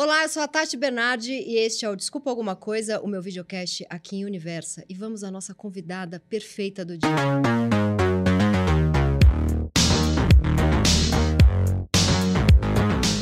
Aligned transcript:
Olá, 0.00 0.22
eu 0.22 0.28
sou 0.28 0.40
a 0.40 0.46
Tati 0.46 0.76
Bernardi 0.76 1.32
e 1.32 1.56
este 1.56 1.84
é 1.84 1.90
o 1.90 1.96
Desculpa 1.96 2.30
Alguma 2.30 2.54
Coisa, 2.54 3.00
o 3.00 3.08
meu 3.08 3.20
videocast 3.20 3.84
aqui 3.90 4.18
em 4.18 4.24
Universa. 4.24 4.84
E 4.88 4.94
vamos 4.94 5.24
à 5.24 5.30
nossa 5.32 5.52
convidada 5.52 6.20
perfeita 6.20 6.84
do 6.84 6.96
dia. 6.96 7.10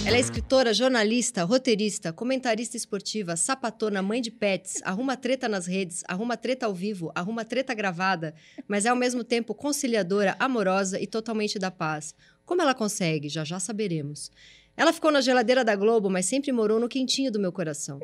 Ela 0.07 0.19
é 0.19 0.21
escritora, 0.21 0.75
jornalista, 0.75 1.45
roteirista, 1.45 2.13
comentarista 2.13 2.77
esportiva, 2.77 3.37
sapatona, 3.37 4.03
mãe 4.03 4.21
de 4.21 4.31
pets, 4.31 4.83
arruma 4.85 5.17
treta 5.17 5.49
nas 5.49 5.67
redes, 5.67 6.05
arruma 6.07 6.37
treta 6.37 6.67
ao 6.67 6.75
vivo, 6.75 7.11
arruma 7.15 7.43
treta 7.43 7.73
gravada, 7.73 8.35
mas 8.69 8.85
é 8.85 8.91
ao 8.91 8.97
mesmo 8.97 9.25
tempo 9.25 9.55
conciliadora, 9.55 10.37
amorosa 10.39 11.01
e 11.01 11.07
totalmente 11.07 11.59
da 11.59 11.71
paz. 11.71 12.15
Como 12.45 12.61
ela 12.61 12.75
consegue? 12.75 13.31
Já 13.31 13.45
já 13.45 13.59
saberemos. 13.59 14.31
Ela 14.77 14.93
ficou 14.93 15.11
na 15.11 15.21
geladeira 15.21 15.65
da 15.65 15.75
Globo, 15.75 16.11
mas 16.11 16.27
sempre 16.27 16.53
morou 16.53 16.79
no 16.79 16.89
quentinho 16.89 17.33
do 17.33 17.41
meu 17.41 17.51
coração. 17.51 17.99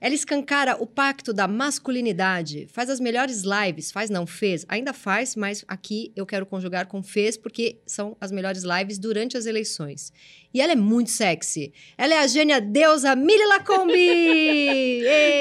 Ela 0.00 0.14
escancara 0.14 0.76
o 0.78 0.86
pacto 0.86 1.32
da 1.32 1.48
masculinidade, 1.48 2.66
faz 2.70 2.90
as 2.90 3.00
melhores 3.00 3.42
lives, 3.42 3.90
faz 3.90 4.10
não, 4.10 4.26
fez, 4.26 4.66
ainda 4.68 4.92
faz, 4.92 5.34
mas 5.34 5.64
aqui 5.66 6.12
eu 6.14 6.26
quero 6.26 6.44
conjugar 6.44 6.86
com 6.86 7.02
fez 7.02 7.36
porque 7.36 7.78
são 7.86 8.16
as 8.20 8.30
melhores 8.30 8.64
lives 8.64 8.98
durante 8.98 9.36
as 9.36 9.46
eleições. 9.46 10.12
E 10.52 10.60
ela 10.60 10.72
é 10.72 10.76
muito 10.76 11.10
sexy. 11.10 11.72
Ela 11.96 12.14
é 12.14 12.18
a 12.18 12.26
gênia 12.26 12.60
deusa 12.60 13.16
Mili 13.16 13.46
Lacombe! 13.46 13.94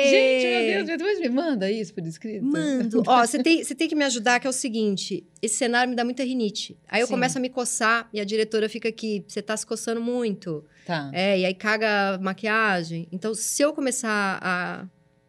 Gente, 0.09 0.45
meu 0.47 0.85
Deus, 0.85 0.97
depois 0.97 1.19
me 1.19 1.29
manda 1.29 1.69
isso 1.69 1.93
por 1.93 2.05
escrito. 2.05 2.45
Mando. 2.45 3.03
Ó, 3.07 3.25
você 3.25 3.43
tem, 3.43 3.63
você 3.63 3.75
tem 3.75 3.89
que 3.89 3.95
me 3.95 4.05
ajudar, 4.05 4.39
que 4.39 4.47
é 4.47 4.49
o 4.49 4.53
seguinte: 4.53 5.25
esse 5.41 5.55
cenário 5.55 5.89
me 5.89 5.95
dá 5.95 6.03
muita 6.05 6.23
rinite. 6.23 6.77
Aí 6.87 7.01
eu 7.01 7.07
Sim. 7.07 7.13
começo 7.13 7.37
a 7.37 7.41
me 7.41 7.49
coçar 7.49 8.09
e 8.13 8.19
a 8.19 8.23
diretora 8.23 8.69
fica 8.69 8.89
aqui, 8.89 9.23
você 9.27 9.41
tá 9.41 9.55
se 9.57 9.65
coçando 9.65 10.01
muito. 10.01 10.63
Tá. 10.85 11.09
É, 11.13 11.39
e 11.39 11.45
aí 11.45 11.53
caga 11.53 12.15
a 12.15 12.17
maquiagem. 12.19 13.07
Então, 13.11 13.33
se 13.33 13.61
eu 13.61 13.73
começar 13.73 14.39
a 14.41 14.85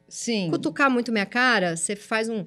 Sim. 0.09 0.51
cutucar 0.51 0.91
muito 0.91 1.13
minha 1.13 1.27
cara, 1.27 1.77
você 1.77 1.95
faz 1.97 2.29
um. 2.29 2.45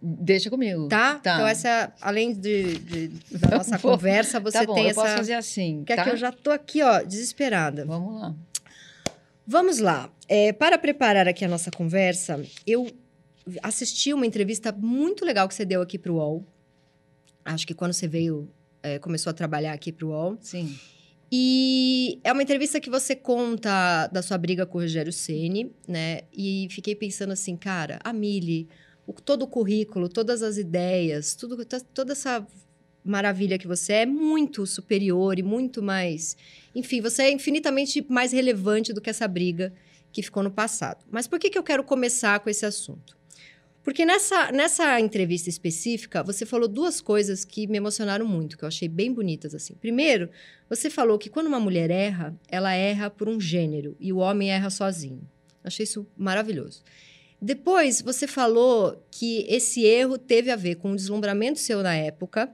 Deixa 0.00 0.48
comigo. 0.50 0.88
Tá? 0.88 1.16
Tá. 1.18 1.34
Então, 1.34 1.46
essa, 1.46 1.92
além 2.00 2.32
de, 2.32 2.78
de- 2.78 3.08
da 3.38 3.48
Tá 3.50 3.56
nossa 3.58 3.78
conversa, 3.78 4.38
você 4.38 4.58
tá 4.58 4.66
bom, 4.66 4.74
tem 4.74 4.84
eu 4.84 4.90
essa. 4.90 5.00
posso 5.00 5.16
fazer 5.16 5.32
assim, 5.34 5.82
Que 5.84 5.92
é 5.94 5.96
tá? 5.96 6.04
que 6.04 6.10
eu 6.10 6.16
já 6.16 6.30
tô 6.30 6.50
aqui, 6.50 6.82
ó, 6.82 7.02
desesperada. 7.02 7.84
Vamos 7.84 8.20
lá. 8.20 8.34
Vamos 9.46 9.78
lá. 9.78 10.10
É, 10.28 10.52
para 10.52 10.76
preparar 10.78 11.26
aqui 11.28 11.44
a 11.44 11.48
nossa 11.48 11.70
conversa, 11.70 12.40
eu 12.66 12.90
assisti 13.62 14.12
uma 14.12 14.26
entrevista 14.26 14.70
muito 14.72 15.24
legal 15.24 15.48
que 15.48 15.54
você 15.54 15.64
deu 15.64 15.80
aqui 15.80 15.98
para 15.98 16.12
o 16.12 16.16
UOL. 16.16 16.44
Acho 17.44 17.66
que 17.66 17.74
quando 17.74 17.92
você 17.92 18.06
veio, 18.08 18.48
é, 18.82 18.98
começou 18.98 19.30
a 19.30 19.34
trabalhar 19.34 19.72
aqui 19.72 19.92
para 19.92 20.04
o 20.06 20.10
UOL. 20.10 20.36
Sim. 20.40 20.76
E 21.30 22.20
é 22.22 22.32
uma 22.32 22.42
entrevista 22.42 22.80
que 22.80 22.88
você 22.88 23.16
conta 23.16 24.06
da 24.08 24.22
sua 24.22 24.38
briga 24.38 24.64
com 24.64 24.78
o 24.78 24.80
Rogério 24.82 25.12
Ceni, 25.12 25.72
né? 25.88 26.20
E 26.32 26.68
fiquei 26.70 26.94
pensando 26.94 27.32
assim, 27.32 27.56
cara, 27.56 27.98
a 28.04 28.12
Mili, 28.12 28.68
o- 29.06 29.12
todo 29.12 29.42
o 29.42 29.48
currículo, 29.48 30.08
todas 30.08 30.42
as 30.42 30.56
ideias, 30.56 31.34
tudo, 31.34 31.64
to- 31.64 31.84
toda 31.92 32.12
essa 32.12 32.46
maravilha 33.04 33.58
que 33.58 33.66
você 33.66 33.92
é, 33.92 34.02
é 34.02 34.06
muito 34.06 34.64
superior 34.66 35.38
e 35.38 35.42
muito 35.42 35.82
mais. 35.82 36.36
Enfim, 36.74 37.00
você 37.00 37.24
é 37.24 37.30
infinitamente 37.32 38.04
mais 38.08 38.32
relevante 38.32 38.92
do 38.92 39.00
que 39.00 39.10
essa 39.10 39.26
briga 39.26 39.72
que 40.12 40.22
ficou 40.22 40.42
no 40.42 40.50
passado. 40.50 41.04
Mas 41.10 41.26
por 41.26 41.38
que, 41.38 41.50
que 41.50 41.58
eu 41.58 41.62
quero 41.62 41.82
começar 41.84 42.38
com 42.40 42.48
esse 42.50 42.64
assunto? 42.64 43.16
Porque 43.86 44.04
nessa, 44.04 44.50
nessa 44.50 44.98
entrevista 44.98 45.48
específica, 45.48 46.20
você 46.20 46.44
falou 46.44 46.66
duas 46.66 47.00
coisas 47.00 47.44
que 47.44 47.68
me 47.68 47.76
emocionaram 47.76 48.26
muito, 48.26 48.58
que 48.58 48.64
eu 48.64 48.68
achei 48.68 48.88
bem 48.88 49.12
bonitas 49.12 49.54
assim. 49.54 49.76
Primeiro, 49.76 50.28
você 50.68 50.90
falou 50.90 51.16
que 51.16 51.30
quando 51.30 51.46
uma 51.46 51.60
mulher 51.60 51.88
erra, 51.88 52.36
ela 52.48 52.74
erra 52.74 53.08
por 53.08 53.28
um 53.28 53.40
gênero 53.40 53.96
e 54.00 54.12
o 54.12 54.16
homem 54.16 54.50
erra 54.50 54.70
sozinho. 54.70 55.20
Achei 55.62 55.84
isso 55.84 56.04
maravilhoso. 56.16 56.82
Depois, 57.40 58.02
você 58.02 58.26
falou 58.26 59.00
que 59.08 59.46
esse 59.48 59.84
erro 59.84 60.18
teve 60.18 60.50
a 60.50 60.56
ver 60.56 60.74
com 60.74 60.90
o 60.90 60.96
deslumbramento 60.96 61.60
seu 61.60 61.80
na 61.80 61.94
época, 61.94 62.52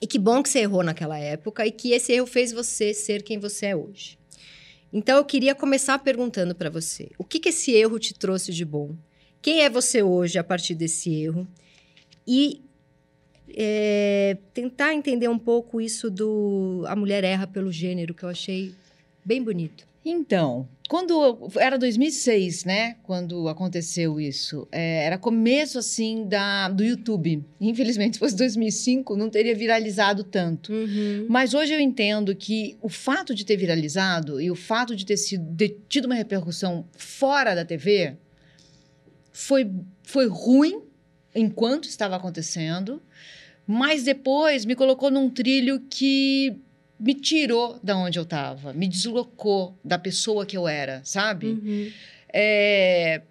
e 0.00 0.06
que 0.06 0.18
bom 0.18 0.42
que 0.42 0.48
você 0.48 0.60
errou 0.60 0.82
naquela 0.82 1.18
época, 1.18 1.66
e 1.66 1.70
que 1.70 1.92
esse 1.92 2.10
erro 2.10 2.26
fez 2.26 2.52
você 2.52 2.94
ser 2.94 3.22
quem 3.22 3.38
você 3.38 3.66
é 3.66 3.76
hoje. 3.76 4.18
Então, 4.90 5.18
eu 5.18 5.26
queria 5.26 5.54
começar 5.54 5.98
perguntando 5.98 6.54
para 6.54 6.70
você: 6.70 7.10
o 7.18 7.24
que, 7.24 7.38
que 7.38 7.50
esse 7.50 7.70
erro 7.72 7.98
te 7.98 8.14
trouxe 8.14 8.50
de 8.50 8.64
bom? 8.64 8.96
Quem 9.40 9.62
é 9.62 9.70
você 9.70 10.02
hoje 10.02 10.38
a 10.38 10.44
partir 10.44 10.74
desse 10.74 11.14
erro? 11.14 11.46
E 12.26 12.60
é, 13.54 14.36
tentar 14.52 14.94
entender 14.94 15.28
um 15.28 15.38
pouco 15.38 15.80
isso 15.80 16.10
do 16.10 16.84
a 16.86 16.94
mulher 16.94 17.24
erra 17.24 17.46
pelo 17.46 17.72
gênero, 17.72 18.14
que 18.14 18.22
eu 18.24 18.28
achei 18.28 18.74
bem 19.24 19.42
bonito. 19.42 19.86
Então, 20.04 20.66
quando 20.88 21.50
era 21.58 21.76
2006, 21.78 22.64
né? 22.64 22.96
Quando 23.02 23.46
aconteceu 23.48 24.18
isso, 24.20 24.66
é, 24.72 25.04
era 25.04 25.18
começo 25.18 25.78
assim 25.78 26.26
da 26.26 26.68
do 26.68 26.82
YouTube. 26.84 27.44
Infelizmente, 27.60 28.14
se 28.14 28.18
fosse 28.20 28.36
2005, 28.36 29.16
não 29.16 29.28
teria 29.28 29.54
viralizado 29.54 30.24
tanto. 30.24 30.72
Mas 31.28 31.52
hoje 31.52 31.74
eu 31.74 31.80
entendo 31.80 32.34
que 32.34 32.76
o 32.80 32.88
fato 32.88 33.34
de 33.34 33.44
ter 33.44 33.56
viralizado 33.56 34.40
e 34.40 34.50
o 34.50 34.54
fato 34.54 34.96
de 34.96 35.04
ter 35.04 35.16
sido 35.18 35.44
de- 35.44 35.76
tido 35.88 36.06
uma 36.06 36.14
repercussão 36.14 36.86
fora 36.96 37.54
da 37.54 37.64
TV 37.64 38.14
foi, 39.38 39.70
foi 40.02 40.26
ruim 40.26 40.82
enquanto 41.32 41.84
estava 41.84 42.16
acontecendo, 42.16 43.00
mas 43.64 44.02
depois 44.02 44.64
me 44.64 44.74
colocou 44.74 45.12
num 45.12 45.30
trilho 45.30 45.80
que 45.88 46.56
me 46.98 47.14
tirou 47.14 47.78
da 47.80 47.96
onde 47.96 48.18
eu 48.18 48.24
estava, 48.24 48.72
me 48.72 48.88
deslocou 48.88 49.78
da 49.84 49.96
pessoa 49.96 50.44
que 50.44 50.56
eu 50.56 50.66
era, 50.66 51.00
sabe? 51.04 51.46
Uhum. 51.46 51.92
É, 52.32 53.22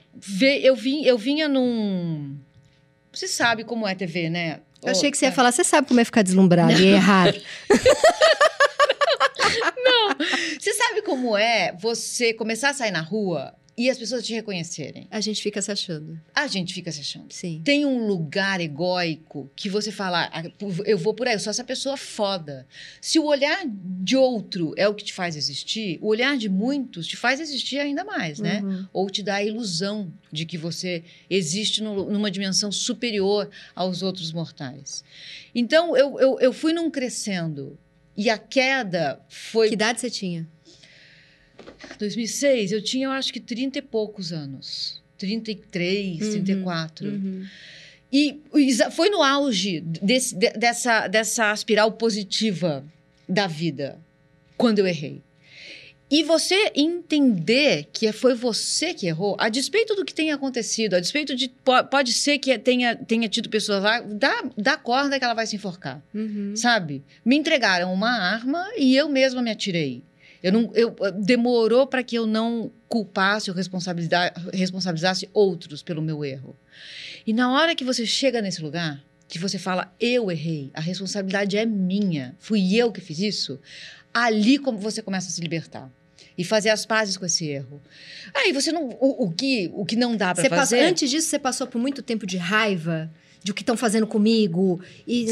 eu, 0.63 0.78
vim, 0.78 1.03
eu 1.03 1.18
vinha 1.18 1.50
num. 1.50 2.38
Você 3.12 3.28
sabe 3.28 3.66
como 3.66 3.85
é 3.85 3.94
TV, 3.94 4.29
né? 4.29 4.62
Eu 4.81 4.91
achei 4.91 5.12
que 5.12 5.18
você 5.18 5.25
ia 5.25 5.31
falar, 5.34 5.51
você 5.51 5.66
sabe 5.66 5.89
como 5.89 6.00
é 6.00 6.06
ficar 6.06 6.22
deslumbrado 6.22 6.72
e 6.72 6.88
errar. 6.88 7.34
Você 10.59 10.74
sabe 10.74 11.01
como 11.03 11.38
é 11.38 11.74
você 11.79 12.34
começar 12.34 12.72
a 12.72 12.74
sair 12.74 12.91
na 12.91 13.01
rua 13.01 13.53
e 13.77 13.89
as 13.91 13.97
pessoas 13.97 14.25
te 14.25 14.33
reconhecerem? 14.33 15.07
A 15.11 15.21
gente 15.21 15.41
fica 15.41 15.61
se 15.61 15.71
achando. 15.71 16.19
A 16.33 16.47
gente 16.47 16.73
fica 16.73 16.91
se 16.91 16.99
achando. 17.01 17.31
Sim. 17.31 17.61
Tem 17.63 17.85
um 17.85 18.07
lugar 18.07 18.59
egóico 18.59 19.51
que 19.55 19.69
você 19.69 19.91
fala, 19.91 20.29
"Ah, 20.33 20.43
eu 20.85 20.97
vou 20.97 21.13
por 21.13 21.27
aí, 21.27 21.35
eu 21.35 21.39
sou 21.39 21.51
essa 21.51 21.63
pessoa 21.63 21.95
foda. 21.95 22.65
Se 22.99 23.19
o 23.19 23.25
olhar 23.25 23.63
de 23.65 24.17
outro 24.17 24.73
é 24.75 24.88
o 24.88 24.95
que 24.95 25.03
te 25.03 25.13
faz 25.13 25.35
existir, 25.35 25.99
o 26.01 26.07
olhar 26.07 26.35
de 26.38 26.49
muitos 26.49 27.05
te 27.05 27.15
faz 27.15 27.39
existir 27.39 27.77
ainda 27.79 28.03
mais, 28.03 28.39
né? 28.39 28.61
Uhum. 28.63 28.88
Ou 28.91 29.09
te 29.09 29.21
dá 29.21 29.35
a 29.35 29.43
ilusão 29.43 30.11
de 30.31 30.44
que 30.45 30.57
você 30.57 31.03
existe 31.29 31.83
no- 31.83 32.09
numa 32.09 32.31
dimensão 32.31 32.71
superior 32.71 33.49
aos 33.75 34.01
outros 34.01 34.31
mortais. 34.33 35.03
Então, 35.53 35.95
eu, 35.95 36.19
eu, 36.19 36.39
eu 36.39 36.51
fui 36.53 36.73
num 36.73 36.89
crescendo. 36.89 37.77
E 38.19 38.31
a 38.31 38.38
queda 38.39 39.21
foi 39.29 39.67
Que 39.67 39.75
idade 39.75 39.99
você 40.01 40.09
tinha? 40.09 40.47
2006, 42.00 42.72
eu 42.72 42.81
tinha, 42.81 43.05
eu 43.07 43.11
acho 43.11 43.31
que 43.33 43.39
30 43.39 43.79
e 43.79 43.81
poucos 43.81 44.31
anos. 44.33 45.01
33, 45.17 46.22
Uhum, 46.22 46.31
34. 46.31 47.09
Uhum. 47.09 47.45
E 48.11 48.39
foi 48.91 49.09
no 49.09 49.22
auge 49.22 49.81
desse- 49.81 50.35
de- 50.35 50.51
dessa, 50.51 51.07
dessa 51.07 51.51
espiral 51.53 51.91
positiva 51.91 52.85
da 53.27 53.47
vida, 53.47 54.00
quando 54.56 54.79
eu 54.79 54.88
errei. 54.88 55.22
E 56.09 56.23
você 56.23 56.72
entender 56.73 57.88
que 57.91 58.09
foi 58.13 58.33
você 58.33 58.94
que 58.94 59.07
errou, 59.07 59.35
a 59.38 59.50
despeito 59.50 59.94
do 59.94 60.06
que 60.06 60.13
tenha 60.13 60.35
acontecido, 60.35 60.94
a 60.94 61.01
despeito 61.01 61.35
de. 61.35 61.50
po- 61.50 61.83
Pode 61.83 62.13
ser 62.13 62.38
que 62.38 62.57
tenha, 62.57 62.95
tenha 62.95 63.27
tido 63.27 63.50
pessoas 63.50 63.83
lá, 63.83 64.00
dá, 64.00 64.50
dá 64.57 64.77
corda 64.77 65.19
que 65.19 65.25
ela 65.25 65.33
vai 65.33 65.45
se 65.45 65.57
enforcar 65.57 66.01
Uhum. 66.16 66.56
sabe? 66.56 67.03
Me 67.25 67.35
entregaram 67.35 67.91
uma 67.94 68.09
arma 68.09 68.66
e 68.77 68.95
eu 68.95 69.09
mesma 69.09 69.41
me 69.41 69.51
atirei. 69.51 70.01
Eu 70.42 70.52
não, 70.52 70.72
eu, 70.74 70.96
demorou 71.20 71.88
para 71.88 72.03
que 72.03 72.16
eu 72.16 72.25
não 72.25 72.72
culpasse 72.88 73.50
ou 73.50 73.56
responsabiliza- 73.56 74.34
responsabilizasse 74.54 75.30
outros 75.34 75.81
pelo 75.81 76.01
meu 76.01 76.24
erro. 76.24 76.56
E 77.25 77.34
na 77.34 77.51
hora 77.51 77.75
que 77.75 77.84
você 77.84 78.06
chega 78.06 78.42
nesse 78.42 78.62
lugar, 78.62 79.04
que 79.28 79.39
você 79.39 79.57
fala, 79.57 79.94
eu 80.00 80.31
errei, 80.31 80.72
a 80.74 80.80
responsabilidade 80.81 81.57
é 81.57 81.66
minha, 81.66 82.36
fui 82.39 82.75
eu 82.75 82.92
que 82.92 83.01
fiz 83.01 83.19
isso, 83.19 83.60
ali 84.13 84.57
como 84.57 84.78
você 84.78 85.01
começa 85.01 85.28
a 85.28 85.31
se 85.31 85.42
libertar. 85.42 85.92
E 86.38 86.44
fazer 86.44 86.69
as 86.69 86.86
pazes 86.86 87.18
com 87.18 87.25
esse 87.25 87.48
erro. 87.48 87.81
Aí 88.31 88.54
você 88.54 88.72
não. 88.72 88.90
O, 89.00 89.25
o 89.25 89.31
que, 89.31 89.72
o 89.74 89.83
que 89.83 89.95
não 89.95 90.16
dá 90.16 90.36
para 90.36 90.44
Você 90.44 90.50
passou, 90.50 90.78
fazer. 90.78 90.81
antes 90.81 91.10
disso, 91.10 91.28
você 91.28 91.40
passou 91.40 91.66
por 91.66 91.80
muito 91.80 92.04
tempo 92.04 92.28
de 92.28 92.38
raiva 92.38 93.10
de 93.44 93.51
o 93.51 93.54
que 93.54 93.62
estão 93.62 93.78
fazendo 93.78 94.06
comigo 94.07 94.81
e. 95.07 95.25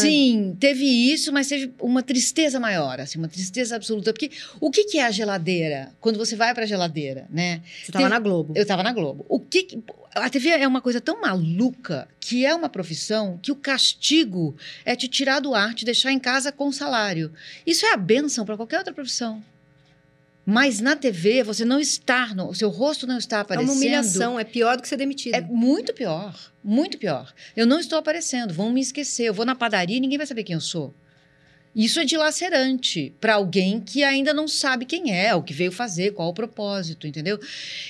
Sim, 0.00 0.56
teve 0.60 0.84
isso, 0.84 1.32
mas 1.32 1.48
teve 1.48 1.72
uma 1.80 2.02
tristeza 2.02 2.60
maior, 2.60 3.00
assim, 3.00 3.18
uma 3.18 3.28
tristeza 3.28 3.76
absoluta. 3.76 4.12
Porque 4.12 4.30
o 4.60 4.70
que, 4.70 4.84
que 4.84 4.98
é 4.98 5.06
a 5.06 5.10
geladeira? 5.10 5.90
Quando 6.00 6.18
você 6.18 6.36
vai 6.36 6.52
para 6.54 6.64
a 6.64 6.66
geladeira, 6.66 7.26
né? 7.30 7.62
Você 7.84 7.92
tava 7.92 8.04
Teve- 8.04 8.14
na 8.14 8.18
Globo. 8.20 8.52
Eu 8.56 8.62
estava 8.62 8.82
na 8.82 8.92
Globo. 8.92 9.24
O 9.28 9.40
que, 9.40 9.62
que- 9.62 9.82
a 10.14 10.28
TV 10.30 10.48
é 10.50 10.66
uma 10.68 10.80
coisa 10.80 11.00
tão 11.00 11.20
maluca 11.20 12.08
que 12.20 12.44
é 12.44 12.54
uma 12.54 12.68
profissão 12.68 13.38
que 13.42 13.52
o 13.52 13.56
castigo 13.56 14.56
é 14.84 14.96
te 14.96 15.08
tirar 15.08 15.40
do 15.40 15.54
ar, 15.54 15.74
te 15.74 15.84
deixar 15.84 16.10
em 16.12 16.18
casa 16.18 16.50
com 16.50 16.70
salário. 16.72 17.32
Isso 17.66 17.84
é 17.86 17.92
a 17.92 17.96
benção 17.96 18.44
para 18.44 18.56
qualquer 18.56 18.78
outra 18.78 18.94
profissão. 18.94 19.42
Mas 20.48 20.78
na 20.78 20.94
TV, 20.94 21.42
você 21.42 21.64
não 21.64 21.80
está, 21.80 22.32
no, 22.32 22.48
o 22.48 22.54
seu 22.54 22.68
rosto 22.70 23.04
não 23.04 23.18
está 23.18 23.38
É 23.38 23.40
aparecendo. 23.40 23.68
uma 23.68 23.76
humilhação, 23.76 24.38
é 24.38 24.44
pior 24.44 24.76
do 24.76 24.82
que 24.82 24.88
ser 24.88 24.96
demitido. 24.96 25.34
É 25.34 25.40
muito 25.40 25.92
pior, 25.92 26.52
muito 26.62 26.96
pior. 26.98 27.34
Eu 27.56 27.66
não 27.66 27.80
estou 27.80 27.98
aparecendo, 27.98 28.54
vão 28.54 28.72
me 28.72 28.80
esquecer. 28.80 29.24
Eu 29.24 29.34
vou 29.34 29.44
na 29.44 29.56
padaria 29.56 29.96
e 29.96 30.00
ninguém 30.00 30.16
vai 30.18 30.26
saber 30.26 30.44
quem 30.44 30.54
eu 30.54 30.60
sou. 30.60 30.94
Isso 31.74 31.98
é 31.98 32.04
dilacerante 32.04 33.12
para 33.20 33.34
alguém 33.34 33.80
que 33.80 34.04
ainda 34.04 34.32
não 34.32 34.46
sabe 34.46 34.86
quem 34.86 35.12
é, 35.12 35.34
o 35.34 35.42
que 35.42 35.52
veio 35.52 35.72
fazer, 35.72 36.12
qual 36.14 36.28
o 36.28 36.32
propósito, 36.32 37.06
entendeu? 37.08 37.38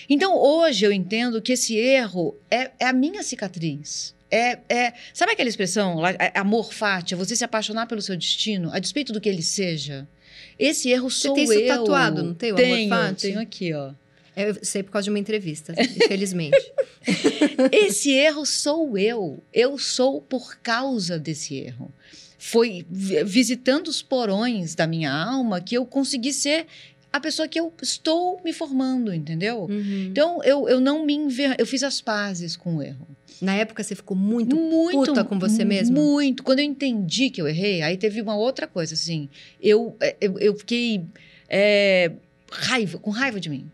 Então, 0.09 0.35
hoje 0.37 0.85
eu 0.85 0.91
entendo 0.91 1.41
que 1.43 1.53
esse 1.53 1.77
erro 1.77 2.37
é, 2.51 2.71
é 2.81 2.87
a 2.87 2.93
minha 2.93 3.23
cicatriz. 3.23 4.15
É, 4.29 4.59
é, 4.69 4.93
sabe 5.15 5.33
aquela 5.33 5.49
expressão, 5.49 6.05
é 6.05 6.33
amor 6.37 6.73
fati, 6.73 7.15
é 7.15 7.17
você 7.17 7.37
se 7.37 7.45
apaixonar 7.45 7.87
pelo 7.87 8.03
seu 8.03 8.17
destino, 8.17 8.71
a 8.73 8.81
despeito 8.81 9.13
do 9.13 9.21
que 9.21 9.29
ele 9.29 9.43
seja? 9.43 10.09
Esse 10.59 10.91
erro 10.91 11.11
Você 11.11 11.27
sou 11.29 11.35
tem 11.35 11.45
isso 11.45 11.53
eu. 11.53 11.67
tatuado, 11.69 12.23
não 12.23 12.35
tem 12.35 12.53
o 12.53 12.57
amor 12.57 12.65
tenho, 12.67 12.89
fati? 12.89 13.23
Tenho 13.23 13.41
aqui, 13.41 13.73
ó. 13.75 13.93
Eu 14.37 14.55
sei 14.63 14.83
por 14.83 14.91
causa 14.93 15.05
de 15.05 15.11
uma 15.11 15.19
entrevista, 15.19 15.75
infelizmente. 15.79 16.73
Esse 17.73 18.11
erro 18.13 18.45
sou 18.45 18.97
eu. 18.99 19.43
Eu 19.53 19.79
sou 19.79 20.21
por 20.21 20.57
causa 20.59 21.19
desse 21.19 21.55
erro. 21.57 21.91
Foi 22.39 22.85
vi- 22.91 23.25
visitando 23.25 23.89
os 23.89 24.03
porões 24.03 24.75
da 24.75 24.87
minha 24.87 25.11
alma 25.13 25.61
que 25.61 25.75
eu 25.77 25.87
consegui 25.87 26.33
ser 26.33 26.67
a 27.13 27.19
pessoa 27.19 27.49
que 27.49 27.59
eu 27.59 27.73
estou 27.83 28.41
me 28.45 28.53
formando, 28.53 29.13
entendeu? 29.13 29.67
Uhum. 29.71 30.09
Então, 30.11 30.43
eu, 30.45 30.69
eu 30.69 30.81
não 30.81 31.05
me 31.07 31.15
enver... 31.15 31.55
Eu 31.59 31.67
fiz 31.67 31.83
as 31.83 32.01
pazes 32.03 32.57
com 32.57 32.77
o 32.77 32.83
erro. 32.83 33.07
Na 33.41 33.55
época 33.55 33.83
você 33.83 33.95
ficou 33.95 34.17
muito. 34.17 34.57
muito 34.57 35.07
puta 35.07 35.25
com 35.25 35.39
você 35.39 35.65
mesma? 35.65 36.01
Muito. 36.01 36.43
Quando 36.43 36.61
eu 36.61 36.65
entendi 36.65 37.31
que 37.31 37.41
eu 37.41 37.49
errei, 37.49 37.83
aí 37.83 37.97
teve 37.97 38.21
uma 38.21 38.37
outra 38.37 38.67
coisa, 38.67 38.95
assim. 38.95 39.29
Eu, 39.61 39.97
é, 40.01 40.17
eu, 40.21 40.39
eu 40.39 40.57
fiquei 40.57 41.05
é, 41.49 42.13
raiva, 42.51 42.99
com 42.99 43.11
raiva 43.11 43.41
de 43.41 43.49
mim. 43.49 43.71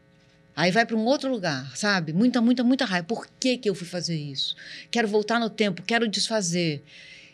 Aí 0.55 0.71
vai 0.71 0.85
para 0.85 0.97
um 0.97 1.05
outro 1.05 1.31
lugar, 1.31 1.75
sabe? 1.77 2.13
Muita, 2.13 2.41
muita, 2.41 2.63
muita 2.63 2.85
raiva. 2.85 3.07
Por 3.07 3.27
que, 3.41 3.57
que 3.57 3.69
eu 3.69 3.75
fui 3.75 3.87
fazer 3.87 4.17
isso? 4.17 4.55
Quero 4.91 5.09
voltar 5.09 5.41
no 5.41 5.49
tempo, 5.49 5.83
quero 5.83 6.07
desfazer. 6.07 6.83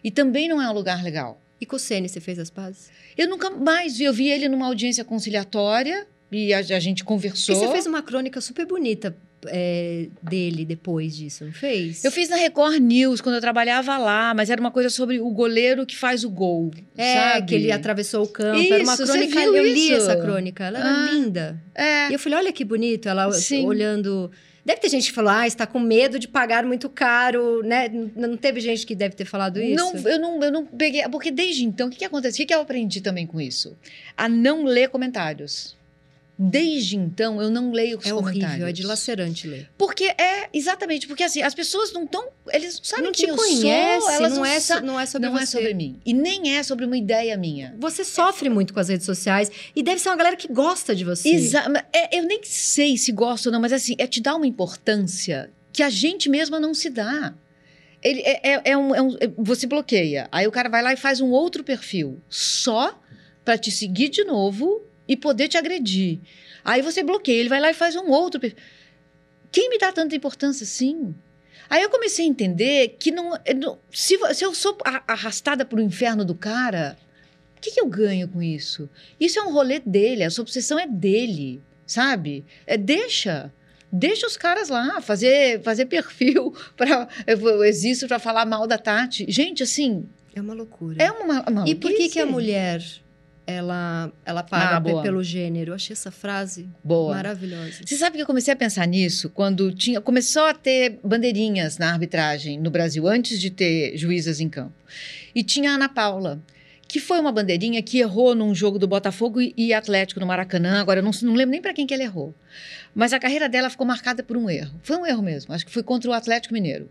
E 0.05 0.11
também 0.11 0.49
não 0.49 0.63
é 0.63 0.71
um 0.71 0.73
lugar 0.73 1.03
legal. 1.03 1.41
E 1.61 1.67
com 1.67 1.75
o 1.75 1.79
Sene, 1.79 2.09
você 2.09 2.21
fez 2.21 2.39
as 2.39 2.51
pazes? 2.51 2.91
Eu 3.17 3.29
nunca 3.29 3.51
mais 3.51 3.99
vi. 3.99 4.05
Eu 4.05 4.13
vi 4.13 4.29
ele 4.29 4.49
numa 4.49 4.67
audiência 4.67 5.05
conciliatória 5.05 6.07
e 6.31 6.55
a, 6.55 6.59
a 6.59 6.81
gente 6.81 7.03
conversou. 7.03 7.55
E 7.55 7.59
você 7.59 7.69
fez 7.73 7.87
uma 7.87 8.03
crônica 8.03 8.41
super 8.41 8.65
bonita 8.65 9.17
é, 9.47 10.09
dele 10.23 10.65
depois 10.65 11.17
disso, 11.17 11.45
não 11.45 11.53
fez? 11.53 12.05
Eu 12.05 12.11
fiz 12.11 12.29
na 12.29 12.37
Record 12.37 12.81
News 12.81 13.21
quando 13.21 13.37
eu 13.37 13.41
trabalhava 13.41 13.97
lá, 13.99 14.35
mas 14.35 14.51
era 14.51 14.61
uma 14.61 14.71
coisa 14.71 14.91
sobre 14.91 15.21
o 15.21 15.31
goleiro 15.31 15.87
que 15.87 15.97
faz 15.97 16.25
o 16.25 16.31
gol. 16.31 16.71
É, 16.97 17.15
sabe? 17.15 17.47
que 17.47 17.55
ele 17.55 17.71
atravessou 17.73 18.25
o 18.25 18.29
campo. 18.29 18.61
Era 18.73 18.83
uma 18.83 18.95
Isso, 18.95 19.05
crônica, 19.05 19.41
eu 19.41 19.63
li 19.63 19.87
isso? 19.93 19.95
essa 19.95 20.17
crônica. 20.17 20.65
Ela 20.65 20.79
era 20.79 20.89
Ah. 20.89 21.11
linda. 21.13 21.63
É. 21.75 22.11
E 22.11 22.13
eu 22.15 22.19
falei, 22.19 22.39
olha 22.39 22.53
que 22.53 22.65
bonito, 22.65 23.09
ela 23.09 23.31
Sim. 23.33 23.65
olhando. 23.65 24.31
Deve 24.65 24.81
ter 24.83 24.91
gente 24.91 25.09
que 25.09 25.15
falou, 25.15 25.31
ah, 25.31 25.47
está 25.47 25.67
com 25.67 25.79
medo 25.81 26.19
de 26.19 26.29
pagar 26.29 26.63
muito 26.65 26.91
caro, 26.91 27.63
né? 27.63 27.89
Não 28.15 28.37
teve 28.37 28.61
gente 28.61 28.85
que 28.85 28.95
deve 28.95 29.15
ter 29.15 29.25
falado 29.25 29.59
isso? 29.63 29.77
Não, 29.77 29.95
eu, 29.95 30.19
não, 30.19 30.43
eu 30.43 30.53
não 30.53 30.67
peguei. 30.67 31.03
Porque 31.09 31.31
desde 31.31 31.65
então, 31.65 31.87
o 31.87 31.91
que, 31.91 31.97
que 31.97 32.05
acontece? 32.05 32.35
O 32.35 32.39
que, 32.39 32.47
que 32.47 32.55
eu 32.55 32.61
aprendi 32.61 33.01
também 33.01 33.27
com 33.27 33.41
isso? 33.41 33.79
A 34.15 34.29
não 34.29 34.65
ler 34.65 34.91
comentários. 34.91 35.78
Desde 36.41 36.97
então, 36.97 37.43
eu 37.43 37.51
não 37.51 37.73
leio 37.73 37.99
os 37.99 38.07
é 38.07 38.11
comentários. 38.11 38.45
horrível, 38.51 38.67
é 38.69 38.73
dilacerante 38.73 39.49
ler. 39.49 39.69
Porque 39.77 40.05
é, 40.05 40.49
exatamente, 40.53 41.09
porque 41.09 41.25
assim, 41.25 41.43
as 41.43 41.53
pessoas 41.53 41.93
não 41.93 42.05
estão. 42.05 42.29
Eles 42.53 42.77
não 42.77 42.85
sabem 42.85 43.05
não 43.07 43.13
quem 43.13 43.25
te 43.25 43.31
eu 43.31 43.37
conhece, 43.37 44.01
sou, 44.03 44.11
elas 44.11 44.31
não, 44.33 44.39
não, 44.39 44.45
é, 44.47 44.61
so- 44.61 44.81
não 44.81 45.01
é 45.01 45.07
sobre 45.07 45.29
não 45.29 45.37
você. 45.37 45.43
é 45.43 45.47
sobre 45.47 45.75
mim. 45.75 46.01
E 46.07 46.15
nem 46.15 46.55
é 46.57 46.63
sobre 46.63 46.85
uma 46.85 46.97
ideia 46.97 47.37
minha. 47.37 47.75
Você 47.81 48.05
sofre 48.05 48.49
muito 48.49 48.73
com 48.73 48.79
as 48.79 48.89
redes 48.89 49.05
sociais 49.05 49.51
e 49.75 49.83
deve 49.83 50.01
ser 50.01 50.11
uma 50.11 50.17
galera 50.17 50.37
que 50.37 50.47
gosta 50.47 50.95
de 50.95 51.05
você. 51.05 51.29
Exa 51.29 51.69
mas 51.69 51.83
é, 51.93 52.17
eu 52.19 52.23
nem 52.23 52.41
sei 52.45 52.97
se 52.97 53.11
gosto 53.11 53.47
ou 53.47 53.53
não, 53.53 53.61
mas 53.61 53.73
assim, 53.73 53.97
é 53.99 54.07
te 54.07 54.21
dar 54.21 54.37
uma 54.37 54.47
importância 54.47 55.51
que 55.73 55.83
a 55.83 55.91
gente 55.91 56.29
mesma 56.29 56.61
não 56.61 56.73
se 56.73 56.89
dá. 56.89 57.35
Ele 58.01 58.21
é, 58.21 58.41
é- 58.53 58.63
é 58.65 58.77
um, 58.77 58.95
é 58.95 59.03
um- 59.03 59.17
é- 59.21 59.29
você 59.37 59.67
bloqueia, 59.67 60.29
aí 60.31 60.47
o 60.47 60.53
cara 60.53 60.69
vai 60.69 60.83
lá 60.85 60.93
e 60.93 60.97
faz 60.97 61.21
um 61.21 61.31
outro 61.31 61.65
perfil 61.65 62.23
só 62.29 62.97
para 63.45 63.59
te 63.59 63.73
seguir 63.73 64.09
de 64.09 64.23
novo 64.23 64.83
e 65.09 65.17
poder 65.17 65.49
te 65.49 65.57
agredir. 65.57 66.21
Aí 66.65 66.83
você 66.83 67.03
bloqueia, 67.03 67.41
ele 67.41 67.49
vai 67.49 67.61
lá 67.61 67.71
e 67.71 67.75
faz 67.75 67.97
um 67.97 68.11
outro. 68.11 68.41
Quem 69.51 69.71
me 69.71 69.79
dá 69.79 69.91
tanta 69.91 70.15
importância 70.15 70.65
assim? 70.65 71.15
Aí 71.71 71.83
eu 71.83 71.91
comecei 71.91 72.25
a 72.25 72.29
entender 72.29 72.97
que 72.99 73.11
não, 73.11 73.33
não- 73.57 73.79
se, 73.93 74.17
se 74.35 74.45
eu 74.45 74.55
sou 74.55 74.77
arrastada 75.07 75.65
para 75.65 75.79
o 75.79 75.83
inferno 75.83 76.25
do 76.25 76.35
cara, 76.35 76.97
o 77.57 77.61
que, 77.61 77.71
que 77.71 77.81
eu 77.81 77.87
ganho 77.87 78.29
com 78.29 78.43
isso? 78.43 78.89
Isso 79.19 79.39
é 79.39 79.43
um 79.43 79.53
rolê 79.53 79.81
dele, 79.81 80.25
a 80.25 80.31
sua 80.31 80.43
obsessão 80.43 80.79
é 80.79 80.87
dele, 80.87 81.63
sabe? 81.87 82.45
É, 82.67 82.77
deixa. 82.77 83.53
Deixa 83.91 84.27
os 84.27 84.37
caras 84.37 84.69
lá 84.69 85.01
fazer, 85.01 85.63
fazer 85.63 85.87
perfil 85.87 86.55
para 86.77 87.09
eu, 87.27 87.65
existo 87.65 88.07
para 88.07 88.19
falar 88.19 88.45
mal 88.45 88.67
da 88.67 88.77
Tati. 88.77 89.25
Gente, 89.31 89.63
assim, 89.63 90.07
É 90.35 90.41
uma 90.43 90.53
loucura. 90.53 91.03
é 91.03 91.11
uma, 91.11 91.43
uma 91.49 91.69
E 91.69 91.75
por 91.75 91.91
que, 91.95 92.09
que 92.11 92.21
a 92.21 92.27
mulher 92.27 92.83
ela, 93.51 94.13
ela 94.27 94.43
paga 94.43 94.77
Ah, 94.77 94.81
pe- 94.81 94.91
boa. 94.91 95.03
pelo 95.03 95.25
gênero? 95.25 95.71
Eu 95.71 95.75
achei 95.75 95.95
essa 95.95 96.11
frase 96.11 96.69
boa? 96.85 97.15
maravilhosa. 97.15 97.81
Você 97.85 97.97
sabe 97.97 98.17
que 98.17 98.23
eu 98.23 98.27
comecei 98.27 98.53
a 98.53 98.57
pensar 98.57 98.87
nisso 98.87 99.31
quando 99.31 99.73
tinha, 99.73 100.03
começou 100.03 100.45
a 100.45 100.53
ter 100.53 101.01
bandeirinhas 101.03 101.79
na 101.79 101.91
arbitragem 101.91 102.61
no 102.61 102.71
Brasil, 102.71 103.09
antes 103.09 103.41
de 103.41 103.49
ter 103.51 103.97
juízas 103.97 104.39
em 104.39 104.51
campo. 104.51 104.75
E 105.35 105.43
tinha 105.43 105.71
a 105.71 105.75
Ana 105.77 105.89
Paula, 105.89 106.39
que 106.87 107.01
foi 107.01 107.19
uma 107.19 107.33
bandeirinha 107.33 107.83
que 107.83 107.99
errou 108.01 108.35
num 108.35 108.55
jogo 108.55 108.79
do 108.79 108.87
Botafogo 108.87 109.41
e, 109.41 109.55
e 109.57 109.73
Atlético 109.73 110.21
no 110.21 110.27
Maracanã. 110.27 110.81
Agora, 110.81 111.01
eu 111.01 111.03
não, 111.05 111.13
não 111.23 111.33
lembro 111.35 111.53
nem 111.53 111.63
para 111.63 111.73
quem 111.73 111.87
que 111.87 111.95
ela 111.95 112.03
errou. 112.03 112.35
Mas 112.95 113.15
a 113.15 113.19
carreira 113.19 113.49
dela 113.49 113.71
ficou 113.71 113.87
marcada 113.87 114.23
por 114.23 114.37
um 114.37 114.51
erro. 114.51 114.75
Foi 114.83 114.97
um 114.97 115.07
erro 115.07 115.23
mesmo. 115.23 115.55
Acho 115.55 115.65
que 115.65 115.73
foi 115.73 115.83
contra 115.83 116.11
o 116.11 116.13
Atlético 116.13 116.53
Mineiro. 116.53 116.91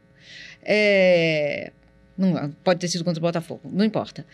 É, 0.63 1.71
não, 2.17 2.49
pode 2.63 2.79
ter 2.79 2.87
sido 2.87 3.03
contra 3.03 3.19
o 3.19 3.21
Botafogo, 3.21 3.61
não 3.71 3.85
importa. 3.85 4.25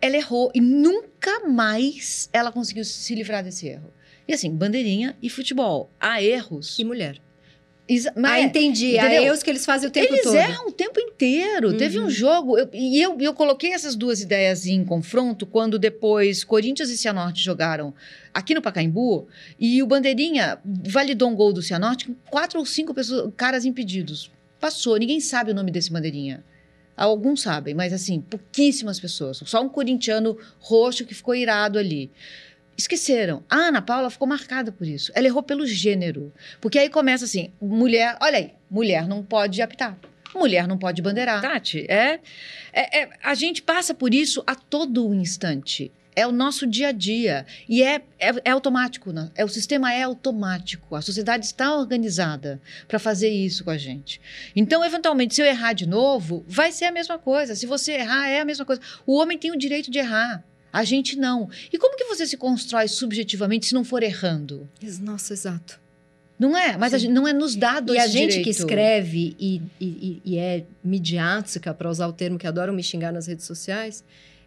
Ela 0.00 0.16
errou 0.16 0.50
e 0.54 0.60
nunca 0.60 1.46
mais 1.48 2.28
ela 2.32 2.50
conseguiu 2.50 2.84
se 2.84 3.14
livrar 3.14 3.44
desse 3.44 3.66
erro. 3.66 3.92
E 4.26 4.32
assim, 4.32 4.50
bandeirinha 4.54 5.16
e 5.22 5.28
futebol. 5.28 5.90
Há 6.00 6.22
erros. 6.22 6.78
E 6.78 6.84
mulher. 6.84 7.18
Exa- 7.88 8.10
ah, 8.10 8.20
mas- 8.20 8.44
entendi. 8.44 8.96
Há 8.98 9.12
erros 9.24 9.42
que 9.42 9.50
eles 9.50 9.64
fazem 9.66 9.88
o 9.88 9.90
tempo 9.92 10.12
eles 10.14 10.22
todo. 10.22 10.36
erram 10.36 10.68
o 10.68 10.72
tempo 10.72 11.00
inteiro. 11.00 11.70
Uhum. 11.70 11.76
Teve 11.76 11.98
um 11.98 12.08
jogo, 12.08 12.56
eu- 12.56 12.70
e 12.72 13.02
eu, 13.02 13.18
eu 13.20 13.34
coloquei 13.34 13.72
essas 13.72 13.96
duas 13.96 14.20
ideias 14.22 14.64
em 14.64 14.84
confronto 14.84 15.44
quando 15.44 15.76
depois 15.78 16.44
Corinthians 16.44 16.88
e 16.88 16.96
Cianorte 16.96 17.42
jogaram 17.42 17.92
aqui 18.32 18.54
no 18.54 18.62
Pacaembu 18.62 19.26
e 19.58 19.82
o 19.82 19.86
Bandeirinha 19.88 20.60
validou 20.64 21.28
um 21.28 21.34
gol 21.34 21.52
do 21.52 21.60
Cianorte 21.60 22.06
com 22.06 22.14
quatro 22.30 22.60
ou 22.60 22.64
cinco 22.64 22.94
pessoas, 22.94 23.32
caras 23.36 23.64
impedidos. 23.64 24.30
Passou, 24.60 24.96
ninguém 24.96 25.18
sabe 25.18 25.50
o 25.50 25.54
nome 25.54 25.72
desse 25.72 25.90
Bandeirinha. 25.90 26.44
Alguns 27.00 27.40
sabem, 27.40 27.72
mas 27.72 27.94
assim, 27.94 28.20
pouquíssimas 28.20 29.00
pessoas. 29.00 29.42
Só 29.46 29.62
um 29.62 29.70
corintiano 29.70 30.36
roxo 30.58 31.06
que 31.06 31.14
ficou 31.14 31.34
irado 31.34 31.78
ali. 31.78 32.10
Esqueceram. 32.76 33.42
A 33.48 33.56
Ana 33.56 33.80
Paula 33.80 34.10
ficou 34.10 34.28
marcada 34.28 34.70
por 34.70 34.86
isso. 34.86 35.10
Ela 35.14 35.26
errou 35.26 35.42
pelo 35.42 35.66
gênero. 35.66 36.30
Porque 36.60 36.78
aí 36.78 36.90
começa 36.90 37.24
assim: 37.24 37.50
mulher, 37.58 38.18
olha 38.20 38.36
aí, 38.36 38.52
mulher 38.70 39.08
não 39.08 39.22
pode 39.22 39.62
apitar. 39.62 39.98
Mulher 40.34 40.68
não 40.68 40.76
pode 40.76 41.00
bandeirar. 41.00 41.40
Tati, 41.40 41.86
é, 41.88 42.20
é, 42.70 43.00
é- 43.00 43.10
A 43.22 43.34
gente 43.34 43.62
passa 43.62 43.94
por 43.94 44.12
isso 44.12 44.42
a 44.46 44.54
todo 44.54 45.14
instante. 45.14 45.90
É 46.16 46.26
o 46.26 46.32
nosso 46.32 46.66
dia 46.66 46.88
a 46.88 46.92
dia. 46.92 47.46
E 47.68 47.82
é, 47.82 48.02
é, 48.18 48.30
é 48.44 48.50
automático. 48.50 49.12
Né? 49.12 49.30
É, 49.34 49.44
o 49.44 49.48
sistema 49.48 49.92
é 49.92 50.02
automático. 50.02 50.96
A 50.96 51.00
sociedade 51.02 51.46
está 51.46 51.74
organizada 51.76 52.60
para 52.88 52.98
fazer 52.98 53.28
isso 53.30 53.62
com 53.64 53.70
a 53.70 53.78
gente. 53.78 54.20
Então, 54.54 54.84
eventualmente, 54.84 55.34
se 55.34 55.40
eu 55.42 55.46
errar 55.46 55.72
de 55.72 55.86
novo, 55.86 56.44
vai 56.48 56.72
ser 56.72 56.86
a 56.86 56.92
mesma 56.92 57.18
coisa. 57.18 57.54
Se 57.54 57.64
você 57.66 57.92
errar, 57.92 58.28
é 58.28 58.40
a 58.40 58.44
mesma 58.44 58.64
coisa. 58.64 58.82
O 59.06 59.16
homem 59.16 59.38
tem 59.38 59.52
o 59.52 59.56
direito 59.56 59.90
de 59.90 59.98
errar. 59.98 60.44
A 60.72 60.84
gente 60.84 61.16
não. 61.16 61.48
E 61.72 61.78
como 61.78 61.96
que 61.96 62.04
você 62.04 62.26
se 62.26 62.36
constrói 62.36 62.86
subjetivamente 62.88 63.66
se 63.66 63.74
não 63.74 63.82
for 63.84 64.02
errando? 64.02 64.68
Nossa, 65.00 65.32
exato. 65.32 65.80
Não 66.38 66.56
é? 66.56 66.76
Mas 66.76 66.94
a 66.94 66.98
gente, 66.98 67.12
não 67.12 67.26
é 67.28 67.32
nos 67.32 67.54
dado 67.54 67.94
E 67.94 67.98
a 67.98 68.04
esse 68.04 68.12
gente 68.12 68.28
direito. 68.30 68.44
que 68.44 68.50
escreve 68.50 69.36
e, 69.38 69.60
e- 69.80 69.84
e- 69.86 70.22
e 70.24 70.38
é 70.38 70.64
midiática, 70.82 71.74
para 71.74 71.90
usar 71.90 72.06
o 72.06 72.12
termo 72.12 72.38
que 72.38 72.46
adoram 72.46 72.72
me 72.72 72.82
xingar 72.82 73.12
nas 73.12 73.26
redes 73.26 73.44
sociais, 73.44 74.04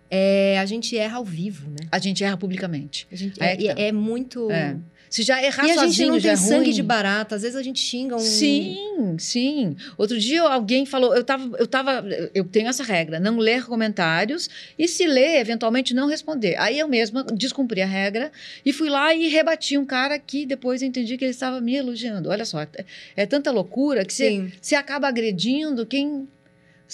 é, 0.10 0.60
a 0.60 0.66
gente 0.66 0.98
erra 0.98 1.18
ao 1.18 1.26
vivo, 1.26 1.70
né? 1.70 1.88
A 1.92 2.00
gente 2.00 2.24
erra 2.24 2.38
publicamente. 2.38 3.08
A 3.12 3.16
gente, 3.16 3.42
é, 3.42 3.54
é 3.54 3.58
que 3.58 3.68
tá. 3.68 3.82
é 3.82 3.92
muito. 3.92 4.50
É. 4.52 4.76
Se 5.14 5.22
já 5.22 5.44
errar 5.44 5.68
E 5.68 5.70
a 5.70 5.74
gente 5.74 5.80
sozinho 5.90 6.14
não 6.14 6.20
tem 6.20 6.32
é 6.32 6.36
sangue 6.36 6.64
ruim. 6.66 6.74
de 6.74 6.82
barata. 6.82 7.36
Às 7.36 7.44
vezes 7.44 7.56
a 7.56 7.62
gente 7.62 7.80
xinga 7.80 8.16
um. 8.16 8.20
Sim, 8.20 9.16
sim. 9.20 9.76
Outro 9.96 10.18
dia 10.20 10.42
alguém 10.42 10.88
falou, 10.88 11.16
eu 11.16 11.24
tava, 11.24 11.56
eu 11.60 11.68
tava, 11.68 12.04
eu 12.34 12.44
tenho 12.44 12.68
essa 12.68 12.84
regra, 12.84 13.20
não 13.20 13.38
ler 13.38 13.64
comentários 13.64 14.50
e 14.78 14.88
se 14.88 15.06
ler, 15.06 15.40
eventualmente 15.40 15.94
não 15.94 16.08
responder. 16.08 16.56
Aí 16.58 16.80
eu 16.80 16.88
mesma 16.88 17.24
descumpri 17.26 17.84
a 17.84 17.86
regra 17.86 18.32
e 18.66 18.74
fui 18.74 18.90
lá 18.90 19.14
e 19.14 19.28
rebati 19.28 19.78
um 19.78 19.86
cara 19.86 20.18
que 20.18 20.48
depois 20.48 20.82
eu 20.82 20.88
entendi 20.88 21.16
que 21.16 21.24
ele 21.26 21.30
estava 21.30 21.62
me 21.62 21.76
elogiando. 21.76 22.30
Olha 22.30 22.44
só, 22.44 22.62
é, 22.62 22.68
é 23.16 23.26
tanta 23.28 23.52
loucura 23.52 24.04
que 24.04 24.14
você 24.60 24.74
acaba 24.74 25.08
agredindo 25.08 25.86
quem 25.86 26.28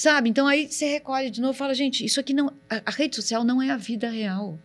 sabe. 0.02 0.30
Então 0.30 0.48
aí 0.48 0.68
você 0.72 0.86
recolhe 0.88 1.30
de 1.30 1.42
novo 1.42 1.54
e 1.54 1.58
fala, 1.58 1.74
gente, 1.74 2.06
isso 2.06 2.20
aqui 2.20 2.34
não, 2.34 2.52
a, 2.70 2.82
a 2.86 2.92
rede 2.92 3.16
social 3.16 3.44
não 3.44 3.62
é 3.62 3.70
a 3.72 3.78
vida 3.78 4.10
real. 4.10 4.58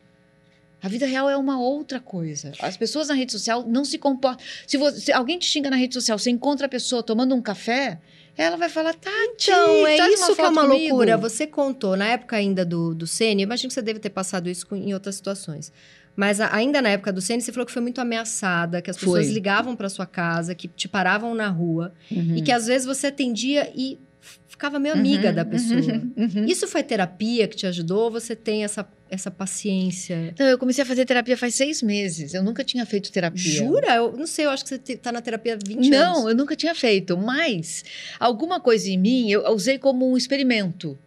A 0.83 0.89
vida 0.89 1.07
real 1.07 1.31
é 1.31 1.37
uma 1.37 1.59
outra 1.59 1.99
coisa. 1.99 2.53
As 2.61 2.77
pessoas 2.77 3.09
na 3.09 3.15
rede 3.15 3.33
social 3.33 3.65
não 3.67 3.85
se 3.87 3.97
comportam. 3.99 4.45
Se, 4.67 4.77
você, 4.77 5.01
se 5.01 5.13
alguém 5.13 5.39
te 5.39 5.47
xinga 5.47 5.71
na 5.71 5.77
rede 5.77 5.95
social, 5.95 6.19
você 6.19 6.31
encontra 6.31 6.67
a 6.67 6.69
pessoa 6.69 7.03
tomando 7.03 7.35
um 7.35 7.41
café, 7.41 7.99
ela 8.37 8.57
vai 8.59 8.69
falar, 8.69 8.93
Tati, 8.95 9.51
Então, 9.51 9.87
é 9.87 9.97
uma 9.97 10.09
isso 10.11 10.35
que 10.35 10.41
é 10.43 10.49
uma 10.49 10.67
comigo. 10.69 10.89
loucura. 10.89 11.17
Você 11.17 11.47
contou, 11.47 11.97
na 11.97 12.07
época 12.09 12.37
ainda 12.37 12.65
do, 12.67 12.95
do 12.95 13.07
Sene, 13.07 13.43
imagino 13.45 13.69
que 13.69 13.75
você 13.75 13.81
deve 13.81 13.99
ter 13.99 14.11
passado 14.11 14.49
isso 14.51 14.67
com- 14.67 14.77
em 14.77 14.93
outras 14.93 15.15
situações. 15.15 15.73
Mas 16.15 16.39
a- 16.41 16.55
ainda 16.55 16.83
na 16.83 16.91
época 16.91 17.11
do 17.13 17.23
Sene, 17.23 17.41
você 17.41 17.51
falou 17.51 17.65
que 17.65 17.73
foi 17.73 17.81
muito 17.83 18.01
ameaçada, 18.01 18.83
que 18.83 18.91
as 18.91 18.97
pessoas 18.99 19.25
Foi. 19.25 19.35
ligavam 19.35 19.75
para 19.75 19.89
sua 19.89 20.05
casa, 20.07 20.55
que 20.55 20.69
te 20.69 20.87
paravam 20.87 21.35
na 21.35 21.49
rua, 21.49 21.95
Uhum. 22.11 22.37
e 22.37 22.43
que 22.43 22.53
às 22.53 22.67
vezes 22.67 22.87
você 22.87 23.07
atendia 23.07 23.73
e 23.75 23.99
ficava 24.49 24.79
meio 24.79 24.95
amiga 24.95 25.29
Uhum, 25.29 25.35
da 25.35 25.45
pessoa. 25.45 25.81
uhum, 25.81 26.13
uhum. 26.17 26.45
Isso 26.47 26.67
foi 26.69 26.83
terapia 26.83 27.47
que 27.49 27.57
te 27.57 27.67
ajudou 27.67 28.05
ou 28.05 28.11
você 28.11 28.35
tem 28.37 28.65
essa, 28.65 28.87
essa 29.11 29.31
paciência? 29.31 30.29
Então, 30.33 30.47
eu 30.47 30.59
comecei 30.59 30.83
a 30.83 30.87
fazer 30.87 31.05
terapia 31.05 31.37
faz 31.37 31.55
seis 31.55 31.83
meses. 31.83 32.35
Eu 32.35 32.43
nunca 32.43 32.63
tinha 32.65 32.85
feito 32.87 33.11
terapia. 33.13 33.43
Jura? 33.43 33.95
Eu 33.95 34.13
não 34.17 34.27
sei, 34.27 34.47
eu 34.47 34.51
acho 34.51 34.63
que 34.65 34.69
você 34.71 34.79
te- 34.79 34.97
tá 34.97 35.11
na 35.13 35.21
terapia 35.21 35.55
há 35.55 35.57
20 35.57 35.89
Não, 35.91 36.19
anos. 36.19 36.31
eu 36.31 36.35
nunca 36.37 36.55
tinha 36.57 36.75
feito, 36.75 37.17
mas 37.19 37.85
alguma 38.19 38.61
coisa 38.61 38.89
em 38.91 38.99
mim 38.99 39.31
eu 39.31 39.47
usei 39.53 39.79
como 39.79 40.11
um 40.11 40.17
experimento. 40.17 40.99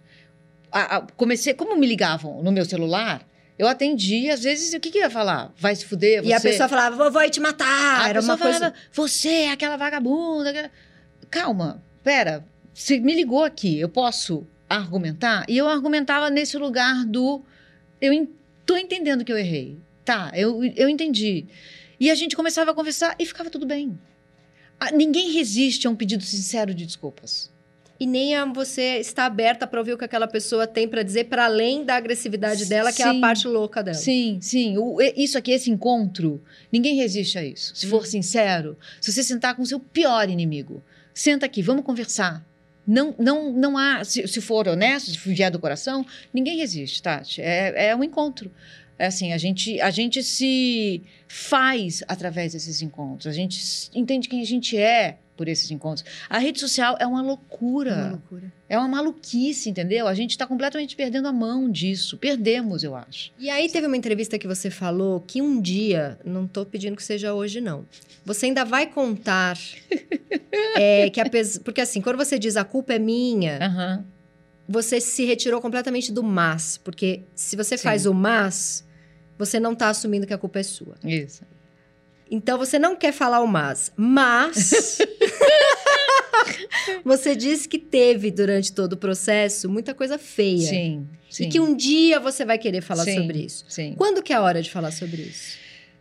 A- 0.72 0.98
a- 0.98 1.02
comecei, 1.16 1.54
como 1.54 1.76
me 1.78 1.88
ligavam 1.88 2.44
no 2.44 2.52
meu 2.52 2.66
celular, 2.66 3.26
eu 3.58 3.68
atendia, 3.68 4.34
às 4.36 4.44
vezes, 4.44 4.74
o 4.74 4.80
que, 4.80 4.92
que 4.92 4.98
eu 5.00 5.04
ia 5.04 5.10
falar? 5.10 5.52
Vai 5.58 5.76
se 5.76 5.86
fuder, 5.86 6.22
você... 6.22 6.30
E 6.30 6.34
a 6.34 6.40
pessoa 6.42 6.70
falava, 6.70 6.96
vovó 6.96 7.10
vai 7.12 7.30
te 7.30 7.40
matar. 7.40 8.02
a 8.02 8.10
Era 8.10 8.20
pessoa 8.20 8.36
uma 8.36 8.38
coisa... 8.38 8.60
falava, 8.60 8.76
você 8.94 9.30
é 9.30 9.52
aquela 9.52 9.78
vagabunda. 9.78 10.50
aquela-" 10.52 10.72
Calma, 11.32 11.84
pera, 12.04 12.46
você 12.80 13.00
me 13.00 13.14
ligou 13.16 13.44
aqui, 13.44 13.80
eu 13.80 13.90
posso 13.90 14.46
argumentar? 14.70 15.46
E 15.50 15.58
eu 15.58 15.68
argumentava 15.68 16.30
nesse 16.30 16.58
lugar 16.58 17.06
do, 17.06 17.42
eu 18.00 18.14
en- 18.14 18.28
tô 18.66 18.78
entendendo 18.78 19.24
que 19.26 19.32
eu 19.32 19.38
errei. 19.38 19.78
Tá, 20.06 20.32
eu, 20.36 20.64
eu 20.76 20.88
entendi. 20.88 21.46
E 22.00 22.12
a 22.12 22.16
gente 22.16 22.36
começava 22.36 22.72
a 22.72 22.74
conversar 22.74 23.16
e 23.18 23.26
ficava 23.26 23.50
tudo 23.50 23.66
bem. 23.66 23.98
Ah, 24.80 24.92
Ninguém 24.92 25.32
resiste 25.32 25.88
a 25.88 25.90
um 25.90 25.96
pedido 25.96 26.24
sincero 26.24 26.74
de 26.74 26.86
desculpas. 26.86 27.52
E 28.00 28.06
nem 28.06 28.36
a 28.36 28.46
você 28.46 28.98
está 29.00 29.26
aberta 29.26 29.66
para 29.66 29.80
ouvir 29.80 29.94
o 29.94 29.98
que 29.98 30.06
aquela 30.06 30.28
pessoa 30.28 30.68
tem 30.68 30.88
para 30.88 31.02
dizer, 31.02 31.24
para 31.24 31.46
além 31.46 31.84
da 31.84 31.96
agressividade 31.96 32.66
dela, 32.68 32.94
que 32.94 33.02
é 33.02 33.08
a 33.08 33.12
Sim. 33.14 33.20
parte 33.22 33.48
louca 33.48 33.82
dela. 33.82 33.98
Sim, 33.98 34.38
sim. 34.40 34.78
O- 34.78 35.02
isso 35.16 35.36
aqui, 35.36 35.52
esse 35.52 35.72
encontro, 35.72 36.40
ninguém 36.72 36.96
resiste 36.96 37.40
a 37.40 37.44
isso. 37.44 37.76
Se 37.76 37.88
for 37.88 38.04
Hum. 38.04 38.06
sincero, 38.06 38.78
se 39.02 39.12
você 39.12 39.24
sentar 39.24 39.56
com 39.56 39.64
o 39.64 39.66
seu 39.66 39.80
pior 39.80 40.30
inimigo, 40.30 40.84
senta 41.12 41.48
aqui, 41.48 41.64
vamos 41.64 41.84
conversar. 41.84 42.46
Não, 42.88 43.14
não, 43.20 43.52
não 43.52 43.78
há, 43.78 44.04
se, 44.06 44.26
se 44.28 44.40
for 44.40 44.68
honesto, 44.68 45.12
se 45.12 45.18
vier 45.18 45.52
do 45.52 45.60
coração, 45.60 46.06
ninguém 46.34 46.58
resiste, 46.58 47.04
Tati. 47.04 47.42
É, 47.42 47.90
é 47.90 47.96
um 47.96 48.04
encontro. 48.04 48.50
É 49.00 49.08
assim, 49.08 49.34
a 49.34 49.38
gente, 49.38 49.80
a 49.80 49.92
gente 49.92 50.24
se 50.24 51.04
faz 51.28 52.04
através 52.08 52.54
desses 52.54 52.82
encontros. 52.82 53.28
A 53.28 53.32
gente 53.32 53.90
entende 53.94 54.28
quem 54.28 54.42
a 54.42 54.46
gente 54.46 54.76
é 54.78 55.18
por 55.38 55.48
esses 55.48 55.70
encontros. 55.70 56.04
A 56.28 56.40
rede 56.40 56.60
social 56.60 56.98
é 57.00 57.06
uma 57.06 57.22
loucura. 57.22 57.92
É 57.92 57.96
uma 57.96 58.10
loucura. 58.10 58.54
É 58.70 58.78
uma 58.78 58.88
maluquice, 58.88 59.70
entendeu? 59.70 60.08
A 60.08 60.14
gente 60.14 60.32
está 60.32 60.48
completamente 60.48 60.96
perdendo 60.96 61.28
a 61.28 61.32
mão 61.32 61.70
disso. 61.70 62.18
Perdemos, 62.18 62.84
eu 62.84 62.96
acho. 62.96 63.32
E 63.38 63.50
aí 63.50 63.70
teve 63.70 63.86
uma 63.86 63.96
entrevista 63.96 64.38
que 64.40 64.48
você 64.48 64.70
falou 64.70 65.22
que 65.22 65.42
um 65.42 65.62
dia, 65.62 66.20
não 66.26 66.48
tô 66.48 66.66
pedindo 66.66 66.96
que 66.96 67.04
seja 67.04 67.34
hoje 67.34 67.62
não, 67.62 67.86
você 68.26 68.48
ainda 68.48 68.66
vai 68.66 68.88
contar 68.88 69.58
é, 70.76 71.10
que 71.10 71.22
apesar, 71.22 71.62
porque 71.62 71.80
assim, 71.80 72.02
quando 72.02 72.18
você 72.18 72.38
diz 72.40 72.58
a 72.58 72.66
culpa 72.66 72.94
é 72.94 73.00
minha, 73.00 73.60
Aham. 73.62 74.06
você 74.68 75.00
se 75.00 75.24
retirou 75.24 75.62
completamente 75.62 76.12
do 76.12 76.24
mas, 76.24 76.78
porque 76.78 77.22
se 77.36 77.56
você 77.56 77.78
Sim. 77.78 77.84
faz 77.84 78.06
o 78.06 78.14
mas, 78.14 78.87
você 79.38 79.60
não 79.60 79.76
tá 79.76 79.90
assumindo 79.90 80.26
que 80.26 80.34
a 80.34 80.38
culpa 80.38 80.60
é 80.60 80.64
sua. 80.64 80.96
Isso. 81.04 81.44
Então 82.30 82.58
você 82.58 82.78
não 82.78 82.96
quer 82.96 83.14
falar 83.14 83.42
o 83.42 83.48
mas, 83.48 83.92
mas 83.96 84.98
você 87.04 87.36
disse 87.36 87.68
que 87.68 87.80
teve 87.80 88.32
durante 88.32 88.74
todo 88.74 88.94
o 88.94 88.98
processo 88.98 89.70
muita 89.70 89.94
coisa 89.94 90.18
feia. 90.18 90.68
Sim, 90.68 91.08
sim. 91.30 91.46
E 91.46 91.50
que 91.50 91.60
um 91.60 91.76
dia 91.76 92.20
você 92.20 92.44
vai 92.44 92.58
querer 92.58 92.82
falar 92.82 93.06
Sim. 93.06 93.16
sobre 93.16 93.40
isso. 93.40 93.66
Sim. 93.70 93.96
Quando 93.98 94.22
que 94.22 94.34
é 94.34 94.36
a 94.36 94.42
hora 94.42 94.62
de 94.62 94.70
falar 94.70 94.92
sobre 94.92 95.22
isso? 95.22 95.58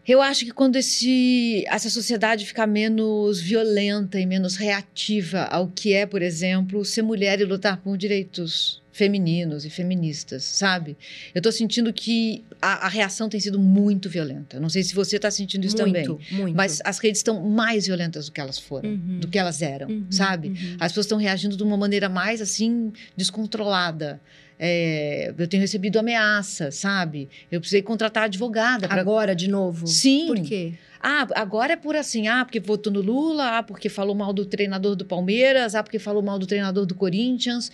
Eu 0.07 0.23
acho 0.23 0.45
que 0.45 0.53
quando 0.53 0.77
esse, 0.77 1.65
essa 1.67 1.91
sociedade 1.91 2.47
ficar 2.47 2.67
menos 2.67 3.41
violenta 3.41 4.21
e 4.21 4.27
menos 4.27 4.55
reativa 4.55 5.43
ao 5.45 5.69
que 5.69 5.93
é, 5.93 6.07
por 6.07 6.23
exemplo, 6.23 6.85
ser 6.85 7.03
mulher 7.03 7.41
e 7.41 7.45
lutar 7.45 7.79
por 7.79 7.97
direitos 7.97 8.81
femininos 8.97 9.65
e 9.67 9.71
feministas, 9.71 10.43
sabe? 10.43 10.97
Eu 11.35 11.43
tô 11.43 11.53
sentindo 11.53 11.93
que 11.93 12.43
a, 12.63 12.87
a 12.87 12.89
reação 12.89 13.29
tem 13.29 13.39
sido 13.39 13.59
muito 13.59 14.09
violenta. 14.09 14.59
Não 14.59 14.71
sei 14.71 14.83
se 14.83 14.95
você 14.95 15.19
tá 15.19 15.31
sentindo 15.31 15.67
isso 15.67 15.77
também. 15.77 16.09
muito, 16.09 16.35
muito. 16.35 16.57
Mas 16.57 16.81
as 16.83 16.99
redes 16.99 17.19
estão 17.19 17.43
mais 17.43 17.87
violentas 17.87 18.27
do 18.27 18.33
que 18.33 18.41
elas 18.41 18.59
foram, 18.59 18.89
Uhum. 18.91 19.19
do 19.21 19.29
que 19.29 19.39
elas 19.39 19.61
eram, 19.61 19.89
Uhum, 19.89 20.07
sabe? 20.11 20.49
uhum. 20.49 20.77
As 20.81 20.93
pessoas 20.93 21.05
estão 21.07 21.19
reagindo 21.19 21.57
de 21.59 21.63
uma 21.63 21.77
maneira 21.77 22.09
mais 22.09 22.41
assim 22.41 22.91
descontrolada. 23.17 24.19
É, 24.59 25.35
eu 25.37 25.47
tenho 25.47 25.61
recebido 25.61 25.99
ameaça, 25.99 26.71
sabe? 26.71 27.29
Eu 27.53 27.61
precisei 27.61 27.83
contratar 27.83 28.25
advogada 28.25 28.89
para. 28.89 29.01
Agora, 29.03 29.37
de 29.37 29.49
novo? 29.49 29.87
Sim. 29.87 30.27
Por 30.29 30.41
quê? 30.41 30.73
Ah, 31.09 31.29
agora 31.35 31.75
é 31.75 31.77
por 31.77 31.95
assim, 31.95 32.27
ah, 32.27 32.43
porque 32.45 32.59
votou 32.59 32.91
no 32.93 33.01
Lula, 33.03 33.59
ah, 33.59 33.63
porque 33.63 33.89
falou 33.89 34.15
mal 34.15 34.33
do 34.33 34.45
treinador 34.47 34.97
do 34.97 35.05
Palmeiras, 35.05 35.75
ah, 35.75 35.83
porque 35.83 35.99
falou 35.99 36.23
mal 36.23 36.39
do 36.39 36.47
treinador 36.47 36.87
do 36.87 36.95
Corinthians. 36.95 37.71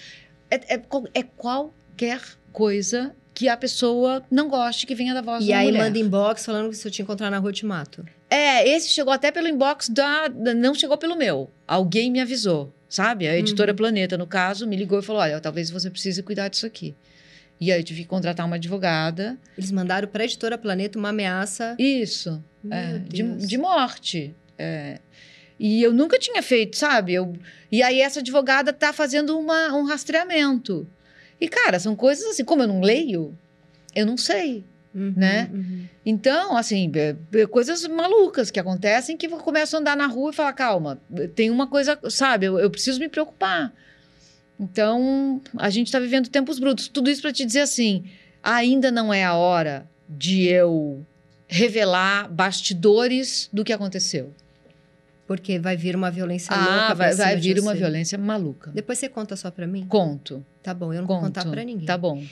É, 0.55 0.75
é 0.75 0.83
é 1.15 1.23
qualquer 1.23 2.21
coisa 2.53 3.15
que 3.35 3.49
a 3.49 3.57
pessoa 3.57 4.23
não 4.31 4.49
goste 4.49 4.87
que 4.87 4.95
venha 4.95 5.15
da 5.15 5.23
voz 5.23 5.43
E 5.43 5.47
de 5.47 5.53
uma 5.53 5.59
aí 5.61 5.67
mulher. 5.69 5.85
manda 5.85 5.99
inbox 5.99 6.45
falando 6.45 6.69
que 6.69 6.77
se 6.77 6.87
eu 6.87 6.93
te 6.93 7.01
encontrar 7.01 7.31
na 7.31 7.39
rua 7.39 7.51
te 7.53 7.65
mato. 7.65 8.05
É, 8.29 8.69
esse 8.69 8.89
chegou 8.91 9.13
até 9.13 9.31
pelo 9.31 9.49
inbox 9.49 9.89
da, 9.89 10.29
da- 10.29 10.53
Não 10.55 10.75
chegou 10.75 10.99
pelo 10.99 11.17
meu. 11.17 11.51
Alguém 11.67 12.11
me 12.11 12.21
avisou, 12.21 12.73
sabe? 12.89 13.27
A 13.27 13.37
editora 13.39 13.73
Uhum. 13.73 13.77
Planeta, 13.77 14.19
no 14.19 14.27
caso, 14.27 14.67
me 14.67 14.77
ligou 14.77 14.99
e 14.99 15.03
falou: 15.03 15.23
olha, 15.23 15.41
talvez 15.41 15.71
você 15.71 15.89
precise 15.91 16.23
cuidar 16.23 16.49
disso 16.49 16.67
aqui. 16.67 16.95
E 17.61 17.71
aí 17.73 17.81
eu 17.81 17.85
tive 17.85 18.03
que 18.03 18.09
contratar 18.09 18.45
uma 18.45 18.57
advogada. 18.57 19.39
Eles 19.57 19.71
mandaram 19.71 20.09
pra 20.09 20.25
editora 20.25 20.59
Planeta 20.59 20.99
uma 20.99 21.09
ameaça. 21.11 21.75
Isso. 21.79 22.43
É, 22.71 22.99
de, 22.99 23.23
de 23.47 23.57
morte. 23.59 24.35
É. 24.59 24.99
E 25.65 25.81
eu 25.81 25.93
nunca 25.93 26.19
tinha 26.19 26.43
feito, 26.43 26.77
sabe? 26.77 27.15
Eu, 27.15 27.37
e 27.71 27.85
aí 27.85 28.01
essa 28.01 28.19
advogada 28.19 28.73
tá 28.73 28.93
fazendo 28.93 29.39
uma, 29.39 29.73
um 29.73 29.85
rastreamento. 29.85 30.85
E, 31.41 31.49
cara, 31.49 31.79
são 31.79 31.95
coisas 31.95 32.25
assim, 32.27 32.45
como 32.45 32.65
eu 32.65 32.67
não 32.67 32.81
leio, 32.81 33.33
eu 33.95 34.05
não 34.05 34.17
sei. 34.17 34.65
Uhum, 34.93 35.15
né? 35.17 35.49
uhum. 35.55 35.85
Então, 36.05 36.57
assim, 36.57 36.91
é- 36.97 37.15
é 37.39 37.47
coisas 37.47 37.87
malucas 37.87 38.51
que 38.51 38.59
acontecem 38.59 39.17
que 39.17 39.27
eu 39.29 39.31
começo 39.39 39.77
a 39.77 39.79
andar 39.79 39.97
na 39.97 40.09
rua 40.09 40.33
e 40.33 40.35
falar, 40.35 40.53
calma, 40.53 41.01
tem 41.37 41.49
uma 41.49 41.69
coisa, 41.69 41.97
sabe, 42.11 42.47
eu, 42.47 42.59
eu 42.59 42.69
preciso 42.69 42.99
me 42.99 43.09
preocupar. 43.09 43.73
Então, 44.59 45.41
a 45.57 45.71
gente 45.71 45.87
está 45.87 46.01
vivendo 46.01 46.29
tempos 46.29 46.59
brutos. 46.59 46.89
Tudo 46.89 47.09
isso 47.09 47.23
para 47.23 47.33
te 47.33 47.47
dizer 47.47 47.61
assim, 47.61 48.05
ainda 48.43 48.91
não 48.91 49.15
é 49.15 49.23
a 49.23 49.35
hora 49.35 49.89
de 50.09 50.49
eu 50.49 51.07
revelar 51.47 52.29
bastidores 52.29 53.49
do 53.53 53.63
que 53.63 53.73
aconteceu. 53.73 54.35
Porque 55.27 55.59
vai 55.59 55.77
vir 55.77 55.95
uma 55.97 56.11
violência 56.11 56.55
louca. 56.55 56.73
Ah, 56.73 56.87
pra 56.87 56.95
vai, 56.95 57.15
vai 57.15 57.37
vir 57.37 57.59
uma 57.61 57.75
violência 57.75 58.19
maluca. 58.19 58.71
Depois 58.73 58.99
você 58.99 59.09
conta 59.09 59.37
só 59.37 59.51
pra 59.51 59.67
mim? 59.67 59.87
Conto, 59.89 60.45
Tá 60.63 60.73
bom, 60.75 60.93
eu 60.93 61.01
não 61.01 61.07
vou 61.07 61.17
conto. 61.17 61.27
contar 61.27 61.45
pra 61.51 61.65
ninguém. 61.65 61.87
Tá 61.87 61.97
bom. 61.97 62.23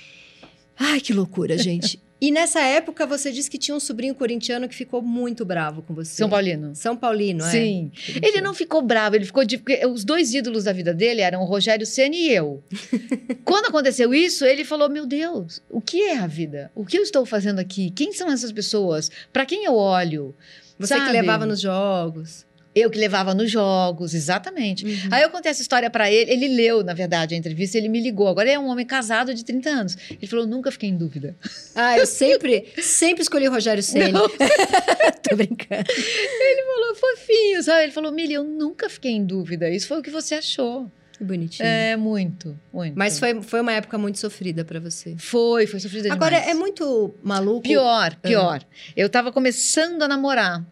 Ai, 0.78 1.00
que 1.00 1.12
loucura, 1.12 1.58
gente. 1.58 2.00
e 2.20 2.30
nessa 2.30 2.60
época 2.60 3.06
você 3.06 3.30
disse 3.30 3.50
que 3.50 3.58
tinha 3.58 3.74
um 3.74 3.80
sobrinho 3.80 4.14
corintiano 4.14 4.66
que 4.68 4.74
ficou 4.74 5.02
muito 5.02 5.44
bravo 5.44 5.82
com 5.82 5.94
você. 5.94 6.14
São 6.16 6.28
Paulino. 6.30 6.74
São 6.74 6.96
Paulino, 6.96 7.44
é? 7.44 7.50
Sim. 7.50 7.92
Ele 8.22 8.40
não 8.40 8.54
ficou 8.54 8.80
bravo, 8.82 9.14
ele 9.16 9.24
ficou 9.26 9.44
de. 9.44 9.58
Porque 9.58 9.84
os 9.86 10.04
dois 10.04 10.32
ídolos 10.32 10.64
da 10.64 10.72
vida 10.72 10.94
dele 10.94 11.20
eram 11.20 11.42
o 11.42 11.44
Rogério 11.44 11.86
Senna 11.86 12.14
e 12.16 12.30
eu. 12.32 12.62
Quando 13.44 13.66
aconteceu 13.66 14.12
isso, 14.14 14.44
ele 14.44 14.64
falou: 14.64 14.88
Meu 14.88 15.06
Deus, 15.06 15.62
o 15.68 15.80
que 15.80 16.02
é 16.02 16.18
a 16.18 16.26
vida? 16.26 16.70
O 16.74 16.84
que 16.86 16.96
eu 16.98 17.02
estou 17.02 17.24
fazendo 17.26 17.58
aqui? 17.58 17.90
Quem 17.90 18.12
são 18.12 18.30
essas 18.30 18.50
pessoas? 18.52 19.10
Para 19.32 19.44
quem 19.46 19.64
eu 19.64 19.74
olho? 19.74 20.34
Você 20.78 20.94
que 20.94 21.00
Sabe? 21.00 21.12
levava 21.12 21.44
nos 21.44 21.60
jogos. 21.60 22.46
Eu 22.74 22.88
que 22.88 22.98
levava 22.98 23.34
nos 23.34 23.50
jogos, 23.50 24.14
exatamente. 24.14 24.84
Uhum. 24.84 25.08
Aí 25.10 25.22
eu 25.22 25.30
contei 25.30 25.50
essa 25.50 25.60
história 25.60 25.90
para 25.90 26.10
ele. 26.10 26.30
Ele 26.30 26.48
leu, 26.48 26.84
na 26.84 26.94
verdade, 26.94 27.34
a 27.34 27.38
entrevista, 27.38 27.76
ele 27.76 27.88
me 27.88 28.00
ligou. 28.00 28.28
Agora 28.28 28.48
ele 28.48 28.54
é 28.54 28.58
um 28.58 28.68
homem 28.68 28.86
casado 28.86 29.34
de 29.34 29.44
30 29.44 29.68
anos. 29.68 29.96
Ele 30.08 30.26
falou: 30.26 30.46
Nunca 30.46 30.70
fiquei 30.70 30.88
em 30.88 30.96
dúvida. 30.96 31.36
Ah, 31.74 31.98
eu 31.98 32.06
sempre, 32.06 32.66
sempre 32.80 33.22
escolhi 33.22 33.48
o 33.48 33.50
Rogério. 33.50 33.82
Não. 34.12 34.28
Tô 35.28 35.36
brincando. 35.36 35.84
Ele 35.90 36.62
falou: 36.62 36.94
Fofinho, 36.94 37.62
sabe? 37.62 37.82
Ele 37.84 37.92
falou: 37.92 38.12
Mili, 38.12 38.34
eu 38.34 38.44
nunca 38.44 38.88
fiquei 38.88 39.12
em 39.12 39.24
dúvida. 39.24 39.68
Isso 39.68 39.88
foi 39.88 39.98
o 39.98 40.02
que 40.02 40.10
você 40.10 40.36
achou. 40.36 40.90
Que 41.20 41.24
bonitinho. 41.24 41.66
É, 41.66 41.96
muito, 41.96 42.58
muito. 42.72 42.94
Mas 42.96 43.18
foi, 43.18 43.42
foi 43.42 43.60
uma 43.60 43.72
época 43.72 43.98
muito 43.98 44.18
sofrida 44.18 44.64
pra 44.64 44.80
você. 44.80 45.16
Foi, 45.18 45.66
foi 45.66 45.78
sofrida 45.78 46.04
demais. 46.04 46.16
Agora, 46.18 46.36
é 46.36 46.54
muito 46.54 47.14
maluco. 47.22 47.62
Pior, 47.62 48.16
pior. 48.22 48.62
Eu 48.96 49.06
tava 49.10 49.30
começando 49.30 50.00
a 50.02 50.08
namorar. 50.08 50.64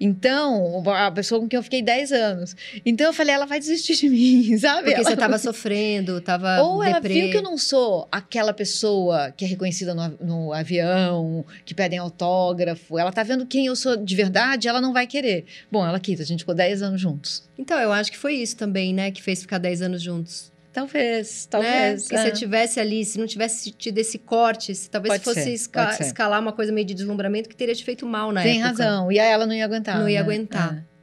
Então, 0.00 0.82
a 0.86 1.10
pessoa 1.10 1.40
com 1.40 1.48
quem 1.48 1.56
eu 1.56 1.62
fiquei 1.62 1.82
10 1.82 2.12
anos. 2.12 2.56
Então 2.84 3.06
eu 3.06 3.12
falei, 3.12 3.34
ela 3.34 3.46
vai 3.46 3.58
desistir 3.58 3.96
de 3.96 4.08
mim, 4.08 4.56
sabe? 4.58 4.84
Porque 4.84 4.94
ela... 4.94 5.04
você 5.04 5.14
estava 5.14 5.38
sofrendo, 5.38 6.18
estava 6.18 6.62
Ou 6.62 6.82
ela 6.82 7.00
viu 7.00 7.30
que 7.30 7.36
eu 7.36 7.42
não 7.42 7.58
sou 7.58 8.06
aquela 8.10 8.52
pessoa 8.52 9.32
que 9.36 9.44
é 9.44 9.48
reconhecida 9.48 9.94
no, 9.94 10.08
no, 10.20 10.52
avião, 10.52 11.44
que 11.64 11.74
pedem 11.74 11.98
autógrafo. 11.98 12.98
Ela 12.98 13.12
tá 13.12 13.22
vendo 13.22 13.46
quem 13.46 13.66
eu 13.66 13.76
sou 13.76 13.96
de 13.96 14.16
verdade, 14.16 14.68
ela 14.68 14.80
não 14.80 14.92
vai 14.92 15.06
querer. 15.06 15.44
Bom, 15.70 15.86
ela 15.86 15.98
quis, 15.98 16.20
a 16.20 16.24
gente 16.24 16.40
ficou 16.40 16.54
10 16.54 16.82
anos 16.82 17.00
juntos. 17.00 17.48
Então, 17.58 17.78
eu 17.78 17.92
acho 17.92 18.10
que 18.10 18.18
foi 18.18 18.34
isso 18.34 18.56
também, 18.56 18.94
né, 18.94 19.10
que 19.10 19.22
fez 19.22 19.40
ficar 19.40 19.58
10 19.58 19.82
anos 19.82 20.02
juntos. 20.02 20.52
Talvez, 20.78 21.46
talvez. 21.46 21.74
Né? 21.74 21.96
Se 21.98 22.14
é. 22.14 22.22
você 22.22 22.30
tivesse 22.32 22.80
ali, 22.80 23.04
se 23.04 23.18
não 23.18 23.26
tivesse 23.26 23.70
tido 23.72 23.98
esse 23.98 24.18
corte, 24.18 24.74
se 24.74 24.88
talvez 24.88 25.14
pode 25.14 25.24
fosse 25.24 25.42
ser, 25.42 25.52
esca 25.52 25.96
escalar 26.00 26.40
uma 26.40 26.52
coisa 26.52 26.70
meio 26.72 26.86
de 26.86 26.94
deslumbramento 26.94 27.48
que 27.48 27.56
teria 27.56 27.74
te 27.74 27.84
feito 27.84 28.06
mal 28.06 28.30
na 28.30 28.42
Tem 28.42 28.60
época. 28.62 28.76
Tem 28.76 28.86
razão. 28.86 29.12
E 29.12 29.18
aí 29.18 29.30
ela 29.30 29.46
não 29.46 29.54
ia 29.54 29.64
aguentar. 29.64 29.96
Não 29.96 30.04
né? 30.04 30.12
ia 30.12 30.20
aguentar. 30.20 30.84
É. 30.94 30.98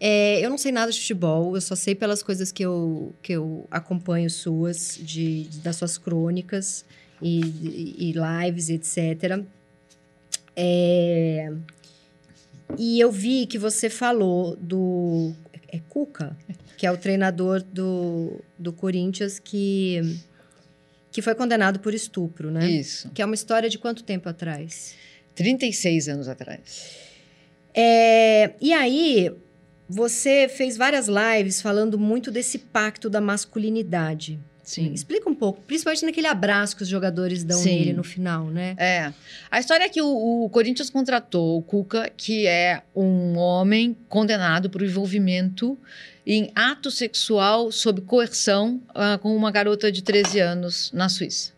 É, 0.00 0.44
eu 0.44 0.50
não 0.50 0.58
sei 0.58 0.70
nada 0.70 0.92
de 0.92 0.98
futebol, 0.98 1.54
eu 1.54 1.60
só 1.60 1.74
sei 1.74 1.94
pelas 1.94 2.22
coisas 2.22 2.52
que 2.52 2.62
eu, 2.62 3.14
que 3.22 3.32
eu 3.32 3.66
acompanho 3.70 4.28
suas, 4.28 4.98
de, 5.00 5.48
das 5.62 5.76
suas 5.76 5.96
crônicas 5.96 6.84
e, 7.22 7.40
e, 7.40 8.10
e 8.10 8.12
lives, 8.12 8.68
etc. 8.68 9.42
É, 10.56 11.50
e 12.76 13.00
eu 13.00 13.10
vi 13.10 13.46
que 13.46 13.58
você 13.58 13.88
falou 13.88 14.56
do. 14.56 15.32
É 15.74 15.80
Cuca? 15.88 16.36
que 16.76 16.86
é 16.86 16.92
o 16.92 16.96
treinador 16.96 17.62
do, 17.62 18.40
do 18.56 18.72
Corinthians 18.72 19.40
que, 19.40 20.20
que 21.10 21.20
foi 21.20 21.34
condenado 21.34 21.80
por 21.80 21.92
estupro, 21.92 22.50
né? 22.50 22.70
Isso. 22.70 23.10
Que 23.10 23.22
é 23.22 23.24
uma 23.24 23.34
história 23.34 23.68
de 23.68 23.78
quanto 23.78 24.04
tempo 24.04 24.28
atrás? 24.28 24.94
36 25.34 26.08
anos 26.08 26.28
atrás. 26.28 26.92
É, 27.74 28.52
e 28.60 28.72
aí, 28.72 29.32
você 29.88 30.48
fez 30.48 30.76
várias 30.76 31.08
lives 31.08 31.60
falando 31.60 31.98
muito 31.98 32.30
desse 32.30 32.58
pacto 32.58 33.10
da 33.10 33.20
masculinidade. 33.20 34.38
Sim. 34.64 34.94
Explica 34.94 35.28
um 35.28 35.34
pouco, 35.34 35.60
principalmente 35.60 36.06
naquele 36.06 36.26
abraço 36.26 36.74
que 36.74 36.82
os 36.82 36.88
jogadores 36.88 37.44
dão 37.44 37.58
Sim. 37.58 37.78
nele 37.78 37.92
no 37.92 38.02
final, 38.02 38.46
né? 38.46 38.74
É. 38.78 39.12
A 39.50 39.60
história 39.60 39.84
é 39.84 39.88
que 39.90 40.00
o, 40.00 40.44
o, 40.44 40.48
Corinthians 40.48 40.88
contratou 40.88 41.58
o 41.58 41.62
Cuca, 41.62 42.10
que 42.16 42.46
é 42.46 42.82
um 42.96 43.36
homem 43.36 43.94
condenado 44.08 44.70
por 44.70 44.82
envolvimento 44.82 45.78
em 46.26 46.50
ato 46.54 46.90
sexual 46.90 47.70
sob 47.70 48.00
coerção 48.00 48.80
uh, 48.90 49.18
com 49.18 49.36
uma 49.36 49.50
garota 49.50 49.92
de 49.92 50.02
13 50.02 50.40
anos 50.40 50.90
na 50.92 51.10
Suíça. 51.10 51.52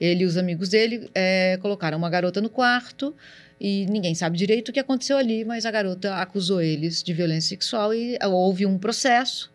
Ele 0.00 0.24
e 0.24 0.26
os 0.26 0.36
amigos 0.36 0.68
dele 0.68 1.08
é, 1.14 1.58
colocaram 1.62 1.96
uma 1.96 2.10
garota 2.10 2.40
no 2.40 2.50
quarto 2.50 3.14
e 3.60 3.86
ninguém 3.86 4.16
sabe 4.16 4.36
direito 4.36 4.70
o 4.70 4.72
que 4.72 4.80
aconteceu 4.80 5.16
ali, 5.16 5.44
mas 5.44 5.64
a 5.64 5.70
garota 5.70 6.16
acusou 6.16 6.60
eles 6.60 7.04
de 7.04 7.12
violência 7.12 7.50
sexual 7.50 7.94
e 7.94 8.18
houve 8.24 8.66
um 8.66 8.78
processo 8.78 9.50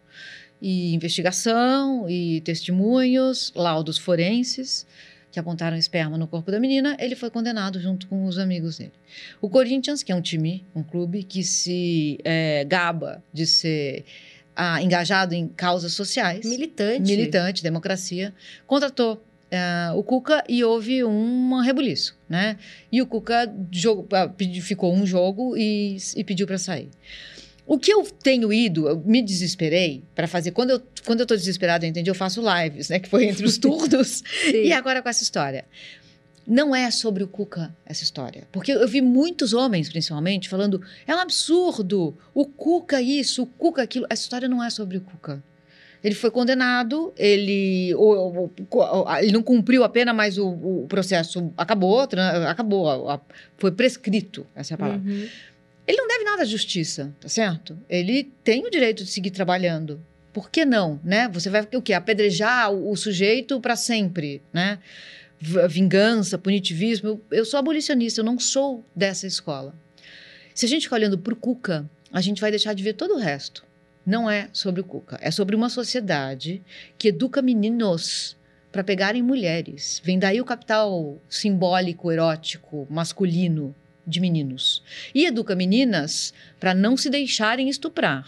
e 0.64 0.96
investigação 0.96 2.10
e 2.10 2.40
testemunhos, 2.40 3.52
laudos 3.54 3.98
forenses 3.98 4.88
que 5.30 5.38
apontaram 5.40 5.76
esperma 5.76 6.18
no 6.18 6.28
corpo 6.28 6.52
da 6.52 6.60
menina, 6.60 6.96
ele 7.00 7.16
foi 7.16 7.30
condenado 7.30 7.82
junto 7.82 8.08
com 8.08 8.26
os 8.26 8.38
amigos 8.38 8.78
dele. 8.78 8.94
O 9.42 9.50
Corinthians, 9.50 10.04
que 10.04 10.12
é 10.12 10.16
um 10.16 10.22
time, 10.22 10.64
um 10.76 10.84
clube 10.84 11.24
que 11.24 11.44
se 11.44 12.20
é, 12.24 12.64
gaba 12.64 13.22
de 13.34 13.48
ser 13.48 14.06
ah, 14.56 14.82
engajado 14.82 15.34
em 15.34 15.48
causas 15.48 15.94
sociais, 15.94 16.46
militante, 16.46 17.02
militante, 17.02 17.64
democracia, 17.64 18.34
contratou 18.66 19.22
Uh, 19.54 19.96
o 19.96 20.02
Cuca 20.02 20.44
e 20.50 20.64
houve 20.64 21.04
um 21.04 21.60
rebuliço, 21.60 22.18
né? 22.28 22.58
E 22.92 23.04
o 23.04 23.06
Cuca 23.06 23.54
jogo, 23.72 24.08
ficou 24.64 24.92
um 24.92 25.06
jogo 25.06 25.56
e, 25.56 25.96
e 26.16 26.24
pediu 26.24 26.48
para 26.48 26.58
sair. 26.58 26.90
O 27.66 27.78
que 27.78 27.94
eu 27.94 28.04
tenho 28.04 28.52
ido, 28.52 28.88
eu 28.88 29.02
me 29.06 29.22
desesperei 29.22 30.04
para 30.14 30.28
fazer. 30.28 30.52
Quando 30.52 30.72
eu, 30.72 30.82
quando 31.06 31.22
eu 31.22 31.26
tô 31.26 31.36
desesperada, 31.36 31.88
entende? 31.88 32.10
Eu 32.10 32.16
faço 32.16 32.42
lives, 32.42 32.90
né? 32.90 33.00
Que 33.00 33.10
foi 33.10 33.26
entre 33.26 33.46
os 33.46 33.58
turnos. 33.60 34.22
e 34.54 34.74
agora 34.74 35.02
com 35.02 35.10
essa 35.10 35.24
história. 35.24 35.66
Não 36.46 36.76
é 36.76 36.92
sobre 36.92 37.24
o 37.24 37.28
Cuca 37.28 37.74
essa 37.86 38.04
história. 38.04 38.46
Porque 38.52 38.74
eu 38.74 38.88
vi 38.88 39.02
muitos 39.02 39.54
homens, 39.54 39.90
principalmente, 39.90 40.50
falando: 40.50 40.82
é 41.08 41.16
um 41.16 41.20
absurdo, 41.20 42.18
o 42.34 42.46
Cuca 42.46 43.02
isso, 43.02 43.44
o 43.44 43.46
Cuca 43.46 43.82
aquilo. 43.82 44.06
Essa 44.10 44.24
história 44.24 44.50
não 44.50 44.62
é 44.62 44.70
sobre 44.70 44.98
o 44.98 45.02
Cuca. 45.02 45.42
Ele 46.04 46.16
foi 46.16 46.30
condenado, 46.30 47.14
ele, 47.16 47.96
o, 47.96 48.50
o, 48.70 49.18
ele 49.20 49.32
não 49.32 49.42
cumpriu 49.42 49.86
a 49.86 49.90
pena, 49.90 50.12
mas 50.12 50.38
o, 50.38 50.50
o 50.50 50.86
processo 50.90 51.54
acabou, 51.56 52.02
acabou, 52.02 53.22
foi 53.58 53.72
prescrito, 53.72 54.46
essa 54.54 54.74
é 54.74 54.76
a 54.76 54.78
palavra. 54.78 55.10
Uhum. 55.10 55.28
Ele 55.86 55.98
não 55.98 56.08
deve 56.08 56.24
nada 56.24 56.44
à 56.44 56.46
justiça, 56.46 57.14
tá 57.20 57.28
certo? 57.28 57.78
Ele 57.90 58.32
tem 58.44 58.66
o 58.66 58.70
direito 58.70 59.04
de 59.04 59.10
seguir 59.10 59.32
trabalhando. 59.32 60.04
Por 60.32 60.50
que 60.50 60.66
não, 60.66 61.00
né? 61.04 61.28
Você 61.30 61.50
vai 61.50 61.68
o 61.74 61.82
quê? 61.82 61.94
Apedrejar 61.94 62.72
o, 62.72 62.92
o 62.92 62.96
sujeito 62.96 63.60
para 63.60 63.76
sempre, 63.76 64.42
né? 64.52 64.80
Vingança, 65.40 66.38
punitivismo. 66.38 67.10
Eu, 67.10 67.22
eu 67.32 67.46
sou 67.46 67.60
abolicionista, 67.60 68.22
eu 68.22 68.26
não 68.26 68.40
sou 68.40 68.84
dessa 68.96 69.28
escola. 69.28 69.76
Se 70.54 70.66
a 70.66 70.70
gente 70.70 70.84
ficar 70.84 70.96
olhando 70.96 71.18
para 71.18 71.34
o 71.34 71.38
Cuca, 71.38 71.90
a 72.12 72.22
gente 72.22 72.40
vai 72.40 72.50
deixar 72.50 72.74
de 72.74 72.84
ver 72.84 72.94
todo 72.94 73.16
o 73.16 73.20
resto. 73.20 73.66
Não 74.06 74.30
é 74.30 74.50
sobre 74.54 74.82
o 74.82 74.84
Cuca, 74.84 75.18
é 75.22 75.32
sobre 75.32 75.56
uma 75.56 75.70
sociedade 75.70 76.62
que 76.98 77.10
educa 77.10 77.42
meninos 77.42 78.38
para 78.72 78.84
pegarem 78.84 79.22
mulheres. 79.22 80.02
Vem 80.04 80.18
daí 80.18 80.42
o 80.42 80.46
capital 80.46 81.22
simbólico, 81.30 82.12
erótico, 82.12 82.88
masculino, 82.90 83.76
de 84.06 84.20
meninos. 84.20 84.84
E 85.14 85.26
educa 85.26 85.56
meninas 85.56 86.34
para 86.60 86.74
não 86.74 86.96
se 86.98 87.10
deixarem 87.10 87.70
estuprar. 87.70 88.26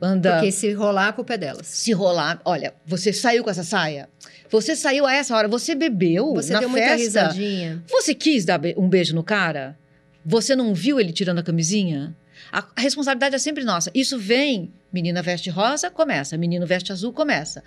Anda, 0.00 0.34
Porque 0.34 0.52
se 0.52 0.72
rolar, 0.72 1.08
a 1.08 1.12
culpa 1.12 1.34
é 1.34 1.38
delas. 1.38 1.66
Se 1.66 1.92
rolar, 1.92 2.40
olha, 2.44 2.72
você 2.86 3.12
saiu 3.12 3.42
com 3.42 3.50
essa 3.50 3.64
saia? 3.64 4.08
Você 4.48 4.76
saiu 4.76 5.04
a 5.04 5.12
essa 5.12 5.36
hora, 5.36 5.48
você 5.48 5.74
bebeu 5.74 6.34
você 6.34 6.52
na 6.52 6.60
deu 6.60 6.70
festa? 6.70 6.88
Muita 6.88 7.02
risadinha. 7.02 7.82
Você 7.88 8.14
quis 8.14 8.44
dar 8.44 8.60
um 8.76 8.88
beijo 8.88 9.14
no 9.14 9.24
cara? 9.24 9.76
Você 10.24 10.54
não 10.54 10.72
viu 10.72 11.00
ele 11.00 11.12
tirando 11.12 11.38
a 11.38 11.42
camisinha? 11.42 12.16
A, 12.52 12.64
a 12.76 12.80
responsabilidade 12.80 13.34
é 13.34 13.38
sempre 13.38 13.64
nossa. 13.64 13.90
Isso 13.94 14.18
vem, 14.18 14.72
menina 14.92 15.20
veste 15.20 15.50
rosa, 15.50 15.90
começa. 15.90 16.36
Menino 16.36 16.66
veste 16.66 16.92
azul, 16.92 17.12
começa. 17.12 17.62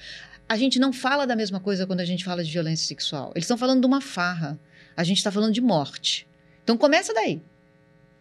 A 0.47 0.58
gente 0.58 0.80
não 0.80 0.91
fala 0.91 1.28
da 1.28 1.36
mesma 1.36 1.60
coisa 1.60 1.86
quando 1.86 2.00
a 2.00 2.06
gente 2.06 2.24
fala 2.24 2.43
de 2.43 2.52
violência 2.52 2.88
sexual. 2.88 3.32
Eles 3.36 3.43
estão 3.45 3.58
falando 3.58 3.82
de 3.82 3.88
uma 3.88 4.02
farra. 4.02 4.60
A 4.95 5.04
gente 5.04 5.17
está 5.17 5.32
falando 5.32 5.54
de 5.54 5.62
morte. 5.62 6.28
Então 6.63 6.78
começa 6.78 7.13
daí. 7.13 7.41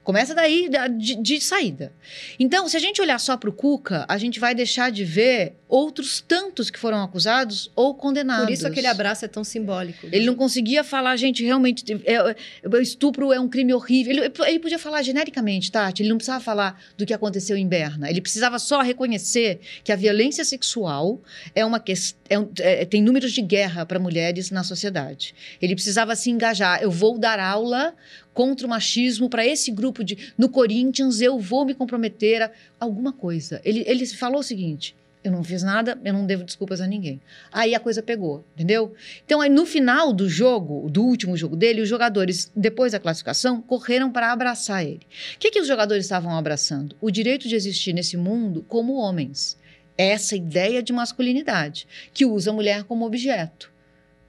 Começa 0.02 0.34
daí 0.34 0.70
de, 0.98 1.14
de, 1.16 1.40
saída. 1.40 1.92
Então, 2.38 2.66
se 2.68 2.76
a 2.76 2.80
gente 2.80 3.02
olhar 3.02 3.18
só 3.20 3.36
para 3.36 3.50
o 3.50 3.52
Cuca, 3.52 4.06
a 4.08 4.16
gente 4.16 4.40
vai 4.40 4.54
deixar 4.54 4.90
de 4.90 5.04
ver 5.04 5.54
outros 5.68 6.20
tantos 6.20 6.70
que 6.70 6.78
foram 6.78 7.02
acusados 7.02 7.70
ou 7.76 7.94
condenados. 7.94 8.46
Por 8.46 8.52
isso 8.52 8.66
aquele 8.66 8.86
abraço 8.86 9.26
é 9.26 9.28
tão 9.28 9.44
simbólico. 9.44 10.08
Ele 10.10 10.24
não 10.24 10.34
conseguia 10.34 10.82
falar, 10.82 11.16
gente, 11.16 11.44
realmente, 11.44 11.84
é, 12.04 12.14
é, 12.14 12.82
estupro 12.82 13.30
é 13.32 13.38
um 13.38 13.48
crime 13.48 13.74
horrível. 13.74 14.12
Ele, 14.12 14.32
ele, 14.46 14.58
podia 14.58 14.78
falar 14.78 15.02
genericamente, 15.02 15.70
Tati, 15.70 16.02
ele 16.02 16.08
não 16.08 16.16
precisava 16.16 16.42
falar 16.42 16.82
do 16.96 17.04
que 17.04 17.12
aconteceu 17.12 17.56
em 17.56 17.68
Berna. 17.68 18.08
Ele 18.08 18.22
precisava 18.22 18.58
só 18.58 18.80
reconhecer 18.80 19.60
que 19.84 19.92
a 19.92 19.96
violência 19.96 20.44
sexual 20.44 21.20
é 21.54 21.64
uma 21.64 21.78
questão, 21.78 22.18
é 22.28 22.38
um, 22.38 22.48
é, 22.58 22.84
tem 22.84 23.02
números 23.02 23.32
de 23.32 23.42
guerra 23.42 23.84
para 23.84 23.98
mulheres 23.98 24.50
na 24.50 24.64
sociedade. 24.64 25.34
Ele 25.60 25.74
precisava 25.74 26.16
se 26.16 26.30
engajar. 26.30 26.82
Eu 26.82 26.90
vou 26.90 27.18
dar 27.18 27.38
aula 27.38 27.94
contra 28.40 28.66
o 28.66 28.70
machismo 28.70 29.28
para 29.28 29.46
esse 29.46 29.70
grupo 29.70 30.02
de 30.02 30.32
no 30.38 30.48
Corinthians 30.48 31.20
eu 31.20 31.38
vou 31.38 31.66
me 31.66 31.74
comprometer 31.74 32.40
a 32.40 32.50
alguma 32.80 33.12
coisa. 33.12 33.60
Ele, 33.62 33.84
ele 33.86 34.06
falou 34.06 34.40
o 34.40 34.42
seguinte: 34.42 34.96
eu 35.22 35.30
não 35.30 35.44
fiz 35.44 35.62
nada, 35.62 36.00
eu 36.02 36.10
não 36.14 36.24
devo 36.24 36.42
desculpas 36.42 36.80
a 36.80 36.86
ninguém. 36.86 37.20
Aí 37.52 37.74
a 37.74 37.78
coisa 37.78 38.02
pegou, 38.02 38.42
entendeu? 38.54 38.94
Então, 39.26 39.42
aí 39.42 39.50
no 39.50 39.66
final 39.66 40.10
do 40.10 40.26
jogo, 40.26 40.88
do 40.88 41.02
último 41.02 41.36
jogo 41.36 41.54
dele, 41.54 41.82
os 41.82 41.88
jogadores, 41.90 42.50
depois 42.56 42.92
da 42.92 42.98
classificação, 42.98 43.60
correram 43.60 44.10
para 44.10 44.32
abraçar 44.32 44.86
ele. 44.86 45.06
O 45.36 45.38
que, 45.38 45.50
que 45.50 45.60
os 45.60 45.68
jogadores 45.68 46.06
estavam 46.06 46.34
abraçando? 46.34 46.96
O 46.98 47.10
direito 47.10 47.46
de 47.46 47.54
existir 47.54 47.92
nesse 47.92 48.16
mundo 48.16 48.64
como 48.66 48.94
homens. 48.94 49.58
Essa 49.98 50.34
ideia 50.34 50.82
de 50.82 50.94
masculinidade, 50.94 51.86
que 52.14 52.24
usa 52.24 52.48
a 52.48 52.54
mulher 52.54 52.84
como 52.84 53.04
objeto. 53.04 53.70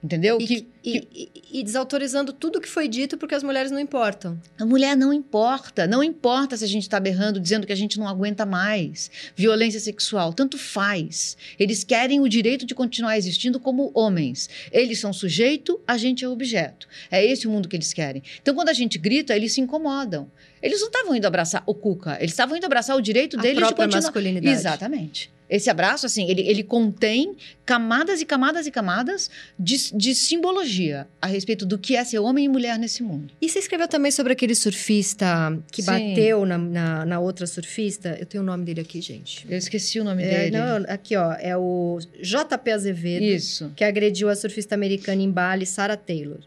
Entendeu? 0.02 0.38
E, 0.40 0.46
que, 0.46 0.68
e, 0.82 1.00
que... 1.00 1.28
e, 1.52 1.62
desautorizando 1.62 2.32
tudo 2.32 2.60
que 2.60 2.68
foi 2.68 2.88
dito 2.88 3.16
porque 3.16 3.36
as 3.36 3.42
mulheres 3.42 3.70
não 3.70 3.78
importam. 3.78 4.40
A 4.58 4.66
mulher 4.66 4.96
não 4.96 5.12
importa. 5.12 5.86
Não 5.86 6.02
importa 6.02 6.56
se 6.56 6.64
a 6.64 6.68
gente 6.68 6.82
está 6.82 6.98
berrando, 6.98 7.38
dizendo 7.38 7.66
que 7.66 7.72
a 7.72 7.76
gente 7.76 7.98
não 7.98 8.08
aguenta 8.08 8.44
mais. 8.44 9.10
Violência 9.36 9.78
sexual, 9.78 10.32
tanto 10.32 10.58
faz. 10.58 11.36
Eles 11.56 11.84
querem 11.84 12.20
o 12.20 12.28
direito 12.28 12.66
de 12.66 12.74
continuar 12.74 13.16
existindo 13.16 13.60
como 13.60 13.92
homens. 13.94 14.50
Eles 14.72 14.98
são 14.98 15.12
sujeito, 15.12 15.80
a 15.86 15.96
gente 15.96 16.24
é 16.24 16.28
objeto. 16.28 16.88
É 17.08 17.24
esse 17.24 17.46
o 17.46 17.50
mundo 17.50 17.68
que 17.68 17.76
eles 17.76 17.92
querem. 17.92 18.22
Então, 18.40 18.54
quando 18.54 18.70
a 18.70 18.74
gente 18.74 18.98
grita, 18.98 19.36
eles 19.36 19.52
se 19.52 19.60
incomodam. 19.60 20.28
Eles 20.60 20.80
não 20.80 20.88
estavam 20.88 21.14
indo 21.14 21.26
abraçar 21.26 21.62
o 21.66 21.74
Cuca, 21.74 22.16
eles 22.20 22.30
estavam 22.30 22.56
indo 22.56 22.64
abraçar 22.64 22.96
o 22.96 23.00
direito 23.00 23.36
a 23.36 23.42
deles 23.42 23.66
de 23.66 23.74
continuar. 23.74 24.02
masculinidade. 24.02 24.54
Exatamente. 24.54 25.31
Esse 25.54 25.68
abraço, 25.68 26.06
assim, 26.06 26.28
ele, 26.30 26.40
ele 26.48 26.62
contém 26.62 27.36
camadas 27.66 28.20
e 28.22 28.24
camadas 28.24 28.66
e 28.66 28.70
camadas 28.70 29.30
de, 29.58 29.94
de 29.94 30.14
simbologia 30.14 31.06
a 31.20 31.26
respeito 31.26 31.66
do 31.66 31.78
que 31.78 31.94
é 31.94 32.02
ser 32.04 32.18
homem 32.20 32.46
e 32.46 32.48
mulher 32.48 32.78
nesse 32.78 33.02
mundo. 33.02 33.32
E 33.40 33.48
você 33.48 33.58
escreveu 33.58 33.86
também 33.86 34.10
sobre 34.10 34.32
aquele 34.32 34.54
surfista 34.54 35.26
que 35.70 35.82
Sim. 35.82 35.90
bateu 35.90 36.46
na, 36.46 36.56
na, 36.56 37.04
na 37.06 37.20
outra 37.20 37.46
surfista? 37.46 38.16
Eu 38.18 38.24
tenho 38.26 38.42
o 38.42 38.46
nome 38.46 38.64
dele 38.64 38.80
aqui, 38.80 39.00
gente. 39.00 39.46
Eu 39.48 39.58
esqueci 39.58 40.00
o 40.00 40.04
nome 40.04 40.22
É, 40.22 40.50
dele. 40.50 40.56
não, 40.56 40.84
aqui, 40.88 41.16
ó, 41.16 41.32
é 41.34 41.56
o 41.56 41.98
JP 42.22 42.70
Azevedo, 42.70 43.22
Isso. 43.24 43.70
que 43.76 43.84
agrediu 43.84 44.28
a 44.28 44.34
surfista 44.34 44.74
americana 44.74 45.20
em 45.22 45.30
Bali, 45.30 45.66
Sarah 45.66 45.96
Taylor. 45.96 46.40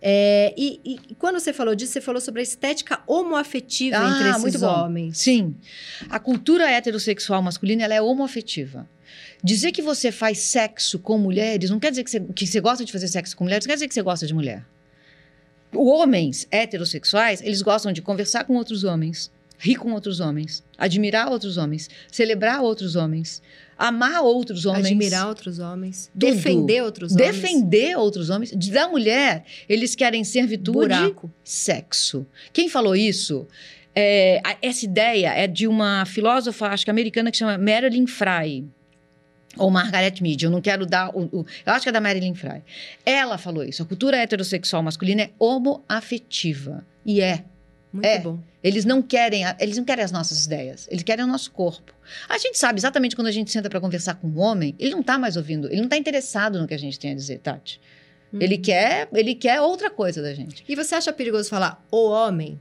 É, 0.00 0.54
e, 0.56 0.80
e- 0.84 1.14
quando 1.16 1.40
você 1.40 1.52
falou 1.52 1.74
disso, 1.74 1.92
você 1.92 2.00
falou 2.00 2.20
sobre 2.20 2.40
a 2.40 2.42
estética 2.42 3.00
homoafetiva 3.06 3.96
Ah, 3.98 4.08
entre 4.10 4.28
esses 4.30 4.42
muito 4.42 4.58
bom. 4.60 4.66
homens. 4.84 5.18
Sim. 5.18 5.54
A 6.08 6.18
cultura 6.20 6.70
heterossexual 6.70 7.42
masculina 7.42 7.82
ela 7.84 7.94
é 7.94 8.00
homoafetiva. 8.00 8.88
Dizer 9.42 9.72
que 9.72 9.82
você 9.82 10.12
faz 10.12 10.38
sexo 10.38 10.98
com 10.98 11.18
mulheres 11.18 11.70
não 11.70 11.80
quer 11.80 11.90
dizer 11.90 12.04
que 12.04 12.10
você, 12.10 12.20
que 12.20 12.46
você 12.46 12.60
gosta 12.60 12.84
de 12.84 12.92
fazer 12.92 13.08
sexo 13.08 13.36
com 13.36 13.44
mulheres, 13.44 13.64
não 13.64 13.70
quer 13.70 13.74
dizer 13.76 13.88
que 13.88 13.94
você 13.94 14.02
gosta 14.02 14.26
de 14.26 14.34
mulher. 14.34 14.64
Homens 15.74 16.46
heterossexuais, 16.50 17.42
eles 17.42 17.60
gostam 17.62 17.92
de 17.92 18.00
conversar 18.00 18.44
com 18.44 18.54
outros 18.56 18.84
homens, 18.84 19.30
rir 19.58 19.76
com 19.76 19.92
outros 19.92 20.18
homens, 20.20 20.62
admirar 20.78 21.28
outros 21.30 21.56
homens, 21.56 21.90
celebrar 22.10 22.62
outros 22.62 22.96
homens, 22.96 23.42
amar 23.78 24.20
outros 24.22 24.66
homens. 24.66 24.86
Admirar 24.86 25.28
outros 25.28 25.58
homens, 25.60 26.10
Tudo. 26.12 26.18
defender 26.26 26.82
outros 26.82 27.12
homens. 27.12 27.26
Defender 27.32 27.96
outros 27.96 28.28
homens. 28.30 28.50
Da 28.70 28.88
mulher, 28.88 29.44
eles 29.68 29.94
querem 29.94 30.24
servitude, 30.24 30.72
buraco. 30.72 31.30
sexo. 31.44 32.26
Quem 32.52 32.68
falou 32.68 32.96
isso? 32.96 33.46
É, 33.94 34.42
essa 34.60 34.84
ideia 34.84 35.28
é 35.32 35.46
de 35.46 35.66
uma 35.66 36.04
filósofa, 36.04 36.66
acho 36.68 36.84
que 36.84 36.90
americana, 36.90 37.30
que 37.30 37.36
chama 37.36 37.56
Marilyn 37.56 38.06
Fry. 38.06 38.64
Ou 39.56 39.70
Margaret 39.70 40.14
Mead, 40.20 40.44
eu 40.44 40.50
não 40.50 40.60
quero 40.60 40.86
dar 40.86 41.08
o, 41.16 41.22
o- 41.40 41.46
Eu 41.66 41.72
acho 41.72 41.82
que 41.82 41.88
é 41.88 41.92
da 41.92 42.00
Marilyn 42.00 42.34
Fry. 42.34 42.62
Ela 43.04 43.36
falou 43.38 43.64
isso. 43.64 43.82
A 43.82 43.86
cultura 43.86 44.16
heterossexual 44.16 44.82
masculina 44.84 45.22
é 45.22 45.30
homoafetiva. 45.38 46.84
E 47.04 47.20
é. 47.20 47.44
Muito 47.98 48.06
É. 48.06 48.18
bom. 48.20 48.38
Eles 48.62 48.84
não 48.84 49.00
querem, 49.00 49.42
eles 49.60 49.76
não 49.76 49.84
querem 49.84 50.04
as 50.04 50.10
nossas 50.10 50.44
ideias, 50.44 50.88
eles 50.90 51.02
querem 51.04 51.24
o 51.24 51.28
nosso 51.28 51.50
corpo. 51.52 51.94
A 52.28 52.36
gente 52.38 52.58
sabe 52.58 52.78
exatamente 52.80 53.14
quando 53.14 53.28
a 53.28 53.32
gente 53.32 53.50
senta 53.52 53.70
para 53.70 53.80
conversar 53.80 54.14
com 54.14 54.26
um 54.28 54.38
homem, 54.40 54.74
ele 54.78 54.90
não 54.92 55.02
tá 55.02 55.16
mais 55.16 55.36
ouvindo, 55.36 55.68
ele 55.70 55.80
não 55.80 55.88
tá 55.88 55.96
interessado 55.96 56.58
no 56.60 56.66
que 56.66 56.74
a 56.74 56.78
gente 56.78 56.98
tem 56.98 57.12
a 57.12 57.14
dizer, 57.14 57.38
Tati. 57.38 57.80
Ele 58.32 58.56
Uhum. 58.56 58.62
quer, 58.62 59.08
ele 59.14 59.34
quer 59.34 59.60
outra 59.60 59.88
coisa 59.88 60.20
da 60.20 60.34
gente. 60.34 60.64
E 60.68 60.74
você 60.74 60.94
acha 60.96 61.12
perigoso 61.12 61.48
falar 61.48 61.82
o 61.90 62.08
homem? 62.10 62.58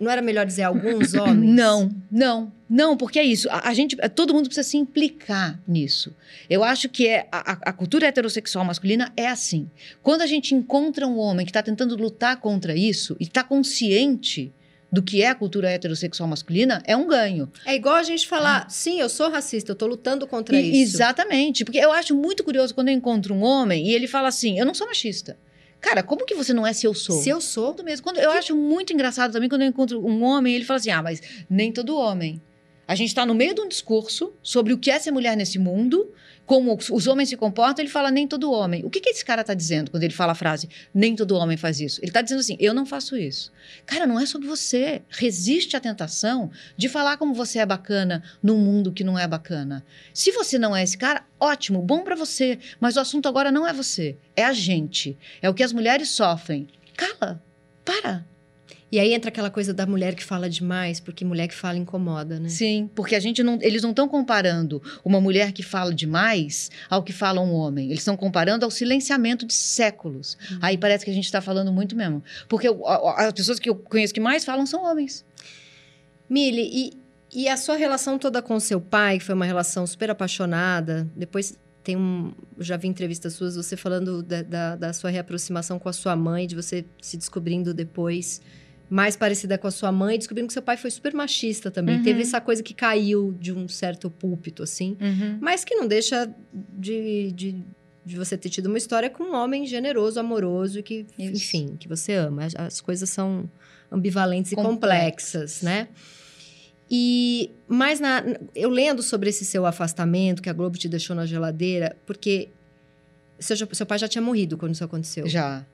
Não 0.00 0.10
era 0.10 0.22
melhor 0.22 0.46
dizer 0.46 0.62
alguns 0.62 1.12
homens? 1.14 1.54
Não, 1.54 1.90
não, 2.10 2.52
não, 2.70 2.96
porque 2.96 3.18
é 3.18 3.24
isso. 3.24 3.48
A, 3.50 3.68
a 3.68 3.74
gente, 3.74 3.96
todo 4.14 4.32
mundo 4.34 4.46
precisa 4.46 4.68
se 4.68 4.76
implicar 4.76 5.60
nisso. 5.66 6.14
Eu 6.48 6.62
acho 6.62 6.88
que 6.88 7.06
é 7.08 7.26
a, 7.32 7.58
a- 7.70 7.72
cultura 7.72 8.06
heterossexual 8.06 8.64
masculina 8.64 9.12
é 9.16 9.26
assim. 9.28 9.68
Quando 10.02 10.22
a 10.22 10.26
gente 10.26 10.54
encontra 10.54 11.06
um 11.06 11.18
homem 11.18 11.44
que 11.44 11.50
está 11.50 11.62
tentando 11.62 11.96
lutar 11.96 12.36
contra 12.40 12.76
isso 12.76 13.16
e 13.18 13.24
está 13.24 13.42
consciente 13.42 14.52
do 14.90 15.02
que 15.02 15.22
é 15.22 15.28
a 15.28 15.34
cultura 15.34 15.68
heterossexual 15.70 16.26
masculina, 16.28 16.82
é 16.86 16.96
um 16.96 17.06
ganho. 17.06 17.50
É 17.66 17.74
igual 17.74 17.96
a 17.96 18.02
gente 18.02 18.26
falar, 18.26 18.70
sim, 18.70 18.98
eu 19.00 19.08
sou 19.10 19.30
racista, 19.30 19.72
eu 19.72 19.76
tô 19.76 19.86
lutando 19.86 20.26
contra 20.26 20.56
Ah. 20.56 20.60
E- 20.60 20.82
isso. 20.82 20.96
Exatamente, 20.96 21.62
porque 21.64 21.76
eu 21.78 21.92
acho 21.92 22.14
muito 22.14 22.42
curioso 22.42 22.74
quando 22.74 22.88
eu 22.88 22.94
encontro 22.94 23.34
um 23.34 23.42
homem 23.42 23.86
e 23.88 23.92
ele 23.92 24.06
fala 24.06 24.28
assim: 24.28 24.58
eu 24.58 24.64
não 24.64 24.72
sou 24.74 24.86
machista. 24.86 25.36
Cara, 25.80 26.02
como 26.02 26.26
que 26.26 26.34
você 26.34 26.52
não 26.52 26.66
é 26.66 26.72
se 26.72 26.86
eu 26.86 26.94
sou? 26.94 27.20
Se 27.20 27.28
eu 27.28 27.40
sou, 27.40 27.72
Tudo 27.72 27.84
mesmo. 27.84 28.04
Quando, 28.04 28.18
eu 28.18 28.30
acho 28.32 28.54
muito 28.56 28.92
engraçado 28.92 29.32
também 29.32 29.48
quando 29.48 29.62
eu 29.62 29.68
encontro 29.68 30.04
um 30.04 30.24
homem, 30.24 30.54
ele 30.54 30.64
fala 30.64 30.78
assim: 30.78 30.90
ah, 30.90 31.02
mas 31.02 31.20
nem 31.48 31.72
todo 31.72 31.96
homem. 31.96 32.42
A 32.88 32.94
gente 32.94 33.08
está 33.10 33.24
no 33.26 33.34
meio 33.34 33.54
de 33.54 33.60
um 33.60 33.68
discurso 33.68 34.32
sobre 34.42 34.72
o 34.72 34.78
que 34.78 34.90
é 34.90 34.98
ser 34.98 35.10
mulher 35.10 35.36
nesse 35.36 35.58
mundo, 35.58 36.10
como 36.46 36.74
os- 36.90 37.06
homens 37.06 37.28
se 37.28 37.36
comportam, 37.36 37.82
ele 37.84 37.90
fala 37.92 38.10
nem 38.10 38.26
todo 38.26 38.50
homem. 38.50 38.82
O 38.82 38.88
que, 38.88 39.00
que 39.02 39.10
esse 39.10 39.22
cara 39.22 39.42
está 39.42 39.52
dizendo 39.52 39.90
quando 39.90 40.02
ele 40.04 40.14
fala 40.14 40.32
a 40.32 40.34
frase 40.34 40.66
nem 40.94 41.14
todo 41.14 41.36
homem 41.36 41.58
faz 41.58 41.78
isso? 41.78 42.00
Ele 42.00 42.08
está 42.08 42.22
dizendo 42.22 42.38
assim: 42.40 42.56
eu 42.58 42.72
não 42.72 42.86
faço 42.86 43.14
isso. 43.18 43.52
Cara, 43.84 44.06
não 44.06 44.18
é 44.18 44.24
sobre 44.24 44.48
você. 44.48 45.02
Resiste 45.10 45.76
à 45.76 45.80
tentação 45.80 46.50
de 46.74 46.88
falar 46.88 47.18
como 47.18 47.34
você 47.34 47.58
é 47.58 47.66
bacana 47.66 48.22
num 48.42 48.56
mundo 48.56 48.90
que 48.90 49.04
não 49.04 49.18
é 49.18 49.28
bacana. 49.28 49.84
Se 50.14 50.32
você 50.32 50.58
não 50.58 50.74
é 50.74 50.82
esse 50.82 50.96
cara, 50.96 51.22
ótimo, 51.38 51.82
bom 51.82 52.02
para 52.02 52.16
você. 52.16 52.58
Mas 52.80 52.96
o 52.96 53.00
assunto 53.00 53.28
agora 53.28 53.52
não 53.52 53.68
é 53.68 53.72
você, 53.74 54.16
é 54.34 54.44
a 54.46 54.52
gente. 54.54 55.18
É 55.42 55.50
o 55.50 55.54
que 55.54 55.62
as 55.62 55.74
mulheres 55.74 56.08
sofrem. 56.08 56.66
Cala, 56.96 57.42
para. 57.84 58.24
E 58.90 58.98
aí 58.98 59.12
entra 59.12 59.28
aquela 59.28 59.50
coisa 59.50 59.74
da 59.74 59.84
mulher 59.86 60.14
que 60.14 60.24
fala 60.24 60.48
demais, 60.48 60.98
porque 60.98 61.22
mulher 61.24 61.46
que 61.46 61.54
fala 61.54 61.76
incomoda, 61.76 62.40
né? 62.40 62.48
Sim, 62.48 62.88
porque 62.94 63.14
a 63.14 63.20
gente 63.20 63.42
não, 63.42 63.58
eles 63.60 63.82
não 63.82 63.90
estão 63.90 64.08
comparando 64.08 64.82
uma 65.04 65.20
mulher 65.20 65.52
que 65.52 65.62
fala 65.62 65.94
demais 65.94 66.70
ao 66.88 67.02
que 67.02 67.12
fala 67.12 67.40
um 67.40 67.52
homem. 67.52 67.86
Eles 67.88 67.98
estão 67.98 68.16
comparando 68.16 68.64
ao 68.64 68.70
silenciamento 68.70 69.44
de 69.46 69.52
séculos. 69.52 70.38
Uhum. 70.50 70.58
Aí 70.62 70.78
parece 70.78 71.04
que 71.04 71.10
a 71.10 71.14
gente 71.14 71.26
está 71.26 71.42
falando 71.42 71.70
muito 71.70 71.94
mesmo. 71.94 72.22
Porque 72.48 72.66
a- 72.66 73.26
as 73.26 73.32
pessoas 73.34 73.58
que 73.58 73.68
eu 73.68 73.74
conheço 73.74 74.14
que 74.14 74.20
mais 74.20 74.42
falam 74.44 74.64
são 74.64 74.82
homens. 74.82 75.22
Mili, 76.28 76.62
e, 76.72 76.92
e 77.42 77.48
a 77.48 77.56
sua 77.56 77.76
relação 77.76 78.18
toda 78.18 78.40
com 78.42 78.58
seu 78.60 78.80
pai, 78.80 79.18
que 79.18 79.24
foi 79.24 79.34
uma 79.34 79.44
relação 79.44 79.86
super 79.86 80.10
apaixonada, 80.10 81.08
depois 81.16 81.58
tem 81.82 81.96
um. 81.96 82.32
Já 82.58 82.76
vi 82.76 82.88
entrevistas 82.88 83.32
suas, 83.34 83.56
você 83.56 83.76
falando 83.76 84.22
da, 84.22 84.42
da, 84.42 84.76
da 84.76 84.92
sua 84.92 85.10
reaproximação 85.10 85.78
com 85.78 85.88
a 85.88 85.92
sua 85.92 86.14
mãe, 86.16 86.46
de 86.46 86.54
você 86.54 86.84
se 87.00 87.16
descobrindo 87.16 87.72
depois 87.72 88.40
mais 88.90 89.16
parecida 89.16 89.58
com 89.58 89.66
a 89.66 89.70
sua 89.70 89.92
mãe, 89.92 90.16
descobrindo 90.16 90.46
que 90.46 90.52
seu 90.52 90.62
pai 90.62 90.76
foi 90.76 90.90
super 90.90 91.12
machista 91.12 91.70
também. 91.70 91.98
Uhum. 91.98 92.02
Teve 92.02 92.22
essa 92.22 92.40
coisa 92.40 92.62
que 92.62 92.72
caiu 92.72 93.36
de 93.38 93.52
um 93.52 93.68
certo 93.68 94.10
púlpito, 94.10 94.62
assim. 94.62 94.96
Mas 95.40 95.64
que 95.64 95.74
não 95.74 95.86
deixa 95.86 96.32
de, 96.52 97.32
de, 97.32 97.64
de 98.04 98.16
você 98.16 98.36
ter 98.36 98.48
tido 98.48 98.66
uma 98.66 98.78
história 98.78 99.10
com 99.10 99.24
um 99.24 99.34
homem 99.34 99.66
generoso, 99.66 100.18
amoroso 100.18 100.82
que, 100.82 101.06
Isso. 101.18 101.32
enfim, 101.32 101.76
que 101.78 101.86
você 101.86 102.14
ama. 102.14 102.44
As, 102.44 102.54
as 102.56 102.80
coisas 102.80 103.10
são 103.10 103.50
ambivalentes 103.92 104.52
e 104.52 104.56
Complexas. 104.56 105.62
né? 105.62 105.88
E 106.90 107.50
mas 107.66 108.00
na, 108.00 108.24
eu 108.54 108.70
lendo 108.70 109.02
sobre 109.02 109.28
esse 109.28 109.44
seu 109.44 109.66
afastamento 109.66 110.40
que 110.40 110.48
a 110.48 110.52
Globo 110.54 110.78
te 110.78 110.88
deixou 110.88 111.14
na 111.14 111.26
geladeira, 111.26 111.94
porque 112.06 112.48
seu, 113.38 113.56
seu 113.56 113.84
pai 113.84 113.98
já 113.98 114.08
tinha 114.08 114.22
morrido 114.22 114.56
quando 114.56 114.72
isso 114.74 114.84
aconteceu. 114.84 115.28
Já. 115.28 115.66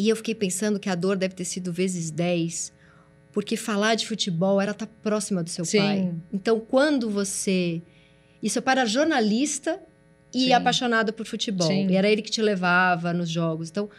E 0.00 0.08
eu 0.08 0.16
fiquei 0.16 0.34
pensando 0.34 0.80
que 0.80 0.88
a 0.88 0.94
dor 0.94 1.14
deve 1.14 1.34
ter 1.34 1.44
sido 1.44 1.70
vezes 1.70 2.10
10, 2.10 2.72
porque 3.32 3.54
falar 3.54 3.96
de 3.96 4.06
futebol 4.06 4.58
era 4.58 4.70
estar 4.70 4.86
próxima 4.86 5.42
do 5.42 5.50
seu 5.50 5.62
Sim. 5.62 5.78
pai. 5.78 6.14
Então, 6.32 6.58
quando 6.58 7.10
você. 7.10 7.82
Seu 8.48 8.62
pai 8.62 8.78
era 8.78 8.86
jornalista 8.86 9.78
e 10.32 10.44
Sim. 10.46 10.52
apaixonado 10.54 11.12
por 11.12 11.26
futebol. 11.26 11.68
Sim. 11.68 11.86
E 11.90 11.96
era 11.96 12.08
ele 12.08 12.22
que 12.22 12.30
te 12.30 12.40
levava 12.40 13.12
nos 13.12 13.28
jogos. 13.28 13.68
Então, 13.68 13.90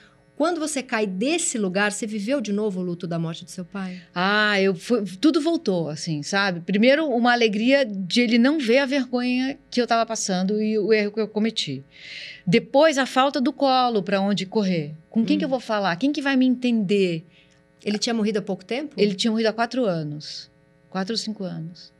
quando 0.41 0.59
você 0.59 0.81
cai 0.81 1.05
desse 1.05 1.55
lugar, 1.59 1.91
você 1.91 2.07
viveu 2.07 2.41
de 2.41 2.51
novo 2.51 2.79
o 2.79 2.83
luto 2.83 3.05
da 3.05 3.19
morte 3.19 3.45
do 3.45 3.51
seu 3.51 3.63
pai? 3.63 4.01
Ah, 4.15 4.59
eu 4.59 4.73
fui- 4.73 5.03
tudo 5.21 5.39
voltou, 5.39 5.87
assim, 5.87 6.23
sabe? 6.23 6.61
Primeiro, 6.61 7.05
uma 7.07 7.31
alegria 7.31 7.85
de 7.85 8.21
ele 8.21 8.39
não 8.39 8.57
ver 8.57 8.79
a 8.79 8.87
vergonha 8.87 9.59
que 9.69 9.79
eu 9.79 9.83
estava 9.83 10.03
passando 10.03 10.59
e 10.59 10.79
o 10.79 10.91
erro 10.91 11.11
que 11.11 11.19
eu 11.21 11.27
cometi. 11.27 11.83
Depois, 12.47 12.97
a 12.97 13.05
falta 13.05 13.39
do 13.39 13.53
colo 13.53 14.01
para 14.01 14.19
onde 14.19 14.47
correr. 14.47 14.95
Com 15.11 15.23
quem 15.23 15.35
Hum. 15.35 15.39
que 15.39 15.45
eu 15.45 15.49
vou 15.49 15.59
falar? 15.59 15.95
Quem 15.97 16.11
que 16.11 16.23
vai 16.23 16.35
me 16.35 16.47
entender? 16.47 17.23
Ele 17.85 17.99
tinha 17.99 18.13
morrido 18.15 18.39
há 18.39 18.41
pouco 18.41 18.65
tempo? 18.65 18.95
Ele 18.97 19.13
tinha 19.13 19.29
morrido 19.29 19.49
há 19.49 19.53
quatro 19.53 19.85
anos. 19.85 20.49
Quatro 20.89 21.13
ou 21.13 21.17
cinco 21.19 21.43
anos. 21.43 21.93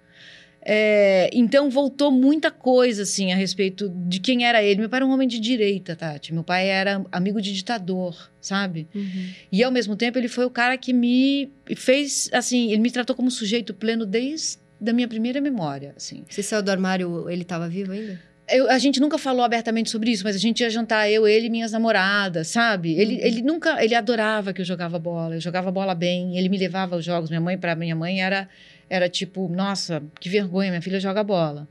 É, 0.64 1.30
então 1.34 1.70
voltou 1.70 2.12
muita 2.12 2.52
coisa 2.52 3.02
assim 3.04 3.32
a 3.32 3.36
respeito 3.36 3.90
de 4.08 4.20
quem 4.20 4.46
era 4.46 4.62
ele. 4.64 4.80
Meu 4.82 4.90
pai 4.90 4.98
era 5.00 5.06
um 5.06 5.12
homem 5.12 5.28
de 5.28 5.40
direita, 5.40 5.96
Tati. 5.96 6.34
Meu 6.34 6.44
pai 6.44 6.68
era 6.70 7.04
amigo 7.12 7.42
de 7.42 7.52
ditador, 7.52 8.30
sabe? 8.40 8.88
Uhum. 8.94 9.30
E 9.52 9.64
ao 9.64 9.72
mesmo 9.72 9.96
tempo 9.96 10.18
ele 10.20 10.28
foi 10.28 10.46
o 10.46 10.50
cara 10.52 10.78
que 10.78 10.94
me 10.94 11.50
fez 11.76 12.30
assim, 12.32 12.72
ele 12.72 12.82
me 12.82 12.92
tratou 12.92 13.16
como 13.16 13.32
sujeito 13.32 13.74
pleno 13.74 14.06
desde 14.06 14.60
da 14.80 14.94
minha 14.94 15.08
primeira 15.08 15.40
memória, 15.42 15.94
assim. 15.98 16.24
Você 16.30 16.42
saiu 16.44 16.62
do 16.64 16.70
armário, 16.72 17.30
ele 17.30 17.42
estava 17.44 17.68
vivo 17.68 17.92
ainda? 17.92 18.20
Eu- 18.50 18.70
a 18.70 18.78
gente 18.80 19.00
nunca 19.00 19.18
falou 19.18 19.46
abertamente 19.46 19.90
sobre 19.90 20.12
isso, 20.12 20.24
mas 20.24 20.36
a 20.36 20.40
gente 20.40 20.60
ia 20.62 20.70
jantar, 20.70 21.10
eu, 21.10 21.28
ele 21.28 21.46
e 21.46 21.50
minhas 21.50 21.72
namoradas, 21.72 22.48
sabe? 22.50 22.94
Ele, 23.00 23.14
Uhum. 23.16 23.22
ele 23.22 23.42
nunca, 23.44 23.84
ele 23.84 23.96
adorava 23.96 24.52
que 24.54 24.60
eu 24.62 24.66
jogava 24.66 24.98
bola, 25.00 25.36
eu 25.36 25.40
jogava 25.40 25.72
bola 25.72 25.94
bem, 25.96 26.38
ele 26.38 26.50
me 26.50 26.58
levava 26.58 26.96
aos 26.96 27.06
jogos. 27.06 27.30
Minha 27.30 27.40
mãe, 27.40 27.58
para 27.58 27.76
minha 27.76 27.96
mãe, 27.96 28.22
era, 28.22 28.50
era 28.92 29.08
tipo, 29.08 29.48
nossa, 29.48 30.04
que 30.20 30.28
vergonha, 30.28 30.70
minha 30.70 30.82
filha 30.82 31.00
joga 31.00 31.24
bola. 31.24 31.66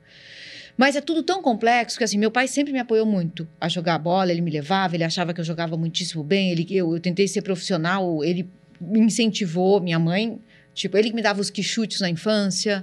Mas 0.75 0.97
é 0.97 1.03
tudo 1.03 1.23
tão 1.23 1.43
complexo 1.43 1.99
que, 1.99 2.05
assim, 2.05 2.17
meu 2.17 2.31
pai 2.31 2.49
sempre 2.49 2.73
me 2.73 2.79
apoiou 2.79 3.05
muito 3.05 3.47
a 3.61 3.69
jogar 3.69 3.99
bola, 3.99 4.33
ele 4.33 4.41
me 4.41 4.51
levava, 4.51 4.97
ele 4.97 5.05
achava 5.05 5.35
que 5.35 5.41
eu 5.41 5.45
jogava 5.45 5.77
muitíssimo 5.77 6.25
bem, 6.25 6.51
ele, 6.51 6.67
eu, 6.71 6.95
eu 6.95 6.99
tentei 6.99 7.29
ser 7.29 7.43
profissional, 7.43 8.25
ele 8.25 8.49
me 8.81 8.99
incentivou, 9.01 9.79
minha 9.83 9.99
mãe, 9.99 10.39
tipo, 10.73 10.97
ele 10.97 11.11
que 11.11 11.15
me 11.15 11.21
dava 11.21 11.39
os 11.43 11.51
quichutes 11.51 12.01
na 12.01 12.09
infância. 12.09 12.83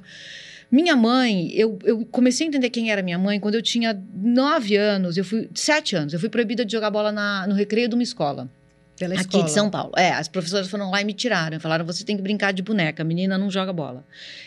Minha 0.69 0.95
mãe, 0.95 1.49
eu, 1.53 1.79
eu 1.83 2.05
comecei 2.05 2.45
a 2.45 2.49
entender 2.49 2.69
quem 2.69 2.91
era 2.91 3.01
minha 3.01 3.17
mãe 3.17 3.39
quando 3.39 3.55
eu 3.55 3.61
tinha 3.63 3.99
nove 4.13 4.75
anos, 4.75 5.17
eu 5.17 5.25
fui, 5.25 5.49
sete 5.55 5.95
anos, 5.95 6.13
eu 6.13 6.19
fui 6.19 6.29
proibida 6.29 6.63
de 6.63 6.71
jogar 6.73 6.91
bola 6.91 7.11
na- 7.11 7.47
no 7.47 7.55
recreio 7.55 7.89
de 7.89 7.95
uma 7.95 8.03
escola. 8.03 8.47
Pela 8.97 9.13
aqui 9.13 9.21
escola. 9.23 9.43
de 9.43 9.51
São 9.51 9.69
Paulo. 9.69 9.91
É, 9.95 10.11
as 10.11 10.27
professoras 10.27 10.67
foram 10.67 10.89
lá 10.89 11.01
e 11.01 11.05
me 11.05 11.13
tiraram. 11.13 11.59
Falaram, 11.59 11.85
você 11.85 12.03
tem 12.03 12.15
que 12.15 12.21
brincar 12.21 12.51
de 12.51 12.61
boneca, 12.63 13.03
a 13.03 13.05
menina 13.05 13.37
não 13.37 13.49
joga 13.49 13.71
bola. 13.71 14.03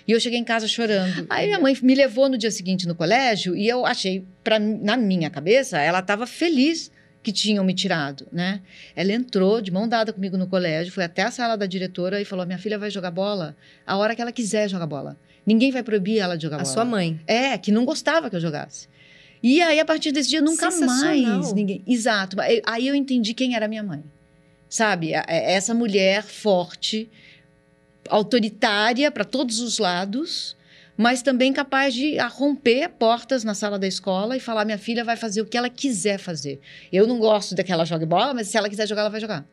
E 0.06 0.12
eu 0.12 0.18
cheguei 0.20 0.38
em 0.38 0.44
casa 0.44 0.66
chorando. 0.66 1.26
Aí 1.30 1.46
minha 1.46 1.60
mãe 1.60 1.76
me 1.82 1.94
levou 1.94 2.28
no 2.28 2.36
dia 2.36 2.50
seguinte 2.50 2.86
no 2.88 2.94
colégio 2.94 3.54
e 3.56 3.68
eu 3.68 3.86
achei, 3.86 4.24
pra, 4.42 4.58
na 4.58 4.96
minha 4.96 5.30
cabeça, 5.30 5.78
ela 5.78 6.00
estava 6.00 6.26
feliz 6.26 6.90
que 7.22 7.32
tinham 7.32 7.62
me 7.62 7.74
tirado, 7.74 8.26
né? 8.32 8.60
Ela 8.96 9.12
entrou 9.12 9.60
de 9.60 9.70
mão 9.70 9.86
dada 9.86 10.12
comigo 10.12 10.36
no 10.38 10.46
colégio, 10.46 10.92
foi 10.92 11.04
até 11.04 11.22
a 11.22 11.30
sala 11.30 11.56
da 11.56 11.66
diretora 11.66 12.20
e 12.20 12.24
falou: 12.24 12.46
minha 12.46 12.58
filha 12.58 12.78
vai 12.78 12.90
jogar 12.90 13.10
bola 13.10 13.54
a 13.86 13.96
hora 13.96 14.16
que 14.16 14.22
ela 14.22 14.32
quiser 14.32 14.68
jogar 14.68 14.86
bola. 14.86 15.16
Ninguém 15.46 15.70
vai 15.70 15.82
proibir 15.82 16.18
ela 16.18 16.36
de 16.36 16.42
jogar 16.44 16.56
A 16.56 16.62
bola. 16.62 16.72
sua 16.72 16.84
mãe. 16.84 17.20
É, 17.26 17.56
que 17.58 17.70
não 17.70 17.84
gostava 17.84 18.30
que 18.30 18.36
eu 18.36 18.40
jogasse. 18.40 18.88
E 19.42 19.60
aí, 19.62 19.80
a 19.80 19.84
partir 19.84 20.12
desse 20.12 20.28
dia, 20.28 20.40
nunca 20.40 20.70
mais 20.70 21.52
ninguém. 21.52 21.82
Exato. 21.86 22.36
Aí 22.66 22.86
eu 22.86 22.94
entendi 22.94 23.32
quem 23.32 23.54
era 23.54 23.66
minha 23.68 23.82
mãe. 23.82 24.02
Sabe? 24.70 25.14
A- 25.14 25.24
Essa 25.28 25.74
mulher 25.74 26.22
forte, 26.22 27.10
autoritária 28.08 29.10
para 29.10 29.24
todos 29.24 29.60
os 29.60 29.78
lados, 29.78 30.56
mas 30.96 31.22
também 31.22 31.52
capaz 31.52 31.92
de 31.94 32.16
romper 32.18 32.88
portas 32.90 33.42
na 33.44 33.52
sala 33.54 33.78
da 33.78 33.86
escola 33.86 34.36
e 34.36 34.40
falar: 34.40 34.64
minha 34.64 34.78
filha 34.78 35.04
vai 35.04 35.16
fazer 35.16 35.40
o 35.42 35.46
que 35.46 35.56
ela 35.56 35.68
quiser 35.68 36.18
fazer. 36.18 36.60
Eu 36.92 37.06
não 37.06 37.18
gosto 37.18 37.54
de 37.54 37.62
que 37.64 37.72
ela 37.72 37.84
jogue 37.84 38.06
bola, 38.06 38.32
mas 38.32 38.48
se 38.48 38.56
ela 38.56 38.68
quiser 38.68 38.86
jogar, 38.86 39.02
ela 39.02 39.10
vai 39.10 39.20
jogar. 39.20 39.44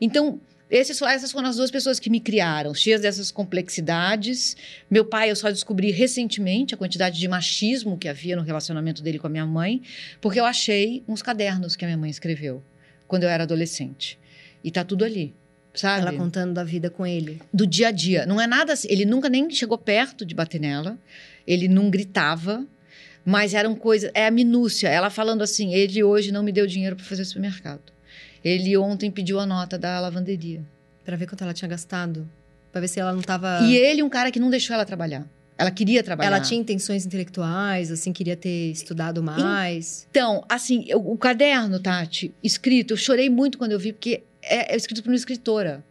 Então, 0.00 0.40
esses, 0.70 1.00
essas 1.02 1.30
foram 1.30 1.48
as 1.48 1.56
duas 1.56 1.70
pessoas 1.70 2.00
que 2.00 2.08
me 2.08 2.18
criaram, 2.18 2.74
cheias 2.74 3.02
dessas 3.02 3.30
complexidades. 3.30 4.56
Meu 4.90 5.04
pai, 5.04 5.30
eu 5.30 5.36
só 5.36 5.50
descobri 5.50 5.90
recentemente 5.90 6.74
a 6.74 6.78
quantidade 6.78 7.20
de 7.20 7.28
machismo 7.28 7.96
que 7.98 8.08
havia 8.08 8.34
no 8.34 8.42
relacionamento 8.42 9.02
dele 9.02 9.18
com 9.18 9.26
a 9.26 9.30
minha 9.30 9.46
mãe, 9.46 9.82
porque 10.20 10.40
eu 10.40 10.44
achei 10.46 11.04
uns 11.06 11.20
cadernos 11.22 11.76
que 11.76 11.84
a 11.84 11.88
minha 11.88 11.98
mãe 11.98 12.10
escreveu 12.10 12.62
quando 13.06 13.24
eu 13.24 13.28
era 13.28 13.42
adolescente. 13.44 14.18
E 14.64 14.70
tá 14.70 14.84
tudo 14.84 15.04
ali, 15.04 15.34
sabe? 15.74 16.02
Ela 16.02 16.12
contando 16.12 16.52
da 16.54 16.64
vida 16.64 16.88
com 16.90 17.06
ele. 17.06 17.40
do 17.52 17.66
dia 17.66 17.88
a 17.88 17.90
dia. 17.90 18.24
Não 18.26 18.40
é 18.40 18.46
nada 18.46 18.72
assim. 18.72 18.88
Ele 18.90 19.04
nunca 19.04 19.28
nem 19.28 19.50
chegou 19.50 19.76
perto 19.78 20.24
de 20.24 20.34
bater 20.34 20.60
nela. 20.60 20.98
Ele 21.46 21.68
não 21.68 21.90
gritava. 21.90 22.64
Mas 23.24 23.54
eram 23.54 23.74
coisas. 23.74 24.10
É 24.14 24.26
a 24.26 24.30
minúcia. 24.30 24.88
Ela 24.88 25.08
falando 25.10 25.42
assim: 25.42 25.72
ele 25.74 26.02
hoje 26.02 26.32
não 26.32 26.42
me 26.42 26.50
deu 26.52 26.66
dinheiro 26.66 26.96
para 26.96 27.04
fazer 27.04 27.24
supermercado. 27.24 27.92
Ele 28.44 28.76
ontem 28.76 29.10
pediu 29.10 29.38
a 29.38 29.46
nota 29.46 29.78
da 29.78 30.00
lavanderia. 30.00 30.60
Pra 31.04 31.16
ver 31.16 31.26
quanto 31.26 31.42
ela 31.44 31.54
tinha 31.54 31.68
gastado. 31.68 32.28
Pra 32.72 32.80
ver 32.80 32.88
se 32.88 32.98
ela 32.98 33.12
não 33.12 33.22
tava. 33.22 33.60
E 33.62 33.76
ele, 33.76 34.02
um 34.02 34.08
cara 34.08 34.30
que 34.30 34.40
não 34.40 34.50
deixou 34.50 34.74
ela 34.74 34.84
trabalhar. 34.84 35.24
Ela 35.58 35.70
queria 35.70 36.02
trabalhar. 36.02 36.28
Ela 36.28 36.40
tinha 36.40 36.58
intenções 36.58 37.06
intelectuais, 37.06 37.92
assim, 37.92 38.12
queria 38.12 38.34
ter 38.36 38.70
estudado 38.72 39.22
mais. 39.22 40.08
Então, 40.10 40.44
assim, 40.48 40.84
eu- 40.88 40.98
o 41.06 41.16
caderno, 41.16 41.78
Tati, 41.78 42.34
escrito, 42.42 42.92
eu 42.94 42.96
chorei 42.96 43.28
muito 43.30 43.58
quando 43.58 43.70
eu 43.72 43.78
vi, 43.78 43.92
porque 43.92 44.22
é, 44.42 44.74
é 44.74 44.76
escrito 44.76 45.02
por 45.02 45.10
uma 45.10 45.16
escritora. 45.16 45.84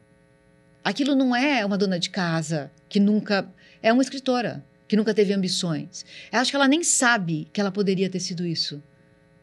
Aquilo 0.84 1.16
não 1.16 1.36
é 1.36 1.66
uma 1.66 1.78
dona 1.78 2.00
de 2.00 2.10
casa 2.10 2.72
que 2.90 3.00
nunca. 3.00 3.48
É 3.82 3.92
uma 3.94 4.02
escritora 4.02 4.64
que 4.88 4.96
nunca 4.96 5.14
teve 5.14 5.34
ambições. 5.34 6.06
Eu 6.32 6.40
acho 6.40 6.52
que 6.52 6.56
ela 6.56 6.68
nem 6.68 6.84
sabe 6.84 7.48
que 7.54 7.62
ela 7.62 7.72
poderia 7.72 8.10
ter 8.10 8.20
sido 8.20 8.46
isso. 8.46 8.84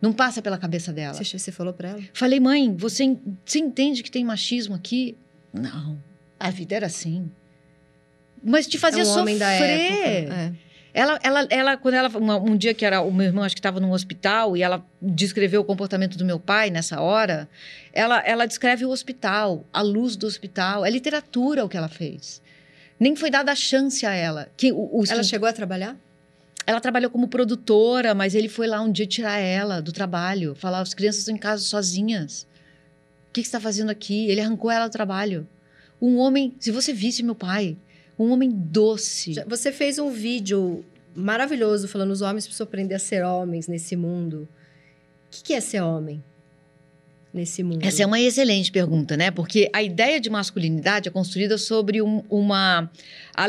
Não 0.00 0.12
passa 0.12 0.40
pela 0.42 0.58
cabeça 0.58 0.92
dela. 0.92 1.14
Você, 1.14 1.38
você 1.38 1.50
falou 1.50 1.72
pra 1.72 1.88
ela? 1.90 2.02
Falei, 2.12 2.38
mãe, 2.38 2.74
você, 2.76 3.16
você 3.44 3.58
entende 3.58 4.02
que 4.02 4.10
tem 4.10 4.24
machismo 4.24 4.74
aqui? 4.74 5.16
Não, 5.52 5.98
a 6.38 6.50
vida 6.50 6.76
era 6.76 6.86
assim. 6.86 7.30
Mas 8.42 8.66
te 8.66 8.78
fazia 8.78 9.02
é 9.02 9.06
um 9.06 9.08
sofrer. 9.08 9.42
época. 9.42 10.34
É. 10.34 10.52
Ela, 10.94 11.18
ela, 11.22 11.46
ela, 11.50 11.76
quando 11.76 11.94
ela, 11.94 12.08
uma- 12.08 12.36
um 12.38 12.56
dia 12.56 12.72
que 12.74 12.84
era 12.84 13.00
o 13.02 13.12
meu 13.12 13.26
irmão, 13.26 13.44
acho 13.44 13.54
que 13.54 13.60
estava 13.60 13.78
num 13.78 13.92
hospital 13.92 14.56
e 14.56 14.62
ela 14.62 14.84
descreveu 15.00 15.60
o 15.60 15.64
comportamento 15.64 16.16
do 16.16 16.24
meu 16.24 16.40
pai 16.40 16.70
nessa 16.70 17.00
hora, 17.00 17.48
ela, 17.92 18.20
ela 18.26 18.46
descreve 18.46 18.84
o 18.84 18.90
hospital, 18.90 19.64
a 19.72 19.82
luz 19.82 20.16
do 20.16 20.26
hospital, 20.26 20.84
é 20.84 20.90
literatura 20.90 21.64
o 21.64 21.68
que 21.68 21.76
ela 21.76 21.88
fez. 21.88 22.40
Nem 22.98 23.14
foi 23.14 23.30
dada 23.30 23.52
a 23.52 23.54
chance 23.54 24.04
a 24.04 24.12
ela. 24.12 24.48
Que 24.56 24.72
o, 24.72 24.76
o- 25.00 25.04
Ela 25.08 25.22
chegou 25.22 25.48
a 25.48 25.52
trabalhar? 25.52 25.96
ela 26.66 26.80
trabalhou 26.82 27.10
como 27.10 27.28
produtora, 27.28 28.14
mas 28.14 28.34
ele 28.34 28.46
foi 28.48 28.66
lá 28.66 28.82
um 28.82 28.92
dia 28.92 29.06
tirar 29.06 29.38
ela 29.38 29.80
do 29.80 29.90
trabalho, 29.90 30.54
falar: 30.54 30.80
as 30.80 30.92
crianças 30.92 31.20
estão 31.20 31.34
em 31.34 31.38
casa 31.38 31.62
sozinhas. 31.62 32.42
O 33.28 33.32
que, 33.32 33.40
que 33.40 33.48
você 33.48 33.56
está 33.56 33.60
fazendo 33.60 33.88
aqui? 33.88 34.28
Ele 34.28 34.40
arrancou 34.40 34.70
ela 34.70 34.86
do 34.86 34.92
trabalho. 34.92 35.48
Um 36.00 36.18
homem, 36.18 36.54
se 36.60 36.70
você 36.70 36.92
visse 36.92 37.22
meu 37.22 37.34
pai, 37.34 37.76
um 38.18 38.32
homem 38.32 38.50
doce. 38.50 39.34
Você 39.46 39.70
fez 39.70 39.98
um 39.98 40.10
vídeo 40.10 40.84
maravilhoso 41.14 41.88
falando 41.88 42.10
os 42.10 42.20
homens 42.20 42.44
precisam 42.44 42.66
aprender 42.66 42.94
a 42.94 42.98
ser 42.98 43.24
homens 43.24 43.68
nesse 43.68 43.94
mundo. 43.96 44.48
O 45.26 45.30
que, 45.30 45.42
que 45.42 45.52
é 45.52 45.60
ser 45.60 45.80
homem 45.80 46.22
nesse 47.38 47.62
mundo? 47.62 47.84
Essa 47.84 48.02
é 48.02 48.06
uma 48.06 48.20
excelente 48.20 48.70
pergunta, 48.70 49.16
né? 49.16 49.30
Porque 49.30 49.70
a 49.72 49.82
ideia 49.82 50.20
de 50.20 50.28
masculinidade 50.28 51.08
é 51.08 51.12
construída 51.12 51.56
sobre 51.56 52.02
um- 52.02 52.22
uma 52.28 52.90
a 53.34 53.46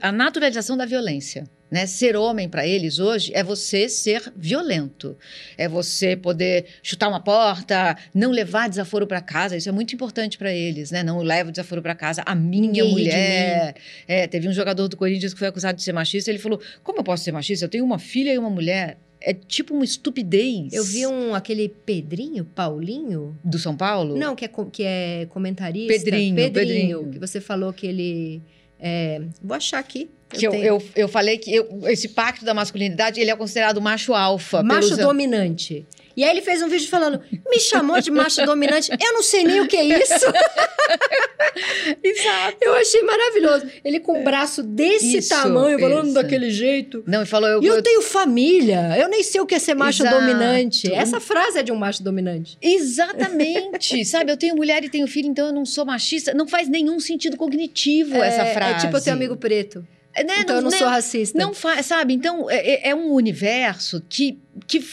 a 0.00 0.12
naturalização 0.12 0.76
da 0.76 0.86
violência. 0.86 1.44
Né? 1.70 1.84
Ser 1.84 2.16
homem 2.16 2.48
para 2.48 2.66
eles 2.66 2.98
hoje 2.98 3.30
é 3.34 3.42
você 3.44 3.90
ser 3.90 4.32
violento, 4.34 5.14
é 5.58 5.68
você 5.68 6.16
poder 6.16 6.64
chutar 6.82 7.08
uma 7.10 7.20
porta, 7.20 7.94
não 8.14 8.30
levar 8.30 8.70
desaforo 8.70 9.06
para 9.06 9.20
casa. 9.20 9.54
Isso 9.54 9.68
é 9.68 9.72
muito 9.72 9.94
importante 9.94 10.38
para 10.38 10.50
eles, 10.50 10.90
né? 10.90 11.02
Não 11.02 11.18
leva 11.20 11.50
desaforo 11.50 11.82
para 11.82 11.94
casa. 11.94 12.22
A 12.24 12.34
minha 12.34 12.62
Ninguém 12.62 12.90
mulher. 12.90 13.74
É, 14.06 14.26
teve 14.26 14.48
um 14.48 14.52
jogador 14.52 14.88
do 14.88 14.96
Corinthians 14.96 15.34
que 15.34 15.38
foi 15.38 15.48
acusado 15.48 15.76
de 15.76 15.82
ser 15.82 15.92
machista. 15.92 16.30
Ele 16.30 16.38
falou: 16.38 16.58
Como 16.82 17.00
eu 17.00 17.04
posso 17.04 17.22
ser 17.24 17.32
machista? 17.32 17.66
Eu 17.66 17.68
tenho 17.68 17.84
uma 17.84 17.98
filha 17.98 18.32
e 18.32 18.38
uma 18.38 18.48
mulher. 18.48 18.96
É 19.20 19.32
tipo 19.34 19.74
uma 19.74 19.84
estupidez. 19.84 20.72
Eu 20.72 20.84
vi 20.84 21.06
um, 21.06 21.34
aquele 21.34 21.68
Pedrinho, 21.68 22.44
Paulinho? 22.44 23.36
do 23.44 23.58
São 23.58 23.76
Paulo. 23.76 24.16
Não, 24.16 24.36
que 24.36 24.44
é, 24.44 24.50
que 24.70 24.82
é 24.84 25.26
comentarista. 25.30 25.92
Pedrinho, 25.92 26.34
Pedrinho. 26.36 27.10
Que 27.10 27.18
você 27.18 27.40
falou 27.40 27.72
que 27.72 27.86
ele... 27.86 28.40
é, 28.78 29.20
vou 29.42 29.56
achar 29.56 29.78
aqui. 29.78 30.08
Que 30.30 30.46
eu, 30.46 30.50
tenho. 30.50 30.64
eu, 30.64 30.82
eu 30.94 31.08
falei 31.08 31.38
que 31.38 31.52
eu- 31.54 31.66
esse 31.88 32.08
pacto 32.10 32.44
da 32.44 32.52
masculinidade 32.52 33.18
ele 33.18 33.30
é 33.30 33.34
considerado 33.36 33.80
macho 33.80 34.12
alfa. 34.14 34.62
Macho 34.62 34.90
pelos- 34.90 35.04
dominante. 35.04 35.86
E 36.18 36.24
aí 36.24 36.30
ele 36.30 36.42
fez 36.42 36.60
um 36.60 36.68
vídeo 36.68 36.88
falando, 36.88 37.20
me 37.48 37.60
chamou 37.60 38.00
de 38.00 38.10
macho 38.10 38.44
dominante, 38.44 38.90
eu 38.90 39.12
não 39.12 39.22
sei 39.22 39.44
nem 39.44 39.60
o 39.60 39.68
que 39.68 39.76
é 39.76 39.84
isso. 39.84 40.26
Exato. 42.02 42.56
Eu 42.60 42.74
achei 42.74 43.02
maravilhoso. 43.02 43.66
Ele 43.84 44.00
com 44.00 44.20
o 44.20 44.24
braço 44.24 44.62
desse 44.62 45.18
Isso, 45.18 45.28
tamanho, 45.28 45.78
falando 45.78 46.06
isso. 46.06 46.14
daquele 46.14 46.50
jeito. 46.50 47.04
Não, 47.06 47.22
e 47.22 47.26
falou 47.26 47.48
eu, 47.48 47.62
E 47.62 47.66
eu 47.66 47.76
eu- 47.76 47.82
tenho 47.82 48.02
família, 48.02 48.96
eu 48.98 49.08
nem 49.08 49.22
sei 49.22 49.40
o 49.40 49.46
que 49.46 49.54
é 49.54 49.58
ser 49.60 49.74
macho 49.74 50.02
Exato. 50.02 50.18
dominante. 50.20 50.92
Essa 50.92 51.20
frase 51.20 51.58
é 51.58 51.62
de 51.62 51.70
um 51.70 51.76
macho 51.76 52.02
dominante. 52.02 52.58
Exatamente, 52.60 54.04
sabe? 54.06 54.32
Eu 54.32 54.36
tenho 54.36 54.56
mulher 54.56 54.82
e 54.84 54.88
tenho 54.88 55.06
filho, 55.06 55.28
então 55.28 55.46
eu 55.46 55.52
não 55.52 55.64
sou 55.64 55.84
machista. 55.84 56.34
Não 56.34 56.48
faz 56.48 56.68
nenhum 56.68 56.98
sentido 56.98 57.36
cognitivo 57.36 58.16
essa 58.16 58.42
É- 58.42 58.52
frase. 58.54 58.74
É 58.74 58.78
tipo 58.86 58.96
eu 58.96 59.00
tenho 59.02 59.16
amigo 59.16 59.36
preto, 59.36 59.86
É, 60.14 60.24
né? 60.24 60.34
então 60.40 60.56
eu 60.56 60.62
não 60.62 60.70
né? 60.70 60.76
sou 60.78 60.88
racista. 60.88 61.38
Não 61.38 61.54
faz, 61.54 61.86
sabe? 61.86 62.12
Então, 62.14 62.50
é, 62.50 62.56
é- 62.56 62.88
é 62.90 62.94
um 62.94 63.12
universo 63.12 64.02
que, 64.08 64.38
que 64.68 64.84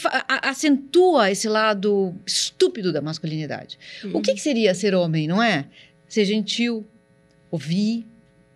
acentua 0.42 1.30
esse 1.30 1.48
lado 1.48 2.14
estúpido 2.26 2.92
da 2.92 3.02
masculinidade. 3.02 3.78
O 4.12 4.22
que, 4.22 4.32
que 4.32 4.40
seria 4.40 4.74
ser 4.74 4.94
homem, 4.94 5.28
não 5.28 5.42
é? 5.42 5.66
Ser 6.08 6.24
gentil, 6.24 6.84
ouvir, 7.50 8.06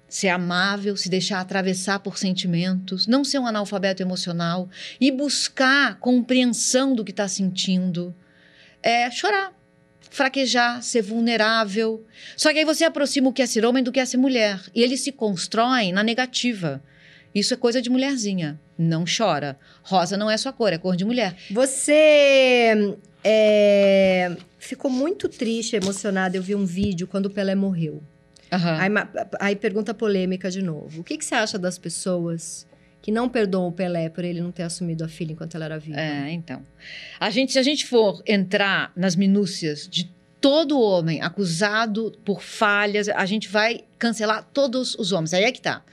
ser 0.09 0.29
amável, 0.29 0.97
se 0.97 1.11
deixar 1.11 1.41
atravessar 1.41 2.01
por 2.01 2.17
sentimentos, 2.17 3.07
não 3.07 3.23
ser 3.23 3.39
um 3.39 3.47
analfabeto 3.47 4.03
emocional 4.03 4.69
e 4.99 5.13
buscar 5.13 5.99
compreensão 5.99 6.95
do 6.95 7.05
que 7.05 7.11
está 7.11 7.29
sentindo. 7.29 8.15
É 8.83 9.11
chorar, 9.11 9.53
fraquejar, 10.11 10.83
ser 10.83 11.03
vulnerável. 11.03 12.03
Só 12.35 12.51
que 12.51 12.61
aí 12.61 12.65
você 12.65 12.85
aproxima 12.85 13.29
o 13.29 13.33
que 13.33 13.43
é 13.43 13.47
ser 13.47 13.67
homem 13.67 13.85
do 13.85 13.93
que 13.93 14.01
é 14.01 14.07
ser 14.07 14.17
mulher. 14.17 14.59
E 14.75 14.83
eles 14.83 15.03
se 15.03 15.13
constroem 15.13 15.93
na 15.93 16.03
negativa. 16.03 16.83
Isso 17.35 17.55
é 17.55 17.57
coisa 17.57 17.81
de 17.81 17.89
mulherzinha. 17.89 18.61
Não 18.77 19.05
chora. 19.05 19.59
Rosa 19.83 20.17
não 20.17 20.31
é 20.31 20.37
sua 20.37 20.53
cor, 20.53 20.73
é 20.73 20.79
cor 20.79 20.97
de 20.97 21.05
mulher. 21.05 21.37
Você 21.51 22.97
é, 23.23 24.37
ficou 24.59 24.91
muito 24.91 25.29
triste, 25.29 25.77
emocionada. 25.77 26.37
Eu 26.37 26.43
vi 26.43 26.55
um 26.55 26.65
vídeo 26.65 27.07
quando 27.07 27.27
o 27.27 27.31
Pelé 27.31 27.55
morreu. 27.55 28.03
Aham. 28.53 28.79
Aí, 28.79 28.91
aí 29.39 29.57
pergunta 29.57 29.95
polêmica 29.95 30.51
de 30.51 30.63
novo. 30.63 31.03
O 31.03 31.05
que, 31.05 31.17
que 31.17 31.25
você 31.25 31.35
acha 31.35 31.59
das 31.59 31.79
pessoas 31.79 32.67
que 33.01 33.13
não 33.13 33.29
perdoam 33.29 33.69
o 33.69 33.73
Pelé 33.73 34.09
por 34.09 34.25
ele 34.25 34.41
não 34.41 34.51
ter 34.51 34.65
assumido 34.65 35.05
a 35.05 35.09
filha 35.09 35.33
enquanto 35.33 35.55
ela 35.55 35.67
era 35.67 35.79
viva? 35.79 36.01
É, 36.01 36.31
então. 36.33 36.65
A 37.19 37.31
gente, 37.31 37.53
se 37.53 37.59
a 37.59 37.63
gente 37.63 37.87
for 37.87 38.23
entrar 38.27 38.93
nas 38.97 39.15
minúcias 39.15 39.89
de 39.89 40.13
todo 40.41 40.81
homem 40.81 41.21
acusado 41.21 42.13
por 42.25 42.43
falhas, 42.43 43.09
a 43.09 43.27
gente 43.27 43.49
vai 43.49 43.85
cancelar 43.99 44.49
todos 44.53 44.95
os 44.97 45.13
homens. 45.13 45.35
Aí 45.35 45.45
é 45.45 45.53
que 45.53 45.61
tá. 45.61 45.85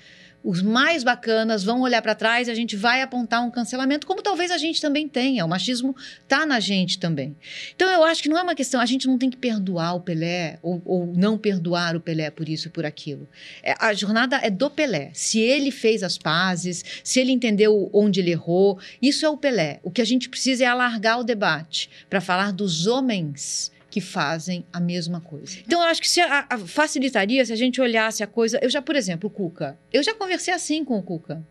Os 0.44 0.62
mais 0.62 1.04
bacanas 1.04 1.64
vão 1.64 1.82
olhar 1.82 2.02
para 2.02 2.16
trás 2.16 2.48
e 2.48 2.52
a 2.52 2.56
gente 2.56 2.76
vai 2.76 3.02
apontar 3.02 3.44
um 3.44 3.52
cancelamento, 3.52 4.08
como 4.08 4.22
talvez 4.22 4.52
a 4.52 4.58
gente 4.58 4.80
também 4.80 5.08
tenha. 5.08 5.44
O 5.44 5.50
machismo 5.50 5.96
tá 6.28 6.46
na 6.46 6.60
gente 6.60 7.00
também. 7.00 7.36
Então 7.76 7.90
eu 7.90 8.04
acho 8.04 8.24
que 8.24 8.30
não 8.30 8.38
é 8.38 8.44
uma 8.44 8.56
questão, 8.56 8.80
a 8.80 8.86
gente 8.86 9.08
não 9.08 9.18
tem 9.18 9.30
que 9.30 9.38
perdoar 9.38 9.96
o 9.96 10.02
Pelé 10.02 10.60
ou, 10.62 10.82
ou 10.86 11.08
não 11.08 11.38
perdoar 11.38 11.96
o 11.96 12.00
Pelé 12.00 12.30
por 12.30 12.48
isso 12.48 12.68
e 12.68 12.72
por 12.72 12.86
aquilo. 12.86 13.28
É, 13.64 13.76
a 13.80 13.94
jornada 13.94 14.38
é 14.38 14.50
do 14.50 14.70
Pelé. 14.70 15.12
Se 15.14 15.40
ele 15.40 15.72
fez 15.72 16.04
as 16.04 16.18
pazes, 16.18 16.84
se 17.04 17.20
ele 17.20 17.32
entendeu 17.32 17.90
onde 17.92 18.20
ele 18.20 18.32
errou, 18.32 18.80
isso 19.02 19.26
é 19.26 19.30
o 19.30 19.38
Pelé. 19.38 19.80
O 19.84 19.92
que 19.92 20.02
a 20.02 20.06
gente 20.06 20.30
precisa 20.30 20.64
é 20.64 20.68
alargar 20.68 21.20
o 21.20 21.24
debate 21.24 21.90
para 22.10 22.22
falar 22.22 22.54
dos 22.54 22.88
homens 22.88 23.72
que 23.98 24.02
fazem 24.02 24.64
a 24.72 24.80
mesma 24.80 25.20
coisa. 25.20 25.58
Então, 25.66 25.82
eu 25.82 25.88
acho 25.88 26.00
que 26.00 26.08
se 26.08 26.22
a, 26.22 26.46
a, 26.48 26.60
facilitaria 26.60 27.44
se 27.44 27.52
a 27.52 27.56
gente 27.56 27.82
olhasse 27.82 28.22
a 28.22 28.28
coisa. 28.28 28.60
Eu 28.62 28.70
já, 28.70 28.80
por 28.80 28.96
exemplo, 28.96 29.28
o 29.28 29.32
Cuca. 29.32 29.76
Eu 29.92 30.04
já 30.04 30.14
conversei 30.14 30.54
assim 30.54 30.86
com 30.86 31.00
o 31.00 31.02
Cuca. 31.02 31.44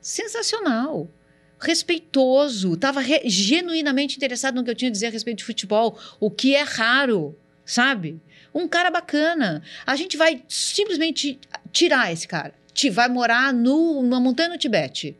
Sensacional. 0.00 1.10
Respeitoso. 1.58 2.74
Estava 2.74 3.00
genuinamente 3.24 4.16
interessado 4.16 4.54
no 4.54 4.62
que 4.62 4.70
eu 4.70 4.74
tinha 4.76 4.88
a 4.88 4.92
dizer 4.92 5.08
a 5.08 5.10
respeito 5.10 5.38
de 5.38 5.44
futebol, 5.44 5.98
o 6.20 6.30
que 6.30 6.54
é 6.54 6.62
raro, 6.62 7.36
sabe? 7.64 8.20
Um 8.54 8.68
cara 8.68 8.88
bacana. 8.88 9.60
A 9.84 9.96
gente 9.96 10.16
vai 10.16 10.44
simplesmente 10.48 11.40
tirar 11.72 12.12
esse 12.12 12.28
cara. 12.28 12.54
Te 12.72 12.88
vai 12.88 13.08
morar 13.08 13.52
no, 13.52 14.00
numa 14.00 14.20
montanha 14.20 14.50
no 14.50 14.58
Tibete. 14.58 15.16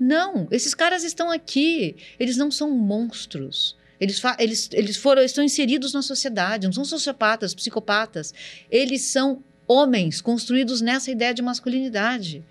Não, 0.00 0.48
esses 0.50 0.72
caras 0.72 1.04
estão 1.04 1.30
aqui. 1.30 1.96
Eles 2.18 2.38
não 2.38 2.50
são 2.50 2.70
monstros. 2.70 3.76
Eles, 4.00 4.20
eles, 4.38 4.68
eles 4.72 4.96
foram, 4.96 5.22
estão 5.22 5.42
inseridos 5.42 5.92
na 5.92 6.02
sociedade, 6.02 6.66
não 6.66 6.72
são 6.72 6.84
sociopatas, 6.84 7.54
psicopatas. 7.54 8.34
Eles 8.70 9.02
são 9.02 9.42
homens 9.66 10.20
construídos 10.20 10.80
nessa 10.80 11.10
ideia 11.10 11.32
de 11.32 11.42
masculinidade. 11.42 12.44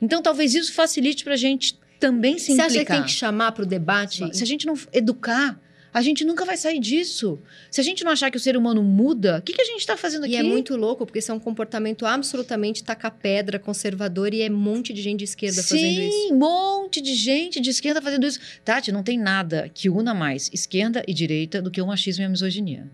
Então, 0.00 0.22
talvez 0.22 0.54
isso 0.54 0.72
facilite 0.72 1.24
para 1.24 1.34
a 1.34 1.36
gente 1.36 1.78
também 1.98 2.38
se 2.38 2.46
Você 2.46 2.52
implicar. 2.52 2.70
Você 2.70 2.78
acha 2.78 2.86
que 2.86 2.92
tem 2.92 3.02
que 3.04 3.10
chamar 3.10 3.52
para 3.52 3.62
o 3.62 3.66
debate? 3.66 4.34
Se 4.34 4.42
a 4.42 4.46
gente 4.46 4.66
não 4.66 4.74
educar, 4.92 5.60
a 5.92 6.00
gente 6.02 6.24
nunca 6.24 6.44
vai 6.44 6.56
sair 6.56 6.78
disso. 6.78 7.38
Se 7.70 7.80
a 7.80 7.84
gente 7.84 8.04
não 8.04 8.12
achar 8.12 8.30
que 8.30 8.36
o 8.36 8.40
ser 8.40 8.56
humano 8.56 8.82
muda, 8.82 9.38
o 9.38 9.42
que, 9.42 9.52
que 9.52 9.62
a 9.62 9.64
gente 9.64 9.80
está 9.80 9.96
fazendo 9.96 10.24
aqui? 10.24 10.34
E 10.34 10.36
é 10.36 10.42
muito 10.42 10.76
louco, 10.76 11.04
porque 11.04 11.18
isso 11.18 11.32
é 11.32 11.34
um 11.34 11.40
comportamento 11.40 12.06
absolutamente 12.06 12.84
taca-pedra, 12.84 13.58
conservador, 13.58 14.32
e 14.32 14.42
é 14.42 14.50
um 14.50 14.56
monte 14.56 14.92
de 14.92 15.02
gente 15.02 15.18
de 15.18 15.24
esquerda 15.24 15.62
Sim, 15.62 15.68
fazendo 15.68 16.00
isso. 16.00 16.28
Sim, 16.28 16.32
um 16.32 16.38
monte 16.38 17.00
de 17.00 17.14
gente 17.14 17.60
de 17.60 17.70
esquerda 17.70 18.00
fazendo 18.00 18.26
isso. 18.26 18.38
Tati, 18.64 18.92
não 18.92 19.02
tem 19.02 19.18
nada 19.18 19.70
que 19.72 19.90
una 19.90 20.14
mais 20.14 20.48
esquerda 20.52 21.02
e 21.06 21.12
direita 21.12 21.60
do 21.60 21.70
que 21.70 21.80
o 21.80 21.86
machismo 21.86 22.22
e 22.22 22.26
a 22.26 22.28
misoginia. 22.28 22.88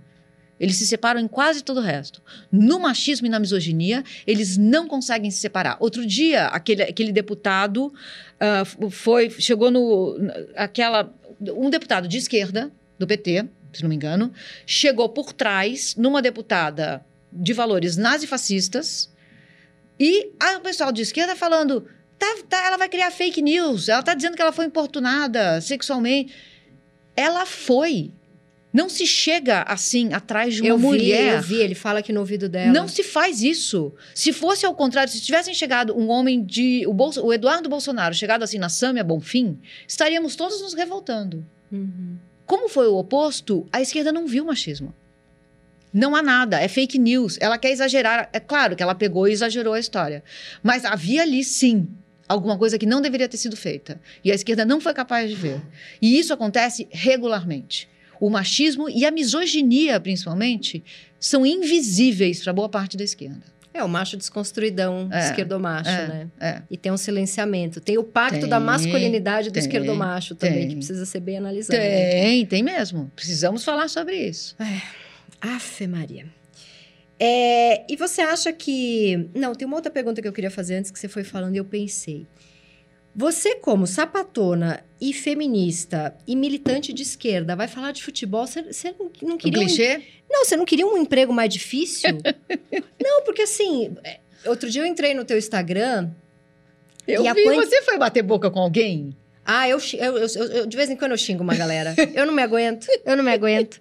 Eles 0.59 0.77
se 0.77 0.87
separam 0.87 1.21
em 1.21 1.29
quase 1.29 1.63
todo 1.63 1.79
o 1.79 1.83
resto. 1.83 2.23
No 2.51 2.81
machismo 2.81 3.27
e 3.27 3.31
na 3.31 3.39
misoginia, 3.39 4.03
eles 4.27 4.57
não 4.57 4.89
conseguem 4.89 5.31
se 5.31 5.39
separar. 5.39 5.77
Outro 5.81 6.07
dia, 6.07 6.47
aquele, 6.47 6.83
aquele 6.83 7.13
deputado 7.13 7.93
uh, 8.41 8.91
foi, 8.91 9.29
chegou 9.31 9.71
no. 9.71 10.17
Aquela, 10.55 11.13
um 11.41 11.69
deputado 11.69 12.09
de 12.09 12.17
esquerda, 12.17 12.73
do 12.99 13.07
PT, 13.07 13.47
se 13.73 13.83
não 13.83 13.89
me 13.89 13.97
engano, 13.97 14.33
chegou 14.67 15.09
por 15.09 15.33
trás 15.33 15.95
numa 15.97 16.23
deputada 16.23 17.05
de 17.33 17.53
valores 17.53 17.97
nazifascistas 17.97 19.11
e 19.99 20.31
o 20.57 20.61
pessoal 20.61 20.93
de 20.93 21.03
esquerda 21.03 21.35
falando 21.35 21.87
tá, 22.19 22.37
tá, 22.49 22.67
ela 22.67 22.77
vai 22.77 22.89
criar 22.89 23.11
fake 23.11 23.41
news, 23.43 23.89
ela 23.89 24.01
está 24.01 24.15
dizendo 24.15 24.37
que 24.37 24.43
ela 24.43 24.53
foi 24.53 24.65
importunada 24.65 25.61
sexualmente. 25.61 26.35
Ela 27.15 27.47
foi. 27.47 28.13
Não 28.73 28.91
se 28.91 29.07
chega 29.07 29.63
assim 29.63 30.13
atrás 30.13 30.55
de 30.55 30.61
uma 30.61 30.69
eu 30.69 30.79
mulher. 30.79 31.41
Vi, 31.41 31.55
eu 31.55 31.59
vi, 31.59 31.65
ele 31.65 31.75
fala 31.75 32.01
aqui 32.01 32.13
no 32.13 32.21
ouvido 32.21 32.47
dela. 32.47 32.71
Não 32.71 32.87
se 32.87 33.03
faz 33.03 33.43
isso. 33.43 33.95
Se 34.15 34.35
fosse 34.35 34.67
ao 34.67 34.75
contrário, 34.75 35.11
se 35.11 35.21
tivessem 35.23 35.55
chegado 35.55 35.97
um 35.99 36.11
homem 36.11 36.45
de. 36.45 36.87
O, 36.87 36.93
Bolso, 36.93 37.25
o 37.25 37.33
Eduardo 37.33 37.71
Bolsonaro 37.71 38.15
chegado 38.15 38.43
assim 38.43 38.59
na 38.59 38.69
Sâmia 38.69 39.03
Bonfim, 39.03 39.59
estaríamos 39.89 40.37
todos 40.37 40.61
nos 40.61 40.75
revoltando. 40.75 41.43
Uhum. 41.73 42.17
Como 42.47 42.69
foi 42.69 42.87
o 42.87 42.97
oposto, 42.97 43.67
a 43.73 43.83
esquerda 43.83 44.13
não 44.13 44.27
viu 44.27 44.45
machismo. 44.45 44.95
Não 45.93 46.15
há 46.15 46.23
nada, 46.23 46.61
é 46.61 46.69
fake 46.69 46.99
news. 46.99 47.37
Ela 47.41 47.59
quer 47.59 47.71
exagerar. 47.71 48.29
É 48.33 48.39
claro 48.39 48.77
que 48.77 48.83
ela 48.83 48.95
pegou 48.95 49.27
e 49.27 49.33
exagerou 49.33 49.75
a 49.75 49.81
história. 49.81 50.23
Mas 50.63 50.85
havia 50.85 51.23
ali, 51.23 51.43
sim, 51.43 51.89
alguma 52.29 52.57
coisa 52.57 52.79
que 52.79 52.87
não 52.87 53.01
deveria 53.01 53.29
ter 53.29 53.37
sido 53.37 53.57
feita. 53.57 54.01
E 54.23 54.31
a 54.31 54.35
esquerda 54.35 54.65
não 54.65 54.81
foi 54.81 54.95
capaz 54.95 55.29
de 55.29 55.35
ver. 55.35 55.61
E 56.01 56.19
isso 56.19 56.33
acontece 56.33 56.87
regularmente. 56.91 57.89
O 58.21 58.31
machismo 58.31 58.89
e 58.89 59.05
a 59.05 59.11
misoginia, 59.11 59.99
principalmente, 59.99 60.85
são 61.19 61.45
invisíveis 61.45 62.43
para 62.43 62.53
boa 62.53 62.69
parte 62.69 62.97
da 62.97 63.05
esquerda. 63.05 63.56
É, 63.77 63.85
o 63.85 63.89
macho 63.89 64.17
desconstruidão, 64.17 65.09
é, 65.13 65.27
esquerdomacho, 65.27 65.91
é, 65.91 66.09
né? 66.09 66.31
É. 66.41 66.63
E 66.71 66.77
tem 66.77 66.91
um 66.91 66.97
silenciamento. 66.97 67.81
tem 67.81 67.99
o 67.99 68.05
pacto 68.05 68.41
tem, 68.41 68.49
da 68.49 68.59
masculinidade 68.59 69.51
do 69.51 69.53
tem, 69.53 69.61
esquerdomacho 69.61 70.35
também, 70.35 70.61
tem. 70.61 70.69
que 70.69 70.77
precisa 70.77 71.05
ser 71.05 71.21
bem 71.21 71.37
analisado. 71.37 71.79
Tem, 71.79 72.41
né? 72.41 72.47
tem 72.47 72.63
mesmo. 72.63 73.11
Precisamos 73.15 73.65
falar 73.65 73.89
sobre 73.89 74.17
isso. 74.17 74.57
É. 74.59 74.81
Afe 75.41 75.87
Maria. 75.87 76.27
É, 77.19 77.91
e 77.91 77.97
você 77.97 78.21
acha 78.23 78.53
que... 78.53 79.29
Não, 79.35 79.55
tem 79.55 79.67
uma 79.67 79.77
outra 79.77 79.91
pergunta 79.91 80.21
que 80.21 80.29
eu 80.29 80.33
queria 80.33 80.51
fazer 80.51 80.77
antes 80.77 80.91
que 80.91 80.99
você 80.99 81.09
foi 81.09 81.25
falando 81.25 81.55
e 81.55 81.59
eu 81.59 81.65
pensei. 81.65 82.27
Você, 83.17 83.55
como 83.55 83.87
sapatona 83.87 84.85
e 85.01 85.11
feminista 85.15 86.15
e 86.27 86.37
militante 86.37 86.93
de 86.93 87.03
esquerda, 87.03 87.57
vai 87.57 87.67
falar 87.67 87.93
de 87.93 88.03
futebol? 88.03 88.47
Você, 88.47 88.63
você 88.63 88.95
não, 88.99 89.09
queria. 89.09 89.35
Um 89.35 89.39
clichê? 89.39 89.97
Um... 89.97 90.03
Não, 90.31 90.45
você 90.45 90.55
não 90.55 90.67
queria 90.67 90.87
um 90.87 90.99
emprego 90.99 91.33
mais 91.33 91.49
difícil? 91.51 92.11
não, 93.03 93.25
porque 93.25 93.41
assim. 93.41 93.97
É, 94.05 94.21
outro 94.45 94.69
dia 94.69 94.83
eu 94.83 94.87
entrei 94.87 95.15
no 95.15 95.25
teu 95.25 95.39
Instagram. 95.39 96.11
Eu 97.09 97.23
vi, 97.33 97.45
você 97.45 97.81
foi 97.81 97.97
bater 97.97 98.23
boca 98.23 98.51
com 98.51 98.59
alguém? 98.59 99.17
Ah, 99.47 99.67
eu, 99.67 99.79
eu, 99.95 100.19
eu, 100.19 100.29
eu, 100.49 100.67
de 100.67 100.77
vez 100.77 100.91
em 100.91 100.97
quando 100.97 101.13
eu 101.13 101.19
xingo 101.19 101.43
uma 101.43 101.55
galera. 101.55 101.95
eu 102.15 102.27
não 102.27 102.35
me 102.35 102.43
aguento, 102.43 102.87
eu 103.03 103.17
não 103.17 103.25
me 103.25 103.33
aguento. 103.33 103.81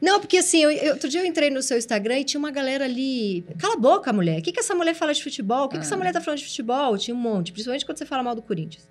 Não, 0.00 0.20
porque 0.20 0.38
assim, 0.38 0.62
eu, 0.62 0.70
eu, 0.70 0.92
outro 0.92 1.08
dia 1.08 1.20
eu 1.20 1.26
entrei 1.26 1.50
no 1.50 1.60
seu 1.60 1.76
Instagram 1.76 2.20
e 2.20 2.24
tinha 2.24 2.38
uma 2.38 2.50
galera 2.50 2.84
ali. 2.84 3.44
Cala 3.58 3.74
a 3.74 3.78
boca, 3.78 4.12
mulher. 4.12 4.38
O 4.38 4.42
que, 4.42 4.52
que 4.52 4.60
essa 4.60 4.74
mulher 4.74 4.94
fala 4.94 5.12
de 5.12 5.22
futebol? 5.22 5.64
O 5.64 5.68
que, 5.68 5.76
ah. 5.76 5.80
que 5.80 5.86
essa 5.86 5.94
ah. 5.94 5.98
mulher 5.98 6.12
tá 6.12 6.20
falando 6.20 6.38
de 6.38 6.46
futebol? 6.46 6.96
Tinha 6.96 7.14
um 7.14 7.18
monte, 7.18 7.52
principalmente 7.52 7.84
quando 7.84 7.98
você 7.98 8.06
fala 8.06 8.22
mal 8.22 8.34
do 8.34 8.42
Corinthians. 8.42 8.88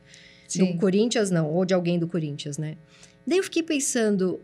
Sim. 0.47 0.73
Do 0.73 0.79
Corinthians, 0.79 1.31
não, 1.31 1.49
ou 1.51 1.65
de 1.65 1.73
alguém 1.73 1.97
do 1.97 2.07
Corinthians, 2.07 2.57
né? 2.57 2.77
Daí 3.25 3.37
eu 3.37 3.43
fiquei 3.43 3.63
pensando, 3.63 4.41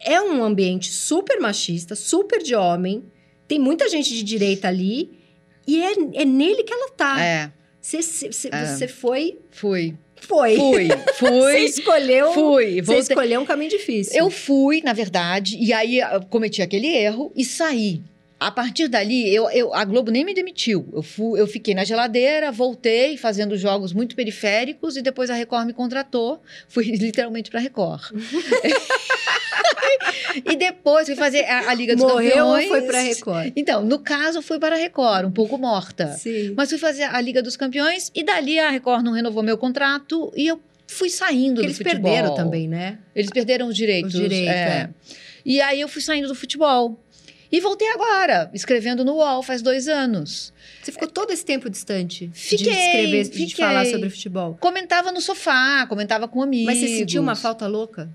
é 0.00 0.20
um 0.20 0.42
ambiente 0.42 0.90
super 0.90 1.40
machista, 1.40 1.94
super 1.94 2.42
de 2.42 2.54
homem, 2.54 3.04
tem 3.48 3.58
muita 3.58 3.88
gente 3.88 4.10
de 4.10 4.22
direita 4.22 4.68
ali, 4.68 5.18
e 5.66 5.82
é, 5.82 5.92
é 6.14 6.24
nele 6.24 6.62
que 6.62 6.72
ela 6.72 6.90
tá. 6.90 7.22
É. 7.22 7.52
Você 7.80 8.50
é. 8.50 8.88
foi. 8.88 9.38
Fui. 9.50 9.96
Foi. 10.26 10.56
Fui, 10.56 10.88
fui. 11.14 11.30
Você 11.30 11.58
escolheu. 11.58 12.32
Fui. 12.32 12.82
Você 12.82 12.98
escolheu 12.98 13.40
um 13.40 13.44
caminho 13.44 13.70
difícil. 13.70 14.16
Eu 14.16 14.30
fui, 14.30 14.82
na 14.82 14.92
verdade, 14.92 15.56
e 15.58 15.72
aí 15.72 15.98
eu 15.98 16.22
cometi 16.28 16.62
aquele 16.62 16.88
erro 16.88 17.32
e 17.34 17.44
saí. 17.44 18.02
A 18.38 18.50
partir 18.50 18.88
dali, 18.88 19.34
eu, 19.34 19.48
eu, 19.50 19.72
a 19.72 19.82
Globo 19.82 20.10
nem 20.10 20.22
me 20.22 20.34
demitiu. 20.34 20.86
Eu, 20.92 21.02
fui, 21.02 21.40
eu 21.40 21.46
fiquei 21.46 21.74
na 21.74 21.84
geladeira, 21.84 22.52
voltei 22.52 23.16
fazendo 23.16 23.56
jogos 23.56 23.94
muito 23.94 24.14
periféricos 24.14 24.94
e 24.96 25.02
depois 25.02 25.30
a 25.30 25.34
Record 25.34 25.66
me 25.66 25.72
contratou. 25.72 26.42
Fui 26.68 26.84
literalmente 26.84 27.50
para 27.50 27.60
a 27.60 27.62
Record. 27.62 28.12
e 30.44 30.56
depois 30.56 31.06
fui 31.06 31.16
fazer 31.16 31.44
a, 31.44 31.70
a 31.70 31.74
Liga 31.74 31.96
dos 31.96 32.04
Morreu 32.04 32.30
Campeões. 32.30 32.64
Ou 32.64 32.70
foi 32.70 32.82
para 32.82 32.98
a 32.98 33.02
Record? 33.02 33.52
Então, 33.56 33.82
no 33.82 34.00
caso, 34.00 34.42
fui 34.42 34.58
para 34.58 34.76
a 34.76 34.78
Record, 34.78 35.26
um 35.26 35.32
pouco 35.32 35.56
morta. 35.56 36.12
Sim. 36.12 36.52
Mas 36.54 36.68
fui 36.68 36.78
fazer 36.78 37.04
a 37.04 37.18
Liga 37.22 37.42
dos 37.42 37.56
Campeões 37.56 38.12
e 38.14 38.22
dali 38.22 38.58
a 38.58 38.68
Record 38.68 39.02
não 39.02 39.12
renovou 39.12 39.42
meu 39.42 39.56
contrato 39.56 40.30
e 40.36 40.46
eu 40.46 40.60
fui 40.86 41.08
saindo 41.08 41.54
Porque 41.54 41.62
do 41.62 41.68
eles 41.68 41.78
futebol. 41.78 42.10
Eles 42.10 42.20
perderam 42.20 42.34
também, 42.34 42.68
né? 42.68 42.98
Eles 43.14 43.30
perderam 43.30 43.68
os 43.68 43.74
direitos. 43.74 44.14
Os 44.14 44.20
direitos, 44.20 44.54
é. 44.54 44.60
é. 44.60 44.90
E 45.46 45.60
aí 45.60 45.80
eu 45.80 45.88
fui 45.88 46.02
saindo 46.02 46.26
do 46.26 46.34
futebol. 46.34 46.98
E 47.50 47.60
voltei 47.60 47.88
agora, 47.88 48.50
escrevendo 48.52 49.04
no 49.04 49.14
UOL 49.14 49.42
faz 49.42 49.62
dois 49.62 49.88
anos. 49.88 50.52
Você 50.82 50.92
ficou 50.92 51.08
todo 51.08 51.30
esse 51.30 51.44
tempo 51.44 51.70
distante 51.70 52.30
fiquei, 52.32 52.66
de 52.66 52.70
escrever, 52.70 53.24
fiquei. 53.24 53.46
de 53.46 53.56
falar 53.56 53.86
sobre 53.86 54.10
futebol? 54.10 54.56
Comentava 54.60 55.12
no 55.12 55.20
sofá, 55.20 55.86
comentava 55.88 56.26
com 56.26 56.42
amigos. 56.42 56.66
Mas 56.66 56.78
você 56.78 56.88
sentiu 56.88 57.22
uma 57.22 57.36
falta 57.36 57.66
louca? 57.66 58.10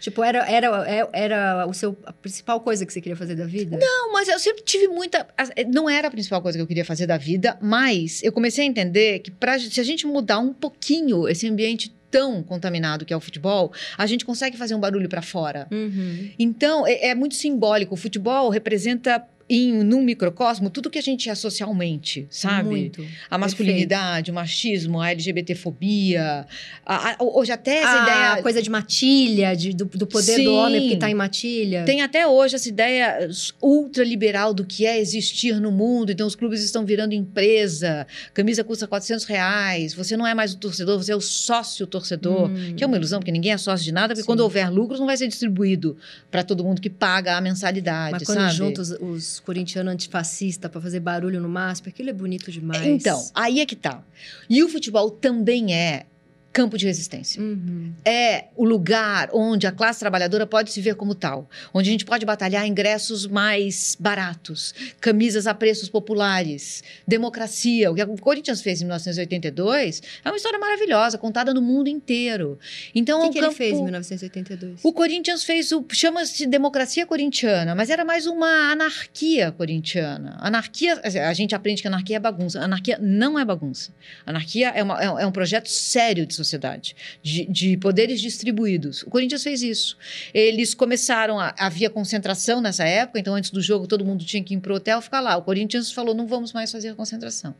Tipo, 0.00 0.22
era, 0.22 0.48
era, 0.48 0.68
é, 0.88 1.08
era 1.12 1.66
o 1.66 1.74
seu, 1.74 1.96
a 2.04 2.12
principal 2.12 2.60
coisa 2.60 2.86
que 2.86 2.92
você 2.92 3.00
queria 3.00 3.16
fazer 3.16 3.34
da 3.34 3.46
vida? 3.46 3.76
Não, 3.76 4.12
mas 4.12 4.28
eu 4.28 4.38
sempre 4.38 4.62
tive 4.62 4.86
muita. 4.86 5.26
Não 5.72 5.90
era 5.90 6.06
a 6.06 6.10
principal 6.10 6.40
coisa 6.40 6.56
que 6.56 6.62
eu 6.62 6.66
queria 6.66 6.84
fazer 6.84 7.06
da 7.06 7.18
vida, 7.18 7.58
mas 7.60 8.22
eu 8.22 8.32
comecei 8.32 8.64
a 8.64 8.66
entender 8.66 9.18
que 9.18 9.30
pra, 9.30 9.58
se 9.58 9.80
a 9.80 9.84
gente 9.84 10.06
mudar 10.06 10.38
um 10.38 10.52
pouquinho 10.52 11.28
esse 11.28 11.48
ambiente 11.48 11.92
tão 12.10 12.42
contaminado 12.42 13.04
que 13.04 13.12
é 13.12 13.16
o 13.16 13.20
futebol, 13.20 13.72
a 13.96 14.06
gente 14.06 14.24
consegue 14.24 14.56
fazer 14.56 14.74
um 14.74 14.80
barulho 14.80 15.08
para 15.08 15.22
fora. 15.22 15.66
Uhum. 15.70 16.30
Então, 16.38 16.86
é, 16.86 17.08
é, 17.08 17.14
muito 17.14 17.34
simbólico. 17.34 17.94
O 17.94 17.96
futebol 17.96 18.48
representa 18.50 19.24
em 19.48 19.72
num 19.82 20.02
microcosmo 20.02 20.68
tudo 20.68 20.90
que 20.90 20.98
a 20.98 21.02
gente 21.02 21.30
é 21.30 21.34
socialmente, 21.34 22.26
sabe? 22.30 22.68
Muito. 22.68 23.04
A 23.30 23.38
masculinidade, 23.38 24.26
Perfeito. 24.26 24.30
o 24.30 24.34
machismo, 24.34 25.00
a 25.00 25.10
LGBTfobia, 25.10 26.46
a, 26.84 27.10
a, 27.12 27.16
hoje 27.20 27.50
até 27.50 27.78
essa 27.78 28.00
a 28.00 28.02
ideia 28.02 28.32
a 28.32 28.42
coisa 28.42 28.62
de 28.62 28.68
matilha, 28.68 29.56
de, 29.56 29.72
do, 29.72 29.86
do 29.86 30.06
poder 30.06 30.36
Sim. 30.36 30.44
do 30.44 30.54
homem 30.54 30.80
porque 30.82 30.94
está 30.94 31.10
em 31.10 31.14
matilha. 31.14 31.84
Tem 31.84 32.02
até 32.02 32.26
hoje 32.26 32.56
essa 32.56 32.68
ideia 32.68 33.28
ultraliberal 33.62 34.52
do 34.52 34.64
que 34.64 34.84
é 34.84 34.98
existir 34.98 35.58
no 35.60 35.72
mundo. 35.72 36.12
Então 36.12 36.26
os 36.26 36.34
clubes 36.34 36.62
estão 36.62 36.84
virando 36.84 37.14
empresa, 37.14 38.06
camisa 38.34 38.62
custa 38.62 38.86
400 38.86 39.24
reais, 39.24 39.94
você 39.94 40.16
não 40.16 40.26
é 40.26 40.34
mais 40.34 40.52
o 40.52 40.58
torcedor, 40.58 41.02
você 41.02 41.12
é 41.12 41.16
o 41.16 41.20
sócio 41.20 41.86
torcedor, 41.86 42.50
hum. 42.50 42.74
que 42.76 42.84
é 42.84 42.86
uma 42.86 42.96
ilusão 42.96 43.18
porque 43.18 43.32
ninguém 43.32 43.52
é 43.52 43.58
sócio 43.58 43.84
de 43.84 43.92
nada, 43.92 44.08
porque 44.08 44.22
Sim. 44.22 44.26
quando 44.26 44.40
houver 44.40 44.70
lucros 44.70 45.00
não 45.00 45.06
vai 45.06 45.16
ser 45.16 45.26
distribuído 45.26 45.96
para 46.30 46.42
todo 46.42 46.62
mundo 46.62 46.80
que 46.80 46.90
paga 46.90 47.36
a 47.36 47.40
mensalidade, 47.40 48.12
Mas 48.12 48.24
quando 48.24 48.38
sabe? 48.38 48.54
juntos 48.54 48.90
os 48.90 49.37
corintiano 49.42 49.90
antifascista 49.90 50.68
para 50.68 50.80
fazer 50.80 51.00
barulho 51.00 51.40
no 51.40 51.48
MASP, 51.48 51.88
aquilo 51.88 52.10
é 52.10 52.12
bonito 52.12 52.50
demais. 52.50 52.86
Então, 52.86 53.22
aí 53.34 53.60
é 53.60 53.66
que 53.66 53.76
tá. 53.76 54.02
E 54.48 54.62
o 54.62 54.68
futebol 54.68 55.10
também 55.10 55.74
é 55.74 56.06
campo 56.52 56.76
de 56.76 56.86
resistência. 56.86 57.40
Uhum. 57.40 57.92
É 58.04 58.46
o 58.56 58.64
lugar 58.64 59.28
onde 59.32 59.66
a 59.66 59.72
classe 59.72 60.00
trabalhadora 60.00 60.46
pode 60.46 60.72
se 60.72 60.80
ver 60.80 60.96
como 60.96 61.14
tal, 61.14 61.48
onde 61.72 61.88
a 61.88 61.92
gente 61.92 62.04
pode 62.04 62.26
batalhar 62.26 62.66
ingressos 62.66 63.26
mais 63.26 63.96
baratos, 64.00 64.74
camisas 65.00 65.46
a 65.46 65.54
preços 65.54 65.88
populares, 65.88 66.82
democracia. 67.06 67.90
O 67.90 67.94
que 67.94 68.02
o 68.02 68.16
Corinthians 68.20 68.60
fez 68.60 68.80
em 68.80 68.84
1982 68.86 70.02
é 70.24 70.28
uma 70.30 70.36
história 70.36 70.58
maravilhosa, 70.58 71.16
contada 71.18 71.52
no 71.54 71.62
mundo 71.62 71.88
inteiro. 71.88 72.58
Então, 72.94 73.20
O 73.20 73.24
é 73.24 73.24
que, 73.24 73.28
um 73.28 73.32
que 73.32 73.38
ele 73.38 73.46
campo- 73.46 73.56
fez 73.56 73.78
em 73.78 73.82
1982? 73.84 74.80
o 74.82 74.92
Corinthians 74.92 75.44
fez 75.44 75.70
o 75.72 75.84
chama-se 75.92 76.46
democracia 76.46 77.06
corintiana, 77.06 77.74
mas 77.74 77.90
era 77.90 78.04
mais 78.04 78.26
uma 78.26 78.72
anarquia 78.72 79.52
corintiana. 79.52 80.36
Anarquia, 80.40 81.00
a 81.28 81.32
gente 81.34 81.54
aprende 81.54 81.82
que 81.82 81.88
anarquia 81.88 82.16
é 82.16 82.20
bagunça. 82.20 82.60
Anarquia 82.60 82.98
não 83.00 83.38
é 83.38 83.44
bagunça. 83.44 83.92
Anarquia 84.26 84.68
é, 84.70 84.82
uma- 84.82 85.02
é 85.02 85.10
um- 85.10 85.18
é 85.20 85.26
um 85.26 85.32
projeto 85.32 85.68
sério 85.68 86.26
de 86.26 86.34
sociedade, 86.38 86.96
de, 87.22 87.44
de 87.46 87.76
poderes 87.76 88.20
distribuídos. 88.20 89.02
O 89.02 89.10
Corinthians 89.10 89.42
fez 89.42 89.62
isso. 89.62 89.96
Eles 90.32 90.74
começaram 90.74 91.38
a 91.38 91.54
havia 91.58 91.90
concentração 91.90 92.60
nessa 92.60 92.84
época, 92.84 93.18
então 93.18 93.34
antes 93.34 93.50
do 93.50 93.60
jogo 93.60 93.86
todo 93.86 94.04
mundo 94.04 94.24
tinha 94.24 94.42
que 94.42 94.54
ir 94.54 94.60
para 94.60 94.72
o 94.72 94.76
hotel 94.76 95.02
ficar 95.02 95.20
lá. 95.20 95.36
O 95.36 95.42
Corinthians 95.42 95.92
falou 95.92 96.14
não 96.14 96.26
vamos 96.26 96.52
mais 96.52 96.72
fazer 96.72 96.94
concentração. 96.94 97.54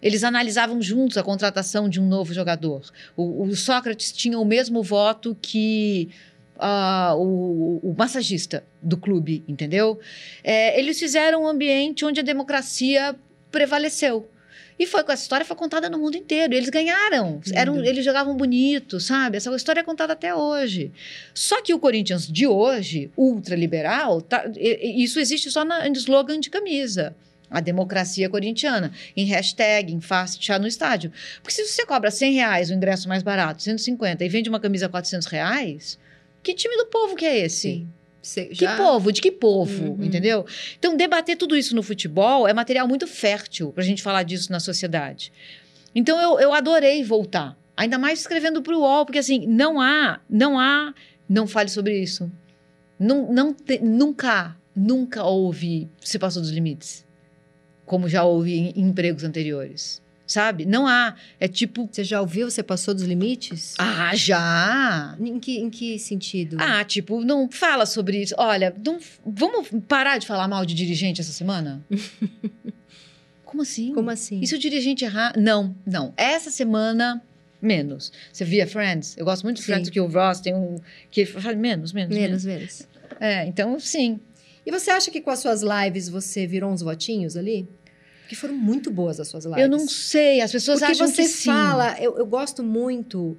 Eles 0.00 0.24
analisavam 0.24 0.82
juntos 0.82 1.16
a 1.16 1.22
contratação 1.22 1.88
de 1.88 2.00
um 2.00 2.08
novo 2.08 2.34
jogador. 2.34 2.82
O, 3.16 3.44
o 3.44 3.54
Sócrates 3.54 4.10
tinha 4.10 4.38
o 4.38 4.44
mesmo 4.44 4.82
voto 4.82 5.36
que 5.40 6.10
ah, 6.58 7.14
o, 7.16 7.80
o 7.82 7.94
massagista 7.96 8.64
do 8.82 8.96
clube, 8.96 9.44
entendeu? 9.46 10.00
É, 10.42 10.78
eles 10.78 10.98
fizeram 10.98 11.44
um 11.44 11.46
ambiente 11.46 12.04
onde 12.04 12.20
a 12.20 12.22
democracia 12.22 13.14
prevaleceu. 13.50 14.28
E 14.82 14.86
foi 14.86 15.04
com 15.04 15.12
essa 15.12 15.22
história 15.22 15.46
foi 15.46 15.54
contada 15.54 15.88
no 15.88 15.96
mundo 15.96 16.16
inteiro. 16.16 16.52
Eles 16.52 16.68
ganharam. 16.68 17.40
Eram, 17.52 17.84
eles 17.84 18.04
jogavam 18.04 18.36
bonito, 18.36 18.98
sabe? 18.98 19.36
Essa 19.36 19.54
história 19.54 19.78
é 19.78 19.84
contada 19.84 20.12
até 20.12 20.34
hoje. 20.34 20.90
Só 21.32 21.62
que 21.62 21.72
o 21.72 21.78
Corinthians 21.78 22.26
de 22.26 22.48
hoje, 22.48 23.08
ultraliberal, 23.16 24.20
tá, 24.20 24.44
isso 24.56 25.20
existe 25.20 25.52
só 25.52 25.64
na, 25.64 25.86
em 25.86 25.92
slogan 25.92 26.40
de 26.40 26.50
camisa. 26.50 27.14
A 27.48 27.60
democracia 27.60 28.28
corintiana, 28.28 28.92
em 29.16 29.24
hashtag, 29.24 29.94
em 29.94 30.00
fast 30.00 30.44
chá 30.44 30.58
no 30.58 30.66
estádio. 30.66 31.12
Porque 31.40 31.54
se 31.54 31.64
você 31.64 31.86
cobra 31.86 32.10
100 32.10 32.32
reais 32.32 32.68
o 32.68 32.74
ingresso 32.74 33.08
mais 33.08 33.22
barato, 33.22 33.62
150, 33.62 34.24
e 34.24 34.28
vende 34.28 34.48
uma 34.48 34.58
camisa 34.58 34.86
a 34.86 34.88
400 34.88 35.28
reais, 35.28 35.96
que 36.42 36.54
time 36.54 36.76
do 36.76 36.86
povo 36.86 37.14
que 37.14 37.24
é 37.24 37.38
esse? 37.38 37.60
Sim. 37.60 37.88
Você 38.22 38.46
Que 38.46 38.66
povo? 38.76 39.10
De 39.12 39.20
que 39.20 39.32
povo? 39.32 39.92
Uhum. 39.94 40.04
Entendeu? 40.04 40.46
Então, 40.78 40.96
debater 40.96 41.36
tudo 41.36 41.56
isso 41.56 41.74
no 41.74 41.82
futebol 41.82 42.46
é 42.46 42.52
material 42.54 42.86
muito 42.86 43.06
fértil 43.06 43.72
para 43.72 43.82
a 43.82 43.86
gente 43.86 44.02
falar 44.02 44.22
disso 44.22 44.52
na 44.52 44.60
sociedade. 44.60 45.32
Então, 45.94 46.20
eu, 46.20 46.38
eu 46.38 46.52
adorei 46.54 47.02
voltar. 47.02 47.58
Ainda 47.76 47.98
mais 47.98 48.20
escrevendo 48.20 48.62
para 48.62 48.74
o 48.76 48.80
UOL, 48.80 49.04
porque 49.06 49.18
assim, 49.18 49.46
não 49.46 49.80
há, 49.80 50.20
não 50.28 50.58
há, 50.58 50.94
não 51.28 51.46
fale 51.46 51.68
sobre 51.68 51.98
isso. 52.00 52.30
Não, 52.98 53.32
não 53.32 53.52
te- 53.52 53.78
nunca, 53.80 54.54
nunca 54.76 55.24
houve 55.24 55.88
se 56.00 56.18
passou 56.18 56.40
dos 56.42 56.50
limites. 56.50 57.04
Como 57.86 58.08
já 58.08 58.24
houve 58.24 58.54
em 58.54 58.72
empregos 58.76 59.24
anteriores. 59.24 60.01
Sabe? 60.32 60.64
Não 60.64 60.86
há. 60.86 61.14
É 61.38 61.46
tipo, 61.46 61.86
Você 61.92 62.02
já 62.02 62.18
ouviu? 62.22 62.50
Você 62.50 62.62
passou 62.62 62.94
dos 62.94 63.02
limites? 63.02 63.74
ah, 63.78 64.14
já! 64.16 65.14
Em 65.20 65.38
que, 65.38 65.58
em 65.58 65.68
que 65.68 65.98
sentido? 65.98 66.56
Ah, 66.58 66.82
tipo, 66.84 67.20
não 67.22 67.50
fala 67.50 67.84
sobre 67.84 68.22
isso. 68.22 68.34
Olha, 68.38 68.74
não- 68.82 68.98
vamos 69.26 69.68
parar 69.86 70.16
de 70.16 70.26
falar 70.26 70.48
mal 70.48 70.64
de 70.64 70.72
dirigente 70.74 71.20
essa 71.20 71.32
semana? 71.32 71.84
Como 73.44 73.60
assim? 73.62 73.92
Como 73.92 74.08
assim? 74.10 74.40
E 74.40 74.46
se 74.46 74.54
o 74.54 74.58
dirigente 74.58 75.04
errar? 75.04 75.34
Não, 75.36 75.76
não. 75.84 76.14
Essa 76.16 76.50
semana, 76.50 77.22
menos. 77.60 78.10
Você 78.32 78.44
via 78.46 78.66
Friends? 78.66 79.14
Eu 79.18 79.26
gosto 79.26 79.42
muito 79.44 79.58
de. 79.58 79.62
Friends, 79.64 79.90
que 79.90 80.00
o 80.00 80.06
Ross 80.06 80.40
tem 80.40 80.54
um... 80.54 80.78
Que 81.10 81.26
fala 81.26 81.54
menos, 81.54 81.92
menos, 81.92 82.16
menos. 82.16 82.44
Menos, 82.44 82.44
menos. 82.44 82.88
É, 83.20 83.44
então, 83.46 83.78
sim. 83.78 84.18
E 84.64 84.70
você 84.70 84.90
acha 84.90 85.10
que 85.10 85.20
com 85.20 85.28
as 85.30 85.40
suas 85.40 85.60
lives 85.62 86.08
você 86.08 86.46
virou 86.46 86.72
uns 86.72 86.80
votinhos 86.80 87.36
ali? 87.36 87.68
Porque 88.32 88.40
foram 88.40 88.54
muito 88.54 88.90
boas 88.90 89.20
as 89.20 89.28
suas 89.28 89.44
lives. 89.44 89.60
Eu 89.62 89.68
não 89.68 89.86
sei, 89.86 90.40
as 90.40 90.50
pessoas 90.50 90.78
Porque 90.80 90.92
acham 90.92 91.06
você 91.06 91.22
que 91.22 91.28
sim. 91.28 91.44
fala, 91.50 91.96
eu, 92.00 92.16
eu 92.16 92.24
gosto 92.26 92.62
muito 92.62 93.36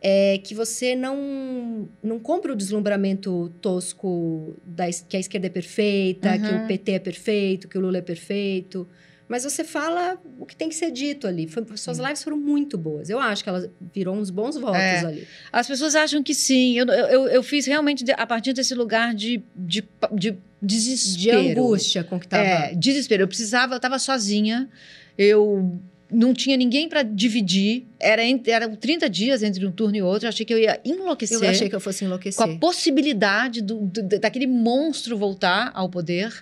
é, 0.00 0.38
que 0.38 0.54
você 0.54 0.96
não, 0.96 1.88
não 2.02 2.18
compra 2.18 2.52
o 2.52 2.56
deslumbramento 2.56 3.52
tosco 3.60 4.56
da, 4.64 4.86
que 5.08 5.16
a 5.16 5.20
esquerda 5.20 5.46
é 5.46 5.50
perfeita, 5.50 6.36
que 6.38 6.46
Uhum. 6.46 6.64
o 6.64 6.66
PT 6.66 6.92
é 6.92 6.98
perfeito, 6.98 7.68
que 7.68 7.78
o 7.78 7.80
Lula 7.80 7.98
é 7.98 8.02
perfeito. 8.02 8.88
Mas 9.26 9.42
você 9.44 9.64
fala 9.64 10.20
o 10.38 10.44
que 10.44 10.54
tem 10.54 10.68
que 10.68 10.74
ser 10.74 10.90
dito 10.90 11.26
ali. 11.26 11.46
Foi- 11.48 11.64
suas 11.76 11.98
lives 11.98 12.22
foram 12.22 12.36
muito 12.36 12.76
boas. 12.76 13.08
Eu 13.08 13.18
acho 13.18 13.42
que 13.42 13.48
elas 13.48 13.70
virou 13.94 14.14
uns 14.14 14.28
bons 14.28 14.56
votos 14.58 14.76
É. 14.78 14.98
ali. 14.98 15.26
As 15.50 15.66
pessoas 15.66 15.94
acham 15.94 16.22
que 16.22 16.34
sim. 16.34 16.76
Eu, 16.78 16.86
eu, 16.86 17.26
eu 17.28 17.42
fiz 17.42 17.64
realmente 17.66 18.04
a 18.12 18.26
partir 18.26 18.52
desse 18.52 18.74
lugar 18.74 19.14
de, 19.14 19.42
de, 19.56 19.82
de 20.12 20.36
De 20.64 20.74
desespero. 20.74 21.38
angústia 21.38 22.02
com 22.04 22.18
que 22.18 22.26
tava. 22.26 22.42
É, 22.42 22.74
desespero. 22.74 23.22
Eu 23.22 23.28
precisava, 23.28 23.74
eu 23.74 23.76
estava 23.76 23.98
sozinha, 23.98 24.68
eu 25.16 25.78
não 26.10 26.32
tinha 26.32 26.56
ninguém 26.56 26.88
para 26.88 27.02
dividir. 27.02 27.86
Era, 28.04 28.22
eram 28.46 28.76
30 28.76 29.08
dias 29.08 29.42
entre 29.42 29.64
um 29.66 29.72
turno 29.72 29.96
e 29.96 30.02
outro. 30.02 30.26
Eu 30.26 30.28
achei 30.28 30.44
que 30.44 30.52
eu 30.52 30.58
ia 30.58 30.78
enlouquecer. 30.84 31.42
eu 31.42 31.48
achei 31.48 31.68
que 31.68 31.74
eu 31.74 31.80
fosse 31.80 32.00
com 32.00 32.04
enlouquecer. 32.06 32.44
a 32.44 32.58
possibilidade 32.58 33.62
do, 33.62 33.76
do- 33.80 34.02
daquele 34.20 34.46
monstro 34.46 35.16
voltar 35.16 35.70
ao 35.74 35.88
poder, 35.88 36.32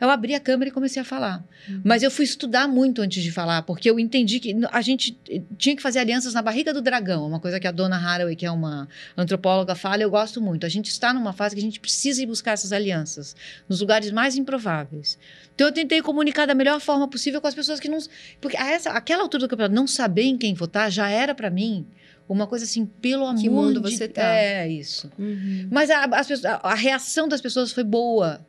eu 0.00 0.08
abri 0.10 0.34
a 0.34 0.40
câmera 0.40 0.68
e 0.70 0.72
comecei 0.72 1.00
a 1.00 1.04
falar. 1.04 1.44
Uhum. 1.68 1.80
Mas 1.84 2.02
eu 2.02 2.10
fui 2.10 2.24
estudar 2.24 2.66
muito 2.66 3.00
antes 3.02 3.22
de 3.22 3.30
falar, 3.30 3.62
porque 3.62 3.88
eu 3.88 4.00
entendi 4.00 4.40
que 4.40 4.56
a 4.72 4.80
gente 4.82 5.16
tinha 5.56 5.76
que 5.76 5.82
fazer 5.82 6.00
alianças 6.00 6.34
na 6.34 6.42
barriga 6.42 6.72
do 6.74 6.80
dragão, 6.82 7.26
uma 7.26 7.38
coisa 7.38 7.60
que 7.60 7.66
a 7.68 7.70
dona 7.70 7.96
Haraway, 7.96 8.34
que 8.34 8.44
é 8.44 8.50
uma 8.50 8.88
antropóloga, 9.16 9.74
fala, 9.74 10.02
eu 10.02 10.10
gosto 10.10 10.40
muito. 10.40 10.66
A 10.66 10.68
gente 10.68 10.86
está 10.90 11.12
numa 11.14 11.32
fase 11.32 11.54
que 11.54 11.60
a 11.60 11.64
gente 11.64 11.78
precisa 11.78 12.22
ir 12.22 12.26
buscar 12.26 12.52
essas 12.52 12.72
alianças, 12.72 13.36
nos 13.68 13.80
lugares 13.80 14.10
mais 14.10 14.34
improváveis. 14.36 15.18
Então 15.54 15.66
eu 15.68 15.72
tentei 15.72 16.00
comunicar 16.02 16.46
da 16.46 16.54
melhor 16.54 16.80
forma 16.80 17.06
possível 17.06 17.40
com 17.40 17.46
as 17.46 17.54
pessoas 17.54 17.78
que 17.78 17.88
não. 17.88 17.98
Porque 18.40 18.56
a 18.56 18.70
essa, 18.70 18.90
aquela 18.90 19.22
altura 19.22 19.42
do 19.44 19.48
campeonato, 19.48 19.74
não 19.74 19.86
saber 19.86 20.22
em 20.22 20.36
quem 20.38 20.54
votar 20.54 20.90
já 20.90 21.01
era 21.10 21.34
para 21.34 21.50
mim 21.50 21.86
uma 22.28 22.46
coisa 22.46 22.64
assim, 22.64 22.86
pelo 22.86 23.26
amor 23.26 23.40
Que 23.42 23.48
mundo 23.50 23.80
de 23.80 23.90
você 23.96 24.08
tá. 24.08 24.34
É 24.34 24.68
isso. 24.68 25.10
Uhum. 25.18 25.68
Mas 25.70 25.90
a, 25.90 26.04
as 26.04 26.26
pessoas- 26.26 26.44
a- 26.44 26.60
a 26.62 26.74
reação 26.74 27.28
das 27.28 27.40
pessoas 27.40 27.72
foi 27.72 27.84
boa, 27.84 28.40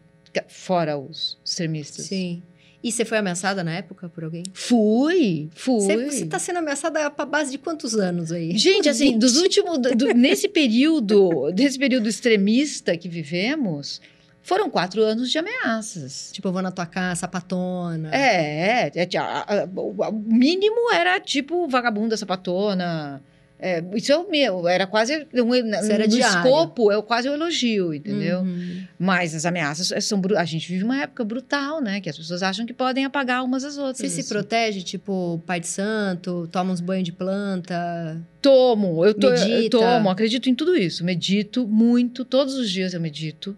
fora 0.48 0.98
os 0.98 1.38
extremistas. 1.44 2.06
Sim. 2.06 2.42
E 2.84 2.92
você 2.92 3.06
foi 3.06 3.18
ameaçada 3.18 3.64
na 3.64 3.72
época 3.76 4.10
por 4.10 4.26
alguém? 4.26 4.44
Fui, 4.54 5.50
fui. 5.56 5.80
Você, 5.80 6.06
você 6.06 6.26
tá 6.26 6.38
sendo 6.38 6.60
ameaçada 6.60 7.10
pra 7.10 7.26
base 7.26 7.52
de 7.52 7.58
quantos 7.58 7.96
anos 7.96 8.30
aí? 8.32 8.58
Gente, 8.58 8.90
assim, 8.90 9.12
20. 9.14 9.20
dos 9.22 9.38
últimos. 9.38 9.78
do- 9.80 10.14
nesse 10.14 10.50
período, 10.50 11.50
desse 11.54 11.80
período 11.80 12.10
extremista 12.10 12.98
que 12.98 13.08
vivemos, 13.08 14.02
foram 14.44 14.70
quatro 14.70 15.02
anos 15.02 15.32
de 15.32 15.38
ameaças. 15.38 16.30
Tipo, 16.34 16.50
eu 16.50 16.54
vou 16.54 16.62
na 16.62 16.72
tua 16.72 16.86
casa, 16.86 17.22
sapatona. 17.22 18.10
É, 18.14 18.92
é, 18.96 19.08
é, 19.12 19.18
a- 19.18 19.46
a- 19.64 20.10
o 20.10 20.12
mínimo 20.14 20.92
era 20.94 21.20
tipo 21.20 21.68
vagabunda 21.68 22.16
sapatona. 22.18 23.22
É, 23.66 23.82
isso 23.96 24.12
é 24.12 24.18
o 24.18 24.30
meu, 24.30 24.68
era 24.68 24.86
quase 24.86 25.26
um, 25.34 25.54
era 25.54 26.04
no 26.06 26.10
diário. 26.10 26.38
escopo, 26.38 26.92
é 26.92 27.02
quase 27.02 27.30
um 27.30 27.34
elogio, 27.34 27.94
entendeu? 27.94 28.42
Uhum. 28.42 28.84
Mas 29.00 29.34
as 29.34 29.46
ameaças 29.46 30.04
são 30.04 30.20
bru- 30.20 30.38
a 30.38 30.44
gente 30.44 30.68
vive 30.68 30.84
uma 30.84 31.02
época 31.04 31.24
brutal, 31.24 31.80
né? 31.80 32.02
Que 32.02 32.10
as 32.10 32.18
pessoas 32.18 32.44
acham 32.44 32.66
que 32.66 32.74
podem 32.74 33.06
apagar 33.06 33.42
umas 33.42 33.64
às 33.64 33.78
outras. 33.78 34.00
Você 34.00 34.22
se 34.22 34.28
protege, 34.28 34.82
tipo, 34.82 35.42
pai 35.46 35.62
de 35.62 35.68
santo, 35.68 36.46
toma 36.52 36.74
uns 36.74 36.82
banhos 36.82 37.06
de 37.06 37.14
planta. 37.14 38.20
Tomo, 38.42 39.06
eu, 39.06 39.14
to, 39.14 39.28
eu 39.28 39.70
tomo, 39.70 40.10
acredito 40.10 40.50
em 40.50 40.56
tudo 40.56 40.76
isso. 40.76 41.02
Medito 41.06 41.66
muito, 41.66 42.26
todos 42.26 42.56
os 42.56 42.70
dias 42.70 42.94
eu 42.94 43.00
medito. 43.00 43.56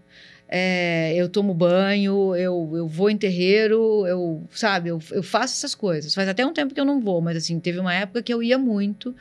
É, 0.48 1.14
eu 1.16 1.28
tomo 1.28 1.54
banho, 1.54 2.36
eu, 2.36 2.72
eu 2.76 2.88
vou 2.88 3.10
em 3.10 3.18
terreiro, 3.18 4.06
eu, 4.06 4.44
sabe, 4.52 4.90
eu, 4.90 5.00
eu 5.12 5.24
faço 5.24 5.56
essas 5.56 5.74
coisas. 5.74 6.14
Faz 6.14 6.30
até 6.30 6.46
um 6.46 6.54
tempo 6.54 6.74
que 6.74 6.80
eu 6.80 6.86
não 6.86 7.00
vou, 7.02 7.22
mas 7.22 7.38
assim, 7.38 7.60
teve 7.60 7.80
uma 7.80 7.94
época 7.94 8.22
que 8.22 8.34
eu 8.34 8.44
ia 8.44 8.58
muito 8.58 9.16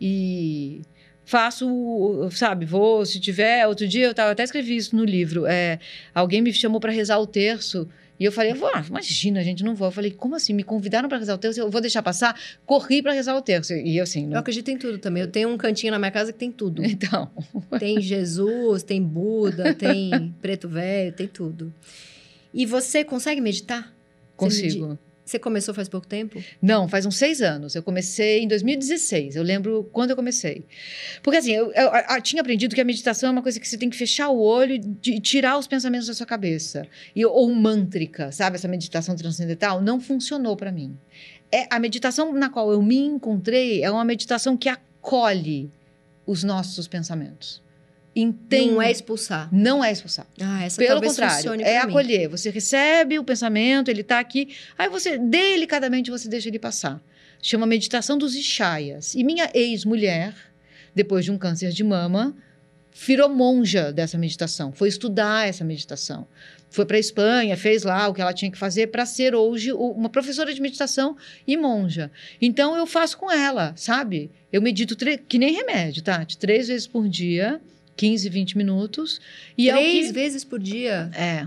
e 0.00 0.82
faço, 1.24 2.28
sabe, 2.32 2.66
vou, 2.66 3.06
se 3.06 3.20
tiver, 3.20 3.66
outro 3.66 3.86
dia 3.86 4.06
eu, 4.06 4.14
tava, 4.14 4.32
até 4.32 4.42
escrevi 4.42 4.74
isso 4.74 4.96
no 4.96 5.04
livro, 5.04 5.46
é, 5.46 5.78
alguém 6.12 6.42
me 6.42 6.52
chamou 6.52 6.80
para 6.80 6.90
rezar 6.90 7.18
o 7.20 7.26
terço 7.26 7.88
e 8.20 8.24
eu 8.26 8.30
falei, 8.30 8.52
vou, 8.52 8.68
ah, 8.68 8.84
imagina, 8.86 9.42
gente, 9.42 9.64
não 9.64 9.74
vou. 9.74 9.88
Eu 9.88 9.92
falei, 9.92 10.10
como 10.10 10.34
assim? 10.34 10.52
Me 10.52 10.62
convidaram 10.62 11.08
para 11.08 11.16
rezar 11.16 11.34
o 11.34 11.38
terço, 11.38 11.58
eu 11.58 11.70
vou 11.70 11.80
deixar 11.80 12.02
passar? 12.02 12.38
Corri 12.66 13.00
para 13.00 13.14
rezar 13.14 13.34
o 13.34 13.40
terço. 13.40 13.72
E 13.72 13.96
eu 13.96 14.02
assim, 14.02 14.24
Eu 14.24 14.28
não... 14.28 14.38
acredito 14.40 14.70
em 14.70 14.76
tudo 14.76 14.98
também. 14.98 15.22
Eu 15.22 15.30
tenho 15.30 15.48
um 15.48 15.56
cantinho 15.56 15.90
na 15.90 15.98
minha 15.98 16.10
casa 16.10 16.30
que 16.30 16.38
tem 16.38 16.52
tudo. 16.52 16.84
então, 16.84 17.30
Tem 17.78 17.98
Jesus, 17.98 18.82
tem 18.82 19.02
Buda, 19.02 19.74
tem 19.74 20.34
preto 20.42 20.68
velho, 20.68 21.14
tem 21.14 21.26
tudo. 21.26 21.72
E 22.52 22.66
você 22.66 23.02
consegue 23.02 23.40
meditar? 23.40 23.90
Consigo. 24.36 24.98
Você 25.30 25.38
começou 25.38 25.72
faz 25.72 25.88
pouco 25.88 26.08
tempo? 26.08 26.42
Não, 26.60 26.88
faz 26.88 27.06
uns 27.06 27.16
seis 27.16 27.40
anos. 27.40 27.76
Eu 27.76 27.84
comecei 27.84 28.40
em 28.42 28.48
2016. 28.48 29.36
Eu 29.36 29.44
lembro 29.44 29.88
quando 29.92 30.10
eu 30.10 30.16
comecei. 30.16 30.64
Porque 31.22 31.36
assim, 31.38 31.52
eu, 31.52 31.70
eu- 31.72 31.90
eu 32.16 32.20
tinha 32.20 32.40
aprendido 32.42 32.74
que 32.74 32.80
a 32.80 32.84
meditação 32.84 33.28
é 33.28 33.32
uma 33.32 33.40
coisa 33.42 33.60
que 33.60 33.68
você 33.68 33.78
tem 33.78 33.88
que 33.88 33.96
fechar 33.96 34.28
o 34.28 34.40
olho 34.40 34.74
e 35.06 35.20
tirar 35.20 35.56
os 35.56 35.68
pensamentos 35.68 36.08
da 36.08 36.14
sua 36.14 36.26
cabeça. 36.26 36.84
E, 37.14 37.24
ou 37.24 37.48
mântrica, 37.54 38.32
sabe? 38.32 38.56
Essa 38.56 38.66
meditação 38.66 39.14
transcendental 39.14 39.80
não 39.80 40.00
funcionou 40.00 40.56
para 40.56 40.72
mim. 40.72 40.98
É, 41.52 41.68
a 41.70 41.78
meditação 41.78 42.32
na 42.32 42.50
qual 42.50 42.72
eu 42.72 42.82
me 42.82 42.98
encontrei 42.98 43.84
é 43.84 43.90
uma 43.90 44.04
meditação 44.04 44.56
que 44.56 44.68
acolhe 44.68 45.70
os 46.26 46.42
nossos 46.42 46.88
pensamentos. 46.88 47.62
Entende. 48.14 48.72
Não 48.72 48.82
é 48.82 48.90
expulsar. 48.90 49.48
Não 49.52 49.84
é 49.84 49.92
expulsar. 49.92 50.26
Ah, 50.40 50.64
essa 50.64 50.76
Pelo 50.76 51.00
contrário, 51.00 51.52
é 51.52 51.56
mim. 51.56 51.90
acolher. 51.90 52.28
Você 52.28 52.50
recebe 52.50 53.18
o 53.18 53.24
pensamento, 53.24 53.88
ele 53.88 54.00
está 54.00 54.18
aqui, 54.18 54.48
aí 54.76 54.88
você, 54.88 55.16
delicadamente, 55.16 56.10
você 56.10 56.28
deixa 56.28 56.48
ele 56.48 56.58
passar. 56.58 57.00
Chama 57.40 57.66
meditação 57.66 58.18
dos 58.18 58.34
Ishayas. 58.34 59.14
E 59.14 59.22
minha 59.22 59.50
ex-mulher, 59.54 60.34
depois 60.94 61.24
de 61.24 61.30
um 61.30 61.38
câncer 61.38 61.70
de 61.70 61.84
mama, 61.84 62.36
virou 63.06 63.28
monja 63.28 63.92
dessa 63.92 64.18
meditação, 64.18 64.72
foi 64.72 64.88
estudar 64.88 65.48
essa 65.48 65.64
meditação. 65.64 66.26
Foi 66.68 66.84
para 66.86 66.96
a 66.96 67.00
Espanha, 67.00 67.56
fez 67.56 67.82
lá 67.82 68.06
o 68.08 68.14
que 68.14 68.20
ela 68.20 68.32
tinha 68.32 68.50
que 68.50 68.58
fazer 68.58 68.88
para 68.88 69.04
ser 69.04 69.34
hoje 69.34 69.72
uma 69.72 70.08
professora 70.08 70.54
de 70.54 70.60
meditação 70.60 71.16
e 71.46 71.56
monja. 71.56 72.10
Então 72.40 72.76
eu 72.76 72.86
faço 72.86 73.18
com 73.18 73.30
ela, 73.30 73.72
sabe? 73.76 74.30
Eu 74.52 74.62
medito 74.62 74.96
que 75.26 75.38
nem 75.38 75.52
remédio, 75.52 76.02
Tati, 76.02 76.38
três 76.38 76.68
vezes 76.68 76.86
por 76.86 77.08
dia, 77.08 77.60
15, 78.00 78.30
20 78.30 78.56
minutos. 78.56 79.20
E 79.58 79.68
é 79.68 79.74
Três 79.74 80.06
que... 80.06 80.12
vezes 80.14 80.42
por 80.42 80.58
dia. 80.58 81.10
É. 81.14 81.46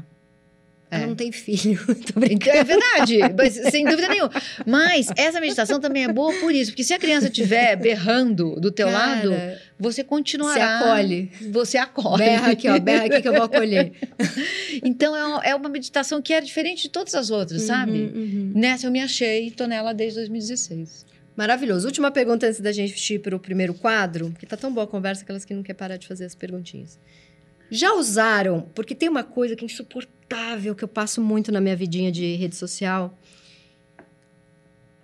É. 0.92 1.08
não 1.08 1.16
tem 1.16 1.32
filho. 1.32 1.80
Então, 2.30 2.54
é 2.54 2.64
verdade, 2.64 3.18
mas, 3.36 3.54
sem 3.72 3.84
dúvida 3.84 4.08
nenhuma. 4.08 4.32
Mas 4.64 5.08
essa 5.18 5.42
meditação 5.42 5.80
também 5.80 6.04
é 6.04 6.14
boa 6.14 6.32
por 6.40 6.54
isso, 6.54 6.70
porque 6.72 6.84
se 6.84 6.94
a 6.94 7.00
criança 7.00 7.26
estiver 7.26 7.76
berrando 7.76 8.60
do 8.62 8.70
teu 8.70 8.88
lado, 8.88 9.32
Cara, 9.32 9.60
você 9.80 10.02
Você 10.02 10.04
continuará. 10.04 10.78
acolhe. 10.78 11.32
Você 11.52 11.78
acolhe. 11.80 12.24
Berra 12.24 12.52
aqui, 12.52 12.70
ó. 12.70 12.80
Berra 12.80 13.06
aqui 13.06 13.22
que 13.24 13.28
eu 13.28 13.34
vou 13.34 13.44
acolher. 13.44 13.92
Então 14.84 15.16
é 15.16 15.26
uma, 15.26 15.46
é 15.46 15.56
uma 15.56 15.70
meditação 15.70 16.22
que 16.22 16.34
é 16.34 16.42
diferente 16.42 16.84
de 16.84 16.90
todas 16.90 17.16
as 17.16 17.30
outras, 17.30 17.64
sabe? 17.64 17.92
Uhum, 17.92 18.22
uhum. 18.22 18.52
Nessa 18.56 18.88
eu 18.88 18.92
me 18.92 19.02
achei 19.02 19.48
e 19.48 19.52
tô 19.52 19.66
nela 19.66 19.94
desde 19.94 20.20
2016. 20.20 21.06
Maravilhoso. 21.36 21.88
Última 21.88 22.12
pergunta 22.12 22.48
antes 22.48 22.60
da 22.60 22.72
gente 22.72 23.14
ir 23.14 23.20
para 23.20 23.36
o 23.36 23.40
primeiro 23.40 23.74
quadro, 23.74 24.30
porque 24.30 24.46
tá 24.46 24.56
tão 24.56 24.72
boa 24.72 24.84
a 24.84 24.88
conversa 24.88 25.24
aquelas 25.24 25.44
que 25.44 25.54
não 25.54 25.64
quer 25.64 25.74
parar 25.74 25.98
de 25.98 26.08
fazer 26.08 26.26
as 26.26 26.36
perguntinhas. 26.36 27.00
Já 27.72 27.94
usaram, 27.94 28.62
porque 28.76 28.94
tem 28.94 29.10
uma 29.10 29.24
coisa 29.24 29.56
que 29.56 29.64
é 29.64 29.66
insuportável 29.66 30.76
que 30.76 30.84
eu 30.84 30.88
passo 30.88 31.20
muito 31.22 31.52
na 31.52 31.60
minha 31.60 31.76
vidinha 31.76 32.12
de 32.12 32.36
rede 32.36 32.56
social. 32.56 33.18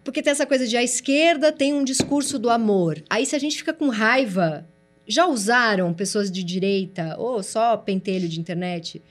Porque 0.03 0.21
tem 0.21 0.31
essa 0.31 0.45
coisa 0.45 0.67
de 0.67 0.77
a 0.77 0.83
esquerda 0.83 1.51
tem 1.51 1.73
um 1.73 1.83
discurso 1.83 2.37
do 2.37 2.49
amor. 2.49 3.03
Aí 3.09 3.25
se 3.25 3.35
a 3.35 3.39
gente 3.39 3.57
fica 3.57 3.73
com 3.73 3.89
raiva, 3.89 4.67
já 5.07 5.25
usaram 5.25 5.91
pessoas 5.93 6.29
de 6.29 6.43
direita 6.43 7.15
ou 7.17 7.41
só 7.41 7.75
pentelho 7.75 8.29
de 8.29 8.39
internet? 8.39 9.01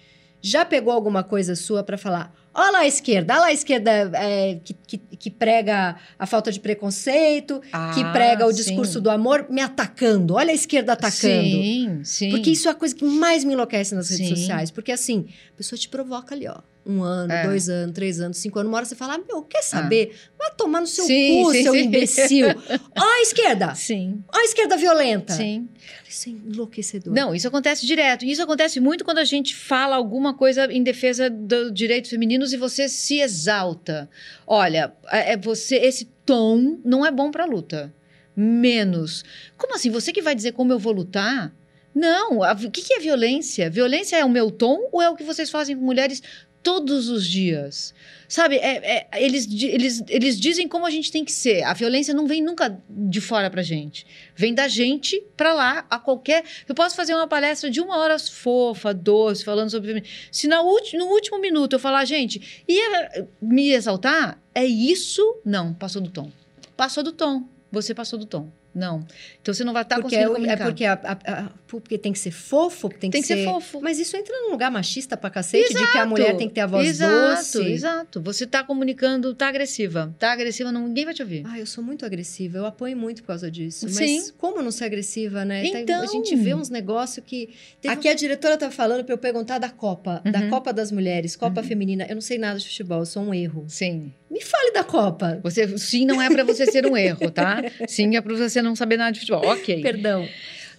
Já 0.40 0.64
pegou 0.64 0.92
alguma 0.92 1.24
coisa 1.24 1.56
sua 1.56 1.82
para 1.82 1.98
falar? 1.98 2.32
Olha 2.54 2.70
lá 2.72 2.78
a 2.80 2.86
esquerda, 2.86 3.34
olha 3.34 3.40
lá 3.42 3.46
a 3.48 3.52
esquerda 3.52 3.90
é, 4.14 4.58
que, 4.64 4.74
que, 4.74 4.98
que 4.98 5.30
prega 5.30 5.96
a 6.18 6.26
falta 6.26 6.50
de 6.50 6.58
preconceito, 6.58 7.60
que 7.94 8.04
prega 8.12 8.46
o 8.46 8.52
discurso 8.52 9.00
do 9.00 9.10
amor 9.10 9.46
me 9.48 9.60
atacando. 9.60 10.34
Olha 10.34 10.50
a 10.50 10.54
esquerda 10.54 10.94
atacando. 10.94 11.12
Sim, 11.22 12.00
sim. 12.02 12.30
Porque 12.30 12.50
isso 12.50 12.66
é 12.68 12.72
a 12.72 12.74
coisa 12.74 12.94
que 12.94 13.04
mais 13.04 13.44
me 13.44 13.52
enlouquece 13.52 13.94
nas 13.94 14.10
redes 14.10 14.28
Sim. 14.28 14.34
sociais. 14.36 14.70
Porque 14.70 14.90
assim, 14.90 15.26
a 15.52 15.56
pessoa 15.56 15.78
te 15.78 15.88
provoca 15.88 16.34
ali, 16.34 16.48
ó. 16.48 16.56
Um 16.86 17.02
ano, 17.02 17.30
É. 17.30 17.42
dois 17.46 17.68
anos, 17.68 17.94
três 17.94 18.18
anos, 18.18 18.38
cinco 18.38 18.58
anos. 18.58 18.70
Uma 18.70 18.78
hora 18.78 18.86
você 18.86 18.96
fala, 18.96 19.16
ah, 19.16 19.20
meu, 19.28 19.42
quer 19.42 19.62
saber? 19.62 20.16
Vai 20.38 20.50
tomar 20.56 20.80
no 20.80 20.86
seu 20.86 21.04
Sim, 21.04 21.42
cu, 21.44 21.52
sim, 21.52 21.62
seu 21.62 21.72
sim. 21.74 21.80
imbecil. 21.80 22.46
Ó 22.98 23.04
a 23.04 23.20
esquerda! 23.20 23.74
Sim, 23.74 24.24
Ó 24.34 24.38
a 24.38 24.44
esquerda 24.44 24.74
violenta. 24.76 25.34
sim. 25.34 25.68
Isso 26.08 26.28
é 26.28 26.32
enlouquecedor. 26.32 27.12
Não, 27.12 27.34
isso 27.34 27.46
acontece 27.46 27.86
direto. 27.86 28.24
Isso 28.24 28.42
acontece 28.42 28.80
muito 28.80 29.04
quando 29.04 29.18
a 29.18 29.24
gente 29.24 29.54
fala 29.54 29.94
alguma 29.94 30.32
coisa 30.32 30.72
em 30.72 30.82
defesa 30.82 31.28
dos 31.28 31.72
direitos 31.72 32.10
femininos 32.10 32.52
e 32.52 32.56
você 32.56 32.88
se 32.88 33.20
exalta. 33.20 34.08
Olha, 34.46 34.92
é 35.10 35.34
é 35.34 35.36
você 35.36 35.76
esse 35.76 36.06
tom 36.24 36.80
não 36.84 37.04
é 37.04 37.10
bom 37.10 37.30
para 37.30 37.44
luta. 37.44 37.94
Menos. 38.34 39.24
Como 39.56 39.74
assim? 39.74 39.90
Você 39.90 40.12
que 40.12 40.22
vai 40.22 40.34
dizer 40.34 40.52
como 40.52 40.72
eu 40.72 40.78
vou 40.78 40.92
lutar? 40.92 41.52
Não. 41.94 42.38
O 42.40 42.70
que, 42.70 42.82
que 42.82 42.94
é 42.94 43.00
violência? 43.00 43.68
Violência 43.68 44.16
é 44.16 44.24
o 44.24 44.30
meu 44.30 44.50
tom 44.50 44.88
ou 44.92 45.02
é 45.02 45.10
o 45.10 45.16
que 45.16 45.24
vocês 45.24 45.50
fazem 45.50 45.76
com 45.76 45.84
mulheres 45.84 46.22
todos 46.62 47.08
os 47.08 47.26
dias? 47.26 47.94
Sabe, 48.28 48.56
é- 48.56 49.08
é- 49.12 49.24
eles, 49.24 49.46
eles, 49.62 50.02
eles 50.08 50.38
dizem 50.38 50.68
como 50.68 50.84
a 50.84 50.90
gente 50.90 51.10
tem 51.10 51.24
que 51.24 51.32
ser. 51.32 51.62
A 51.62 51.72
violência 51.72 52.12
não 52.12 52.26
vem 52.26 52.42
nunca 52.42 52.78
de 52.88 53.20
fora 53.20 53.48
pra 53.50 53.62
gente. 53.62 54.06
Vem 54.36 54.52
da 54.52 54.68
gente 54.68 55.22
pra 55.36 55.52
lá, 55.54 55.86
a 55.88 55.98
qualquer. 55.98 56.44
Eu 56.68 56.74
posso 56.74 56.94
fazer 56.94 57.14
uma 57.14 57.26
palestra 57.26 57.70
de 57.70 57.80
uma 57.80 57.96
hora 57.96 58.18
fofa, 58.18 58.92
doce, 58.92 59.44
falando 59.44 59.70
sobre. 59.70 60.04
Se 60.30 60.46
na 60.46 60.62
ulti- 60.62 60.96
no 60.98 61.06
último 61.06 61.40
minuto 61.40 61.72
eu 61.74 61.78
falar, 61.78 62.04
gente, 62.04 62.62
ia 62.68 63.26
me 63.40 63.70
exaltar, 63.72 64.38
é 64.54 64.64
isso? 64.66 65.40
Não, 65.44 65.72
passou 65.72 66.02
do 66.02 66.10
tom. 66.10 66.30
Passou 66.76 67.02
do 67.02 67.12
tom. 67.12 67.44
Você 67.72 67.94
passou 67.94 68.18
do 68.18 68.26
tom. 68.26 68.50
Não. 68.78 69.04
Então 69.42 69.52
você 69.52 69.64
não 69.64 69.72
vai 69.72 69.82
estar 69.82 70.00
porque 70.00 70.14
é, 70.16 70.24
conseguindo 70.26 70.32
o- 70.48 70.50
é 70.50 70.56
comunicar. 70.56 70.64
porque, 70.64 70.84
a- 70.84 71.00
a- 71.02 71.32
a- 71.44 71.50
porque 71.66 71.98
tem 71.98 72.12
que 72.12 72.18
ser 72.18 72.30
fofo, 72.30 72.88
tem, 72.88 73.10
Tem 73.10 73.20
que 73.20 73.26
ser 73.26 73.36
ser 73.38 73.44
fofo. 73.44 73.80
Mas 73.82 73.98
isso 73.98 74.16
entra 74.16 74.34
num 74.42 74.50
lugar 74.52 74.70
machista 74.70 75.16
pra 75.16 75.28
cacete, 75.30 75.74
de 75.74 75.90
que 75.92 75.98
a 75.98 76.06
mulher 76.06 76.36
tem 76.36 76.48
que 76.48 76.54
ter 76.54 76.60
a 76.62 76.66
voz 76.66 76.86
exato, 76.88 77.36
doce. 77.58 77.62
Exato, 77.72 78.20
Você 78.22 78.46
tá 78.46 78.62
comunicando, 78.64 79.34
tá 79.34 79.48
agressiva. 79.48 80.14
Tá 80.18 80.32
agressiva, 80.32 80.70
ninguém 80.72 81.04
vai 81.04 81.12
te 81.14 81.22
ouvir. 81.22 81.42
Ah, 81.46 81.58
eu 81.58 81.66
sou 81.66 81.82
muito 81.82 82.06
agressiva, 82.06 82.58
eu 82.58 82.64
apoio 82.66 82.96
muito 82.96 83.22
por 83.22 83.28
causa 83.28 83.50
disso. 83.50 83.88
Sim. 83.88 84.16
Mas 84.18 84.30
como 84.30 84.62
não 84.62 84.70
ser 84.70 84.84
agressiva, 84.84 85.44
né? 85.44 85.68
Tá- 85.70 85.80
Então. 85.80 86.02
A 86.02 86.06
gente 86.06 86.34
vê 86.36 86.54
uns 86.54 86.70
negócios 86.70 87.24
que. 87.26 87.50
Aqui 87.86 88.08
a 88.08 88.14
diretora 88.14 88.56
tá 88.56 88.70
falando 88.70 89.04
pra 89.04 89.14
eu 89.14 89.18
perguntar 89.18 89.58
da 89.58 89.68
Copa, 89.68 90.22
da 90.24 90.40
Uhum. 90.40 90.50
Copa 90.50 90.72
das 90.72 90.92
Mulheres, 90.92 91.34
Copa 91.36 91.62
Feminina. 91.62 92.06
Eu 92.08 92.14
não 92.14 92.22
sei 92.22 92.38
nada 92.38 92.58
de 92.58 92.66
futebol, 92.66 93.00
eu 93.00 93.06
sou 93.06 93.22
um 93.22 93.34
erro. 93.34 93.64
Sim. 93.68 94.12
Me 94.30 94.40
fale 94.42 94.72
da 94.72 94.84
Copa. 94.84 95.40
Você, 95.42 95.78
sim, 95.78 96.04
não 96.04 96.20
é 96.20 96.28
pra 96.28 96.44
você 96.44 96.66
ser 96.66 96.86
um 96.86 96.96
erro, 96.96 97.30
tá? 97.30 97.62
Sim, 97.86 98.16
é 98.16 98.20
pra 98.20 98.34
você 98.34 98.60
não 98.60 98.76
saber 98.76 98.96
nada 98.96 99.12
de 99.12 99.20
futebol. 99.20 99.46
Ok. 99.46 99.80
Perdão. 99.82 100.28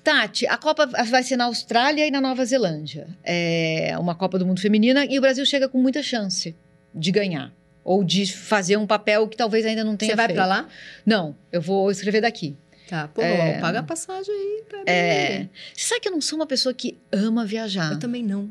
Tati, 0.04 0.48
a 0.48 0.56
Copa 0.58 0.86
vai 0.86 1.24
ser 1.24 1.36
na 1.36 1.46
Austrália 1.46 2.06
e 2.08 2.12
na 2.12 2.22
Nova 2.22 2.46
Zelândia. 2.46 3.08
É 3.24 3.96
uma 4.00 4.16
Copa 4.16 4.38
do 4.40 4.46
Mundo 4.46 4.62
Feminina 4.62 5.06
e 5.06 5.18
o 5.18 5.22
Brasil 5.22 5.46
chega 5.46 5.68
com 5.68 5.78
muita 5.82 6.02
chance 6.04 6.56
de 6.94 7.12
ganhar. 7.12 7.52
Ou 7.84 8.04
de 8.04 8.32
fazer 8.32 8.78
um 8.78 8.86
papel 8.86 9.28
que 9.28 9.36
talvez 9.36 9.66
ainda 9.66 9.84
não 9.84 9.98
tenha 9.98 10.12
Você 10.12 10.16
vai 10.16 10.32
pra 10.32 10.46
lá? 10.46 10.68
Não, 11.06 11.36
eu 11.52 11.60
vou 11.62 11.90
escrever 11.90 12.22
daqui. 12.22 12.56
Tá, 12.88 13.08
pô, 13.08 13.22
É. 13.22 13.60
paga 13.60 13.80
a 13.80 13.84
passagem 13.84 14.34
aí 14.34 14.64
pra 14.68 14.78
mim. 14.80 14.84
É. 14.88 15.48
Você 15.76 15.88
sabe 15.88 16.02
que 16.02 16.08
eu 16.08 16.12
não 16.12 16.22
sou 16.22 16.38
uma 16.40 16.46
pessoa 16.48 16.74
que 16.74 16.98
ama 17.12 17.46
viajar. 17.46 17.92
Eu 17.94 18.00
também 18.00 18.24
não. 18.24 18.50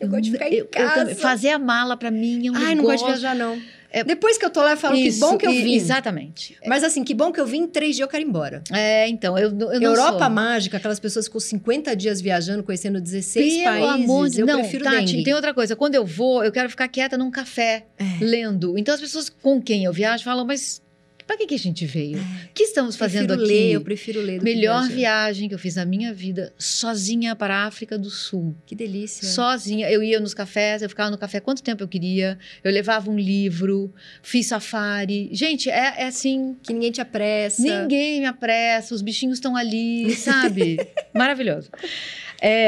Eu 0.00 0.08
gosto 0.08 0.22
de 0.24 0.32
ficar 0.32 0.46
Eu- 0.48 0.52
em 0.52 0.56
eu 0.58 0.66
casa. 0.66 0.94
também- 0.96 1.14
fazer 1.14 1.50
a 1.50 1.58
mala 1.58 1.96
pra 1.96 2.10
mim 2.10 2.46
é 2.46 2.50
um 2.50 2.54
Ai, 2.56 2.74
não 2.74 2.84
gosto 2.84 2.98
de 2.98 3.04
negócio- 3.04 3.06
viajar, 3.06 3.34
não. 3.34 3.60
É- 3.94 4.02
Depois 4.04 4.36
que 4.36 4.44
eu 4.44 4.50
tô 4.50 4.60
lá, 4.60 4.72
eu 4.72 4.76
falo 4.76 4.96
Isso, 4.96 5.20
que 5.20 5.24
bom 5.24 5.38
que 5.38 5.46
eu 5.46 5.52
vim. 5.52 5.74
Exatamente. 5.74 6.56
Mas 6.66 6.82
assim, 6.82 7.04
que 7.04 7.14
bom 7.14 7.30
que 7.30 7.40
eu 7.40 7.46
vim, 7.46 7.66
três 7.66 7.94
dias 7.94 8.04
eu 8.04 8.08
quero 8.10 8.24
ir 8.24 8.26
embora. 8.26 8.62
É, 8.72 9.08
então, 9.08 9.38
eu, 9.38 9.50
eu 9.50 9.80
não 9.80 9.90
Europa 9.90 10.18
sou. 10.24 10.30
mágica, 10.30 10.76
aquelas 10.78 10.98
pessoas 10.98 11.28
com 11.28 11.38
50 11.38 11.94
dias 11.94 12.20
viajando, 12.20 12.62
conhecendo 12.64 13.00
16 13.00 13.54
Pelo 13.62 13.64
países. 13.64 14.04
amor 14.04 14.28
de 14.28 14.40
eu 14.40 14.46
não, 14.46 14.60
prefiro 14.60 14.84
Tati, 14.84 14.96
dengue. 15.12 15.22
tem 15.24 15.34
outra 15.34 15.54
coisa. 15.54 15.76
Quando 15.76 15.94
eu 15.94 16.04
vou, 16.04 16.44
eu 16.44 16.50
quero 16.50 16.68
ficar 16.68 16.88
quieta 16.88 17.16
num 17.16 17.30
café, 17.30 17.86
É. 17.98 18.04
lendo. 18.24 18.76
Então 18.76 18.92
as 18.94 19.00
pessoas 19.00 19.28
com 19.28 19.62
quem 19.62 19.84
eu 19.84 19.92
viajo 19.92 20.24
falam, 20.24 20.44
mas 20.44 20.82
pra 21.26 21.36
que, 21.36 21.46
que 21.46 21.54
a 21.54 21.58
gente 21.58 21.86
veio? 21.86 22.18
O 22.18 22.52
que 22.54 22.62
estamos 22.64 22.96
fazendo 22.96 23.28
prefiro 23.28 23.44
aqui? 23.44 23.52
ler, 23.54 23.72
eu 23.72 23.80
prefiro 23.80 24.20
ler 24.20 24.38
do 24.38 24.44
que 24.44 24.54
Melhor 24.54 24.82
viajar. 24.82 24.94
viagem 24.94 25.48
que 25.48 25.54
eu 25.54 25.58
fiz 25.58 25.76
na 25.76 25.84
minha 25.84 26.12
vida, 26.12 26.52
sozinha 26.58 27.34
para 27.34 27.54
a 27.56 27.64
África 27.66 27.98
do 27.98 28.10
Sul. 28.10 28.54
Que 28.66 28.74
delícia. 28.74 29.28
Sozinha. 29.28 29.90
Eu 29.90 30.02
ia 30.02 30.20
nos 30.20 30.34
cafés, 30.34 30.82
eu 30.82 30.88
ficava 30.88 31.10
no 31.10 31.18
café 31.18 31.40
quanto 31.40 31.62
tempo 31.62 31.82
eu 31.82 31.88
queria. 31.88 32.38
Eu 32.62 32.70
levava 32.72 33.10
um 33.10 33.18
livro, 33.18 33.92
fiz 34.22 34.46
safari. 34.46 35.28
Gente, 35.32 35.70
é, 35.70 35.94
é 36.02 36.06
assim. 36.06 36.56
Que 36.62 36.72
ninguém 36.72 36.90
te 36.90 37.00
apressa. 37.00 37.62
Ninguém 37.62 38.20
me 38.20 38.26
apressa, 38.26 38.94
os 38.94 39.02
bichinhos 39.02 39.38
estão 39.38 39.56
ali, 39.56 40.14
sabe? 40.14 40.76
Maravilhoso. 41.14 41.70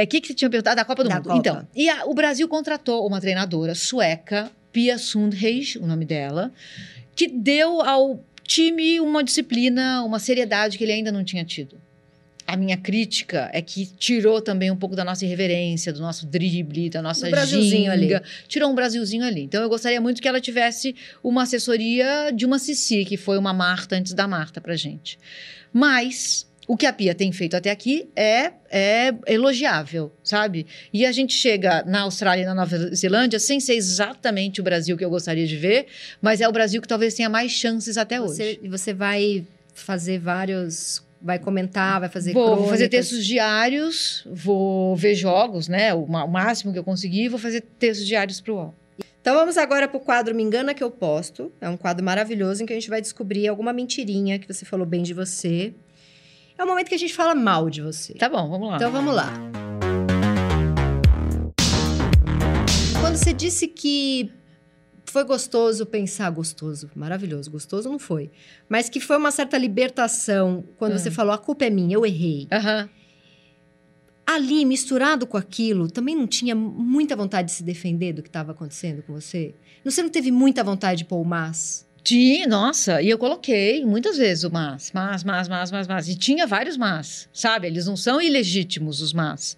O 0.03 0.07
que, 0.07 0.21
que 0.21 0.29
você 0.29 0.35
tinha 0.35 0.49
perguntado? 0.49 0.77
Da 0.77 0.85
Copa 0.85 1.03
do 1.03 1.09
Da 1.11 1.17
Mundo. 1.17 1.25
Copa. 1.27 1.39
Então, 1.39 1.69
e 1.75 1.89
a- 1.91 2.07
o 2.07 2.15
Brasil 2.15 2.49
contratou 2.49 3.07
uma 3.07 3.21
treinadora 3.21 3.75
sueca, 3.75 4.51
Pia 4.73 4.97
Sundhage, 4.97 5.79
o 5.79 5.87
nome 5.87 6.05
dela, 6.07 6.51
que 7.15 7.29
deu 7.29 7.83
ao 7.83 8.25
time 8.47 9.01
uma 9.01 9.23
disciplina, 9.23 10.03
uma 10.03 10.19
seriedade 10.19 10.79
que 10.79 10.85
ele 10.85 10.93
ainda 10.93 11.11
não 11.13 11.25
tinha 11.25 11.45
tido. 11.45 11.81
A 12.47 12.57
minha 12.57 12.77
crítica 12.77 13.51
é 13.53 13.61
que 13.61 13.87
tirou 13.87 14.41
também 14.41 14.71
um 14.71 14.77
pouco 14.77 14.95
da 14.95 15.05
nossa 15.05 15.25
irreverência, 15.25 15.93
do 15.93 16.01
nosso 16.01 16.27
drible, 16.27 16.89
da 16.89 17.03
nossa 17.03 17.27
Do 17.27 17.31
Brasilzinho 17.33 17.93
ginga. 17.93 18.19
ali. 18.19 18.21
Tirou 18.47 18.71
um 18.71 18.75
Brasilzinho 18.75 19.25
ali. 19.25 19.43
Então 19.43 19.61
eu 19.61 19.69
gostaria 19.69 20.01
muito 20.01 20.23
que 20.23 20.29
ela 20.29 20.41
tivesse 20.41 20.95
uma 21.25 21.43
assessoria 21.43 22.31
de 22.33 22.47
uma 22.47 22.61
Cici, 22.61 23.05
que 23.05 23.17
foi 23.17 23.37
uma 23.37 23.53
Marta 23.53 23.97
antes 23.97 24.13
da 24.15 24.29
Marta 24.29 24.61
pra 24.61 24.77
gente. 24.77 25.19
Mas 25.73 26.47
o 26.67 26.77
que 26.77 26.87
a 26.87 26.93
Pia 26.93 27.15
tem 27.15 27.31
feito 27.33 27.57
até 27.57 27.71
aqui 27.71 28.09
é, 28.17 28.53
é 28.71 29.15
elogiável, 29.27 30.13
sabe? 30.23 30.67
E 30.93 31.07
a 31.07 31.13
gente 31.13 31.33
chega 31.33 31.85
na 31.85 32.03
Austrália 32.03 32.43
e 32.43 32.47
na 32.47 32.55
Nova 32.55 32.95
Zelândia 32.95 33.39
sem 33.39 33.61
ser 33.61 33.75
exatamente 33.75 34.61
o 34.61 34.65
Brasil 34.65 34.97
que 34.97 35.05
eu 35.05 35.11
gostaria 35.11 35.47
de 35.47 35.57
ver, 35.57 35.87
mas 36.21 36.41
é 36.41 36.49
o 36.49 36.53
Brasil 36.53 36.83
que 36.83 36.89
talvez 36.89 37.15
tenha 37.15 37.29
mais 37.29 37.53
chances 37.53 37.97
até 37.97 38.21
hoje. 38.21 38.35
Você, 38.35 38.69
você 38.69 38.93
vai 38.93 39.47
fazer 39.75 40.19
vários. 40.19 41.05
Vai 41.21 41.39
comentar, 41.39 41.99
vai 41.99 42.11
fazer 42.11 42.33
Vou, 42.33 42.57
vou 42.57 42.69
fazer 42.69 42.89
textos 42.89 43.25
diários, 43.25 44.25
vou 44.31 44.95
ver 44.95 45.15
jogos, 45.15 45.67
né? 45.67 45.95
O, 45.95 46.03
o 46.05 46.29
máximo 46.29 46.73
que 46.73 46.79
eu 46.79 46.85
conseguir, 46.85 47.29
vou 47.29 47.39
fazer 47.39 47.63
textos 47.79 48.07
diários 48.07 48.41
pro 48.41 48.55
UOL. 48.55 48.75
Então 49.21 49.35
vamos 49.35 49.57
agora 49.57 49.89
pro 49.89 49.99
quadro 49.99 50.35
Me 50.35 50.43
Engana 50.43 50.73
Que 50.73 50.85
Eu 50.85 50.91
Posto. 50.91 51.51
É 51.61 51.69
um 51.69 51.77
quadro 51.77 52.05
maravilhoso 52.05 52.63
em 52.63 52.67
que 52.67 52.73
a 52.73 52.77
gente 52.77 52.89
vai 52.89 53.01
descobrir 53.01 53.49
alguma 53.49 53.73
mentirinha 53.73 54.39
que 54.39 54.47
você 54.47 54.65
falou 54.65 54.87
bem 54.87 55.03
de 55.03 55.15
você. 55.15 55.75
É 56.59 56.65
o 56.65 56.67
momento 56.67 56.89
que 56.89 56.95
a 56.95 56.99
gente 56.99 57.15
fala 57.15 57.35
mal 57.35 57.69
de 57.69 57.83
você. 57.83 58.15
Tá 58.15 58.29
bom, 58.29 58.49
vamos 58.49 58.69
lá. 58.69 58.77
Então 58.77 58.91
vamos 58.91 59.15
lá. 59.15 59.33
Quando 63.01 63.17
você 63.17 63.33
disse 63.33 63.69
que 63.69 64.31
foi 65.05 65.25
gostoso 65.25 65.87
pensar, 65.87 66.31
gostoso, 66.31 66.91
maravilhoso, 66.95 67.51
gostoso 67.51 67.89
não 67.89 67.99
foi, 67.99 68.31
mas 68.69 68.89
que 68.89 69.01
foi 69.01 69.17
uma 69.17 69.31
certa 69.31 69.57
libertação 69.57 70.65
quando 70.77 70.95
Hum. 70.95 70.99
você 70.99 71.11
falou 71.11 71.33
a 71.33 71.39
culpa 71.39 71.65
é 71.67 71.71
minha, 71.71 71.95
eu 71.95 72.05
errei. 72.05 72.49
Aham. 72.53 72.89
Ali, 74.27 74.65
misturado 74.65 75.25
com 75.27 75.37
aquilo, 75.37 75.89
também 75.89 76.17
não 76.17 76.27
tinha 76.27 76.55
muita 76.55 77.15
vontade 77.15 77.49
de 77.49 77.55
se 77.55 77.63
defender 77.63 78.13
do 78.13 78.23
que 78.23 78.29
estava 78.29 78.51
acontecendo 78.51 79.03
com 79.03 79.13
você? 79.13 79.55
Você 79.85 80.03
não 80.03 80.11
teve 80.11 80.33
muita 80.33 80.65
vontade 80.65 80.99
de 80.99 81.05
pôr 81.05 81.19
o 81.21 81.25
mas? 81.25 81.86
Tinha, 82.07 82.47
nossa, 82.47 83.03
e 83.03 83.11
eu 83.11 83.19
coloquei 83.19 83.85
muitas 83.85 84.17
vezes 84.17 84.45
o 84.45 84.51
mas, 84.53 84.93
mas, 84.95 85.25
mas, 85.25 85.49
mas, 85.49 85.73
mas, 85.73 85.89
mas. 85.89 86.09
E 86.09 86.15
tinha 86.15 86.47
vários 86.47 86.77
mas, 86.77 87.29
sabe? 87.33 87.67
Eles 87.67 87.87
não 87.87 87.97
são 87.97 88.23
ilegítimos, 88.23 89.01
os 89.01 89.13
mas. 89.13 89.57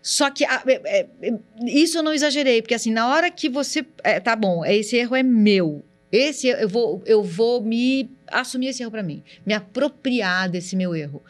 Só 0.00 0.30
que 0.30 0.44
ah, 0.44 0.62
é, 0.68 0.80
é, 0.84 1.06
é, 1.20 1.34
isso 1.66 1.98
eu 1.98 2.04
não 2.04 2.12
exagerei, 2.12 2.62
porque 2.62 2.76
assim, 2.76 2.92
na 2.92 3.08
hora 3.08 3.28
que 3.28 3.48
você. 3.48 3.84
é, 4.04 4.20
tá 4.20 4.36
bom, 4.36 4.64
esse 4.64 4.96
erro 4.96 5.16
é 5.16 5.24
meu. 5.24 5.84
Esse 6.12 6.46
eu 6.46 6.68
vou, 6.68 7.02
eu 7.04 7.24
vou 7.24 7.60
me 7.60 8.08
assumir 8.28 8.68
esse 8.68 8.84
erro 8.84 8.92
para 8.92 9.02
mim, 9.02 9.24
me 9.44 9.52
apropriar 9.52 10.48
desse 10.48 10.76
meu 10.76 10.94
erro. 10.94 11.20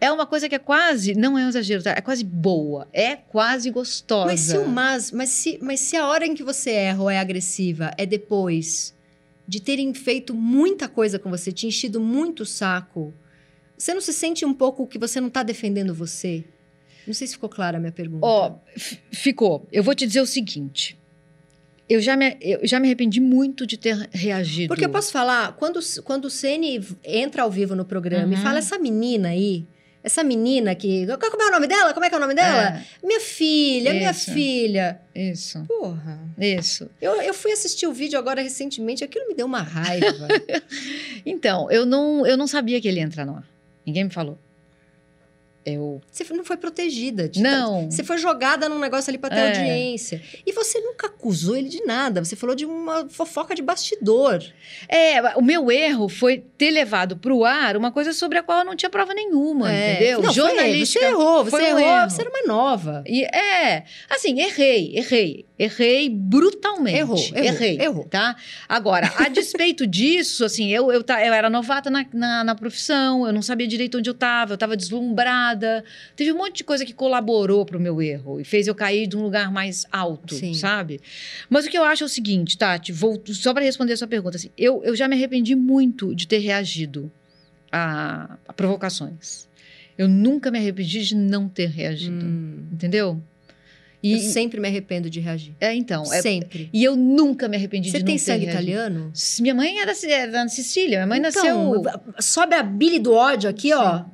É 0.00 0.10
uma 0.10 0.26
coisa 0.26 0.48
que 0.48 0.54
é 0.56 0.58
quase, 0.58 1.14
não 1.14 1.38
é 1.38 1.46
um 1.46 1.48
exagero, 1.48 1.80
tá? 1.80 1.92
É 1.92 2.00
quase 2.00 2.24
boa, 2.24 2.88
é 2.92 3.14
quase 3.14 3.70
gostosa. 3.70 4.26
Mas 4.26 4.40
se 4.40 4.58
o 4.58 4.66
mas, 4.68 5.12
mas 5.12 5.28
se, 5.28 5.60
mas 5.62 5.78
se 5.78 5.96
a 5.96 6.08
hora 6.08 6.26
em 6.26 6.34
que 6.34 6.42
você 6.42 6.72
erra 6.72 7.02
ou 7.02 7.08
é 7.08 7.20
agressiva 7.20 7.92
é 7.96 8.04
depois 8.04 8.92
de 9.52 9.60
terem 9.60 9.92
feito 9.92 10.32
muita 10.34 10.88
coisa 10.88 11.18
com 11.18 11.28
você, 11.28 11.52
te 11.52 11.66
enchido 11.66 12.00
muito 12.00 12.40
o 12.42 12.46
saco, 12.46 13.12
você 13.76 13.92
não 13.92 14.00
se 14.00 14.10
sente 14.10 14.46
um 14.46 14.54
pouco 14.54 14.86
que 14.86 14.98
você 14.98 15.20
não 15.20 15.28
está 15.28 15.42
defendendo 15.42 15.92
você? 15.92 16.42
Não 17.06 17.12
sei 17.12 17.26
se 17.26 17.34
ficou 17.34 17.50
clara 17.50 17.76
a 17.76 17.80
minha 17.80 17.92
pergunta. 17.92 18.24
Ó, 18.24 18.54
f- 18.74 18.98
ficou. 19.10 19.68
Eu 19.70 19.82
vou 19.82 19.94
te 19.94 20.06
dizer 20.06 20.22
o 20.22 20.26
seguinte. 20.26 20.98
Eu 21.86 22.00
já, 22.00 22.16
me, 22.16 22.34
eu 22.40 22.60
já 22.66 22.80
me 22.80 22.86
arrependi 22.86 23.20
muito 23.20 23.66
de 23.66 23.76
ter 23.76 24.08
reagido. 24.10 24.68
Porque 24.68 24.86
eu 24.86 24.88
posso 24.88 25.12
falar, 25.12 25.52
quando, 25.58 25.80
quando 26.02 26.24
o 26.24 26.30
Ceni 26.30 26.80
entra 27.04 27.42
ao 27.42 27.50
vivo 27.50 27.74
no 27.76 27.84
programa 27.84 28.32
e 28.32 28.36
Uhum. 28.36 28.42
fala 28.42 28.58
essa 28.58 28.78
menina 28.78 29.28
aí, 29.28 29.66
essa 30.02 30.24
menina 30.24 30.74
que. 30.74 31.06
Como 31.06 31.42
é 31.42 31.46
o 31.46 31.50
nome 31.52 31.66
dela? 31.66 31.92
Como 31.94 32.04
é 32.04 32.08
que 32.08 32.14
é 32.14 32.18
o 32.18 32.20
nome 32.20 32.34
dela? 32.34 32.82
Minha 33.02 33.20
filha, 33.20 33.92
minha 33.92 34.10
Isso. 34.10 34.32
filha. 34.32 35.00
É, 35.14 35.30
isso, 35.30 35.64
Porra. 35.68 36.18
isso. 36.38 36.90
Eu, 37.00 37.20
eu 37.22 37.34
fui 37.34 37.52
assistir 37.52 37.86
o 37.86 37.92
vídeo 37.92 38.18
agora 38.18 38.40
recentemente, 38.42 39.04
aquilo 39.04 39.28
me 39.28 39.34
deu 39.34 39.46
uma 39.46 39.62
raiva. 39.62 40.28
Então, 41.24 41.70
eu 41.70 41.86
não, 41.86 42.26
eu 42.26 42.36
não 42.36 42.48
sabia 42.48 42.80
que 42.80 42.88
ele 42.88 42.98
ia 42.98 43.04
entrar 43.04 43.24
no 43.24 43.36
ar. 43.36 43.44
Ninguém 43.86 44.04
me 44.04 44.10
falou. 44.10 44.38
Eu. 45.64 46.00
Você 46.10 46.24
não 46.34 46.44
foi 46.44 46.56
protegida. 46.56 47.30
Não. 47.36 47.90
Você 47.90 48.02
foi 48.02 48.18
jogada 48.18 48.68
num 48.68 48.78
negócio 48.80 49.10
ali 49.10 49.18
pra 49.18 49.30
ter 49.30 49.36
É. 49.36 49.46
audiência. 49.48 50.20
E 50.44 50.52
você 50.52 50.80
nunca 50.80 51.06
acusou 51.06 51.56
ele 51.56 51.68
de 51.68 51.84
nada. 51.84 52.24
Você 52.24 52.34
falou 52.34 52.56
de 52.56 52.64
uma 52.66 53.08
fofoca 53.08 53.54
de 53.54 53.62
bastidor. 53.62 54.42
É, 54.88 55.20
o 55.36 55.42
meu 55.42 55.70
erro 55.70 56.08
foi 56.08 56.38
ter 56.58 56.70
levado 56.70 57.16
pro 57.16 57.44
ar 57.44 57.76
uma 57.76 57.92
coisa 57.92 58.12
sobre 58.12 58.38
a 58.38 58.42
qual 58.42 58.58
eu 58.60 58.64
não 58.64 58.74
tinha 58.74 58.90
prova 58.90 59.14
nenhuma, 59.14 59.72
É. 59.72 59.92
entendeu? 59.94 60.22
Não, 60.22 60.32
Jornalística. 60.32 61.00
Foi, 61.04 61.08
você 61.10 61.22
errou, 61.22 61.44
você 61.44 61.50
foi 61.50 61.64
errou. 61.66 61.80
erro. 61.80 62.10
Você 62.10 62.20
era 62.22 62.30
uma 62.30 62.42
nova. 62.46 63.04
E 63.06 63.24
é, 63.24 63.84
assim, 64.10 64.40
errei, 64.40 64.96
errei, 64.96 65.46
errei 65.58 66.08
brutalmente. 66.10 66.98
Errou, 66.98 67.16
errou, 67.18 67.38
errei, 67.44 67.78
errou. 67.80 68.04
tá? 68.04 68.34
Agora, 68.68 69.12
a 69.16 69.28
despeito 69.28 69.86
disso, 69.86 70.44
assim, 70.44 70.70
eu, 70.70 70.90
eu, 70.90 71.04
eu 71.06 71.32
era 71.32 71.48
novata 71.48 71.88
na, 71.88 72.04
na, 72.12 72.42
na 72.42 72.54
profissão, 72.56 73.26
eu 73.26 73.32
não 73.32 73.42
sabia 73.42 73.66
direito 73.68 73.98
onde 73.98 74.10
eu 74.10 74.14
estava, 74.14 74.52
eu 74.52 74.54
estava 74.54 74.76
deslumbrada. 74.76 75.51
Teve 76.16 76.32
um 76.32 76.36
monte 76.38 76.56
de 76.58 76.64
coisa 76.64 76.84
que 76.84 76.92
colaborou 76.92 77.64
pro 77.64 77.78
meu 77.80 78.00
erro 78.02 78.40
e 78.40 78.44
fez 78.44 78.66
eu 78.66 78.74
cair 78.74 79.06
de 79.06 79.16
um 79.16 79.22
lugar 79.22 79.50
mais 79.52 79.84
alto, 79.92 80.34
Sim. 80.34 80.54
sabe? 80.54 81.00
Mas 81.50 81.66
o 81.66 81.70
que 81.70 81.76
eu 81.78 81.84
acho 81.84 82.02
é 82.04 82.06
o 82.06 82.08
seguinte, 82.08 82.56
Tati, 82.58 82.92
volto, 82.92 83.34
só 83.34 83.52
para 83.54 83.62
responder 83.64 83.92
a 83.92 83.96
sua 83.96 84.06
pergunta, 84.08 84.36
assim, 84.36 84.50
eu, 84.56 84.82
eu 84.84 84.94
já 84.96 85.06
me 85.08 85.14
arrependi 85.16 85.54
muito 85.54 86.14
de 86.14 86.26
ter 86.26 86.38
reagido 86.38 87.10
a, 87.70 88.36
a 88.46 88.52
provocações. 88.52 89.48
Eu 89.96 90.08
nunca 90.08 90.50
me 90.50 90.58
arrependi 90.58 91.04
de 91.04 91.14
não 91.14 91.48
ter 91.48 91.68
reagido. 91.68 92.24
Hum. 92.24 92.64
Entendeu? 92.72 93.22
E, 94.02 94.14
Eu 94.14 94.18
sempre 94.18 94.58
me 94.58 94.66
arrependo 94.66 95.08
de 95.08 95.20
reagir. 95.20 95.54
é, 95.60 95.72
então. 95.74 96.02
é- 96.12 96.20
sempre. 96.20 96.68
e 96.72 96.82
eu 96.82 96.96
nunca 96.96 97.46
me 97.46 97.56
arrependi 97.56 97.88
Você 97.90 97.98
de 97.98 98.04
tem 98.04 98.14
não 98.16 98.18
ter 98.18 98.24
sangue 98.24 98.46
reagido. 98.46 98.68
italiano? 98.72 99.10
S- 99.14 99.40
Minha 99.40 99.54
mãe 99.54 99.78
era, 99.78 99.92
era 100.08 100.32
da 100.32 100.48
Sicília. 100.48 100.98
Minha 100.98 101.06
mãe 101.06 101.18
Então, 101.20 101.72
nasceu. 101.80 102.02
sobe 102.18 102.56
a 102.56 102.64
bile 102.64 102.98
do 102.98 103.12
ódio 103.12 103.48
aqui, 103.48 103.72
ó. 103.72 104.04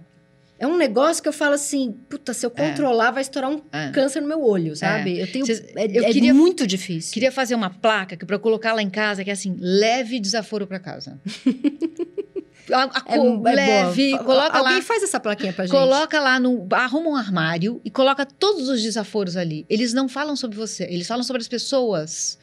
É 0.58 0.66
um 0.66 0.76
negócio 0.76 1.22
que 1.22 1.28
eu 1.28 1.32
falo 1.32 1.54
assim, 1.54 1.92
puta, 2.08 2.34
se 2.34 2.44
eu 2.44 2.52
É. 2.56 2.68
controlar, 2.68 3.12
vai 3.12 3.22
estourar 3.22 3.48
um 3.50 3.62
É. 3.72 3.90
câncer 3.90 4.20
no 4.20 4.26
meu 4.26 4.42
olho, 4.42 4.74
sabe? 4.74 5.18
Eu 5.20 5.30
tenho. 5.30 5.46
Cês- 5.46 5.60
é 5.76 5.86
eu 5.86 6.04
é 6.04 6.12
queria- 6.12 6.34
muito 6.34 6.66
difícil. 6.66 7.12
Queria 7.14 7.30
fazer 7.30 7.54
uma 7.54 7.70
placa 7.70 8.16
que 8.16 8.26
para 8.26 8.38
colocar 8.40 8.72
lá 8.72 8.82
em 8.82 8.90
casa, 8.90 9.22
que 9.22 9.30
é 9.30 9.32
assim: 9.32 9.56
leve 9.60 10.18
desaforo 10.18 10.66
para 10.66 10.80
casa. 10.80 11.20
a, 12.72 12.82
a 12.82 13.02
É, 13.06 13.16
cor, 13.16 13.46
é 13.48 13.54
leve, 13.54 14.10
boa. 14.10 14.24
coloca 14.24 14.58
Alguém 14.58 14.74
lá. 14.76 14.82
faz 14.82 15.02
essa 15.02 15.18
plaquinha 15.20 15.52
pra 15.52 15.64
gente. 15.64 15.74
Coloca 15.74 16.20
lá 16.20 16.38
no. 16.40 16.66
Arruma 16.72 17.10
um 17.10 17.16
armário 17.16 17.80
e 17.84 17.90
coloca 17.90 18.26
todos 18.26 18.68
os 18.68 18.82
desaforos 18.82 19.36
ali. 19.36 19.64
Eles 19.70 19.92
não 19.94 20.08
falam 20.08 20.36
sobre 20.36 20.56
você, 20.56 20.84
eles 20.84 21.06
falam 21.06 21.22
sobre 21.22 21.40
as 21.40 21.48
pessoas 21.48 22.38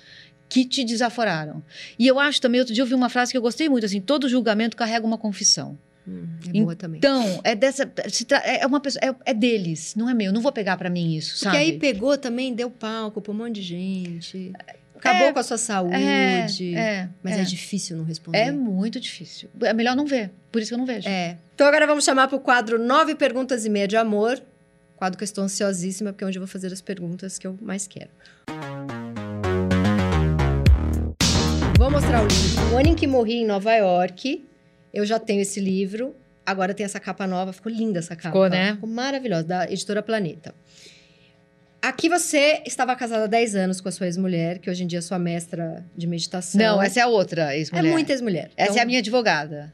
que 0.48 0.64
te 0.66 0.84
desaforaram. 0.84 1.62
E 2.00 2.08
eu 2.08 2.20
acho 2.20 2.40
também, 2.42 2.60
outro 2.62 2.74
dia 2.74 2.82
eu 2.84 2.88
vi 2.88 2.94
uma 2.94 3.10
frase 3.10 3.32
que 3.32 3.38
eu 3.38 3.42
gostei 3.42 3.68
muito, 3.70 3.86
assim: 3.86 4.00
todo 4.02 4.30
julgamento 4.30 4.78
carrega 4.78 5.06
uma 5.06 5.18
confissão. 5.18 5.78
Hum, 6.08 6.28
é 6.54 6.62
boa 6.62 6.76
também. 6.76 6.98
Então, 7.00 7.42
é 7.44 7.56
dessa. 7.56 7.86
tra- 7.86 8.38
é 8.46 8.66
uma 8.66 8.80
pessoa. 8.80 9.02
É, 9.04 9.32
é 9.32 9.34
deles, 9.34 9.96
não 9.96 10.10
é 10.10 10.14
meu. 10.14 10.32
Não 10.32 10.42
vou 10.42 10.52
pegar 10.52 10.78
pra 10.78 10.90
mim 10.90 11.16
isso, 11.16 11.32
Porque 11.32 11.44
sabe? 11.46 11.58
aí 11.58 11.80
pegou 11.80 12.18
também, 12.18 12.54
deu 12.54 12.70
palco 12.70 13.22
pra 13.22 13.32
um 13.32 13.36
monte 13.36 13.56
de 13.56 13.62
gente. 13.64 14.54
Acabou 14.96 15.28
É, 15.28 15.34
com 15.34 15.40
a 15.40 15.44
sua 15.44 15.58
saúde. 15.58 15.96
é, 15.96 16.46
é, 16.76 17.10
Mas 17.24 17.38
é. 17.38 17.42
é. 17.42 17.44
difícil 17.44 17.98
não 17.98 18.04
responder. 18.06 18.38
É 18.40 18.52
muito 18.52 19.00
difícil. 19.00 19.50
É 19.62 19.74
melhor 19.74 19.96
não 19.96 20.06
ver. 20.06 20.32
Por 20.52 20.62
isso 20.62 20.70
que 20.70 20.74
eu 20.74 20.80
não 20.80 20.86
vejo. 20.86 21.08
É. 21.08 21.38
Então 21.54 21.68
agora 21.68 21.86
vamos 21.86 22.04
chamar 22.06 22.28
pro 22.28 22.40
quadro 22.40 22.78
Nove 22.80 23.14
Perguntas 23.16 23.66
e 23.66 23.70
Meia 23.70 23.88
de 23.88 23.98
Amor. 23.98 24.42
Quadro 24.96 25.18
que 25.18 25.24
eu 25.24 25.26
estou 25.26 25.44
ansiosíssima, 25.44 26.12
porque 26.14 26.24
é 26.24 26.28
onde 26.28 26.38
eu 26.38 26.42
vou 26.42 26.48
fazer 26.48 26.72
as 26.72 26.82
perguntas 26.82 27.38
que 27.38 27.46
eu 27.46 27.58
mais 27.62 27.86
quero. 27.88 28.10
Vou 31.78 31.92
mostrar 31.92 32.24
o 32.24 32.28
livro. 32.28 32.74
O 32.74 32.78
ano 32.78 32.88
em 32.90 32.96
que 32.96 33.06
morri 33.06 33.34
em 33.42 33.46
Nova 33.46 33.74
York. 33.76 34.46
Eu 34.96 35.06
já 35.06 35.20
tenho 35.20 35.42
esse 35.42 35.60
livro. 35.60 36.16
Agora 36.46 36.74
tem 36.74 36.86
essa 36.86 37.00
capa 37.00 37.28
nova. 37.28 37.52
Ficou 37.52 37.72
linda 37.72 38.00
essa 38.00 38.16
capa. 38.16 38.30
Ficou, 38.30 38.48
né? 38.50 38.74
Ficou 38.76 38.90
maravilhosa, 38.90 39.44
da 39.44 39.66
editora 39.72 40.02
Planeta. 40.02 40.56
Aqui 41.82 42.10
você 42.10 42.64
estava 42.66 42.96
casada 42.96 43.26
há 43.26 43.28
10 43.28 43.56
anos 43.56 43.82
com 43.82 43.88
a 43.90 43.92
sua 43.92 44.08
ex-mulher, 44.08 44.58
que 44.58 44.70
hoje 44.70 44.84
em 44.84 44.88
dia 44.88 45.00
é 45.00 45.02
sua 45.02 45.20
mestra 45.20 45.86
de 45.96 46.08
meditação. 46.08 46.60
Não, 46.60 46.82
essa 46.82 47.00
é 47.00 47.04
a 47.04 47.08
outra 47.08 47.54
é 47.54 47.60
ex-mulher. 47.60 47.92
muita 47.92 48.12
ex-mulher. 48.12 48.50
Essa 48.58 48.72
Então- 48.72 48.80
é 48.80 48.82
a 48.82 48.86
minha 48.86 49.00
advogada. 49.00 49.72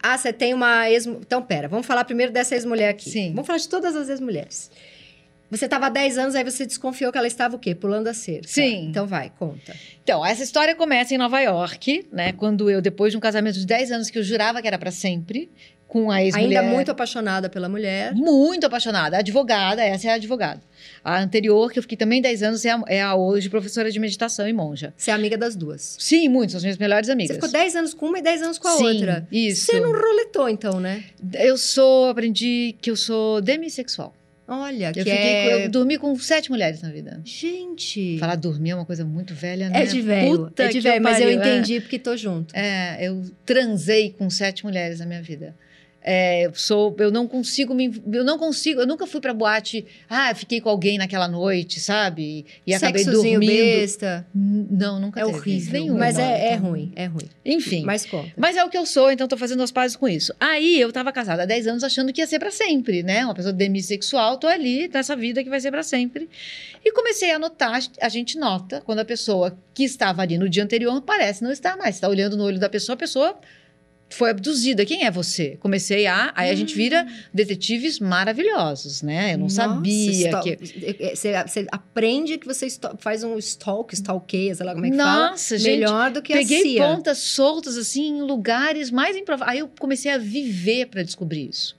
ah, 0.00 0.16
você 0.18 0.32
tem 0.32 0.52
uma 0.54 0.88
ex... 0.90 1.06
Então, 1.06 1.42
pera, 1.42 1.66
vamos 1.66 1.86
falar 1.86 2.04
primeiro 2.04 2.30
dessa 2.30 2.54
ex-mulher 2.54 2.90
aqui. 2.90 3.08
Sim. 3.10 3.30
Vamos 3.30 3.46
falar 3.46 3.58
de 3.58 3.68
todas 3.68 3.96
as 3.96 4.08
ex-mulheres. 4.10 4.70
Você 5.50 5.66
estava 5.66 5.86
há 5.86 5.88
10 5.88 6.18
anos, 6.18 6.34
aí 6.34 6.42
você 6.42 6.66
desconfiou 6.66 7.12
que 7.12 7.18
ela 7.18 7.26
estava 7.26 7.54
o 7.54 7.58
quê? 7.58 7.74
Pulando 7.74 8.08
a 8.08 8.14
cerca. 8.14 8.48
Sim. 8.48 8.88
Então 8.88 9.06
vai, 9.06 9.30
conta. 9.38 9.74
Então, 10.02 10.24
essa 10.24 10.42
história 10.42 10.74
começa 10.74 11.14
em 11.14 11.18
Nova 11.18 11.40
York, 11.40 12.06
né? 12.12 12.32
Quando 12.32 12.68
eu, 12.68 12.80
depois 12.80 13.12
de 13.12 13.16
um 13.16 13.20
casamento 13.20 13.58
de 13.58 13.66
10 13.66 13.92
anos 13.92 14.10
que 14.10 14.18
eu 14.18 14.22
jurava 14.22 14.60
que 14.60 14.66
era 14.66 14.78
pra 14.78 14.90
sempre, 14.90 15.50
com 15.86 16.10
a 16.10 16.24
ex-mulher. 16.24 16.58
Ainda 16.58 16.74
muito 16.74 16.90
apaixonada 16.90 17.48
pela 17.48 17.68
mulher. 17.68 18.12
Muito 18.14 18.66
apaixonada. 18.66 19.18
Advogada, 19.18 19.80
essa 19.84 20.08
é 20.08 20.10
a 20.10 20.14
advogada. 20.14 20.60
A 21.04 21.20
anterior, 21.20 21.70
que 21.70 21.78
eu 21.78 21.82
fiquei 21.84 21.96
também 21.96 22.20
10 22.20 22.42
anos, 22.42 22.64
é 22.64 22.70
a, 22.70 22.82
é 22.88 23.00
a 23.00 23.14
hoje 23.14 23.48
professora 23.48 23.92
de 23.92 24.00
meditação 24.00 24.48
e 24.48 24.52
monja. 24.52 24.92
Você 24.96 25.12
é 25.12 25.14
amiga 25.14 25.38
das 25.38 25.54
duas. 25.54 25.96
Sim, 26.00 26.28
muito, 26.28 26.50
são 26.50 26.58
as 26.58 26.64
minhas 26.64 26.78
melhores 26.78 27.06
Você 27.06 27.12
amigas. 27.12 27.36
ficou 27.36 27.48
10 27.48 27.76
anos 27.76 27.94
com 27.94 28.06
uma 28.06 28.18
e 28.18 28.22
10 28.22 28.42
anos 28.42 28.58
com 28.58 28.66
a 28.66 28.72
Sim, 28.72 28.86
outra. 28.86 29.28
Isso. 29.30 29.66
Você 29.66 29.78
não 29.78 29.92
roletou, 29.92 30.48
então, 30.48 30.80
né? 30.80 31.04
Eu 31.34 31.56
sou, 31.56 32.08
aprendi 32.08 32.74
que 32.80 32.90
eu 32.90 32.96
sou 32.96 33.40
demissexual. 33.40 34.12
Olha, 34.46 34.92
que 34.92 35.00
Eu, 35.00 35.04
fiquei, 35.04 35.18
é... 35.18 35.64
eu 35.64 35.70
dormi 35.70 35.96
com 35.96 36.14
sete 36.18 36.50
mulheres 36.50 36.82
na 36.82 36.90
vida. 36.90 37.20
Gente... 37.24 38.18
Falar 38.18 38.36
dormir 38.36 38.70
é 38.70 38.74
uma 38.74 38.84
coisa 38.84 39.04
muito 39.04 39.34
velha, 39.34 39.70
né? 39.70 39.82
É 39.82 39.86
de 39.86 40.00
velho, 40.02 40.38
Puta 40.46 40.64
é 40.64 40.68
de 40.68 40.74
que 40.74 40.80
velho, 40.80 41.02
mas 41.02 41.18
eu 41.18 41.26
pariu, 41.26 41.40
é. 41.40 41.56
entendi 41.56 41.80
porque 41.80 41.98
tô 41.98 42.16
junto. 42.16 42.54
É, 42.54 43.08
eu 43.08 43.22
transei 43.46 44.10
com 44.10 44.28
sete 44.28 44.64
mulheres 44.64 44.98
na 44.98 45.06
minha 45.06 45.22
vida. 45.22 45.54
É, 46.06 46.44
eu 46.44 46.54
sou, 46.54 46.94
eu 46.98 47.10
não 47.10 47.26
consigo 47.26 47.74
me, 47.74 47.90
eu 48.12 48.22
não 48.22 48.38
consigo, 48.38 48.82
eu 48.82 48.86
nunca 48.86 49.06
fui 49.06 49.22
pra 49.22 49.32
boate, 49.32 49.86
ah, 50.06 50.34
fiquei 50.34 50.60
com 50.60 50.68
alguém 50.68 50.98
naquela 50.98 51.26
noite, 51.26 51.80
sabe? 51.80 52.44
E 52.66 52.74
acabei 52.74 53.02
Sexozinho 53.02 53.40
dormindo. 53.40 53.80
besta. 53.80 54.26
Não, 54.34 55.00
nunca 55.00 55.20
É 55.20 55.24
horrível. 55.24 55.80
Nenhuma. 55.80 56.00
Mas 56.00 56.18
é, 56.18 56.52
é 56.52 56.54
ruim, 56.56 56.92
é 56.94 57.06
ruim. 57.06 57.30
Enfim. 57.42 57.84
Mas... 57.84 57.94
Mas 57.94 58.54
conta. 58.54 58.60
é 58.60 58.64
o 58.64 58.68
que 58.68 58.76
eu 58.76 58.84
sou, 58.84 59.10
então 59.10 59.26
tô 59.26 59.38
fazendo 59.38 59.62
as 59.62 59.72
pazes 59.72 59.96
com 59.96 60.06
isso. 60.06 60.34
Aí 60.38 60.78
eu 60.78 60.92
tava 60.92 61.10
casada 61.10 61.44
há 61.44 61.46
10 61.46 61.68
anos 61.68 61.84
achando 61.84 62.12
que 62.12 62.20
ia 62.20 62.26
ser 62.26 62.38
pra 62.38 62.50
sempre, 62.50 63.02
né? 63.02 63.24
Uma 63.24 63.34
pessoa 63.34 63.52
demissexual, 63.52 64.36
tô 64.36 64.46
ali 64.46 64.88
nessa 64.92 65.16
vida 65.16 65.42
que 65.42 65.48
vai 65.48 65.60
ser 65.60 65.70
pra 65.70 65.82
sempre. 65.82 66.28
E 66.84 66.92
comecei 66.92 67.30
a 67.30 67.38
notar, 67.38 67.80
a 67.98 68.08
gente 68.10 68.38
nota 68.38 68.82
quando 68.82 68.98
a 68.98 69.04
pessoa 69.06 69.56
que 69.72 69.84
estava 69.84 70.20
ali 70.20 70.36
no 70.36 70.50
dia 70.50 70.62
anterior 70.62 71.00
parece 71.00 71.42
não 71.42 71.50
estar 71.50 71.78
mais. 71.78 71.94
Você 71.94 72.02
tá 72.02 72.08
olhando 72.08 72.36
no 72.36 72.44
olho 72.44 72.58
da 72.58 72.68
pessoa, 72.68 72.94
a 72.94 72.98
pessoa 72.98 73.38
foi 74.14 74.30
abduzida. 74.30 74.84
Quem 74.84 75.04
é 75.04 75.10
você? 75.10 75.56
Comecei 75.60 76.06
a. 76.06 76.32
Aí 76.34 76.50
a 76.50 76.54
gente 76.54 76.74
vira 76.74 77.06
detetives 77.32 77.98
maravilhosos, 77.98 79.02
né? 79.02 79.34
Eu 79.34 79.38
não 79.38 79.44
Nossa, 79.44 79.56
sabia 79.62 80.28
stal- 80.28 80.42
que. 80.42 80.56
Você, 81.14 81.42
você 81.46 81.66
aprende 81.70 82.38
que 82.38 82.46
você 82.46 82.66
faz 82.98 83.22
um 83.22 83.36
stalk, 83.38 83.92
stalkeia, 83.94 84.54
sei 84.54 84.64
lá 84.66 84.72
como 84.74 84.86
é 84.86 84.90
que 84.90 84.96
Nossa, 84.96 85.48
fala. 85.56 85.58
gente, 85.60 85.70
Melhor 85.80 86.10
do 86.10 86.22
que 86.22 86.32
a 86.32 86.36
Peguei 86.36 86.76
pontas 86.78 87.18
soltas, 87.18 87.76
assim, 87.76 88.18
em 88.18 88.22
lugares 88.22 88.90
mais 88.90 89.16
improváveis. 89.16 89.56
Aí 89.56 89.58
eu 89.60 89.70
comecei 89.78 90.10
a 90.10 90.18
viver 90.18 90.86
para 90.86 91.02
descobrir 91.02 91.48
isso. 91.48 91.76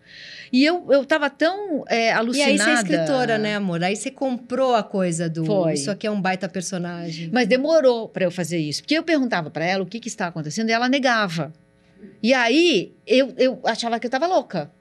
E 0.53 0.63
eu, 0.63 0.85
eu 0.91 1.03
tava 1.03 1.29
tão 1.29 1.83
é, 1.89 2.09
E 2.09 2.11
alucinada. 2.11 2.51
aí 2.51 2.57
você 2.57 2.69
é 2.69 2.73
escritora, 2.75 3.37
né, 3.37 3.55
amor? 3.55 3.83
Aí 3.83 3.95
você 3.95 4.09
comprou 4.11 4.73
a 4.75 4.83
coisa 4.83 5.27
do... 5.27 5.43
Foi. 5.43 5.73
Isso 5.73 5.91
aqui 5.91 6.07
é 6.07 6.11
um 6.11 6.21
baita 6.21 6.47
personagem. 6.47 7.29
Mas 7.33 7.47
demorou 7.47 8.07
para 8.07 8.23
eu 8.23 8.31
fazer 8.31 8.57
isso. 8.59 8.81
Porque 8.81 8.93
eu 8.97 9.03
perguntava 9.03 9.49
para 9.49 9.65
ela 9.65 9.83
o 9.83 9.85
que, 9.85 9.99
que 9.99 10.07
estava 10.07 10.29
acontecendo 10.29 10.69
e 10.69 10.71
ela 10.71 10.87
negava. 10.87 11.51
E 12.21 12.33
aí 12.33 12.93
eu, 13.05 13.33
eu 13.37 13.59
achava 13.65 13.99
que 13.99 14.05
eu 14.05 14.09
estava 14.09 14.27
louca. 14.27 14.71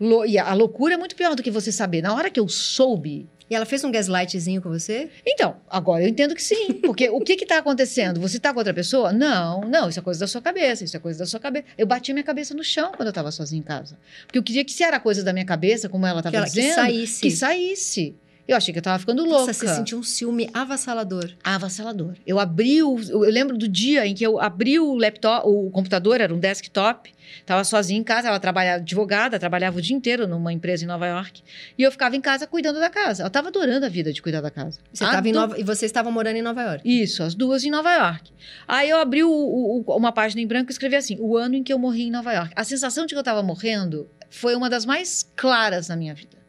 Lou- 0.00 0.26
e 0.26 0.38
a 0.38 0.52
loucura 0.54 0.94
é 0.94 0.96
muito 0.96 1.14
pior 1.16 1.34
do 1.34 1.42
que 1.42 1.50
você 1.50 1.70
saber. 1.72 2.02
Na 2.02 2.14
hora 2.14 2.30
que 2.30 2.38
eu 2.40 2.48
soube. 2.48 3.28
E 3.48 3.54
ela 3.54 3.66
fez 3.66 3.84
um 3.84 3.90
gaslightzinho 3.92 4.62
com 4.62 4.70
você? 4.70 5.10
Então, 5.24 5.56
agora 5.68 6.02
eu 6.02 6.08
entendo 6.08 6.34
que 6.34 6.42
sim. 6.42 6.72
Porque 6.82 7.10
o 7.10 7.20
que 7.20 7.34
está 7.34 7.58
acontecendo? 7.58 8.18
Você 8.18 8.38
está 8.38 8.52
com 8.52 8.58
outra 8.58 8.72
pessoa? 8.72 9.12
Não, 9.12 9.60
não, 9.60 9.88
isso 9.90 9.98
é 9.98 10.02
coisa 10.02 10.18
da 10.20 10.26
sua 10.26 10.40
cabeça, 10.40 10.82
isso 10.82 10.96
é 10.96 11.00
coisa 11.00 11.18
da 11.18 11.26
sua 11.26 11.38
cabeça. 11.38 11.66
Eu 11.76 11.86
bati 11.86 12.10
a 12.10 12.14
minha 12.14 12.24
cabeça 12.24 12.54
no 12.54 12.64
chão 12.64 12.92
quando 12.96 13.08
eu 13.08 13.10
estava 13.10 13.30
sozinha 13.30 13.60
em 13.60 13.62
casa. 13.62 13.98
Porque 14.26 14.38
eu 14.38 14.42
queria 14.42 14.64
que 14.64 14.72
se 14.72 14.82
era 14.82 14.98
coisa 14.98 15.22
da 15.22 15.30
minha 15.32 15.44
cabeça, 15.44 15.90
como 15.90 16.06
ela 16.06 16.22
Que, 16.22 16.28
estava 16.28 16.36
ela, 16.38 16.46
que 16.46 16.52
dizendo, 16.52 16.74
saísse. 16.74 17.20
que 17.20 17.30
saísse. 17.30 18.14
Eu 18.46 18.56
achei 18.56 18.72
que 18.72 18.78
eu 18.78 18.80
estava 18.82 18.98
ficando 18.98 19.22
louca. 19.24 19.38
Nossa, 19.46 19.52
você 19.54 19.66
sentiu 19.74 19.98
um 19.98 20.02
ciúme 20.02 20.50
avassalador. 20.52 21.30
avassalador. 21.42 22.14
Eu 22.26 22.38
abri 22.38 22.82
o, 22.82 22.98
eu 23.08 23.20
lembro 23.20 23.56
do 23.56 23.66
dia 23.66 24.06
em 24.06 24.14
que 24.14 24.22
eu 24.24 24.38
abri 24.38 24.78
o 24.78 24.94
laptop, 24.94 25.46
o 25.48 25.70
computador 25.70 26.20
era 26.20 26.32
um 26.34 26.38
desktop, 26.38 27.10
estava 27.40 27.64
sozinha 27.64 27.98
em 27.98 28.04
casa, 28.04 28.28
ela 28.28 28.38
trabalhava 28.38 28.82
advogada, 28.82 29.38
trabalhava 29.38 29.78
o 29.78 29.80
dia 29.80 29.96
inteiro 29.96 30.28
numa 30.28 30.52
empresa 30.52 30.84
em 30.84 30.86
Nova 30.86 31.06
York, 31.06 31.42
e 31.78 31.82
eu 31.82 31.90
ficava 31.90 32.16
em 32.16 32.20
casa 32.20 32.46
cuidando 32.46 32.78
da 32.78 32.90
casa. 32.90 33.22
Eu 33.22 33.28
estava 33.28 33.48
adorando 33.48 33.86
a 33.86 33.88
vida 33.88 34.12
de 34.12 34.20
cuidar 34.20 34.42
da 34.42 34.50
casa. 34.50 34.78
Você 34.92 35.04
tava 35.04 35.16
Ado- 35.18 35.32
Nova... 35.32 35.58
E 35.58 35.62
você 35.62 35.86
estava 35.86 36.10
morando 36.10 36.36
em 36.36 36.42
Nova 36.42 36.62
York. 36.62 36.82
Isso, 37.02 37.22
as 37.22 37.34
duas 37.34 37.64
em 37.64 37.70
Nova 37.70 37.92
York. 37.94 38.30
Aí 38.68 38.90
eu 38.90 38.98
abri 38.98 39.22
o- 39.24 39.30
o- 39.30 39.96
uma 39.96 40.12
página 40.12 40.42
em 40.42 40.46
branco 40.46 40.70
e 40.70 40.72
escrevi 40.72 40.96
assim: 40.96 41.16
o 41.18 41.34
ano 41.36 41.54
em 41.54 41.62
que 41.62 41.72
eu 41.72 41.78
morri 41.78 42.02
em 42.02 42.10
Nova 42.10 42.30
York. 42.32 42.52
A 42.54 42.62
sensação 42.64 43.06
de 43.06 43.14
que 43.14 43.16
eu 43.16 43.20
estava 43.20 43.42
morrendo 43.42 44.06
foi 44.28 44.54
uma 44.54 44.68
das 44.68 44.84
mais 44.84 45.26
claras 45.34 45.88
na 45.88 45.96
minha 45.96 46.14
vida. 46.14 46.43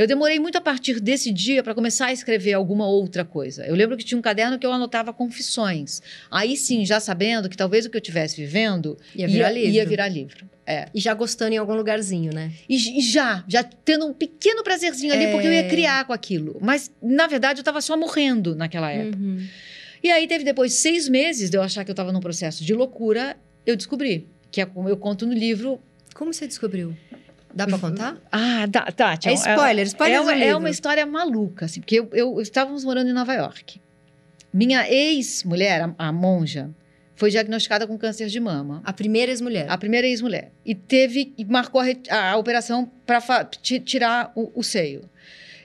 Eu 0.00 0.06
demorei 0.06 0.38
muito 0.38 0.56
a 0.56 0.62
partir 0.62 0.98
desse 0.98 1.30
dia 1.30 1.62
para 1.62 1.74
começar 1.74 2.06
a 2.06 2.12
escrever 2.14 2.54
alguma 2.54 2.86
outra 2.88 3.22
coisa. 3.22 3.66
Eu 3.66 3.74
lembro 3.74 3.98
que 3.98 4.02
tinha 4.02 4.16
um 4.16 4.22
caderno 4.22 4.58
que 4.58 4.64
eu 4.64 4.72
anotava 4.72 5.12
confissões. 5.12 6.00
Aí 6.30 6.56
sim, 6.56 6.86
já 6.86 6.98
sabendo 6.98 7.50
que 7.50 7.56
talvez 7.56 7.84
o 7.84 7.90
que 7.90 7.98
eu 7.98 8.00
estivesse 8.00 8.34
vivendo 8.40 8.96
Ia 9.14 9.28
virar 9.28 9.50
livro. 9.50 9.70
ia 9.70 9.84
virar 9.84 10.08
livro. 10.08 10.48
É. 10.66 10.86
E 10.94 11.00
já 11.00 11.12
gostando 11.12 11.52
em 11.52 11.58
algum 11.58 11.74
lugarzinho, 11.74 12.32
né? 12.32 12.50
E, 12.66 12.98
e 12.98 13.02
já, 13.02 13.44
já 13.46 13.62
tendo 13.62 14.06
um 14.06 14.14
pequeno 14.14 14.64
prazerzinho 14.64 15.12
ali, 15.12 15.24
É. 15.24 15.32
porque 15.32 15.46
eu 15.46 15.52
ia 15.52 15.68
criar 15.68 16.06
com 16.06 16.14
aquilo. 16.14 16.56
Mas, 16.62 16.90
na 17.02 17.26
verdade, 17.26 17.58
eu 17.58 17.62
estava 17.62 17.82
só 17.82 17.94
morrendo 17.94 18.56
naquela 18.56 18.90
época. 18.90 19.18
Uhum. 19.22 19.46
E 20.02 20.10
aí 20.10 20.26
teve 20.26 20.44
depois 20.44 20.72
seis 20.72 21.10
meses 21.10 21.50
de 21.50 21.58
eu 21.58 21.62
achar 21.62 21.84
que 21.84 21.90
eu 21.90 21.92
estava 21.92 22.10
num 22.10 22.20
processo 22.20 22.64
de 22.64 22.72
loucura, 22.72 23.36
eu 23.66 23.76
descobri. 23.76 24.26
Que 24.50 24.62
é 24.62 24.64
como 24.64 24.88
eu 24.88 24.96
conto 24.96 25.26
no 25.26 25.34
livro. 25.34 25.78
Como 26.14 26.32
você 26.32 26.46
descobriu? 26.46 26.96
Dá 27.54 27.66
pra 27.66 27.78
contar? 27.78 28.16
Ah, 28.30 28.66
tá, 28.70 28.92
tá. 28.92 29.18
É 29.24 29.32
spoiler, 29.34 29.86
spoiler 29.86 30.16
É 30.16 30.20
uma, 30.20 30.32
é 30.34 30.56
uma 30.56 30.70
história 30.70 31.04
maluca, 31.06 31.64
assim, 31.66 31.80
porque 31.80 31.98
eu, 31.98 32.08
eu- 32.12 32.40
estávamos 32.40 32.84
morando 32.84 33.10
em 33.10 33.12
Nova 33.12 33.32
York. 33.34 33.80
Minha 34.52 34.88
ex-mulher, 34.90 35.82
a, 35.82 35.94
a 36.08 36.12
monja, 36.12 36.70
foi 37.14 37.30
diagnosticada 37.30 37.86
com 37.86 37.96
câncer 37.98 38.26
de 38.28 38.40
mama. 38.40 38.80
A 38.84 38.92
primeira 38.92 39.30
ex-mulher. 39.30 39.66
A 39.68 39.76
primeira 39.78 40.06
ex-mulher. 40.06 40.52
E 40.64 40.74
teve, 40.74 41.32
e 41.36 41.44
marcou 41.44 41.80
a, 41.80 41.86
a- 42.30 42.36
operação 42.36 42.90
para 43.06 43.20
tirar 43.62 44.32
o, 44.34 44.50
o 44.54 44.62
seio. 44.62 45.02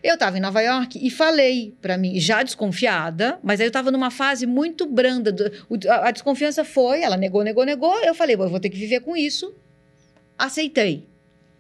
Eu 0.04 0.14
estava 0.16 0.38
em 0.38 0.42
Nova 0.42 0.62
York 0.62 1.00
e 1.02 1.10
falei 1.10 1.74
para 1.82 1.98
mim, 1.98 2.20
já 2.20 2.44
desconfiada, 2.44 3.40
mas 3.42 3.60
aí 3.60 3.66
eu 3.66 3.70
estava 3.70 3.90
numa 3.90 4.12
fase 4.12 4.46
muito 4.46 4.86
branda. 4.86 5.32
do- 5.32 5.52
a, 5.90 6.10
a 6.10 6.12
desconfiança 6.12 6.64
foi, 6.64 7.02
ela 7.02 7.18
negou, 7.18 7.42
negou, 7.44 7.66
negou. 7.66 7.96
Eu 8.04 8.14
falei, 8.14 8.36
"Bom, 8.36 8.44
eu 8.44 8.50
vou 8.50 8.60
ter 8.60 8.70
que 8.70 8.78
viver 8.78 9.00
com 9.00 9.16
isso. 9.18 9.52
Aceitei. 10.38 11.08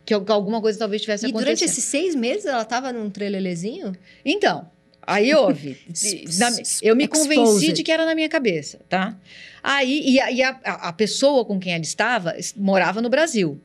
Que 0.05 0.13
al- 0.13 0.21
que 0.23 0.31
alguma 0.31 0.61
coisa 0.61 0.77
talvez 0.77 1.01
tivesse 1.01 1.25
E 1.25 1.29
acontecido. 1.29 1.45
durante 1.45 1.63
esses 1.65 1.83
seis 1.83 2.13
meses 2.15 2.45
ela 2.45 2.63
tava 2.63 2.93
num 2.93 3.09
trelelezinho? 3.09 3.93
Então, 4.23 4.69
aí 5.01 5.33
houve. 5.33 5.77
Na- 6.37 6.51
eu 6.81 6.95
me 6.95 7.07
convenci 7.07 7.41
Exposed. 7.41 7.73
de 7.73 7.83
que 7.83 7.91
era 7.91 8.05
na 8.05 8.13
minha 8.13 8.29
cabeça, 8.29 8.79
tá? 8.87 9.17
Aí, 9.63 10.01
e, 10.07 10.19
a, 10.19 10.31
e 10.31 10.43
a- 10.43 10.59
a- 10.63 10.93
pessoa 10.93 11.43
com 11.43 11.59
quem 11.59 11.73
ela 11.73 11.81
estava 11.81 12.35
es- 12.37 12.53
morava 12.55 13.01
no 13.01 13.09
Brasil. 13.09 13.59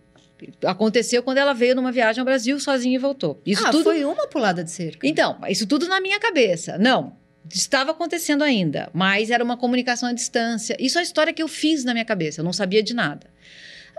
Aconteceu 0.65 1.23
quando 1.23 1.37
ela 1.37 1.53
veio 1.53 1.75
numa 1.75 1.93
viagem 1.93 2.21
ao 2.21 2.25
Brasil 2.25 2.59
sozinha 2.59 2.95
e 2.95 2.99
voltou. 2.99 3.39
Isso 3.45 3.67
ah, 3.67 3.71
tudo. 3.71 3.85
foi 3.85 4.03
uma 4.07 4.27
pulada 4.27 4.65
de 4.65 4.71
cerca. 4.71 5.07
Então, 5.07 5.37
isso 5.49 5.67
tudo 5.67 5.87
na 5.87 6.01
minha 6.01 6.19
cabeça. 6.19 6.79
Não, 6.79 7.13
estava 7.53 7.91
acontecendo 7.91 8.43
ainda, 8.43 8.89
mas 8.95 9.31
era 9.31 9.45
uma 9.45 9.59
comunicação 9.59 10.09
à 10.09 10.13
distância. 10.15 10.75
Isso 10.81 10.97
é 10.97 11.01
a 11.01 11.05
história 11.05 11.33
que 11.35 11.43
eu 11.43 11.49
fiz 11.49 11.85
na 11.85 11.93
minha 11.93 12.07
cabeça, 12.07 12.41
eu 12.41 12.45
não 12.45 12.55
sabia 12.55 12.83
de 12.83 12.95
nada. 12.95 13.27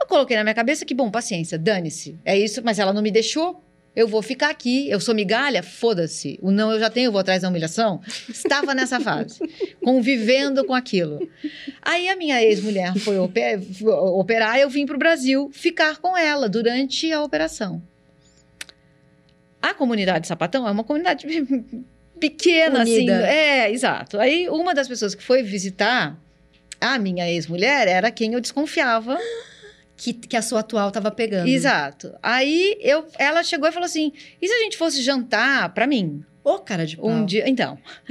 Eu 0.01 0.07
coloquei 0.07 0.35
na 0.35 0.43
minha 0.43 0.53
cabeça 0.55 0.83
que, 0.85 0.93
bom, 0.93 1.09
paciência, 1.09 1.57
dane-se. 1.57 2.17
É 2.25 2.37
isso, 2.37 2.61
mas 2.63 2.79
ela 2.79 2.91
não 2.91 3.01
me 3.01 3.11
deixou. 3.11 3.63
Eu 3.93 4.07
vou 4.07 4.21
ficar 4.21 4.49
aqui, 4.49 4.89
eu 4.89 4.99
sou 5.01 5.13
migalha, 5.13 5.61
foda-se. 5.61 6.39
O 6.41 6.49
não 6.49 6.71
eu 6.71 6.79
já 6.79 6.89
tenho, 6.89 7.07
eu 7.07 7.11
vou 7.11 7.19
atrás 7.19 7.41
da 7.41 7.49
humilhação. 7.49 8.01
Estava 8.29 8.73
nessa 8.73 8.99
fase, 9.01 9.39
convivendo 9.83 10.63
com 10.65 10.73
aquilo. 10.73 11.27
Aí 11.81 12.07
a 12.07 12.15
minha 12.15 12.41
ex-mulher 12.41 12.97
foi 12.99 13.19
ope- 13.19 13.59
foi 13.73 13.91
operar, 13.91 14.57
eu 14.57 14.69
vim 14.69 14.85
para 14.85 14.95
o 14.95 14.99
Brasil 14.99 15.49
ficar 15.53 15.97
com 15.97 16.17
ela 16.17 16.47
durante 16.47 17.11
a 17.11 17.21
operação. 17.21 17.81
A 19.61 19.73
comunidade 19.73 20.25
Sapatão 20.25 20.65
é 20.67 20.71
uma 20.71 20.83
comunidade 20.85 21.27
pequena, 22.19 22.83
assim. 22.83 22.95
Unida. 22.99 23.27
É, 23.27 23.69
exato. 23.71 24.17
Aí 24.19 24.47
uma 24.49 24.73
das 24.73 24.87
pessoas 24.87 25.13
que 25.13 25.21
foi 25.23 25.43
visitar 25.43 26.17
a 26.79 26.97
minha 26.97 27.29
ex-mulher 27.29 27.87
era 27.89 28.09
quem 28.09 28.33
eu 28.33 28.39
desconfiava. 28.41 29.17
Que, 30.01 30.13
que 30.13 30.35
a 30.35 30.41
sua 30.41 30.61
atual 30.61 30.89
tava 30.89 31.11
pegando. 31.11 31.47
Exato. 31.47 32.11
Aí 32.23 32.75
eu, 32.81 33.05
ela 33.19 33.43
chegou 33.43 33.69
e 33.69 33.71
falou 33.71 33.85
assim: 33.85 34.11
e 34.41 34.47
se 34.47 34.51
a 34.51 34.57
gente 34.63 34.75
fosse 34.75 34.99
jantar 34.99 35.71
pra 35.75 35.85
mim? 35.85 36.25
Ô, 36.43 36.57
cara 36.57 36.87
de 36.87 36.97
pau. 36.97 37.07
Um 37.07 37.23
dia. 37.23 37.47
Então. 37.47 37.77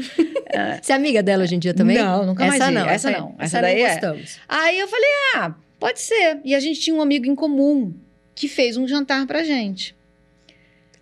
Você 0.81 0.93
é 0.93 0.95
amiga 0.95 1.21
dela 1.21 1.43
hoje 1.43 1.57
em 1.57 1.59
dia 1.59 1.75
também? 1.75 1.99
Não, 1.99 2.27
nunca 2.27 2.47
mais 2.47 2.61
essa 2.61 2.71
não. 2.71 2.89
Essa 2.89 3.11
não. 3.11 3.35
Essa 3.41 3.45
Essa 3.59 3.63
daí 3.63 3.81
não 3.81 3.87
é. 3.87 3.91
gostamos. 3.91 4.39
Aí 4.49 4.79
eu 4.79 4.87
falei: 4.87 5.11
ah, 5.35 5.55
pode 5.81 6.01
ser. 6.01 6.39
E 6.45 6.55
a 6.55 6.61
gente 6.61 6.79
tinha 6.79 6.95
um 6.95 7.03
amigo 7.03 7.27
em 7.27 7.35
comum 7.35 7.93
que 8.37 8.47
fez 8.47 8.77
um 8.77 8.87
jantar 8.87 9.27
pra 9.27 9.43
gente. 9.43 9.97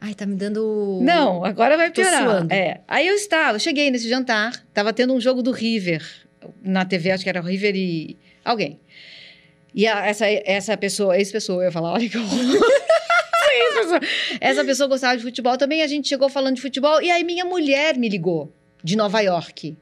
Ai, 0.00 0.14
tá 0.14 0.24
me 0.24 0.36
dando... 0.36 1.00
Não, 1.02 1.44
agora 1.44 1.76
vai 1.76 1.90
piorar. 1.90 2.46
É. 2.50 2.80
Aí 2.86 3.06
eu 3.08 3.14
estava, 3.14 3.56
eu 3.56 3.60
cheguei 3.60 3.90
nesse 3.90 4.08
jantar, 4.08 4.64
tava 4.72 4.92
tendo 4.92 5.12
um 5.12 5.20
jogo 5.20 5.42
do 5.42 5.50
River 5.50 6.02
na 6.62 6.84
TV, 6.84 7.10
acho 7.10 7.24
que 7.24 7.28
era 7.28 7.40
o 7.40 7.44
River 7.44 7.74
e 7.74 8.16
alguém. 8.44 8.78
E 9.74 9.86
a- 9.86 10.06
essa, 10.06 10.26
essa 10.26 10.76
pessoa, 10.76 11.16
ex-pessoa, 11.16 11.62
eu 11.62 11.66
ia 11.66 11.72
falar, 11.72 11.92
olha 11.94 12.08
que 12.08 12.16
horror. 12.18 12.60
Essa 14.40 14.64
pessoa 14.64 14.88
gostava 14.88 15.16
de 15.16 15.22
futebol 15.22 15.56
também, 15.56 15.82
a 15.82 15.86
gente 15.86 16.08
chegou 16.08 16.28
falando 16.28 16.56
de 16.56 16.62
futebol, 16.62 17.00
e 17.02 17.10
aí 17.10 17.24
minha 17.24 17.44
mulher 17.44 17.96
me 17.96 18.08
ligou, 18.08 18.52
de 18.82 18.96
Nova 18.96 19.20
York. 19.20 19.76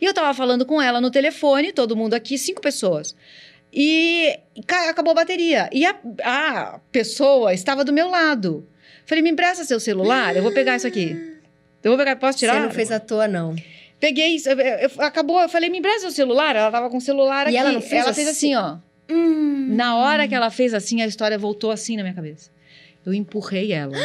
E 0.00 0.04
eu 0.04 0.12
tava 0.12 0.32
falando 0.34 0.64
com 0.66 0.80
ela 0.80 1.00
no 1.00 1.10
telefone, 1.10 1.72
todo 1.72 1.96
mundo 1.96 2.14
aqui, 2.14 2.36
cinco 2.36 2.60
pessoas. 2.60 3.14
E 3.72 4.38
ca- 4.66 4.88
acabou 4.90 5.12
a 5.12 5.14
bateria. 5.16 5.68
E 5.72 5.84
a, 5.86 5.94
a 6.24 6.80
pessoa 6.92 7.52
estava 7.52 7.84
do 7.84 7.92
meu 7.92 8.08
lado. 8.08 8.66
Falei, 9.06 9.22
me 9.22 9.30
empresta 9.30 9.64
seu 9.64 9.78
celular, 9.80 10.36
eu 10.36 10.42
vou 10.42 10.52
pegar 10.52 10.76
isso 10.76 10.86
aqui. 10.86 11.10
Eu 11.82 11.90
vou 11.92 11.98
pegar, 11.98 12.16
posso 12.16 12.38
tirar? 12.38 12.54
Você 12.54 12.60
não 12.60 12.70
fez 12.70 12.90
à 12.90 12.98
toa, 12.98 13.28
não. 13.28 13.54
Peguei 14.00 14.34
isso, 14.34 14.48
eu- 14.50 14.58
eu- 14.58 14.90
acabou, 14.98 15.40
eu 15.40 15.48
falei, 15.48 15.70
me 15.70 15.78
empresta 15.78 16.00
seu 16.00 16.10
celular. 16.10 16.56
Ela 16.56 16.70
tava 16.70 16.90
com 16.90 16.96
o 16.96 17.00
celular 17.00 17.46
E 17.46 17.48
aqui. 17.50 17.56
ela 17.56 17.72
não 17.72 17.80
fez 17.80 18.02
Ela 18.04 18.12
fez 18.14 18.28
assim? 18.28 18.54
assim, 18.54 18.74
ó. 18.74 18.78
Hum. 19.08 19.68
Na 19.74 19.96
hora 19.96 20.26
que 20.26 20.34
ela 20.34 20.50
fez 20.50 20.74
assim, 20.74 21.00
a 21.02 21.06
história 21.06 21.38
voltou 21.38 21.70
assim 21.70 21.96
na 21.96 22.02
minha 22.02 22.14
cabeça. 22.14 22.50
Eu 23.04 23.14
empurrei 23.14 23.72
ela. 23.72 23.96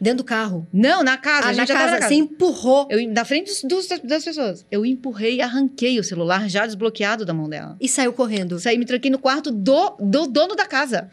Dentro 0.00 0.18
do 0.18 0.24
carro. 0.24 0.66
Não, 0.72 1.04
na 1.04 1.16
casa, 1.16 1.48
ah, 1.48 1.52
na 1.52 1.66
casa. 1.66 2.00
na 2.00 2.08
Você 2.08 2.14
empurrou 2.14 2.86
Eu, 2.90 3.08
na 3.12 3.24
frente 3.24 3.46
dos, 3.64 3.86
dos- 3.88 4.00
das 4.02 4.24
pessoas. 4.24 4.66
Eu 4.70 4.84
empurrei 4.84 5.36
e 5.36 5.40
arranquei 5.40 5.98
o 6.00 6.04
celular 6.04 6.48
já 6.48 6.66
desbloqueado 6.66 7.24
da 7.24 7.32
mão 7.32 7.48
dela. 7.48 7.76
e 7.80 7.88
saiu 7.88 8.12
correndo. 8.12 8.58
Saí, 8.58 8.76
me 8.76 8.84
tranquei 8.84 9.10
no 9.10 9.18
quarto 9.18 9.50
do, 9.52 9.96
do 10.00 10.26
dono 10.26 10.56
da 10.56 10.66
casa. 10.66 11.08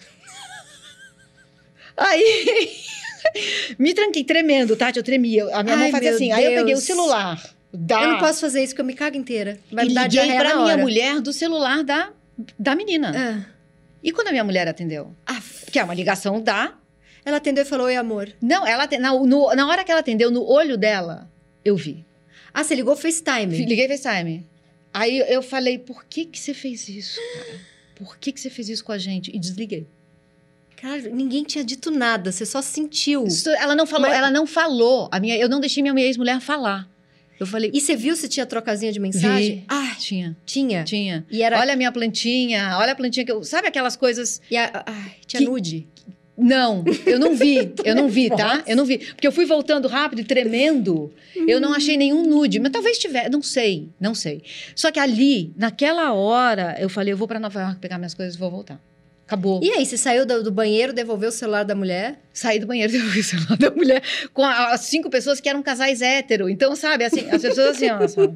Aí, 1.95 2.69
me 3.77 3.93
tranquei, 3.93 4.23
tremendo, 4.23 4.75
Tati, 4.75 4.97
eu 4.97 5.03
tremia. 5.03 5.43
A 5.55 5.63
minha 5.63 5.75
Ai, 5.75 5.83
mão 5.83 5.91
fazia 5.91 6.11
assim. 6.15 6.31
Aí 6.31 6.43
eu 6.45 6.51
peguei 6.51 6.63
o 6.73 6.77
Deus. 6.77 6.83
celular. 6.83 7.41
Da... 7.73 8.01
Eu 8.03 8.07
não 8.13 8.19
posso 8.19 8.41
fazer 8.41 8.63
isso 8.63 8.73
porque 8.73 8.81
eu 8.81 8.85
me 8.85 8.93
cago 8.93 9.15
inteira. 9.15 9.59
Vai 9.71 9.85
e 9.85 9.89
me 9.89 9.93
dar 9.93 10.03
liguei 10.09 10.35
pra 10.35 10.55
minha 10.63 10.77
mulher 10.77 11.21
do 11.21 11.31
celular 11.31 11.83
da, 11.83 12.09
da 12.57 12.75
menina. 12.75 13.11
Ah. 13.15 13.51
E 14.03 14.11
quando 14.11 14.27
a 14.29 14.31
minha 14.31 14.43
mulher 14.43 14.67
atendeu? 14.67 15.15
Que 15.71 15.79
é 15.79 15.83
uma 15.83 15.93
ligação 15.93 16.41
da... 16.41 16.73
Ela 17.23 17.37
atendeu 17.37 17.63
e 17.63 17.67
falou, 17.67 17.85
oi, 17.85 17.95
amor. 17.95 18.33
Não, 18.41 18.65
ela 18.65 18.87
na, 18.99 19.13
no- 19.13 19.53
na 19.55 19.67
hora 19.67 19.83
que 19.83 19.91
ela 19.91 19.99
atendeu, 20.01 20.31
no 20.31 20.43
olho 20.43 20.75
dela, 20.75 21.29
eu 21.63 21.75
vi. 21.75 22.03
Ah, 22.51 22.63
você 22.63 22.73
ligou 22.73 22.95
FaceTime. 22.95 23.63
Liguei 23.65 23.87
FaceTime. 23.87 24.45
Aí 24.93 25.19
eu 25.29 25.41
falei, 25.43 25.77
por 25.77 26.03
que 26.05 26.25
que 26.25 26.39
você 26.39 26.53
fez 26.53 26.89
isso, 26.89 27.19
cara? 27.35 27.59
por 27.95 28.17
que, 28.17 28.31
que 28.31 28.41
você 28.41 28.49
fez 28.49 28.67
isso 28.69 28.83
com 28.83 28.91
a 28.91 28.97
gente? 28.97 29.29
E 29.33 29.37
desliguei. 29.39 29.85
Cara, 30.75 30.97
ninguém 31.03 31.43
tinha 31.43 31.63
dito 31.63 31.91
nada, 31.91 32.31
você 32.31 32.43
só 32.45 32.59
sentiu. 32.61 33.25
Isso- 33.27 33.51
ela 33.51 33.75
não 33.75 33.85
falou, 33.85 34.07
Mas- 34.09 34.17
ela 34.17 34.31
não 34.31 34.47
falou. 34.47 35.07
A 35.11 35.19
minha, 35.19 35.37
eu 35.37 35.47
não 35.47 35.59
deixei 35.59 35.83
minha 35.83 35.93
ex-mulher 36.03 36.39
falar. 36.41 36.89
Eu 37.41 37.47
falei, 37.47 37.71
E 37.73 37.81
você 37.81 37.95
viu 37.95 38.15
se 38.15 38.27
tinha 38.29 38.45
trocazinha 38.45 38.91
de 38.91 38.99
mensagem? 38.99 39.55
Vi. 39.57 39.63
Ah, 39.67 39.95
tinha, 39.97 40.37
tinha. 40.45 40.83
tinha. 40.83 41.25
E 41.29 41.41
era. 41.41 41.59
Olha 41.59 41.73
a 41.73 41.75
minha 41.75 41.91
plantinha, 41.91 42.77
olha 42.77 42.91
a 42.91 42.95
plantinha 42.95 43.25
que 43.25 43.31
eu. 43.31 43.43
Sabe 43.43 43.67
aquelas 43.67 43.95
coisas. 43.95 44.39
E 44.51 44.55
a, 44.55 44.83
ai, 44.85 45.13
tinha 45.25 45.39
Que- 45.41 45.45
nude. 45.47 45.87
Não, 46.37 46.83
eu 47.05 47.19
não 47.19 47.35
vi, 47.35 47.71
eu 47.83 47.93
não 47.93 48.07
vi, 48.07 48.29
tá? 48.29 48.63
Eu 48.65 48.75
não 48.75 48.85
vi. 48.85 48.97
Porque 48.99 49.27
eu 49.27 49.31
fui 49.31 49.45
voltando 49.45 49.87
rápido 49.87 50.19
e 50.21 50.23
tremendo. 50.23 51.11
Eu 51.47 51.59
não 51.59 51.73
achei 51.73 51.97
nenhum 51.97 52.25
nude, 52.27 52.59
mas 52.59 52.71
talvez 52.71 52.97
tivesse, 52.97 53.29
não 53.29 53.41
sei, 53.43 53.89
não 53.99 54.15
sei. 54.15 54.41
Só 54.75 54.89
que 54.91 54.99
ali, 54.99 55.51
naquela 55.55 56.13
hora, 56.13 56.75
eu 56.79 56.89
falei, 56.89 57.13
eu 57.13 57.17
vou 57.17 57.27
pra 57.27 57.39
Nova 57.39 57.61
York 57.61 57.79
pegar 57.79 57.97
minhas 57.97 58.13
coisas 58.13 58.35
e 58.35 58.39
vou 58.39 58.49
voltar. 58.49 58.79
Acabou. 59.27 59.61
E 59.63 59.69
aí, 59.71 59.85
você 59.85 59.97
saiu 59.97 60.25
do, 60.25 60.43
do 60.43 60.51
banheiro, 60.51 60.91
devolveu 60.93 61.29
o 61.29 61.31
celular 61.31 61.63
da 61.63 61.73
mulher? 61.75 62.19
Saí 62.33 62.59
do 62.59 62.67
banheiro 62.67 62.91
devolvi 62.91 63.19
o 63.19 63.23
celular 63.23 63.57
da 63.57 63.71
mulher 63.71 64.01
com 64.33 64.43
as 64.43 64.81
cinco 64.81 65.09
pessoas 65.09 65.39
que 65.39 65.49
eram 65.49 65.61
casais 65.61 66.01
hétero. 66.01 66.49
Então, 66.49 66.75
sabe, 66.75 67.03
assim, 67.03 67.29
as 67.29 67.41
pessoas 67.41 67.75
assim, 67.75 67.89
ó. 67.89 68.07
só. 68.07 68.21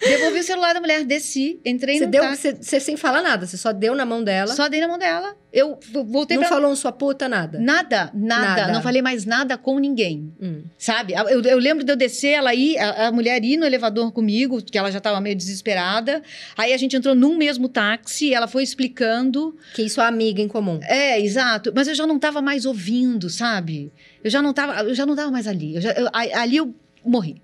Devolvi 0.00 0.40
o 0.40 0.42
celular 0.42 0.74
da 0.74 0.80
mulher, 0.80 1.04
desci, 1.04 1.60
entrei 1.64 1.98
Você 1.98 2.06
no 2.06 2.10
deu, 2.10 2.22
táxi. 2.22 2.56
você, 2.60 2.80
sem 2.80 2.96
falar 2.96 3.22
nada, 3.22 3.46
você 3.46 3.56
só 3.56 3.72
deu 3.72 3.94
na 3.94 4.04
mão 4.04 4.22
dela. 4.22 4.52
Só 4.54 4.68
dei 4.68 4.80
na 4.80 4.88
mão 4.88 4.98
dela. 4.98 5.34
Eu 5.52 5.78
voltei 6.06 6.36
não 6.36 6.42
pra... 6.42 6.50
falou 6.50 6.70
um 6.70 6.76
sua 6.76 6.90
puta, 6.90 7.28
nada. 7.28 7.60
Nada, 7.60 8.10
nada, 8.12 8.42
Nada. 8.42 8.72
Não 8.72 8.82
falei 8.82 9.00
mais 9.00 9.24
nada 9.24 9.56
com 9.56 9.78
ninguém. 9.78 10.32
Hum. 10.40 10.64
Sabe? 10.76 11.14
Eu, 11.14 11.40
eu 11.42 11.58
lembro 11.58 11.84
de 11.84 11.92
eu 11.92 11.96
descer, 11.96 12.32
ela 12.32 12.52
ir, 12.54 12.76
a, 12.76 13.06
a 13.06 13.12
mulher 13.12 13.42
ir 13.44 13.56
no 13.56 13.64
elevador 13.64 14.10
comigo, 14.12 14.60
que 14.60 14.76
ela 14.76 14.90
já 14.90 14.98
estava 14.98 15.20
meio 15.20 15.36
desesperada. 15.36 16.22
Aí 16.56 16.72
a 16.72 16.76
gente 16.76 16.96
entrou 16.96 17.14
num 17.14 17.36
mesmo 17.36 17.68
táxi, 17.68 18.34
ela 18.34 18.48
foi 18.48 18.64
explicando. 18.64 19.56
Que 19.74 19.82
isso 19.82 20.00
é 20.00 20.06
amiga 20.06 20.42
em 20.42 20.48
comum. 20.48 20.80
É, 20.82 21.20
exato. 21.20 21.72
Mas 21.74 21.86
eu 21.86 21.94
já 21.94 22.06
não 22.06 22.13
estava 22.16 22.40
mais 22.42 22.64
ouvindo, 22.66 23.28
sabe? 23.30 23.92
Eu 24.22 24.30
já 24.30 24.40
não 24.42 24.50
estava, 24.50 24.82
eu 24.82 24.94
já 24.94 25.04
não 25.06 25.14
tava 25.16 25.30
mais 25.30 25.46
ali. 25.46 25.74
Eu 25.76 25.80
já- 25.80 25.92
eu- 25.92 26.08
ali 26.12 26.56
eu 26.56 26.74
morri. 27.04 27.40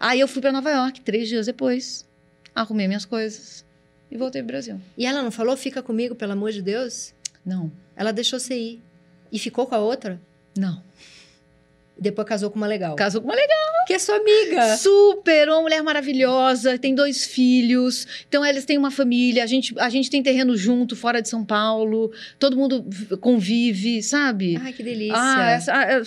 Aí 0.00 0.20
eu 0.20 0.28
fui 0.28 0.40
para 0.40 0.52
Nova 0.52 0.70
York 0.70 1.00
três 1.00 1.28
dias 1.28 1.46
depois, 1.46 2.06
arrumei 2.54 2.86
minhas 2.86 3.04
coisas 3.04 3.64
e 4.10 4.16
voltei 4.16 4.42
pro 4.42 4.48
Brasil. 4.52 4.80
E 4.96 5.04
ela 5.06 5.22
não 5.22 5.30
falou, 5.30 5.56
fica 5.56 5.82
comigo, 5.82 6.14
pelo 6.14 6.32
amor 6.32 6.52
de 6.52 6.62
Deus? 6.62 7.12
Não, 7.44 7.70
Ela 7.96 8.12
deixou 8.12 8.38
você 8.38 8.54
ir. 8.56 8.82
E 9.32 9.38
ficou 9.38 9.66
com 9.66 9.74
a 9.74 9.78
outra? 9.78 10.20
não. 10.56 10.82
Depois 11.98 12.26
casou 12.28 12.50
com 12.50 12.56
uma 12.56 12.66
legal. 12.66 12.94
Casou 12.94 13.20
com 13.20 13.28
uma 13.28 13.34
legal. 13.34 13.58
Que 13.86 13.94
é 13.94 13.98
sua 13.98 14.16
amiga. 14.16 14.76
Super, 14.76 15.48
uma 15.48 15.62
mulher 15.62 15.82
maravilhosa, 15.82 16.78
tem 16.78 16.94
dois 16.94 17.24
filhos, 17.26 18.06
então 18.28 18.44
eles 18.44 18.64
têm 18.64 18.76
uma 18.78 18.90
família, 18.90 19.42
a 19.42 19.46
gente, 19.46 19.74
a 19.78 19.88
gente 19.88 20.10
tem 20.10 20.22
terreno 20.22 20.56
junto, 20.56 20.94
fora 20.94 21.20
de 21.22 21.28
São 21.28 21.44
Paulo, 21.44 22.12
todo 22.38 22.56
mundo 22.56 22.84
convive, 23.20 24.02
sabe? 24.02 24.58
Ai, 24.62 24.72
que 24.72 24.82
delícia. 24.82 25.16
Ah, 25.16 25.56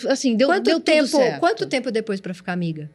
assim, 0.10 0.36
deu, 0.36 0.48
quanto 0.48 0.66
deu 0.66 0.80
tempo, 0.80 1.18
quanto 1.39 1.66
tempo 1.66 1.92
depois 1.92 2.22
pra 2.22 2.34
ficar 2.34 2.54
amiga? 2.54 2.89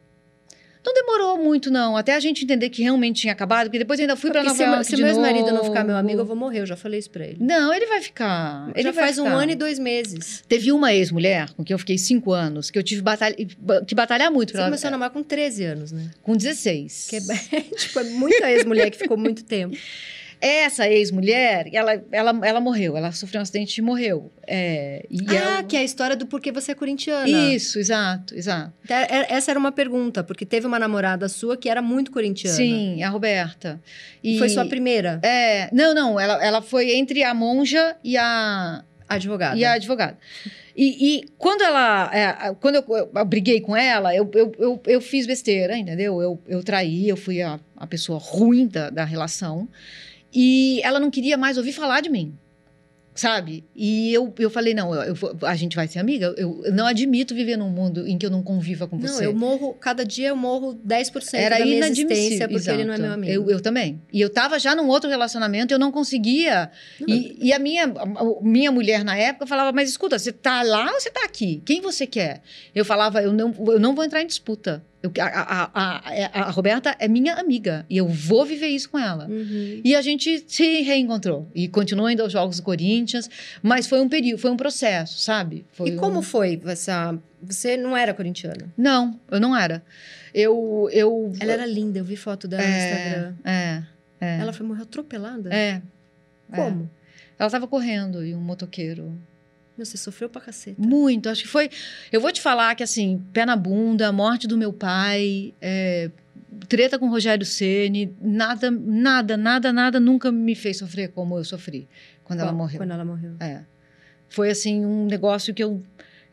Não 0.85 0.93
demorou 0.93 1.37
muito, 1.37 1.69
não, 1.69 1.97
até 1.97 2.15
a 2.15 2.19
gente 2.19 2.43
entender 2.45 2.69
que 2.69 2.81
realmente 2.81 3.21
tinha 3.21 3.33
acabado, 3.33 3.65
porque 3.67 3.79
depois 3.79 3.99
eu 3.99 4.03
ainda 4.03 4.15
fui 4.15 4.31
pra 4.31 4.41
Porque 4.41 4.49
Nova 4.49 4.57
se, 4.57 4.63
meu- 4.63 4.73
York 4.75 4.85
se 4.89 4.95
meu 4.97 5.07
ex-marido 5.07 5.51
não 5.51 5.63
ficar 5.63 5.83
meu 5.83 5.97
amigo, 5.97 6.21
eu 6.21 6.25
vou 6.25 6.35
morrer. 6.35 6.61
Eu 6.61 6.65
já 6.65 6.75
falei 6.77 6.99
isso 6.99 7.09
pra 7.09 7.25
ele. 7.25 7.37
Não, 7.39 7.73
ele 7.73 7.85
vai 7.87 8.01
ficar. 8.01 8.71
Ele 8.73 8.83
já 8.83 8.91
vai 8.91 9.03
faz 9.05 9.19
um 9.19 9.25
ficar. 9.25 9.35
ano 9.35 9.51
e 9.51 9.55
dois 9.55 9.77
meses. 9.79 10.43
Teve 10.47 10.71
uma 10.71 10.93
ex-mulher 10.93 11.49
com 11.55 11.63
quem 11.63 11.73
eu 11.73 11.79
fiquei 11.79 11.97
cinco 11.97 12.31
anos, 12.31 12.71
que 12.71 12.79
eu 12.79 12.83
tive 12.83 13.01
batalha, 13.01 13.35
que 13.85 13.93
batalhar 13.95 14.31
muito 14.31 14.49
Você 14.49 14.53
pra 14.53 14.61
ela, 14.61 14.69
começou 14.69 14.87
a 14.87 14.91
namorar 14.91 15.09
com 15.11 15.21
13 15.23 15.63
anos, 15.65 15.91
né? 15.91 16.09
com 16.23 16.35
16. 16.35 17.07
Que 17.09 17.15
é, 17.17 17.61
tipo, 17.75 17.99
é 17.99 18.03
muita 18.03 18.49
ex-mulher 18.51 18.89
que 18.89 18.97
ficou 18.97 19.17
muito 19.17 19.43
tempo. 19.43 19.75
Essa 20.39 20.87
ex-mulher, 20.87 21.67
ela, 21.73 22.01
ela, 22.11 22.39
ela 22.43 22.61
morreu, 22.61 22.95
ela 22.95 23.11
sofreu 23.11 23.39
um 23.39 23.41
acidente 23.41 23.77
e 23.79 23.81
morreu. 23.81 24.31
É, 24.45 25.05
e 25.09 25.17
ah, 25.29 25.59
eu- 25.61 25.63
que 25.67 25.75
é 25.75 25.79
a 25.79 25.83
história 25.83 26.15
do 26.15 26.25
porquê 26.27 26.51
você 26.51 26.71
é 26.73 26.75
corintiana. 26.75 27.27
Isso, 27.27 27.79
exato, 27.79 28.35
exato. 28.35 28.71
Então, 28.83 28.95
é- 28.97 29.33
Essa 29.33 29.51
era 29.51 29.59
uma 29.59 29.71
pergunta, 29.71 30.23
porque 30.23 30.45
teve 30.45 30.67
uma 30.67 30.77
namorada 30.77 31.27
sua 31.27 31.57
que 31.57 31.69
era 31.69 31.81
muito 31.81 32.11
corintiana. 32.11 32.55
Sim, 32.55 33.01
a 33.03 33.09
Roberta. 33.09 33.81
E 34.23 34.37
foi 34.37 34.49
sua 34.49 34.65
primeira 34.65 35.19
É, 35.23 35.69
não, 35.73 35.93
não, 35.93 36.19
ela, 36.19 36.43
ela 36.45 36.61
foi 36.61 36.91
entre 36.95 37.23
a 37.23 37.33
monja 37.33 37.95
e 38.03 38.15
a, 38.17 38.83
advogada. 39.09 39.57
e 39.57 39.65
a 39.65 39.73
advogada. 39.73 40.17
E, 40.75 41.15
e 41.17 41.25
quando 41.39 41.63
ela, 41.63 42.11
é, 42.13 42.53
quando 42.61 42.75
eu, 42.75 43.09
eu 43.15 43.25
briguei 43.25 43.59
com 43.59 43.75
ela, 43.75 44.15
eu, 44.15 44.29
eu, 44.35 44.51
eu, 44.59 44.81
eu 44.85 45.01
fiz 45.01 45.25
besteira, 45.25 45.75
entendeu? 45.75 46.21
Eu, 46.21 46.39
eu 46.47 46.63
traí, 46.63 47.09
eu 47.09 47.17
fui 47.17 47.41
a, 47.41 47.59
a 47.75 47.87
pessoa 47.87 48.19
ruim 48.21 48.67
da, 48.67 48.91
da 48.91 49.03
relação. 49.03 49.67
E 50.39 50.79
ela 50.83 50.99
não 50.99 51.09
queria 51.09 51.35
mais 51.35 51.57
ouvir 51.57 51.73
falar 51.73 52.01
de 52.01 52.09
mim. 52.09 52.37
Sabe? 53.15 53.63
E 53.75 54.13
eu, 54.13 54.31
eu 54.37 54.47
falei, 54.47 54.75
não, 54.75 54.93
eu, 54.93 55.15
eu 55.15 55.47
a 55.47 55.55
gente 55.55 55.75
vai 55.75 55.87
ser 55.87 55.97
amiga. 55.97 56.35
Eu, 56.37 56.61
eu 56.63 56.71
não 56.71 56.85
admito 56.85 57.33
viver 57.33 57.57
num 57.57 57.67
mundo 57.67 58.07
em 58.07 58.15
que 58.15 58.23
eu 58.23 58.29
não 58.29 58.43
conviva 58.43 58.87
com 58.87 58.95
Não, 58.95 59.07
você. 59.07 59.25
eu 59.25 59.33
morro, 59.33 59.73
cada 59.73 60.05
dia 60.05 60.27
eu 60.27 60.35
morro 60.35 60.75
10% 60.87 61.33
Era 61.33 61.57
da 61.57 61.65
minha 61.65 61.77
inadmissível. 61.77 62.11
existência 62.15 62.47
porque 62.47 62.69
ele 62.69 62.85
não 62.85 62.93
é 62.93 62.97
exato. 62.97 63.01
meu 63.01 63.13
amigo. 63.13 63.33
Eu, 63.33 63.49
eu 63.55 63.59
também. 63.59 63.99
E 64.13 64.21
eu 64.21 64.29
tava 64.29 64.59
já 64.59 64.75
num 64.75 64.87
outro 64.87 65.09
relacionamento, 65.09 65.73
eu 65.73 65.79
não 65.79 65.91
conseguia. 65.91 66.69
Não, 66.99 67.07
E, 67.15 67.39
e 67.47 67.51
a 67.51 67.57
minha, 67.57 67.85
a 67.85 68.23
minha 68.43 68.71
mulher 68.71 69.03
na 69.03 69.17
época 69.17 69.47
falava: 69.47 69.71
Mas 69.71 69.89
escuta, 69.89 70.19
você 70.19 70.31
tá 70.31 70.61
lá 70.61 70.85
ou 70.93 70.99
você 70.99 71.09
tá 71.09 71.21
aqui? 71.25 71.63
Quem 71.65 71.81
você 71.81 72.05
quer? 72.05 72.43
Eu 72.75 72.85
falava: 72.85 73.23
Eu 73.23 73.33
não, 73.33 73.51
eu 73.69 73.79
não 73.79 73.95
vou 73.95 74.05
entrar 74.05 74.21
em 74.21 74.27
disputa. 74.27 74.85
Eu, 75.07 75.23
a, 75.23 75.27
a, 75.27 75.71
a, 75.73 76.41
a, 76.41 76.47
a 76.47 76.49
Roberta 76.51 76.95
é 76.99 77.07
minha 77.07 77.33
amiga 77.35 77.85
e 77.89 77.97
eu 77.97 78.07
vou 78.07 78.45
viver 78.45 78.67
isso 78.67 78.89
com 78.89 78.99
ela. 78.99 79.27
Uhum. 79.27 79.81
E 79.83 79.95
a 79.95 80.01
gente 80.01 80.43
se 80.47 80.81
reencontrou 80.81 81.47
e 81.55 81.67
continuou 81.67 82.09
indo 82.09 82.21
aos 82.21 82.31
Jogos 82.31 82.57
do 82.57 82.63
Corinthians, 82.63 83.29
mas 83.61 83.87
foi 83.87 84.01
um 84.01 84.09
período, 84.09 84.39
foi 84.39 84.51
um 84.51 84.57
processo, 84.57 85.19
sabe? 85.19 85.65
Foi 85.71 85.89
E 85.89 85.95
como 85.95 86.19
um... 86.19 86.21
foi 86.21 86.61
essa... 86.65 87.17
Você 87.41 87.77
não 87.77 87.95
era 87.95 88.13
corintiana. 88.13 88.73
Não, 88.75 89.19
eu 89.29 89.39
não 89.39 89.55
era. 89.55 89.83
Eu. 90.33 90.89
eu 90.91 91.31
Ela 91.39 91.53
era 91.53 91.65
linda, 91.65 91.99
eu 91.99 92.03
vi 92.03 92.15
foto 92.15 92.47
dela 92.47 92.63
no 92.63 92.69
Instagram. 92.69 93.35
É, 93.43 93.83
é. 94.19 94.39
Ela 94.39 94.51
foi 94.51 94.65
morreu 94.65 94.83
atropelada? 94.83 95.53
É. 95.53 95.81
Como? 96.53 96.89
Ela 97.37 97.47
estava 97.47 97.67
correndo 97.67 98.25
e 98.25 98.33
um 98.33 98.41
motoqueiro. 98.41 99.15
Meu, 99.77 99.85
você 99.85 99.97
sofreu 99.97 100.27
pra 100.27 100.41
caceta. 100.41 100.81
Muito, 100.81 101.29
acho 101.29 101.43
que 101.43 101.47
foi. 101.47 101.69
Eu 102.11 102.19
vou 102.19 102.31
te 102.31 102.41
falar 102.41 102.73
que, 102.75 102.81
assim, 102.83 103.23
pé 103.31 103.45
na 103.45 103.55
bunda, 103.55 104.11
morte 104.11 104.47
do 104.47 104.57
meu 104.57 104.73
pai, 104.73 105.53
é, 105.61 106.09
treta 106.67 106.97
com 106.97 107.07
Rogério 107.09 107.45
Ceni, 107.45 108.11
nada, 108.19 108.71
nada, 108.71 109.37
nada, 109.37 109.71
nada 109.71 109.99
nunca 109.99 110.31
me 110.31 110.55
fez 110.55 110.77
sofrer 110.77 111.09
como 111.09 111.37
eu 111.37 111.43
sofri 111.43 111.87
quando 112.23 112.39
ela 112.39 112.49
Qual- 112.49 112.57
morreu. 112.57 112.77
Quando 112.79 112.91
ela 112.91 113.05
morreu. 113.05 113.35
É. 113.39 113.61
Foi, 114.29 114.49
assim, 114.49 114.83
um 114.83 115.05
negócio 115.05 115.53
que 115.53 115.63
eu, 115.63 115.81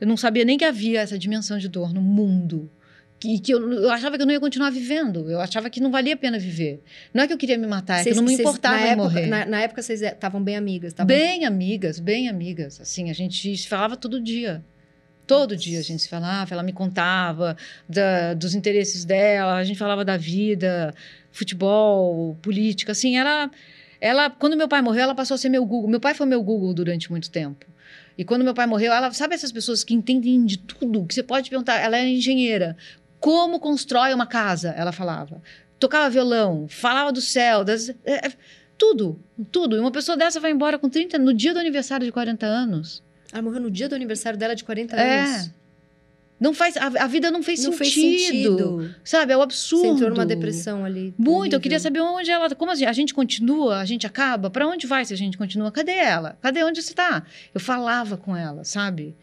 eu 0.00 0.06
não 0.06 0.16
sabia 0.16 0.44
nem 0.44 0.56
que 0.56 0.64
havia 0.64 1.00
essa 1.00 1.18
dimensão 1.18 1.58
de 1.58 1.68
dor 1.68 1.92
no 1.92 2.00
mundo. 2.00 2.70
Que, 3.24 3.38
que 3.38 3.54
eu, 3.54 3.72
eu 3.72 3.90
achava 3.90 4.16
que 4.16 4.22
eu 4.22 4.26
não 4.26 4.34
ia 4.34 4.38
continuar 4.40 4.68
vivendo. 4.68 5.30
Eu 5.30 5.40
achava 5.40 5.70
que 5.70 5.80
não 5.80 5.90
valia 5.90 6.12
a 6.12 6.16
pena 6.16 6.38
viver. 6.38 6.82
Não 7.14 7.22
é 7.22 7.26
que 7.26 7.32
eu 7.32 7.38
queria 7.38 7.56
me 7.56 7.66
matar, 7.66 8.00
é 8.00 8.02
que 8.04 8.10
eu 8.10 8.16
não 8.16 8.22
me 8.22 8.34
importava 8.50 8.76
na 8.76 8.82
época, 8.82 9.02
morrer. 9.02 9.26
Na, 9.28 9.46
na 9.46 9.60
época 9.62 9.80
vocês 9.80 10.02
estavam 10.02 10.42
bem 10.42 10.56
amigas, 10.56 10.88
estavam 10.92 11.06
Bem 11.06 11.46
amigas, 11.46 11.98
bem 11.98 12.28
amigas. 12.28 12.78
Assim, 12.82 13.08
a 13.08 13.14
gente 13.14 13.56
se 13.56 13.66
falava 13.66 13.96
todo 13.96 14.20
dia. 14.20 14.62
Todo 15.26 15.56
dia 15.56 15.78
a 15.78 15.82
gente 15.82 16.02
se 16.02 16.08
falava, 16.10 16.52
ela 16.52 16.62
me 16.62 16.72
contava 16.74 17.56
da- 17.88 18.34
dos 18.34 18.54
interesses 18.54 19.06
dela, 19.06 19.54
a 19.54 19.64
gente 19.64 19.78
falava 19.78 20.04
da 20.04 20.18
vida, 20.18 20.94
futebol, 21.32 22.36
política, 22.42 22.92
assim, 22.92 23.16
ela, 23.16 23.50
ela, 24.00 24.28
quando 24.28 24.54
meu 24.56 24.68
pai 24.68 24.82
morreu, 24.82 25.04
ela 25.04 25.14
passou 25.14 25.34
a 25.34 25.38
ser 25.38 25.48
meu 25.48 25.64
Google. 25.64 25.88
Meu 25.88 26.00
pai 26.00 26.12
foi 26.14 26.26
meu 26.26 26.42
Google 26.42 26.74
durante 26.74 27.10
muito 27.10 27.30
tempo. 27.30 27.64
E 28.16 28.24
quando 28.24 28.44
meu 28.44 28.54
pai 28.54 28.66
morreu, 28.66 28.92
ela, 28.92 29.10
sabe 29.12 29.34
essas 29.34 29.50
pessoas 29.50 29.82
que 29.82 29.94
entendem 29.94 30.44
de 30.44 30.58
tudo, 30.58 31.04
que 31.06 31.14
você 31.14 31.22
pode 31.22 31.48
perguntar, 31.50 31.80
ela 31.80 31.96
é 31.96 32.06
engenheira. 32.08 32.76
Como 33.24 33.58
constrói 33.58 34.12
uma 34.12 34.26
casa? 34.26 34.68
Ela 34.76 34.92
falava. 34.92 35.40
Tocava 35.78 36.10
violão, 36.10 36.66
falava 36.68 37.10
do 37.10 37.22
céu, 37.22 37.64
das, 37.64 37.88
é, 37.88 38.26
é, 38.26 38.32
tudo, 38.76 39.18
tudo. 39.50 39.76
E 39.76 39.78
uma 39.78 39.90
pessoa 39.90 40.14
dessa 40.14 40.38
vai 40.38 40.50
embora 40.50 40.78
com 40.78 40.90
30, 40.90 41.16
no 41.18 41.32
dia 41.32 41.54
do 41.54 41.58
aniversário 41.58 42.04
de 42.04 42.12
40 42.12 42.44
anos. 42.44 43.02
Ela 43.32 43.40
morreu 43.40 43.62
no 43.62 43.70
dia 43.70 43.88
do 43.88 43.94
aniversário 43.94 44.38
dela 44.38 44.54
de 44.54 44.62
40 44.62 44.94
É. 44.94 45.20
anos. 45.20 45.50
Não 46.38 46.52
faz, 46.52 46.76
a, 46.76 46.86
a 47.04 47.06
vida 47.06 47.30
não 47.30 47.42
fez 47.42 47.64
Não 47.64 47.72
sentido. 47.72 47.78
fez 47.94 48.26
sentido. 48.26 48.94
Sabe? 49.02 49.32
É 49.32 49.36
o 49.38 49.40
absurdo. 49.40 49.84
Você 49.86 49.94
entrou 49.94 50.10
numa 50.10 50.26
depressão 50.26 50.84
ali. 50.84 51.14
Muito, 51.16 51.30
eu 51.30 51.38
horrível. 51.40 51.60
queria 51.60 51.80
saber 51.80 52.00
onde 52.00 52.30
ela. 52.30 52.54
Como 52.54 52.70
assim? 52.72 52.84
A 52.84 52.92
gente 52.92 53.14
continua, 53.14 53.78
a 53.78 53.86
gente 53.86 54.06
acaba? 54.06 54.50
Para 54.50 54.66
onde 54.68 54.86
vai 54.86 55.02
se 55.06 55.14
a 55.14 55.16
gente 55.16 55.38
continua? 55.38 55.72
Cadê 55.72 55.92
ela? 55.92 56.36
Cadê 56.42 56.62
onde 56.62 56.82
você 56.82 56.90
está? 56.90 57.22
Eu 57.54 57.60
falava 57.60 58.18
com 58.18 58.36
ela, 58.36 58.64
sabe? 58.64 59.16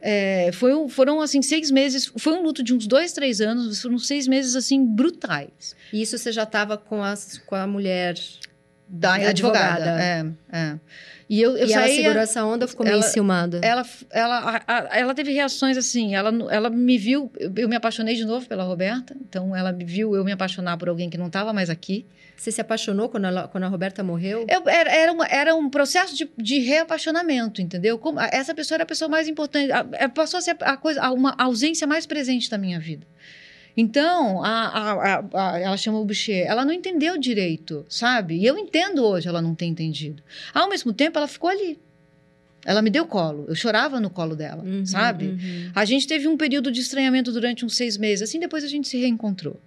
É, 0.00 0.50
foi, 0.52 0.74
um- 0.74 0.88
foram 0.88 1.20
assim 1.20 1.42
seis 1.42 1.70
meses. 1.70 2.10
Foi 2.16 2.32
um 2.32 2.42
luto 2.42 2.62
de 2.62 2.72
uns 2.74 2.86
dois, 2.86 3.12
três 3.12 3.40
anos. 3.40 3.82
Foram 3.82 3.98
seis 3.98 4.28
meses 4.28 4.54
assim 4.54 4.84
brutais. 4.84 5.74
E 5.92 6.00
isso 6.02 6.16
você 6.16 6.30
já 6.32 6.44
estava 6.44 6.76
com, 6.78 7.02
as- 7.02 7.38
com 7.38 7.54
a 7.54 7.66
mulher. 7.66 8.14
da 8.90 9.14
advogada. 9.14 9.92
Advogada. 9.92 10.34
É, 10.50 10.56
é. 10.56 10.78
E 11.28 11.42
eu, 11.42 11.56
eu 11.58 11.66
e 11.66 11.72
ela 11.72 11.82
saía, 11.82 11.96
segurou 12.02 12.22
essa 12.22 12.44
onda 12.44 12.64
ou 12.64 12.68
ficou 12.68 12.86
meio 12.86 12.96
ela- 12.96 13.06
enciumada? 13.06 13.60
ela, 13.62 13.86
ela, 14.10 14.38
a- 14.38 14.62
a- 14.66 14.98
ela 14.98 15.14
teve 15.14 15.30
reações 15.32 15.76
assim. 15.76 16.14
Ela, 16.14 16.30
ela 16.50 16.70
me 16.70 16.96
viu, 16.96 17.30
eu, 17.38 17.52
eu 17.56 17.68
me 17.68 17.76
apaixonei 17.76 18.14
de 18.14 18.24
novo 18.24 18.46
pela 18.48 18.64
Roberta. 18.64 19.14
Então, 19.28 19.54
ela 19.54 19.70
me 19.72 19.84
viu 19.84 20.14
eu 20.16 20.24
me 20.24 20.32
apaixonar 20.32 20.76
por 20.78 20.88
alguém 20.88 21.10
que 21.10 21.18
não 21.18 21.26
estava 21.26 21.52
mais 21.52 21.68
aqui. 21.68 22.06
Você 22.34 22.50
se 22.52 22.60
apaixonou 22.60 23.08
quando, 23.08 23.26
ela- 23.26 23.46
quando 23.48 23.64
a 23.64 23.68
Roberta 23.68 24.02
morreu? 24.02 24.46
Eu, 24.48 24.66
era, 24.68 24.90
era, 24.90 25.12
uma- 25.12 25.26
era 25.26 25.54
um 25.54 25.68
processo 25.68 26.14
de, 26.16 26.30
de 26.38 26.60
reapaixonamento, 26.60 27.60
entendeu? 27.60 27.98
Como, 27.98 28.18
essa 28.20 28.54
pessoa 28.54 28.76
era 28.76 28.84
a 28.84 28.86
pessoa 28.86 29.08
mais 29.08 29.28
importante. 29.28 29.70
a- 29.72 30.08
passou 30.08 30.38
a 30.38 30.40
ser 30.40 30.56
a, 30.60 30.76
coisa, 30.76 31.02
a- 31.02 31.12
uma 31.12 31.34
ausência 31.38 31.86
mais 31.86 32.06
presente 32.06 32.48
da 32.48 32.56
minha 32.56 32.78
vida. 32.80 33.06
Então, 33.80 34.42
a, 34.42 34.50
a- 34.50 35.24
a- 35.54 35.58
ela 35.60 35.76
chama 35.76 36.00
o 36.00 36.04
Boucher, 36.04 36.44
ela 36.46 36.64
não 36.64 36.72
entendeu 36.72 37.16
direito, 37.16 37.86
sabe? 37.88 38.34
E 38.36 38.44
eu 38.44 38.58
entendo 38.58 39.04
hoje 39.04 39.28
ela 39.28 39.40
não 39.40 39.54
ter 39.54 39.66
entendido. 39.66 40.20
Ao 40.52 40.68
mesmo 40.68 40.92
tempo, 40.92 41.16
ela 41.16 41.28
ficou 41.28 41.48
ali. 41.48 41.78
Ela 42.66 42.82
me 42.82 42.90
deu 42.90 43.06
colo. 43.06 43.44
Eu 43.48 43.54
chorava 43.54 44.00
no 44.00 44.10
colo 44.10 44.34
dela, 44.34 44.64
Uhum, 44.64 44.84
sabe? 44.84 45.26
uhum. 45.26 45.70
A 45.74 45.84
gente 45.84 46.08
teve 46.08 46.26
um 46.26 46.36
período 46.36 46.72
de 46.72 46.80
estranhamento 46.80 47.30
durante 47.30 47.64
uns 47.64 47.76
seis 47.76 47.96
meses. 47.96 48.28
Assim, 48.28 48.40
depois 48.40 48.64
a 48.64 48.68
gente 48.68 48.88
se 48.88 48.98
reencontrou. 48.98 49.60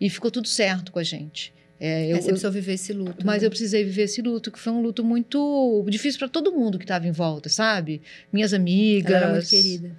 E 0.00 0.08
ficou 0.08 0.30
tudo 0.30 0.48
certo 0.48 0.90
com 0.90 0.98
a 0.98 1.02
gente. 1.04 1.52
É, 1.78 2.06
eu, 2.10 2.16
Aí 2.16 2.22
você 2.22 2.28
precisou 2.28 2.50
viver 2.50 2.72
esse 2.74 2.92
luto. 2.94 3.24
mas 3.26 3.42
né? 3.42 3.46
eu 3.46 3.50
precisei 3.50 3.84
viver 3.84 4.02
esse 4.04 4.22
luto, 4.22 4.50
que 4.50 4.58
foi 4.58 4.72
um 4.72 4.80
luto 4.80 5.04
muito 5.04 5.84
difícil 5.88 6.18
para 6.18 6.28
todo 6.28 6.50
mundo 6.50 6.78
que 6.78 6.84
estava 6.84 7.06
em 7.06 7.12
volta, 7.12 7.48
sabe? 7.50 8.00
Minhas 8.32 8.52
amigas. 8.54 9.12
Ela 9.12 9.24
era 9.24 9.32
muito 9.34 9.48
querida. 9.48 9.90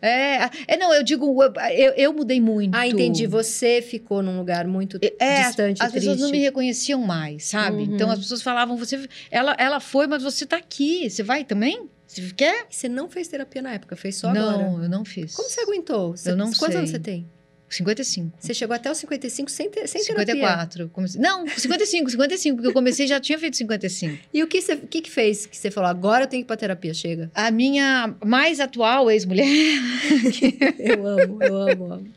É, 0.00 0.50
é 0.68 0.76
não, 0.76 0.92
eu 0.92 1.02
digo, 1.02 1.42
eu, 1.42 1.92
eu, 1.96 2.12
mudei 2.12 2.40
muito. 2.40 2.74
Ah, 2.74 2.86
entendi. 2.86 3.26
Você 3.26 3.80
ficou 3.82 4.22
num 4.22 4.38
lugar 4.38 4.66
muito 4.66 4.98
É, 5.18 5.42
distante, 5.42 5.82
as 5.82 5.90
pessoas 5.92 6.20
não 6.20 6.30
me 6.30 6.38
reconheciam 6.38 7.00
mais, 7.00 7.44
sabe? 7.46 7.78
Uhum. 7.78 7.94
Então 7.94 8.10
as 8.10 8.18
pessoas 8.18 8.42
falavam, 8.42 8.76
você, 8.76 9.08
ela, 9.30 9.54
ela 9.58 9.80
foi, 9.80 10.06
mas 10.06 10.22
você 10.22 10.44
tá 10.44 10.56
aqui, 10.56 11.08
você 11.08 11.22
vai 11.22 11.44
também? 11.44 11.88
Você 12.06 12.30
quer? 12.34 12.66
Você 12.70 12.88
não 12.88 13.08
fez 13.08 13.28
terapia 13.28 13.60
na 13.62 13.72
época, 13.72 13.96
fez 13.96 14.16
só 14.16 14.32
não, 14.32 14.48
agora. 14.48 14.84
eu 14.84 14.88
não 14.88 15.04
fiz. 15.04 15.34
Como 15.34 15.48
você 15.48 15.60
aguentou? 15.60 16.16
Você- 16.16 16.30
Eu 16.30 16.36
não 16.36 16.46
Quantos 16.46 16.66
sei. 16.66 16.76
anos 16.76 16.90
você 16.90 16.98
tem? 16.98 17.28
55. 17.68 18.32
Você 18.38 18.54
chegou 18.54 18.74
até 18.74 18.90
os 18.90 18.98
55 18.98 19.50
sem, 19.50 19.70
ter, 19.70 19.88
sem 19.88 20.04
terapia. 20.04 20.34
54. 20.34 20.88
Comecei... 20.90 21.20
Não, 21.20 21.46
55, 21.46 22.10
55, 22.10 22.56
porque 22.56 22.68
eu 22.68 22.72
comecei 22.72 23.06
e 23.06 23.08
já 23.08 23.20
tinha 23.20 23.38
feito 23.38 23.56
55. 23.56 24.18
E 24.32 24.42
o 24.42 24.46
que, 24.46 24.60
você, 24.62 24.76
que 24.76 25.02
que 25.02 25.10
fez 25.10 25.46
que 25.46 25.56
você 25.56 25.70
falou, 25.70 25.90
agora 25.90 26.24
eu 26.24 26.28
tenho 26.28 26.42
que 26.42 26.46
ir 26.46 26.48
pra 26.48 26.56
terapia, 26.56 26.94
chega? 26.94 27.30
A 27.34 27.50
minha 27.50 28.14
mais 28.24 28.60
atual 28.60 29.10
ex-mulher, 29.10 29.46
Eu 30.78 31.06
amo, 31.06 31.42
eu 31.42 31.56
amo, 31.56 31.92
amo. 31.92 32.14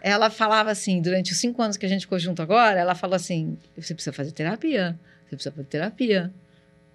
ela 0.00 0.28
falava 0.28 0.70
assim, 0.70 1.00
durante 1.00 1.32
os 1.32 1.38
cinco 1.38 1.62
anos 1.62 1.76
que 1.76 1.86
a 1.86 1.88
gente 1.88 2.02
ficou 2.02 2.18
junto 2.18 2.42
agora, 2.42 2.78
ela 2.78 2.94
falou 2.94 3.14
assim: 3.14 3.56
você 3.76 3.94
precisa 3.94 4.12
fazer 4.12 4.32
terapia, 4.32 4.98
você 5.28 5.36
precisa 5.36 5.52
fazer 5.54 5.68
terapia. 5.68 6.32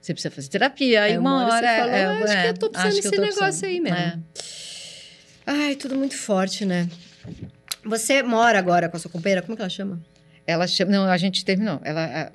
Você 0.01 0.13
precisa 0.13 0.29
fazer 0.29 0.49
terapia. 0.49 1.01
Aí 1.01 1.13
Aí 1.13 1.17
uma 1.17 1.31
uma 1.31 1.45
hora 1.45 1.67
você 1.67 1.77
falou, 1.79 1.95
é, 1.95 2.05
"Ah, 2.05 2.23
acho 2.23 2.33
é, 2.33 2.41
que 2.43 2.47
eu 2.49 2.53
tô 2.53 2.69
precisando 2.69 3.01
que 3.01 3.07
eu 3.07 3.11
desse 3.11 3.21
negócio 3.21 3.41
precisando." 3.41 3.69
aí 3.71 3.79
mesmo. 3.79 3.97
É. 3.97 4.19
Ai, 5.47 5.75
tudo 5.75 5.95
muito 5.95 6.15
forte, 6.15 6.63
né? 6.63 6.87
Você 7.85 8.23
mora 8.23 8.57
agora 8.57 8.89
com 8.89 8.97
a 8.97 8.99
sua 8.99 9.11
companheira? 9.11 9.41
Como 9.41 9.55
que 9.55 9.61
ela 9.61 9.69
chama? 9.69 10.01
Ela 10.45 10.67
chama. 10.67 10.91
Não, 10.91 11.05
a 11.05 11.17
gente 11.17 11.43
terminou. 11.45 11.79
Ela. 11.83 12.01
é, 12.01 12.31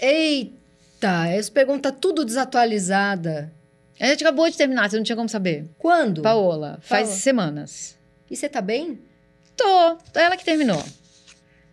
Eita, 0.00 1.28
essa 1.28 1.50
pergunta 1.50 1.90
tudo 1.92 2.24
desatualizada. 2.24 3.52
A 4.00 4.06
gente 4.06 4.24
acabou 4.24 4.48
de 4.50 4.56
terminar, 4.56 4.90
você 4.90 4.96
não 4.96 5.04
tinha 5.04 5.16
como 5.16 5.28
saber. 5.28 5.66
Quando? 5.78 6.22
Paola, 6.22 6.78
faz 6.82 7.08
Paola. 7.08 7.20
semanas. 7.20 7.98
E 8.30 8.36
você 8.36 8.48
tá 8.48 8.60
bem? 8.60 8.98
Tô, 9.56 9.98
ela 10.14 10.36
que 10.36 10.44
terminou. 10.44 10.82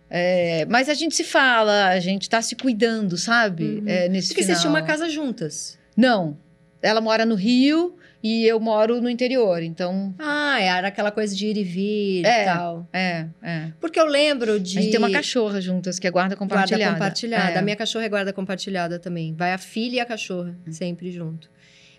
É, 0.10 0.66
mas 0.70 0.88
a 0.90 0.94
gente 0.94 1.16
se 1.16 1.24
fala, 1.24 1.88
a 1.88 2.00
gente 2.00 2.30
tá 2.30 2.42
se 2.42 2.56
cuidando, 2.56 3.18
sabe? 3.18 3.80
Uhum. 3.80 3.84
É, 3.88 4.10
nesse 4.10 4.28
Porque 4.30 4.42
final. 4.44 4.56
vocês 4.56 4.62
tinham 4.62 4.74
uma 4.74 4.84
casa 4.86 5.10
juntas. 5.10 5.78
Não. 5.96 6.38
Ela 6.82 7.02
mora 7.02 7.26
no 7.26 7.36
Rio 7.36 7.96
e 8.24 8.46
eu 8.46 8.60
moro 8.60 9.02
no 9.02 9.10
interior. 9.10 9.62
Então, 9.64 10.14
Ah, 10.20 10.60
era 10.62 10.88
aquela 10.90 11.12
coisa 11.12 11.36
de 11.36 11.48
ir 11.48 11.58
e 11.58 11.64
vir 11.64 12.26
É. 12.26 12.42
e 12.42 12.46
tal. 12.46 12.88
é, 12.94 13.28
é. 13.42 13.72
Porque 13.80 14.00
eu 14.00 14.06
lembro 14.06 14.60
de. 14.60 14.78
A 14.78 14.82
gente 14.82 14.92
tem 14.92 15.00
uma 15.00 15.12
cachorra 15.12 15.60
juntas, 15.62 15.98
que 16.00 16.08
é 16.08 16.12
guarda 16.12 16.36
compartilhada. 16.36 16.84
Guarda 16.84 16.94
compartilhada. 17.00 17.52
É. 17.54 17.58
A 17.58 17.62
minha 17.62 17.76
cachorra 17.76 18.06
é 18.06 18.10
guarda 18.10 18.32
compartilhada 18.34 19.00
também. 19.00 19.34
Vai 19.34 19.54
a 19.54 19.58
filha 19.58 19.96
e 19.98 20.00
a 20.00 20.06
cachorra, 20.06 20.56
sempre 20.70 21.12
junto. 21.12 21.50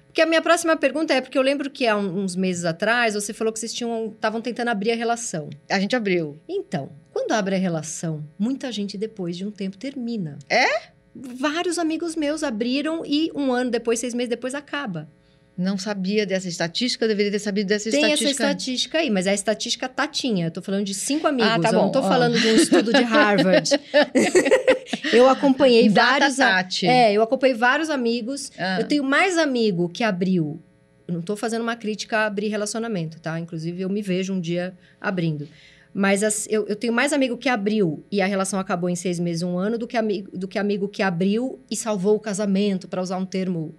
Porque 0.07 0.21
a 0.21 0.27
minha 0.27 0.43
próxima 0.43 0.77
pergunta 0.77 1.15
é 1.15 1.23
porque 1.23 1.39
eu 1.39 1.43
lembro 1.43 1.71
que 1.71 1.87
há 1.87 1.97
uns 1.97 2.37
meses 2.37 2.67
atrás 2.67 3.15
você 3.15 3.33
falou 3.33 3.51
que 3.51 3.59
vocês 3.59 3.73
estavam 3.73 4.43
tentando 4.43 4.69
abrir 4.69 4.93
a 4.93 4.95
relação. 4.95 5.49
A 5.71 5.81
gente 5.81 5.97
abriu. 5.97 6.39
Então, 6.47 6.91
quando 7.15 7.33
abre 7.33 7.55
a 7.55 7.59
relação, 7.59 8.23
muita 8.39 8.71
gente 8.71 8.99
depois 8.99 9.39
de 9.39 9.47
um 9.47 9.51
tempo 9.51 9.79
termina. 9.79 10.39
É? 10.51 10.67
Vários 11.15 11.79
amigos 11.79 12.15
meus 12.15 12.43
abriram 12.43 13.03
e 13.07 13.31
um 13.35 13.53
ano 13.53 13.71
depois, 13.71 14.01
seis 14.01 14.13
meses 14.13 14.29
depois, 14.29 14.55
acaba. 14.55 15.09
Não 15.57 15.77
sabia 15.77 16.25
dessa 16.25 16.49
estatística, 16.49 17.07
deveria 17.07 17.31
ter 17.31 17.39
sabido 17.39 17.67
dessa 17.69 17.91
Tem 17.91 18.05
essa 18.05 18.15
estatística. 18.15 18.45
estatística 18.47 18.99
aí, 18.99 19.11
mas 19.11 19.27
é 19.27 19.31
a 19.31 19.35
estatística 19.35 19.87
tatinha. 19.89 20.47
Eu 20.47 20.51
tô 20.51 20.63
falando 20.63 20.85
de 20.85 20.95
cinco 20.95 21.27
amigos. 21.27 21.53
Ah, 21.53 21.59
tá 21.61 21.69
eu 21.69 21.73
não 21.75 21.83
bom. 21.87 21.91
tô 21.93 21.99
Ah. 21.99 22.03
falando 22.09 22.41
de 22.41 22.47
um 22.49 22.57
estudo 22.57 22.91
de 22.93 23.03
Harvard. 23.03 23.71
eu 25.13 25.29
acompanhei 25.29 25.89
Data 25.89 26.21
vários. 26.21 26.37
Tati. 26.37 26.87
É, 26.87 27.13
eu 27.13 27.23
acompanhei 27.23 27.55
vários 27.55 27.91
amigos. 27.91 28.51
Ah. 28.59 28.81
Eu 28.81 28.89
tenho 28.89 29.05
mais 29.05 29.37
amigo 29.39 29.89
que 29.89 30.03
abriu. 30.03 30.61
Eu 31.07 31.15
não 31.15 31.23
tô 31.23 31.37
fazendo 31.37 31.63
uma 31.63 31.77
crítica 31.77 32.19
a 32.19 32.27
abrir 32.27 32.49
relacionamento, 32.49 33.21
tá? 33.21 33.39
Inclusive, 33.39 33.83
eu 33.83 33.89
me 33.91 34.01
vejo 34.03 34.33
um 34.33 34.41
dia 34.41 34.73
abrindo. 35.01 35.49
Mas 35.95 36.23
as- 36.23 36.47
eu, 36.49 36.67
eu 36.67 36.75
tenho 36.77 36.93
mais 36.93 37.13
amigo 37.13 37.37
que 37.37 37.49
abriu 37.51 38.03
e 38.11 38.23
a 38.23 38.27
relação 38.27 38.59
acabou 38.59 38.89
em 38.89 38.97
seis 38.97 39.19
meses, 39.21 39.43
um 39.43 39.59
ano, 39.59 39.77
do 39.77 39.87
que 39.87 39.97
amigo, 39.99 40.31
do 40.37 40.49
que, 40.49 40.59
amigo 40.59 40.89
que 40.89 41.03
abriu 41.03 41.61
e 41.71 41.77
salvou 41.77 42.17
o 42.17 42.21
casamento, 42.21 42.89
para 42.89 43.03
usar 43.03 43.19
um 43.19 43.27
termo 43.27 43.75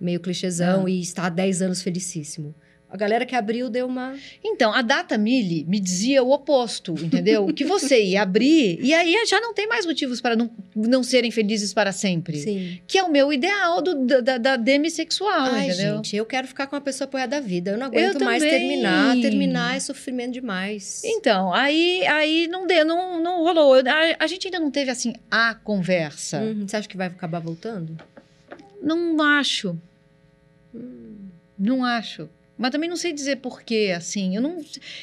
meio 0.00 0.20
clichêzão, 0.20 0.86
Ah. 0.86 0.90
e 0.90 1.00
está 1.00 1.26
há 1.26 1.30
10 1.30 1.62
anos 1.62 1.82
felicíssimo. 1.82 2.54
A 2.88 2.96
galera 2.96 3.26
que 3.26 3.34
abriu 3.34 3.68
deu 3.68 3.84
uma. 3.84 4.14
Então, 4.44 4.72
a 4.72 4.80
Data 4.80 5.18
Mille 5.18 5.64
me 5.68 5.80
dizia 5.80 6.22
o 6.22 6.30
oposto, 6.30 6.94
entendeu? 7.02 7.46
que 7.48 7.64
você 7.64 8.00
ia 8.00 8.22
abrir 8.22 8.78
e 8.80 8.94
aí 8.94 9.12
já 9.26 9.40
não 9.40 9.52
tem 9.52 9.66
mais 9.66 9.84
motivos 9.84 10.20
para 10.20 10.36
não, 10.36 10.48
não 10.74 11.02
serem 11.02 11.32
felizes 11.32 11.74
para 11.74 11.90
sempre. 11.90 12.38
Sim. 12.38 12.78
Que 12.86 12.96
é 12.98 13.02
o 13.02 13.10
meu 13.10 13.32
ideal 13.32 13.82
do, 13.82 14.06
da, 14.22 14.38
da, 14.38 14.56
demissexual, 14.56 15.50
Ai, 15.50 15.68
entendeu? 15.68 15.96
gente, 15.96 16.14
eu 16.14 16.24
quero 16.24 16.46
ficar 16.46 16.68
com 16.68 16.76
uma 16.76 16.80
pessoa 16.80 17.06
apoiada 17.06 17.40
da 17.40 17.46
vida. 17.46 17.72
Eu 17.72 17.76
não 17.76 17.86
aguento 17.86 18.24
mais 18.24 18.40
também. 18.42 18.60
terminar. 18.60 19.20
Terminar 19.20 19.76
é 19.76 19.80
sofrimento 19.80 20.32
demais. 20.34 21.02
Então, 21.04 21.52
aí, 21.52 22.06
aí 22.06 22.46
não 22.46 22.68
deu, 22.68 22.84
não, 22.84 23.20
não 23.20 23.42
rolou. 23.42 23.74
A, 23.74 24.16
a 24.24 24.26
gente 24.28 24.46
ainda 24.46 24.60
não 24.60 24.70
teve, 24.70 24.92
assim, 24.92 25.12
a 25.28 25.54
conversa. 25.54 26.38
Uhum. 26.40 26.68
Você 26.68 26.76
acha 26.76 26.88
que 26.88 26.96
vai 26.96 27.08
acabar 27.08 27.40
voltando? 27.40 27.98
Não 28.82 29.20
acho. 29.22 29.76
Não 31.58 31.84
acho. 31.84 32.28
Mas 32.58 32.70
também 32.70 32.88
não 32.88 32.96
sei 32.96 33.12
dizer 33.12 33.36
porquê, 33.36 33.92
assim. 33.96 34.34
Eu 34.36 34.42
não. 34.42 34.58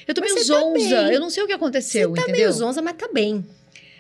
Eu 0.08 0.14
tô 0.14 0.22
Mas 0.22 0.34
meio 0.34 0.48
tá 0.48 0.54
zonza. 0.54 1.04
bem. 1.04 1.14
eu 1.14 1.20
não 1.20 1.30
sei 1.30 1.44
o 1.44 1.48
que 1.48 1.54
aconteceu, 1.54 2.10
Você 2.10 2.16
tá 2.16 2.22
entendeu? 2.24 2.42
meio 2.48 2.52
zonza, 2.52 2.82
mas 2.82 2.96
tá 2.96 3.08
bem. 3.14 3.46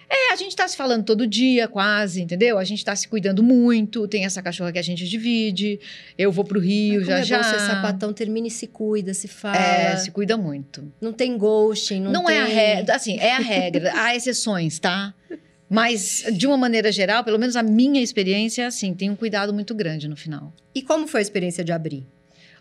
É, 0.09 0.32
a 0.34 0.36
gente 0.36 0.55
tá 0.55 0.67
se 0.67 0.78
falando 0.78 1.03
todo 1.05 1.26
dia, 1.26 1.67
quase, 1.67 2.21
entendeu? 2.21 2.59
A 2.59 2.63
gente 2.63 2.84
tá 2.86 2.95
se 2.95 3.07
cuidando 3.07 3.41
muito. 3.41 4.07
Tem 4.07 4.26
essa 4.26 4.43
cachorra 4.43 4.71
que 4.71 4.78
a 4.78 4.82
gente 4.84 5.07
divide. 5.07 5.80
Eu 6.17 6.32
vou 6.32 6.43
pro 6.43 6.59
Rio 6.59 6.99
Como 7.01 7.05
já 7.05 7.19
é 7.19 7.24
já. 7.24 7.38
bom 7.41 7.43
sapatão, 7.59 8.13
termina 8.13 8.47
e 8.47 8.51
se 8.51 8.67
cuida, 8.67 9.13
se 9.13 9.28
fala. 9.28 9.57
É, 9.57 9.97
se 9.97 10.11
cuida 10.11 10.38
muito. 10.38 10.91
Não 11.01 11.11
tem 11.13 11.36
ghosting, 11.38 11.99
não, 11.99 12.11
Não, 12.11 12.26
tem... 12.26 12.36
é 12.38 12.41
a 12.41 12.45
regra, 12.45 12.95
assim, 12.95 13.17
é 13.17 13.32
a 13.36 13.39
regra. 13.39 13.91
Há 13.95 14.15
exceções, 14.15 14.78
tá? 14.78 15.13
Mas, 15.74 16.24
de 16.32 16.45
uma 16.45 16.55
maneira 16.55 16.91
geral, 16.91 17.24
pelo 17.24 17.39
menos 17.39 17.55
a 17.55 17.63
minha 17.63 17.99
experiência 17.99 18.61
é 18.61 18.65
assim, 18.67 18.93
tem 18.93 19.09
um 19.09 19.15
cuidado 19.15 19.51
muito 19.51 19.74
grande 19.74 20.07
no 20.07 20.15
final. 20.15 20.53
E 20.76 20.84
como 20.84 21.07
foi 21.07 21.19
a 21.19 21.24
experiência 21.24 21.63
de 21.63 21.71
abrir? 21.71 22.05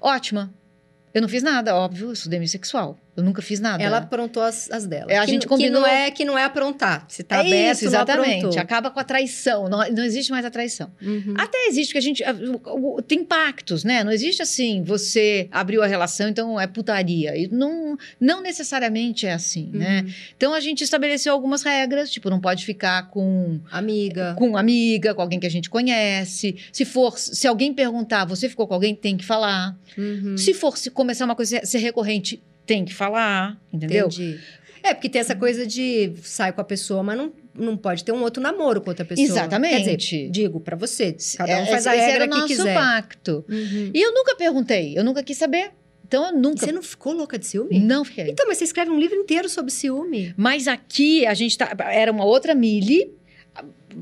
Ótima. 0.01 0.51
Eu 1.13 1.21
não 1.21 1.29
fiz 1.29 1.43
nada, 1.43 1.77
óbvio, 1.77 2.09
eu 2.09 2.17
sou 2.17 2.31
demissexual. 2.31 2.99
Eu 3.15 3.23
nunca 3.23 3.43
fiz 3.43 3.61
nada. 3.61 3.83
Ela 3.83 3.99
aprontou 3.99 4.43
as, 4.43 4.71
as 4.71 4.87
dela. 4.87 5.13
É, 5.13 5.19
a 5.19 5.25
que, 5.27 5.31
gente 5.33 5.43
que 5.43 5.49
combinou- 5.49 5.83
não 5.83 5.87
é 5.87 6.11
que 6.11 6.25
não 6.25 6.39
é 6.39 6.45
aprontar. 6.45 7.05
Se 7.09 7.23
tá 7.23 7.37
é 7.37 7.41
aberto, 7.41 7.77
isso, 7.77 7.85
exatamente. 7.85 8.59
Acaba 8.59 8.91
com 8.91 8.99
a 8.99 9.05
traição. 9.05 9.69
Não, 9.69 9.87
não 9.91 10.03
existe 10.03 10.31
mais 10.31 10.47
a 10.47 10.51
traição. 10.51 10.91
Uhum. 11.03 11.35
Até 11.37 11.67
existe, 11.67 11.89
porque 11.89 11.99
a 11.99 12.01
gente. 12.01 12.25
Tem 13.07 13.23
pactos, 13.23 13.85
né? 13.85 14.03
Não 14.03 14.11
existe 14.13 14.41
assim, 14.41 14.83
você 14.83 15.47
abriu 15.51 15.83
a 15.83 15.87
relação, 15.87 16.29
então 16.29 16.59
é 16.59 16.67
putaria. 16.67 17.37
E 17.37 17.49
não, 17.49 17.99
não 18.19 18.41
necessariamente 18.41 19.27
é 19.27 19.35
assim, 19.35 19.71
né? 19.75 20.03
Uhum. 20.07 20.13
Então 20.37 20.55
a 20.55 20.61
gente 20.61 20.83
estabeleceu 20.83 21.35
algumas 21.35 21.63
regras, 21.63 22.11
tipo, 22.11 22.31
não 22.31 22.41
pode 22.41 22.65
ficar 22.65 23.11
com 23.11 23.61
Amiga. 23.71 24.35
com 24.39 24.57
amiga, 24.57 25.15
com 25.15 25.21
alguém 25.21 25.39
que 25.39 25.47
a 25.47 25.51
gente 25.51 25.69
conhece. 25.69 26.57
Se 26.73 26.85
for, 26.87 27.19
se 27.19 27.47
alguém 27.47 27.75
perguntar, 27.75 28.25
você 28.25 28.49
ficou 28.49 28.67
com 28.67 28.73
alguém, 28.75 28.95
tem 28.95 29.17
que 29.19 29.25
falar. 29.25 29.77
Uhum. 29.99 30.37
Se 30.39 30.55
for 30.55 30.79
se 30.79 30.91
começar 30.91 31.25
uma 31.27 31.37
coisa 31.37 31.59
a 31.59 31.67
ser 31.67 31.79
recorrente, 31.79 32.43
tem 32.67 32.85
que 32.85 32.95
falar, 32.95 33.61
entendeu? 33.73 34.07
Entendi. 34.07 34.39
É, 34.83 34.93
porque 34.95 35.09
tem 35.09 35.21
essa 35.21 35.37
coisa 35.37 35.65
de 35.67 36.13
sai 36.23 36.53
com 36.53 36.61
a 36.61 36.65
pessoa, 36.65 37.03
mas 37.05 37.17
não, 37.17 37.33
não 37.55 37.77
pode 37.77 38.03
ter 38.05 38.11
um 38.13 38.21
outro 38.23 38.43
namoro 38.43 38.81
com 38.81 38.91
outra 38.91 39.05
pessoa. 39.05 39.25
Exatamente. 39.25 39.85
Quer 39.85 39.97
dizer, 39.97 40.31
digo 40.31 40.59
pra 40.59 40.77
você, 40.77 41.17
cada 41.37 41.53
um 41.59 41.63
É, 41.63 41.67
faz 41.67 41.87
a 41.87 41.93
regra 41.93 42.11
era 42.15 42.25
o 42.25 42.29
que 42.29 42.35
nosso 42.35 42.47
quiser. 42.49 42.75
pacto. 42.75 43.45
Uhum. 43.49 43.91
E 43.95 44.01
eu 44.05 44.13
nunca 44.13 44.35
perguntei, 44.35 44.99
eu 44.99 45.05
nunca 45.05 45.23
quis 45.23 45.39
saber. 45.39 45.71
Então 46.05 46.25
eu 46.31 46.37
E 46.37 46.41
nunca. 46.41 46.67
você 46.67 46.73
não 46.73 46.83
ficou 46.83 47.13
louca 47.13 47.39
de 47.39 47.47
ciúme? 47.47 47.79
Não 47.79 48.05
fiquei. 48.05 48.29
Então, 48.29 48.45
mas 48.49 48.59
você 48.59 48.65
escreve 48.65 48.91
um 48.91 48.99
livro 48.99 49.17
inteiro 49.17 49.49
sobre 49.49 49.71
ciúme. 49.73 50.35
Mas 50.37 50.67
aqui 50.69 51.25
a 51.27 51.33
gente 51.33 51.57
tá. 51.57 51.75
Era 51.91 52.11
uma 52.13 52.25
outra 52.25 52.55
Mili. 52.55 53.13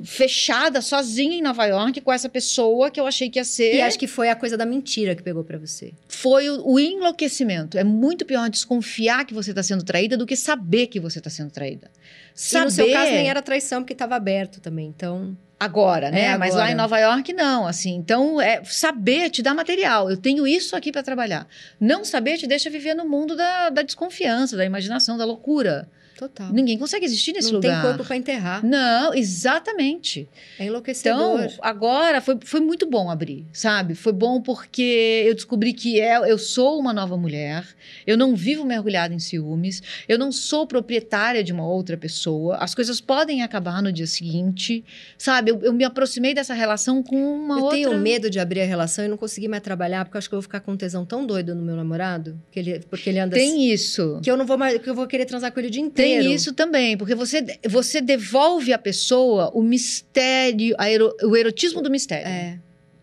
Fechada, 0.05 0.80
sozinha 0.80 1.36
em 1.36 1.43
Nova 1.43 1.66
York, 1.66 2.01
com 2.01 2.12
essa 2.12 2.28
pessoa 2.28 2.91
que 2.91 3.01
eu 3.01 3.07
achei 3.07 3.28
que 3.30 3.38
ia 3.38 3.45
ser. 3.45 3.74
E 3.74 3.82
acho 3.82 3.99
que 3.99 4.07
foi 4.07 4.28
a 4.28 4.36
coisa 4.36 4.57
da 4.57 4.66
mentira 4.66 5.14
que 5.14 5.22
pegou 5.22 5.45
para 5.45 5.59
você. 5.59 5.93
Foi 6.09 6.49
o, 6.49 6.66
o, 6.66 6.78
enlouquecimento. 6.80 7.78
É 7.78 7.84
muito 7.84 8.24
pior 8.24 8.49
desconfiar 8.49 9.24
que 9.24 9.34
você 9.34 9.51
está 9.51 9.62
sendo 9.62 9.84
traída 9.84 10.16
do 10.16 10.26
que 10.26 10.36
saber 10.36 10.86
que 10.86 11.01
você 11.01 11.18
está 11.18 11.30
sendo 11.30 11.51
traída. 11.51 11.91
Saber... 12.34 12.62
E 12.62 12.64
no 12.64 12.70
seu 12.70 12.93
caso 12.93 13.12
nem 13.12 13.28
era 13.28 13.43
traição, 13.43 13.82
porque 13.82 13.93
estava 13.93 14.16
aberto 14.16 14.61
também, 14.61 14.86
então... 14.86 15.36
Agora, 15.59 16.11
né? 16.11 16.22
É, 16.22 16.28
agora. 16.28 16.38
Mas 16.38 16.55
lá 16.55 16.70
em 16.70 16.74
Nova 16.74 16.99
York, 16.99 17.34
não, 17.34 17.66
assim. 17.66 17.95
Então, 17.95 18.41
é, 18.41 18.64
saber 18.64 19.28
te 19.28 19.43
dá 19.43 19.53
material. 19.53 20.11
Eu 20.11 20.16
tenho 20.16 20.47
isso 20.47 20.74
aqui 20.74 20.91
para 20.91 21.03
trabalhar. 21.03 21.47
Não 21.78 22.03
saber 22.03 22.38
te 22.38 22.47
deixa 22.47 22.70
viver 22.70 22.95
no 22.95 23.07
mundo 23.07 23.36
da, 23.36 23.68
da 23.68 23.82
desconfiança, 23.82 24.57
da 24.57 24.64
imaginação, 24.64 25.18
da 25.18 25.26
loucura. 25.26 25.86
Total. 26.21 26.53
Ninguém 26.53 26.77
consegue 26.77 27.07
existir 27.07 27.33
nesse 27.33 27.49
não 27.49 27.57
lugar. 27.57 27.77
Não 27.77 27.81
tem 27.81 27.91
corpo 27.93 28.05
para 28.05 28.14
enterrar. 28.14 28.62
Não, 28.62 29.14
exatamente. 29.14 30.29
É 30.59 30.66
enlouquecedor. 30.66 31.45
Então, 31.45 31.59
agora 31.62 32.21
foi, 32.21 32.37
foi 32.45 32.61
muito 32.61 32.87
bom 32.87 33.09
abrir, 33.09 33.47
sabe? 33.55 33.95
Foi 33.95 34.12
bom 34.12 34.39
porque 34.43 35.25
eu 35.27 35.35
descobri 35.35 35.73
que 35.73 35.99
é, 35.99 36.18
eu 36.31 36.37
sou 36.37 36.79
uma 36.79 36.93
nova 36.93 37.16
mulher, 37.16 37.66
eu 38.07 38.18
não 38.18 38.37
vivo 38.37 38.66
mergulhada 38.66 39.14
em 39.14 39.18
ciúmes, 39.18 39.83
eu 40.07 40.18
não 40.18 40.31
sou 40.31 40.66
proprietária 40.66 41.43
de 41.43 41.55
uma 41.55 41.66
outra 41.66 41.97
pessoa, 41.97 42.57
as 42.57 42.75
coisas 42.75 43.01
podem 43.01 43.43
acabar 43.43 43.83
no 43.83 43.91
dia 43.91 44.07
seguinte, 44.07 44.85
sabe? 45.16 45.53
Eu, 45.53 45.62
eu 45.62 45.73
me 45.73 45.85
aproximei 45.85 46.35
dessa 46.35 46.53
relação 46.53 47.03
com 47.03 47.16
uma 47.16 47.57
eu 47.57 47.64
outra... 47.64 47.79
Eu 47.79 47.89
tenho 47.89 47.99
medo 47.99 48.29
de 48.29 48.39
abrir 48.39 48.61
a 48.61 48.66
relação 48.66 49.07
e 49.07 49.09
não 49.09 49.16
conseguir 49.16 49.49
mais 49.49 49.62
trabalhar, 49.62 50.05
porque 50.05 50.18
eu 50.18 50.18
acho 50.18 50.29
que 50.29 50.35
eu 50.35 50.39
vou 50.39 50.43
ficar 50.43 50.61
com 50.61 50.73
um 50.73 50.77
tesão 50.77 51.07
tão 51.07 51.25
doido 51.25 51.55
no 51.55 51.62
meu 51.62 51.77
namorado, 51.77 52.39
que 52.51 52.59
ele, 52.59 52.81
porque 52.91 53.09
ele 53.09 53.21
anda... 53.21 53.35
Tem 53.35 53.53
assim, 53.53 53.71
isso. 53.71 54.21
Que 54.23 54.31
eu 54.31 54.37
não 54.37 54.45
vou 54.45 54.59
mais, 54.59 54.79
que 54.79 54.91
eu 54.91 54.95
vou 54.95 55.07
querer 55.07 55.25
transar 55.25 55.51
com 55.51 55.59
ele 55.61 55.68
o 55.68 55.71
dia 55.71 55.81
inteiro. 55.81 56.09
Tem 56.09 56.09
isso 56.18 56.52
também, 56.52 56.96
porque 56.96 57.14
você, 57.14 57.44
você 57.68 58.00
devolve 58.00 58.72
à 58.72 58.78
pessoa 58.78 59.50
o 59.54 59.62
mistério, 59.62 60.74
ero, 60.78 61.14
o 61.22 61.36
erotismo 61.36 61.82
do 61.82 61.90
mistério. 61.90 62.26
É. 62.26 62.58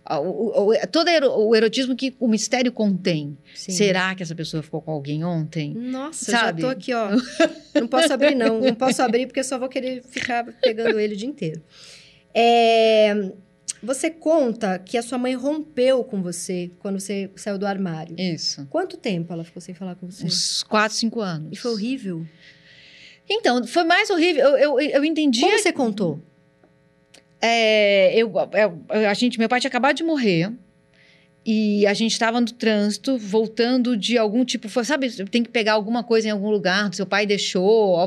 O, 0.09 0.71
o, 0.71 0.87
todo 0.89 1.09
o 1.09 1.53
erotismo 1.53 1.93
que 1.95 2.15
o 2.19 2.27
mistério 2.29 2.71
contém. 2.71 3.37
Sim. 3.53 3.71
Será 3.73 4.15
que 4.15 4.23
essa 4.23 4.33
pessoa 4.33 4.63
ficou 4.63 4.81
com 4.81 4.91
alguém 4.91 5.23
ontem? 5.23 5.73
Nossa, 5.73 6.31
Sabe? 6.31 6.61
já 6.61 6.67
tô 6.67 6.71
aqui, 6.71 6.93
ó. 6.93 7.09
Não 7.75 7.87
posso 7.87 8.13
abrir, 8.13 8.33
não. 8.33 8.61
Não 8.61 8.73
posso 8.73 9.01
abrir 9.01 9.27
porque 9.27 9.43
só 9.43 9.59
vou 9.59 9.67
querer 9.67 10.01
ficar 10.03 10.45
pegando 10.61 10.97
ele 10.97 11.13
o 11.13 11.17
dia 11.17 11.27
inteiro. 11.27 11.61
É, 12.33 13.31
você 13.81 14.09
conta 14.09 14.79
que 14.79 14.97
a 14.97 15.01
sua 15.01 15.17
mãe 15.17 15.35
rompeu 15.35 16.03
com 16.03 16.21
você 16.21 16.71
quando 16.79 16.99
você 16.99 17.29
saiu 17.35 17.57
do 17.57 17.65
armário. 17.65 18.15
Isso. 18.19 18.65
Quanto 18.69 18.97
tempo 18.97 19.31
ela 19.31 19.43
ficou 19.43 19.61
sem 19.61 19.75
falar 19.75 19.95
com 19.95 20.09
você? 20.09 20.25
Uns 20.25 20.63
4, 20.63 20.97
5 20.97 21.21
anos. 21.21 21.49
E 21.51 21.55
foi 21.55 21.71
horrível? 21.71 22.25
Então, 23.29 23.65
foi 23.65 23.83
mais 23.83 24.09
horrível. 24.09 24.45
Eu, 24.57 24.79
eu, 24.79 24.79
eu 24.79 25.05
entendi. 25.05 25.41
Como 25.41 25.57
você 25.57 25.73
contou? 25.73 26.19
É, 27.41 28.13
eu, 28.15 28.31
eu, 28.53 29.09
a 29.09 29.13
gente, 29.13 29.37
meu 29.37 29.49
pai 29.49 29.59
tinha 29.59 29.69
acabado 29.69 29.95
de 29.95 30.03
morrer. 30.03 30.51
E 31.45 31.87
a 31.87 31.93
gente 31.93 32.11
estava 32.11 32.41
no 32.41 32.51
trânsito, 32.51 33.17
voltando 33.17 33.95
de 33.95 34.17
algum 34.17 34.43
tipo. 34.43 34.67
Foi, 34.67 34.83
sabe, 34.83 35.09
tem 35.27 35.43
que 35.43 35.49
pegar 35.49 35.73
alguma 35.73 36.03
coisa 36.03 36.27
em 36.27 36.31
algum 36.31 36.49
lugar, 36.49 36.93
seu 36.93 37.05
pai 37.05 37.25
deixou 37.25 37.97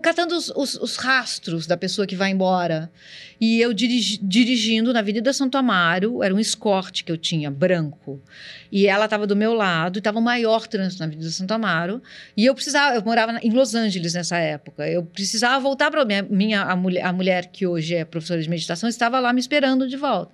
catando 0.00 0.34
os, 0.34 0.50
os, 0.50 0.74
os, 0.76 0.96
rastros 0.96 1.66
da 1.66 1.76
pessoa 1.76 2.06
que 2.06 2.16
vai 2.16 2.30
embora. 2.30 2.90
E 3.40 3.60
eu 3.60 3.72
dirigi, 3.72 4.18
dirigindo 4.22 4.92
na 4.92 5.00
Avenida 5.00 5.32
Santo 5.32 5.58
Amaro, 5.58 6.22
era 6.22 6.34
um 6.34 6.38
escorte 6.38 7.04
que 7.04 7.12
eu 7.12 7.16
tinha, 7.18 7.50
branco. 7.50 8.22
E 8.70 8.86
ela 8.86 9.04
estava 9.04 9.26
do 9.26 9.36
meu 9.36 9.52
lado, 9.52 9.98
estava 9.98 10.18
o 10.18 10.22
maior 10.22 10.66
trânsito 10.66 11.00
na 11.00 11.06
Avenida 11.06 11.30
Santo 11.30 11.52
Amaro. 11.52 12.02
E 12.36 12.46
eu 12.46 12.54
precisava, 12.54 12.94
eu 12.94 13.02
morava 13.02 13.38
em 13.42 13.50
Los 13.50 13.74
Angeles 13.74 14.14
nessa 14.14 14.38
época. 14.38 14.88
Eu 14.88 15.04
precisava 15.04 15.60
voltar 15.60 15.90
para 15.90 16.04
minha, 16.04 16.22
minha 16.22 16.62
a, 16.62 16.74
mulher, 16.76 17.04
a 17.04 17.12
mulher 17.12 17.46
que 17.46 17.66
hoje 17.66 17.94
é 17.94 18.04
professora 18.04 18.42
de 18.42 18.48
meditação, 18.48 18.88
estava 18.88 19.20
lá 19.20 19.32
me 19.32 19.40
esperando 19.40 19.88
de 19.88 19.96
volta. 19.96 20.32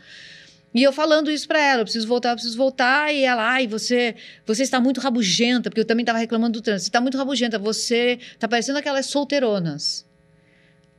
E 0.73 0.83
eu 0.83 0.93
falando 0.93 1.31
isso 1.31 1.49
para 1.49 1.61
ela, 1.61 1.81
eu 1.81 1.85
preciso 1.85 2.07
voltar, 2.07 2.31
eu 2.31 2.35
preciso 2.35 2.57
voltar. 2.57 3.13
E 3.13 3.25
ela, 3.25 3.43
ai, 3.43 3.67
você, 3.67 4.15
você 4.47 4.63
está 4.63 4.81
muito 4.81 5.01
rabugenta, 5.01 5.69
porque 5.69 5.81
eu 5.81 5.85
também 5.85 6.03
estava 6.03 6.19
reclamando 6.19 6.61
do 6.61 6.63
trânsito. 6.63 6.85
Você 6.85 6.89
está 6.89 7.01
muito 7.01 7.19
rabugenta, 7.19 7.59
você 7.59 8.19
está 8.33 8.47
parecendo 8.47 8.79
aquelas 8.79 9.07
solteironas. 9.07 10.07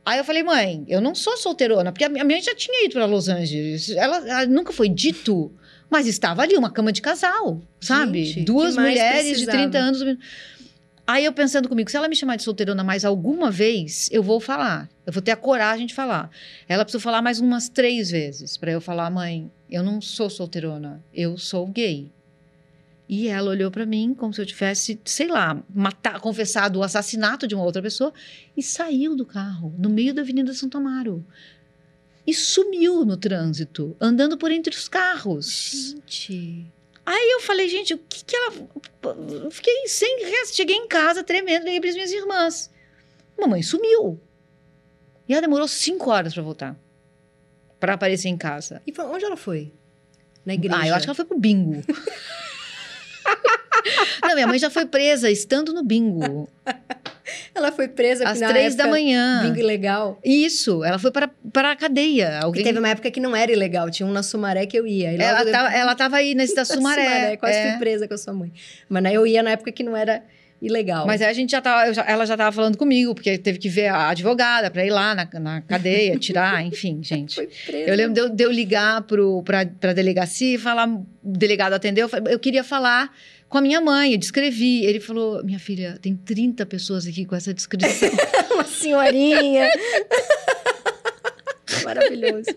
Aí 0.04 0.18
eu 0.18 0.24
falei, 0.24 0.42
mãe, 0.42 0.84
eu 0.88 1.00
não 1.00 1.14
sou 1.14 1.36
solteirona, 1.36 1.92
porque 1.92 2.04
a 2.04 2.08
minha 2.08 2.24
mãe 2.24 2.40
já 2.42 2.54
tinha 2.54 2.84
ido 2.84 2.94
para 2.94 3.06
Los 3.06 3.28
Angeles. 3.28 3.90
Ela, 3.90 4.16
ela, 4.28 4.46
nunca 4.46 4.72
foi 4.72 4.88
dito, 4.88 5.52
mas 5.88 6.06
estava 6.06 6.42
ali, 6.42 6.56
uma 6.56 6.70
cama 6.70 6.92
de 6.92 7.00
casal, 7.00 7.62
sabe? 7.80 8.24
Gente, 8.24 8.44
Duas 8.44 8.76
mulheres 8.76 9.28
precisava? 9.28 9.58
de 9.58 9.70
30 9.70 9.78
anos. 9.78 10.18
Aí 11.06 11.24
eu 11.24 11.32
pensando 11.32 11.68
comigo, 11.68 11.90
se 11.90 11.96
ela 11.96 12.08
me 12.08 12.14
chamar 12.14 12.36
de 12.36 12.44
solteirona 12.44 12.84
mais 12.84 13.04
alguma 13.04 13.50
vez, 13.50 14.08
eu 14.12 14.22
vou 14.22 14.38
falar. 14.40 14.88
Eu 15.04 15.12
vou 15.12 15.20
ter 15.20 15.32
a 15.32 15.36
coragem 15.36 15.86
de 15.86 15.94
falar. 15.94 16.30
Ela 16.68 16.84
precisa 16.84 17.02
falar 17.02 17.20
mais 17.20 17.40
umas 17.40 17.68
três 17.68 18.10
vezes 18.10 18.56
para 18.56 18.70
eu 18.70 18.80
falar, 18.80 19.10
mãe, 19.10 19.50
eu 19.68 19.82
não 19.82 20.00
sou 20.00 20.30
solteirona, 20.30 21.02
eu 21.12 21.36
sou 21.36 21.66
gay. 21.66 22.10
E 23.08 23.28
ela 23.28 23.50
olhou 23.50 23.70
para 23.70 23.84
mim 23.84 24.14
como 24.14 24.32
se 24.32 24.40
eu 24.40 24.46
tivesse, 24.46 24.98
sei 25.04 25.26
lá, 25.26 25.60
matar, 25.74 26.20
confessado 26.20 26.78
o 26.78 26.82
assassinato 26.82 27.48
de 27.48 27.54
uma 27.54 27.64
outra 27.64 27.82
pessoa 27.82 28.12
e 28.56 28.62
saiu 28.62 29.16
do 29.16 29.26
carro, 29.26 29.74
no 29.76 29.90
meio 29.90 30.14
da 30.14 30.22
Avenida 30.22 30.54
Santo 30.54 30.78
Amaro. 30.78 31.26
E 32.24 32.32
sumiu 32.32 33.04
no 33.04 33.16
trânsito, 33.16 33.96
andando 34.00 34.38
por 34.38 34.52
entre 34.52 34.74
os 34.74 34.88
carros. 34.88 35.96
Gente. 36.06 36.70
Aí 37.04 37.30
eu 37.32 37.40
falei, 37.40 37.68
gente, 37.68 37.94
o 37.94 37.98
que 37.98 38.24
que 38.24 38.36
ela. 38.36 38.52
Fiquei 39.50 39.88
sem 39.88 40.24
resto. 40.24 40.56
Cheguei 40.56 40.76
em 40.76 40.86
casa 40.86 41.24
tremendo, 41.24 41.64
liguei 41.64 41.80
para 41.80 41.90
as 41.90 41.94
minhas 41.96 42.12
irmãs. 42.12 42.70
Mamãe 43.38 43.62
sumiu. 43.62 44.20
E 45.28 45.32
ela 45.32 45.42
demorou 45.42 45.66
cinco 45.66 46.10
horas 46.10 46.32
para 46.34 46.42
voltar. 46.42 46.76
Para 47.80 47.94
aparecer 47.94 48.28
em 48.28 48.36
casa. 48.36 48.80
E 48.86 48.92
foi, 48.92 49.04
onde 49.04 49.24
ela 49.24 49.36
foi? 49.36 49.72
Na 50.44 50.54
igreja? 50.54 50.78
Ah, 50.80 50.88
eu 50.88 50.94
acho 50.94 51.04
que 51.04 51.10
ela 51.10 51.16
foi 51.16 51.24
pro 51.24 51.38
bingo. 51.38 51.82
Não, 54.22 54.34
minha 54.34 54.46
mãe 54.46 54.58
já 54.58 54.70
foi 54.70 54.86
presa 54.86 55.28
estando 55.30 55.72
no 55.72 55.82
bingo. 55.82 56.48
Ela 57.54 57.72
foi 57.72 57.88
presa 57.88 58.28
às 58.28 58.38
três 58.38 58.74
da 58.74 58.86
manhã. 58.86 59.42
Bingo 59.44 59.58
ilegal. 59.58 60.18
Isso, 60.24 60.84
ela 60.84 60.98
foi 60.98 61.10
para, 61.10 61.30
para 61.52 61.72
a 61.72 61.76
cadeia. 61.76 62.40
Alguém... 62.40 62.62
teve 62.62 62.78
uma 62.78 62.88
época 62.88 63.10
que 63.10 63.20
não 63.20 63.34
era 63.34 63.52
ilegal, 63.52 63.90
tinha 63.90 64.06
um 64.06 64.12
na 64.12 64.22
Sumaré 64.22 64.66
que 64.66 64.78
eu 64.78 64.86
ia. 64.86 65.10
Ela, 65.10 65.38
depois... 65.38 65.52
tava, 65.52 65.74
ela 65.74 65.94
tava 65.94 66.16
aí 66.16 66.34
nesse 66.36 66.54
da 66.54 66.64
Sumaré. 66.64 67.04
Sumaré 67.04 67.36
quase 67.36 67.58
é. 67.58 67.70
fui 67.70 67.78
presa 67.78 68.08
com 68.08 68.14
a 68.14 68.18
sua 68.18 68.32
mãe. 68.32 68.52
Mas 68.88 69.02
né, 69.02 69.12
eu 69.12 69.26
ia 69.26 69.42
na 69.42 69.50
época 69.50 69.72
que 69.72 69.82
não 69.82 69.96
era 69.96 70.22
ilegal. 70.62 71.06
Mas 71.06 71.20
aí 71.20 71.28
a 71.28 71.32
gente 71.32 71.50
já 71.50 71.60
tava, 71.60 71.90
ela 72.02 72.24
já 72.24 72.34
estava 72.34 72.52
falando 72.52 72.78
comigo, 72.78 73.14
porque 73.14 73.36
teve 73.36 73.58
que 73.58 73.68
ver 73.68 73.88
a 73.88 74.10
advogada 74.10 74.70
para 74.70 74.86
ir 74.86 74.90
lá 74.90 75.12
na, 75.14 75.28
na 75.40 75.60
cadeia, 75.60 76.16
tirar, 76.16 76.62
enfim, 76.64 77.00
gente. 77.02 77.34
Foi 77.34 77.48
presa. 77.66 77.90
Eu 77.90 77.96
lembro 77.96 78.14
de 78.14 78.20
eu, 78.20 78.28
de 78.28 78.44
eu 78.44 78.52
ligar 78.52 79.02
para 79.02 79.90
a 79.90 79.92
delegacia 79.92 80.54
e 80.54 80.58
falar, 80.58 80.88
o 80.88 81.04
delegado 81.24 81.72
atendeu, 81.72 82.08
eu 82.30 82.38
queria 82.38 82.62
falar 82.62 83.12
com 83.52 83.58
a 83.58 83.60
minha 83.60 83.82
mãe, 83.82 84.12
eu 84.12 84.18
descrevi. 84.18 84.82
Ele 84.82 84.98
falou: 84.98 85.44
Minha 85.44 85.58
filha, 85.58 85.98
tem 86.00 86.16
30 86.16 86.64
pessoas 86.64 87.06
aqui 87.06 87.26
com 87.26 87.36
essa 87.36 87.52
descrição. 87.52 88.08
Uma 88.50 88.64
senhorinha. 88.64 89.68
Maravilhoso. 91.84 92.48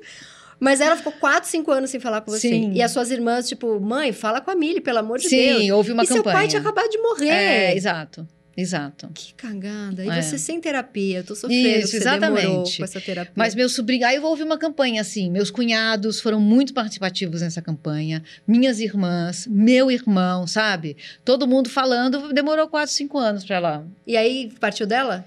Mas 0.57 0.79
ela 0.79 0.95
ficou 0.95 1.11
4, 1.11 1.49
5 1.49 1.69
anos 1.69 1.89
sem 1.89 1.99
falar 1.99 2.21
com 2.21 2.31
você. 2.31 2.47
Sim. 2.47 2.71
E 2.73 2.81
as 2.81 2.91
suas 2.91 3.11
irmãs, 3.11 3.45
tipo, 3.45 3.77
mãe, 3.77 4.13
fala 4.13 4.39
com 4.39 4.49
a 4.49 4.55
Mili, 4.55 4.79
pelo 4.79 4.99
amor 4.99 5.19
de 5.19 5.27
Sim, 5.27 5.35
Deus. 5.35 5.61
Sim, 5.63 5.71
houve 5.71 5.91
uma 5.91 6.03
e 6.05 6.07
campanha. 6.07 6.21
E 6.21 6.23
seu 6.23 6.31
pai 6.31 6.47
tinha 6.47 6.61
acabado 6.61 6.89
de 6.89 6.97
morrer. 6.97 7.27
É, 7.27 7.75
exato. 7.75 8.25
Exato. 8.57 9.09
Que 9.13 9.33
cagada. 9.33 10.05
E 10.05 10.09
É. 10.09 10.21
você 10.21 10.37
sem 10.37 10.61
terapia, 10.61 11.17
eu 11.19 11.23
tô 11.25 11.35
sofrendo 11.35 11.79
Isso, 11.79 11.97
exatamente. 11.97 12.77
com 12.77 12.83
essa 12.85 13.01
terapia. 13.01 13.33
Mas 13.35 13.53
meu 13.53 13.67
sobrinho, 13.67 14.05
aí 14.07 14.15
eu 14.15 14.23
ouvi 14.23 14.43
uma 14.43 14.57
campanha 14.57 15.01
assim, 15.01 15.29
meus 15.29 15.51
cunhados 15.51 16.21
foram 16.21 16.39
muito 16.39 16.73
participativos 16.73 17.41
nessa 17.41 17.61
campanha, 17.61 18.23
minhas 18.47 18.79
irmãs, 18.79 19.45
meu 19.45 19.91
irmão, 19.91 20.47
sabe? 20.47 20.95
Todo 21.25 21.45
mundo 21.45 21.69
falando, 21.69 22.31
demorou 22.33 22.67
quatro, 22.69 22.93
cinco 22.93 23.17
anos 23.17 23.43
para 23.43 23.55
ela. 23.57 23.87
E 24.07 24.15
aí, 24.15 24.49
partiu 24.59 24.87
dela? 24.87 25.25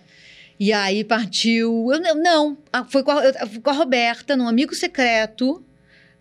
E 0.59 0.73
aí 0.73 1.05
partiu, 1.05 1.89
eu, 1.93 2.01
não- 2.01 2.15
não, 2.23 2.59
a- 2.73 2.85
foi 2.85 3.03
com 3.03 3.11
a, 3.13 3.25
eu- 3.25 3.61
com 3.63 3.71
a 3.71 3.75
Roberta, 3.75 4.37
num 4.37 4.49
amigo 4.49 4.75
secreto 4.75 5.63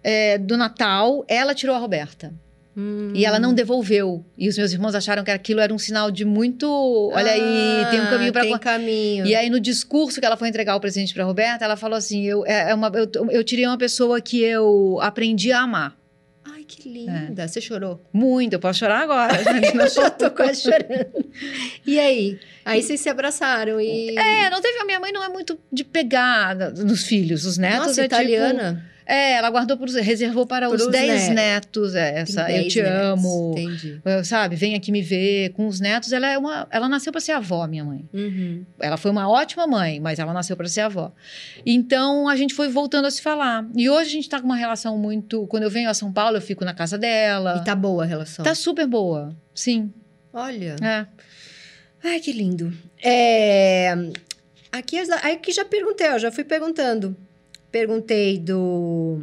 é, 0.03 0.37
do 0.37 0.55
Natal, 0.57 1.25
ela 1.27 1.55
tirou 1.55 1.75
a 1.75 1.79
Roberta. 1.79 2.33
Hum. 2.77 3.11
E 3.15 3.25
ela 3.25 3.39
não 3.39 3.55
devolveu. 3.55 4.23
E 4.37 4.47
os 4.47 4.55
meus 4.55 4.71
irmãos 4.71 4.93
acharam 4.93 5.23
que 5.23 5.31
aquilo 5.31 5.59
era 5.59 5.73
um 5.73 5.79
sinal 5.79 6.11
de 6.11 6.23
muito. 6.23 6.67
Olha 7.11 7.31
aí, 7.31 7.85
tem 7.89 7.99
um 7.99 8.05
caminho 8.05 8.31
para 8.31 8.41
Ah, 8.43 8.45
Tem 8.45 8.57
caminho. 8.59 9.25
E 9.25 9.33
aí, 9.33 9.49
no 9.49 9.59
discurso 9.59 10.19
que 10.19 10.25
ela 10.25 10.37
foi 10.37 10.47
entregar 10.47 10.75
o 10.75 10.79
presente 10.79 11.11
para 11.11 11.23
Roberta, 11.23 11.65
ela 11.65 11.75
falou 11.75 11.97
assim: 11.97 12.23
eu, 12.23 12.45
é, 12.45 12.69
é 12.69 12.75
uma, 12.75 12.91
eu, 12.93 13.09
eu 13.31 13.43
tirei 13.43 13.65
uma 13.65 13.79
pessoa 13.79 14.21
que 14.21 14.43
eu 14.43 14.99
aprendi 15.01 15.51
a 15.51 15.61
amar. 15.61 15.97
Ai, 16.45 16.63
que 16.67 16.87
linda. 16.87 17.47
Você 17.47 17.59
chorou? 17.59 17.99
Muito, 18.13 18.53
eu 18.53 18.59
posso 18.59 18.77
chorar 18.79 18.99
agora. 19.01 19.33
Eu 19.73 19.89
já 19.89 20.09
tô 20.11 20.29
quase 20.31 20.61
chorando. 20.61 21.25
E 21.85 21.99
aí? 21.99 22.39
Aí 22.63 22.81
vocês 22.81 22.99
se 22.99 23.09
abraçaram 23.09 23.81
e... 23.81 24.15
É, 24.17 24.49
não 24.49 24.61
teve. 24.61 24.77
A 24.79 24.85
minha 24.85 24.99
mãe 24.99 25.11
não 25.11 25.23
é 25.23 25.29
muito 25.29 25.57
de 25.71 25.83
pegar 25.83 26.55
nos 26.55 27.03
filhos, 27.03 27.45
os 27.45 27.57
netos 27.57 27.87
Nossa, 27.87 28.01
é 28.01 28.05
italiana. 28.05 28.75
tipo. 28.75 28.96
É, 29.09 29.31
ela 29.33 29.49
guardou, 29.49 29.77
pros, 29.77 29.95
reservou 29.95 30.45
para 30.45 30.67
os 30.69 30.75
Pros 30.81 30.91
10 30.91 31.07
netos. 31.29 31.35
netos, 31.35 31.95
é, 31.95 32.19
essa. 32.19 32.43
Tem 32.43 32.55
Eu 32.57 32.61
10 32.63 32.73
te 32.73 32.81
netos. 32.81 33.01
amo. 33.05 33.55
Entendi. 33.57 34.01
eh, 34.03 34.23
Sabe, 34.25 34.55
vem 34.57 34.75
aqui 34.75 34.91
me 34.91 35.01
ver. 35.01 35.49
Com 35.53 35.65
os 35.67 35.79
netos, 35.79 36.11
ela 36.11 36.27
é 36.29 36.37
uma. 36.37 36.67
Ela 36.69 36.89
nasceu 36.89 37.11
para 37.13 37.21
ser 37.21 37.31
avó, 37.31 37.65
minha 37.67 37.85
mãe. 37.85 38.03
Uhum. 38.13 38.65
Ela 38.81 38.97
foi 38.97 39.09
uma 39.09 39.29
ótima 39.29 39.65
mãe, 39.65 39.99
mas 40.01 40.19
ela 40.19 40.33
nasceu 40.33 40.57
para 40.57 40.67
ser 40.67 40.81
avó. 40.81 41.13
Então 41.65 42.27
a 42.27 42.35
gente 42.35 42.53
foi 42.53 42.67
voltando 42.67 43.05
a 43.05 43.11
se 43.11 43.21
falar. 43.21 43.65
E 43.75 43.89
hoje 43.89 44.09
a 44.09 44.13
gente 44.13 44.27
tá 44.29 44.39
com 44.39 44.45
uma 44.45 44.57
relação 44.57 44.97
muito. 44.97 45.47
Quando 45.47 45.63
eu 45.63 45.69
venho 45.69 45.89
a 45.89 45.93
São 45.93 46.11
Paulo, 46.11 46.35
eu 46.37 46.41
fico 46.41 46.65
na 46.65 46.73
casa 46.73 46.97
dela. 46.97 47.59
E 47.61 47.65
tá 47.65 47.73
boa 47.73 48.03
a 48.03 48.05
relação? 48.05 48.43
Tá 48.43 48.53
super 48.53 48.85
boa. 48.87 49.33
Sim. 49.55 49.91
Olha. 50.33 50.75
É. 50.81 51.05
Ai, 52.03 52.19
que 52.19 52.31
lindo. 52.33 52.73
É, 53.03 53.95
Aqui, 54.71 54.97
aqui 54.99 55.51
já 55.51 55.63
perguntei, 55.65 56.09
ó, 56.09 56.17
já 56.19 56.31
fui 56.31 56.43
perguntando. 56.43 57.15
Perguntei 57.71 58.37
do... 58.37 59.21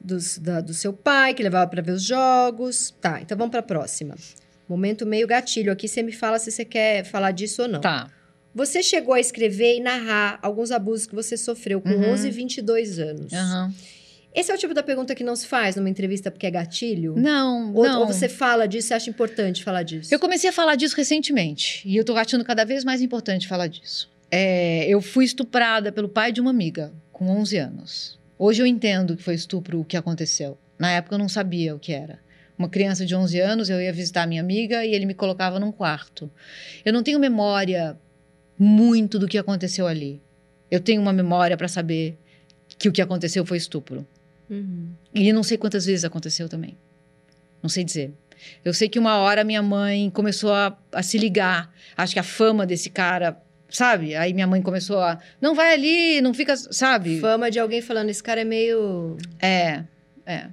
dos- 0.00 0.38
da- 0.38 0.60
do 0.60 0.74
seu 0.74 0.92
pai, 0.92 1.34
que 1.34 1.42
levava 1.42 1.68
para 1.70 1.82
ver 1.82 1.92
os 1.92 2.02
jogos. 2.02 2.94
Tá, 3.00 3.20
então 3.20 3.36
vamos 3.36 3.50
para 3.50 3.60
a 3.60 3.62
próxima. 3.62 4.14
Momento 4.68 5.06
meio 5.06 5.26
gatilho 5.26 5.72
aqui, 5.72 5.88
você 5.88 6.02
me 6.02 6.12
fala 6.12 6.38
se 6.38 6.50
você 6.50 6.64
quer 6.64 7.04
falar 7.04 7.30
disso 7.30 7.62
ou 7.62 7.68
não. 7.68 7.80
Tá. 7.80 8.10
Você 8.54 8.82
chegou 8.82 9.14
a 9.14 9.20
escrever 9.20 9.76
e 9.76 9.80
narrar 9.80 10.38
alguns 10.42 10.70
abusos 10.70 11.06
que 11.06 11.14
você 11.14 11.36
sofreu 11.36 11.80
com 11.80 11.88
Uhum. 11.90 12.10
11 12.12 12.28
e 12.28 12.30
22 12.30 12.98
anos. 12.98 13.32
Aham. 13.32 13.72
Esse 14.34 14.50
é 14.52 14.54
o 14.54 14.58
tipo 14.58 14.74
da 14.74 14.82
pergunta 14.82 15.14
que 15.14 15.24
não 15.24 15.34
se 15.34 15.46
faz 15.46 15.74
numa 15.74 15.88
entrevista 15.88 16.30
porque 16.30 16.46
é 16.46 16.50
gatilho? 16.50 17.14
Não, 17.16 17.72
Ou, 17.74 17.84
não. 17.84 18.00
ou 18.00 18.06
você 18.06 18.28
fala 18.28 18.68
disso 18.68 18.92
e 18.92 18.94
acha 18.94 19.08
importante 19.08 19.64
falar 19.64 19.82
disso? 19.82 20.12
Eu 20.14 20.18
comecei 20.18 20.50
a 20.50 20.52
falar 20.52 20.74
disso 20.76 20.94
recentemente. 20.96 21.82
E 21.88 21.96
eu 21.96 22.04
tô 22.04 22.14
achando 22.16 22.44
cada 22.44 22.64
vez 22.64 22.84
mais 22.84 23.00
importante 23.00 23.48
falar 23.48 23.68
disso. 23.68 24.10
É, 24.30 24.86
eu 24.86 25.00
fui 25.00 25.24
estuprada 25.24 25.90
pelo 25.90 26.08
pai 26.08 26.30
de 26.30 26.40
uma 26.40 26.50
amiga, 26.50 26.92
com 27.18 27.28
11 27.28 27.56
anos. 27.58 28.18
Hoje 28.38 28.62
eu 28.62 28.66
entendo 28.66 29.16
que 29.16 29.22
foi 29.22 29.34
estupro 29.34 29.80
o 29.80 29.84
que 29.84 29.96
aconteceu. 29.96 30.56
Na 30.78 30.92
época 30.92 31.16
eu 31.16 31.18
não 31.18 31.28
sabia 31.28 31.74
o 31.74 31.78
que 31.78 31.92
era. 31.92 32.20
Uma 32.56 32.68
criança 32.68 33.04
de 33.04 33.14
11 33.14 33.40
anos, 33.40 33.68
eu 33.68 33.80
ia 33.80 33.92
visitar 33.92 34.26
minha 34.26 34.40
amiga 34.40 34.84
e 34.84 34.94
ele 34.94 35.04
me 35.04 35.14
colocava 35.14 35.58
num 35.58 35.72
quarto. 35.72 36.30
Eu 36.84 36.92
não 36.92 37.02
tenho 37.02 37.18
memória 37.18 37.98
muito 38.56 39.18
do 39.18 39.26
que 39.26 39.36
aconteceu 39.36 39.88
ali. 39.88 40.22
Eu 40.70 40.78
tenho 40.78 41.02
uma 41.02 41.12
memória 41.12 41.56
para 41.56 41.66
saber 41.66 42.16
que 42.78 42.88
o 42.88 42.92
que 42.92 43.02
aconteceu 43.02 43.44
foi 43.44 43.56
estupro. 43.56 44.06
Uhum. 44.48 44.90
E 45.12 45.32
não 45.32 45.42
sei 45.42 45.58
quantas 45.58 45.86
vezes 45.86 46.04
aconteceu 46.04 46.48
também. 46.48 46.76
Não 47.60 47.68
sei 47.68 47.82
dizer. 47.82 48.12
Eu 48.64 48.72
sei 48.72 48.88
que 48.88 48.98
uma 48.98 49.16
hora 49.16 49.42
minha 49.42 49.62
mãe 49.62 50.08
começou 50.10 50.52
a, 50.52 50.78
a 50.92 51.02
se 51.02 51.18
ligar. 51.18 51.74
Acho 51.96 52.12
que 52.12 52.20
a 52.20 52.24
fama 52.24 52.64
desse 52.64 52.90
cara, 52.90 53.40
sabe? 53.70 54.14
Aí 54.14 54.32
minha 54.32 54.46
mãe 54.46 54.60
começou 54.62 54.98
a. 55.00 55.18
Não 55.40 55.54
vai 55.54 55.72
ali, 55.74 56.20
não 56.20 56.32
fica. 56.34 56.56
Sabe? 56.56 57.20
Fama 57.20 57.50
de 57.50 57.58
alguém 57.58 57.80
falando, 57.82 58.08
esse 58.10 58.22
cara 58.22 58.40
é 58.40 58.44
meio. 58.44 59.16
É, 59.40 59.82
é. 60.26 60.46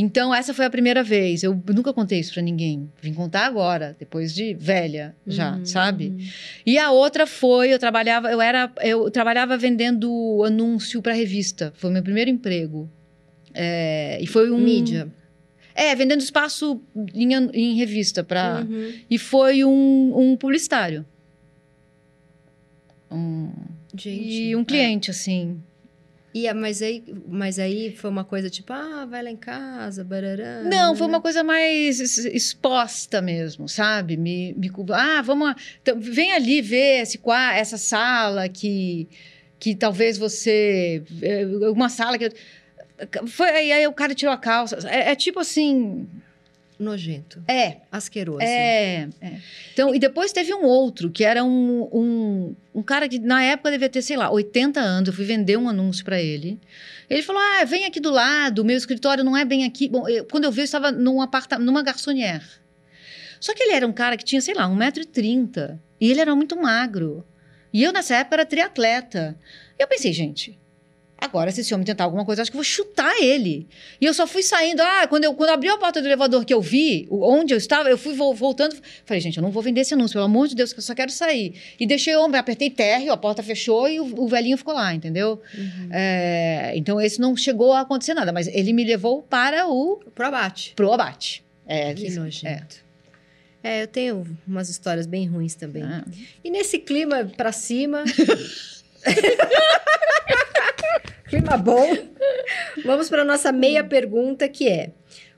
Então, 0.00 0.32
essa 0.32 0.54
foi 0.54 0.64
a 0.64 0.70
primeira 0.70 1.02
vez. 1.02 1.42
Eu 1.42 1.60
nunca 1.74 1.92
contei 1.92 2.20
isso 2.20 2.32
pra 2.32 2.40
ninguém. 2.42 2.88
Vim 3.02 3.12
contar 3.12 3.46
agora, 3.46 3.96
depois 3.98 4.32
de 4.32 4.54
velha 4.54 5.16
já, 5.26 5.56
Uhum, 5.56 5.64
sabe? 5.66 6.30
E 6.64 6.78
a 6.78 6.92
outra 6.92 7.26
foi, 7.26 7.72
eu 7.72 7.80
trabalhava, 7.80 8.30
eu 8.30 8.40
era, 8.40 8.70
eu 8.80 9.10
trabalhava 9.10 9.56
vendendo 9.56 10.40
anúncio 10.46 11.02
para 11.02 11.12
revista. 11.14 11.72
Foi 11.76 11.90
meu 11.90 12.02
primeiro 12.02 12.30
emprego. 12.30 12.88
É, 13.52 14.18
e 14.20 14.26
foi 14.28 14.52
um 14.52 14.58
Mídia. 14.58 15.08
É, 15.74 15.92
vendendo 15.96 16.20
espaço 16.20 16.80
em, 17.12 17.34
em 17.52 17.74
revista 17.76 18.22
para 18.22 18.64
Uhum. 18.68 18.92
e 19.10 19.18
foi 19.18 19.64
um, 19.64 20.12
um 20.16 20.36
publicitário. 20.36 21.04
Um, 23.10 23.50
Gente. 23.94 24.42
e 24.42 24.56
um 24.56 24.64
cliente 24.64 25.10
assim. 25.10 25.60
E, 26.34 26.46
a- 26.46 26.54
mas, 26.54 26.82
aí, 26.82 27.02
mas 27.26 27.58
aí 27.58 27.96
foi 27.96 28.10
uma 28.10 28.24
coisa 28.24 28.50
tipo, 28.50 28.72
ah, 28.72 29.06
vai 29.06 29.22
lá 29.22 29.30
em 29.30 29.36
casa, 29.36 30.04
barará. 30.04 30.62
Não, 30.62 30.94
foi 30.94 31.06
uma 31.06 31.20
coisa 31.20 31.42
mais 31.42 31.98
exposta 32.26 33.22
mesmo, 33.22 33.68
sabe? 33.68 34.16
Me, 34.16 34.54
me 34.54 34.70
ah, 34.92 35.22
vamos. 35.22 35.54
Então, 35.80 35.98
vem 35.98 36.32
ali 36.32 36.60
ver 36.60 37.02
esse 37.02 37.18
essa 37.54 37.78
sala 37.78 38.48
que 38.48 39.08
que 39.58 39.74
talvez 39.74 40.16
você 40.16 41.02
é, 41.20 41.44
uma 41.70 41.88
sala 41.88 42.16
que 42.16 42.30
foi 43.26 43.48
aí, 43.50 43.72
aí 43.72 43.86
o 43.86 43.92
cara 43.92 44.14
tirou 44.14 44.32
a 44.32 44.38
calça. 44.38 44.78
É, 44.88 45.10
é 45.10 45.16
tipo 45.16 45.40
assim, 45.40 46.06
Nojento. 46.78 47.42
é, 47.48 47.78
Asqueroso. 47.90 48.40
É, 48.42 49.08
é. 49.20 49.32
Então, 49.72 49.94
e 49.94 49.98
depois 49.98 50.32
teve 50.32 50.54
um 50.54 50.62
outro, 50.64 51.10
que 51.10 51.24
era 51.24 51.42
um, 51.42 51.88
um, 51.92 52.56
um 52.74 52.82
cara 52.82 53.08
que 53.08 53.18
na 53.18 53.42
época 53.42 53.70
devia 53.70 53.88
ter, 53.88 54.00
sei 54.02 54.16
lá, 54.16 54.30
80 54.30 54.78
anos. 54.80 55.08
Eu 55.08 55.12
fui 55.14 55.24
vender 55.24 55.56
um 55.56 55.68
anúncio 55.68 56.04
para 56.04 56.20
ele. 56.20 56.58
Ele 57.10 57.22
falou: 57.22 57.42
Ah, 57.42 57.64
vem 57.64 57.84
aqui 57.84 57.98
do 57.98 58.10
lado, 58.10 58.64
meu 58.64 58.76
escritório 58.76 59.24
não 59.24 59.36
é 59.36 59.44
bem 59.44 59.64
aqui. 59.64 59.88
Bom, 59.88 60.08
eu- 60.08 60.24
quando 60.26 60.44
eu 60.44 60.52
vi, 60.52 60.60
eu 60.60 60.64
estava 60.64 60.92
num 60.92 61.20
aparta 61.20 61.58
numa 61.58 61.82
garçonnière. 61.82 62.44
Só 63.40 63.54
que 63.54 63.62
ele 63.62 63.72
era 63.72 63.86
um 63.86 63.92
cara 63.92 64.16
que 64.16 64.24
tinha, 64.24 64.40
sei 64.40 64.54
lá, 64.54 64.68
1,30m. 64.68 65.78
E 66.00 66.10
ele 66.10 66.20
era 66.20 66.34
muito 66.34 66.56
magro. 66.60 67.24
E 67.72 67.82
eu, 67.82 67.92
nessa 67.92 68.16
época, 68.16 68.36
era 68.36 68.46
triatleta. 68.46 69.36
E 69.78 69.82
eu 69.82 69.88
pensei, 69.88 70.12
gente, 70.12 70.58
agora 71.20 71.50
se 71.50 71.60
esse 71.62 71.74
homem 71.74 71.84
tentar 71.84 72.04
alguma 72.04 72.24
coisa, 72.24 72.42
acho 72.42 72.50
que 72.50 72.56
eu 72.56 72.60
vou 72.60 72.64
chutar 72.64 73.12
ele. 73.20 73.66
E 74.00 74.04
eu 74.06 74.14
só 74.14 74.26
fui 74.26 74.42
saindo. 74.42 74.80
Ah, 74.80 75.06
quando 75.08 75.24
eu 75.24 75.34
quando 75.34 75.50
abriu 75.50 75.74
a 75.74 75.78
porta 75.78 76.00
do 76.00 76.06
elevador 76.06 76.44
que 76.44 76.54
eu 76.54 76.60
vi, 76.60 77.06
onde 77.10 77.52
eu 77.52 77.58
estava, 77.58 77.88
eu 77.90 77.98
fui 77.98 78.14
vo- 78.14 78.32
voltando. 78.34 78.76
Falei, 79.04 79.20
gente, 79.20 79.36
eu 79.36 79.42
não 79.42 79.50
vou 79.50 79.62
vender 79.62 79.80
esse 79.82 79.92
anúncio, 79.94 80.14
pelo 80.14 80.24
amor 80.26 80.46
de 80.48 80.54
Deus, 80.54 80.72
que 80.72 80.78
eu 80.78 80.82
só 80.82 80.94
quero 80.94 81.10
sair. 81.10 81.54
E 81.78 81.86
deixei 81.86 82.14
o 82.16 82.22
homem, 82.22 82.38
apertei 82.38 82.70
térreo, 82.70 83.12
a 83.12 83.16
porta 83.16 83.42
fechou 83.42 83.88
e 83.88 83.98
o, 84.00 84.04
o 84.22 84.28
velhinho 84.28 84.56
ficou 84.56 84.74
lá, 84.74 84.94
entendeu? 84.94 85.40
Uhum. 85.56 85.88
É, 85.92 86.72
então, 86.76 87.00
esse 87.00 87.20
não 87.20 87.36
chegou 87.36 87.72
a 87.72 87.80
acontecer 87.80 88.14
nada, 88.14 88.32
mas 88.32 88.46
ele 88.46 88.72
me 88.72 88.84
levou 88.84 89.22
para 89.22 89.66
o 89.66 89.96
Pro 90.14 90.26
abate. 90.26 90.72
pro 90.76 90.92
abate. 90.92 91.44
É, 91.66 91.92
que 91.94 92.06
isso, 92.06 92.20
nojento. 92.20 92.76
É. 93.62 93.82
eu 93.82 93.86
tenho 93.88 94.24
umas 94.46 94.68
histórias 94.70 95.06
bem 95.06 95.26
ruins 95.26 95.54
também. 95.54 95.82
Ah. 95.82 96.04
E 96.42 96.50
nesse 96.50 96.78
clima 96.78 97.24
pra 97.36 97.52
cima. 97.52 98.04
clima 101.28 101.56
bom. 101.56 101.86
Vamos 102.84 103.08
para 103.08 103.24
nossa 103.24 103.52
meia 103.52 103.82
pergunta 103.84 104.48
que 104.48 104.68
é: 104.68 104.92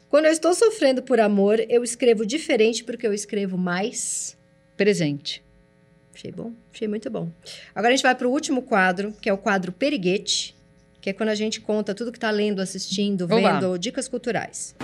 quando 0.08 0.26
eu 0.26 0.32
estou 0.32 0.54
sofrendo 0.54 1.02
por 1.02 1.20
amor, 1.20 1.64
eu 1.68 1.84
escrevo 1.84 2.26
diferente 2.26 2.84
porque 2.84 3.06
eu 3.06 3.12
escrevo 3.12 3.56
mais? 3.56 4.38
presente. 4.80 5.44
Achei 6.14 6.32
bom, 6.32 6.54
achei 6.72 6.88
muito 6.88 7.10
bom. 7.10 7.30
Agora 7.74 7.92
a 7.92 7.96
gente 7.96 8.02
vai 8.02 8.14
para 8.14 8.26
o 8.26 8.30
último 8.30 8.62
quadro, 8.62 9.12
que 9.20 9.28
é 9.28 9.32
o 9.32 9.36
quadro 9.36 9.72
Periguete, 9.72 10.56
que 11.02 11.10
é 11.10 11.12
quando 11.12 11.28
a 11.28 11.34
gente 11.34 11.60
conta 11.60 11.94
tudo 11.94 12.10
que 12.10 12.16
está 12.16 12.30
lendo, 12.30 12.60
assistindo, 12.60 13.26
vendo, 13.26 13.68
ou 13.68 13.76
dicas 13.76 14.08
culturais. 14.08 14.74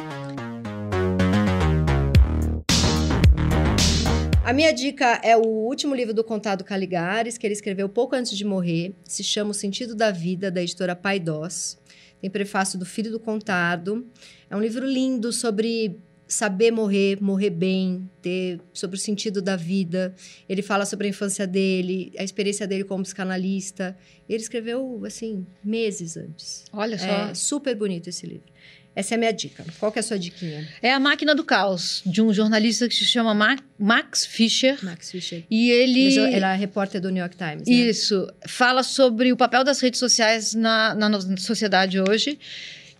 A 4.46 4.52
minha 4.52 4.70
dica 4.72 5.20
é 5.24 5.36
o 5.36 5.44
último 5.44 5.92
livro 5.92 6.14
do 6.14 6.22
Contado 6.22 6.62
Caligares, 6.62 7.36
que 7.36 7.44
ele 7.44 7.52
escreveu 7.52 7.88
pouco 7.88 8.14
antes 8.14 8.38
de 8.38 8.44
morrer. 8.44 8.94
Se 9.02 9.24
chama 9.24 9.50
O 9.50 9.54
Sentido 9.54 9.92
da 9.92 10.12
Vida, 10.12 10.52
da 10.52 10.62
editora 10.62 10.94
Paidós. 10.94 11.76
Tem 12.20 12.30
prefácio 12.30 12.78
do 12.78 12.86
filho 12.86 13.10
do 13.10 13.18
Contado. 13.18 14.06
É 14.48 14.54
um 14.54 14.60
livro 14.60 14.86
lindo 14.86 15.32
sobre 15.32 15.98
saber 16.28 16.70
morrer, 16.70 17.20
morrer 17.20 17.50
bem, 17.50 18.08
ter 18.22 18.60
sobre 18.72 18.96
o 18.96 19.00
sentido 19.00 19.42
da 19.42 19.56
vida. 19.56 20.14
Ele 20.48 20.62
fala 20.62 20.86
sobre 20.86 21.08
a 21.08 21.10
infância 21.10 21.44
dele, 21.44 22.12
a 22.16 22.22
experiência 22.22 22.68
dele 22.68 22.84
como 22.84 23.02
psicanalista. 23.02 23.96
Ele 24.28 24.42
escreveu, 24.42 25.02
assim, 25.04 25.44
meses 25.64 26.16
antes. 26.16 26.64
Olha 26.72 26.96
só. 26.96 27.30
É 27.30 27.34
super 27.34 27.74
bonito 27.74 28.08
esse 28.08 28.24
livro. 28.24 28.46
Essa 28.96 29.14
é 29.14 29.16
a 29.16 29.18
minha 29.18 29.32
dica. 29.32 29.62
Qual 29.78 29.92
que 29.92 29.98
é 29.98 30.00
a 30.00 30.02
sua 30.02 30.18
diquinha? 30.18 30.66
É 30.80 30.90
a 30.90 30.98
máquina 30.98 31.34
do 31.34 31.44
caos, 31.44 32.02
de 32.06 32.22
um 32.22 32.32
jornalista 32.32 32.88
que 32.88 32.94
se 32.94 33.04
chama 33.04 33.34
Ma- 33.34 33.58
Max 33.78 34.24
Fischer. 34.24 34.82
Max 34.82 35.10
Fischer. 35.10 35.44
E 35.50 35.70
ele. 35.70 36.16
Ele 36.18 36.44
é 36.44 36.54
repórter 36.56 36.98
do 37.00 37.10
New 37.10 37.20
York 37.20 37.36
Times, 37.36 37.68
né? 37.68 37.74
Isso. 37.74 38.26
Fala 38.48 38.82
sobre 38.82 39.30
o 39.32 39.36
papel 39.36 39.62
das 39.62 39.80
redes 39.80 40.00
sociais 40.00 40.54
na, 40.54 40.94
na 40.94 41.08
no- 41.10 41.38
sociedade 41.38 42.00
hoje. 42.00 42.38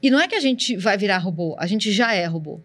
E 0.03 0.11
não 0.11 0.21
é 0.21 0.29
que 0.29 0.35
a 0.35 0.41
gente 0.41 0.77
vai 0.77 0.99
virar 0.99 1.17
robô, 1.17 1.57
a 1.59 1.67
gente 1.67 1.91
já 1.91 2.13
é 2.13 2.27
robô. 2.27 2.61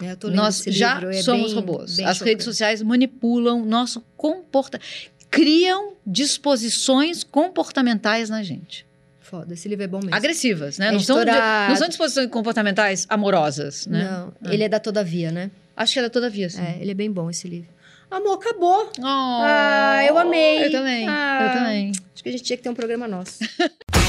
É, 0.00 0.16
Nós 0.30 0.62
já 0.68 0.94
livro, 0.94 1.10
é 1.10 1.20
somos 1.22 1.46
bem- 1.52 1.54
robôs. 1.56 1.96
bem 1.96 2.06
As 2.06 2.20
redes 2.20 2.44
chocante. 2.44 2.44
sociais 2.44 2.80
manipulam 2.82 3.64
nosso 3.66 4.00
comportamento. 4.16 4.86
Criam 5.28 5.94
disposições 6.06 7.24
comportamentais 7.24 8.30
na 8.30 8.42
gente. 8.44 8.86
Foda, 9.28 9.54
se 9.54 9.70
é 9.70 9.86
bom 9.86 9.98
mesmo. 9.98 10.14
Agressivas, 10.14 10.78
né? 10.78 10.90
Não, 10.90 10.98
são 11.00 11.22
não 11.22 11.76
são 11.76 11.86
disposições 11.86 12.30
comportamentais 12.30 13.04
amorosas, 13.10 13.86
né? 13.86 14.04
Não. 14.10 14.32
É. 14.50 14.54
Ele 14.54 14.64
é 14.64 14.68
da 14.70 14.80
Todavia, 14.80 15.30
né? 15.30 15.50
Acho 15.76 15.92
que 15.92 15.98
é 15.98 16.02
da 16.02 16.08
Todavia, 16.08 16.48
sim. 16.48 16.62
É, 16.62 16.78
ele 16.80 16.92
é 16.92 16.94
bem 16.94 17.12
bom 17.12 17.28
esse 17.28 17.46
livro. 17.46 17.68
Amor, 18.10 18.36
acabou. 18.36 18.90
Oh, 18.98 19.02
ah, 19.04 20.02
eu 20.08 20.16
amei. 20.16 20.64
Eu 20.64 20.72
também. 20.72 21.06
Ah, 21.06 21.40
eu 21.42 21.58
também. 21.58 21.92
Acho 22.14 22.22
que 22.22 22.28
a 22.30 22.32
gente 22.32 22.42
tinha 22.42 22.56
que 22.56 22.62
ter 22.62 22.70
um 22.70 22.74
programa 22.74 23.06
nosso. 23.06 23.40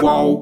Qual 0.00 0.39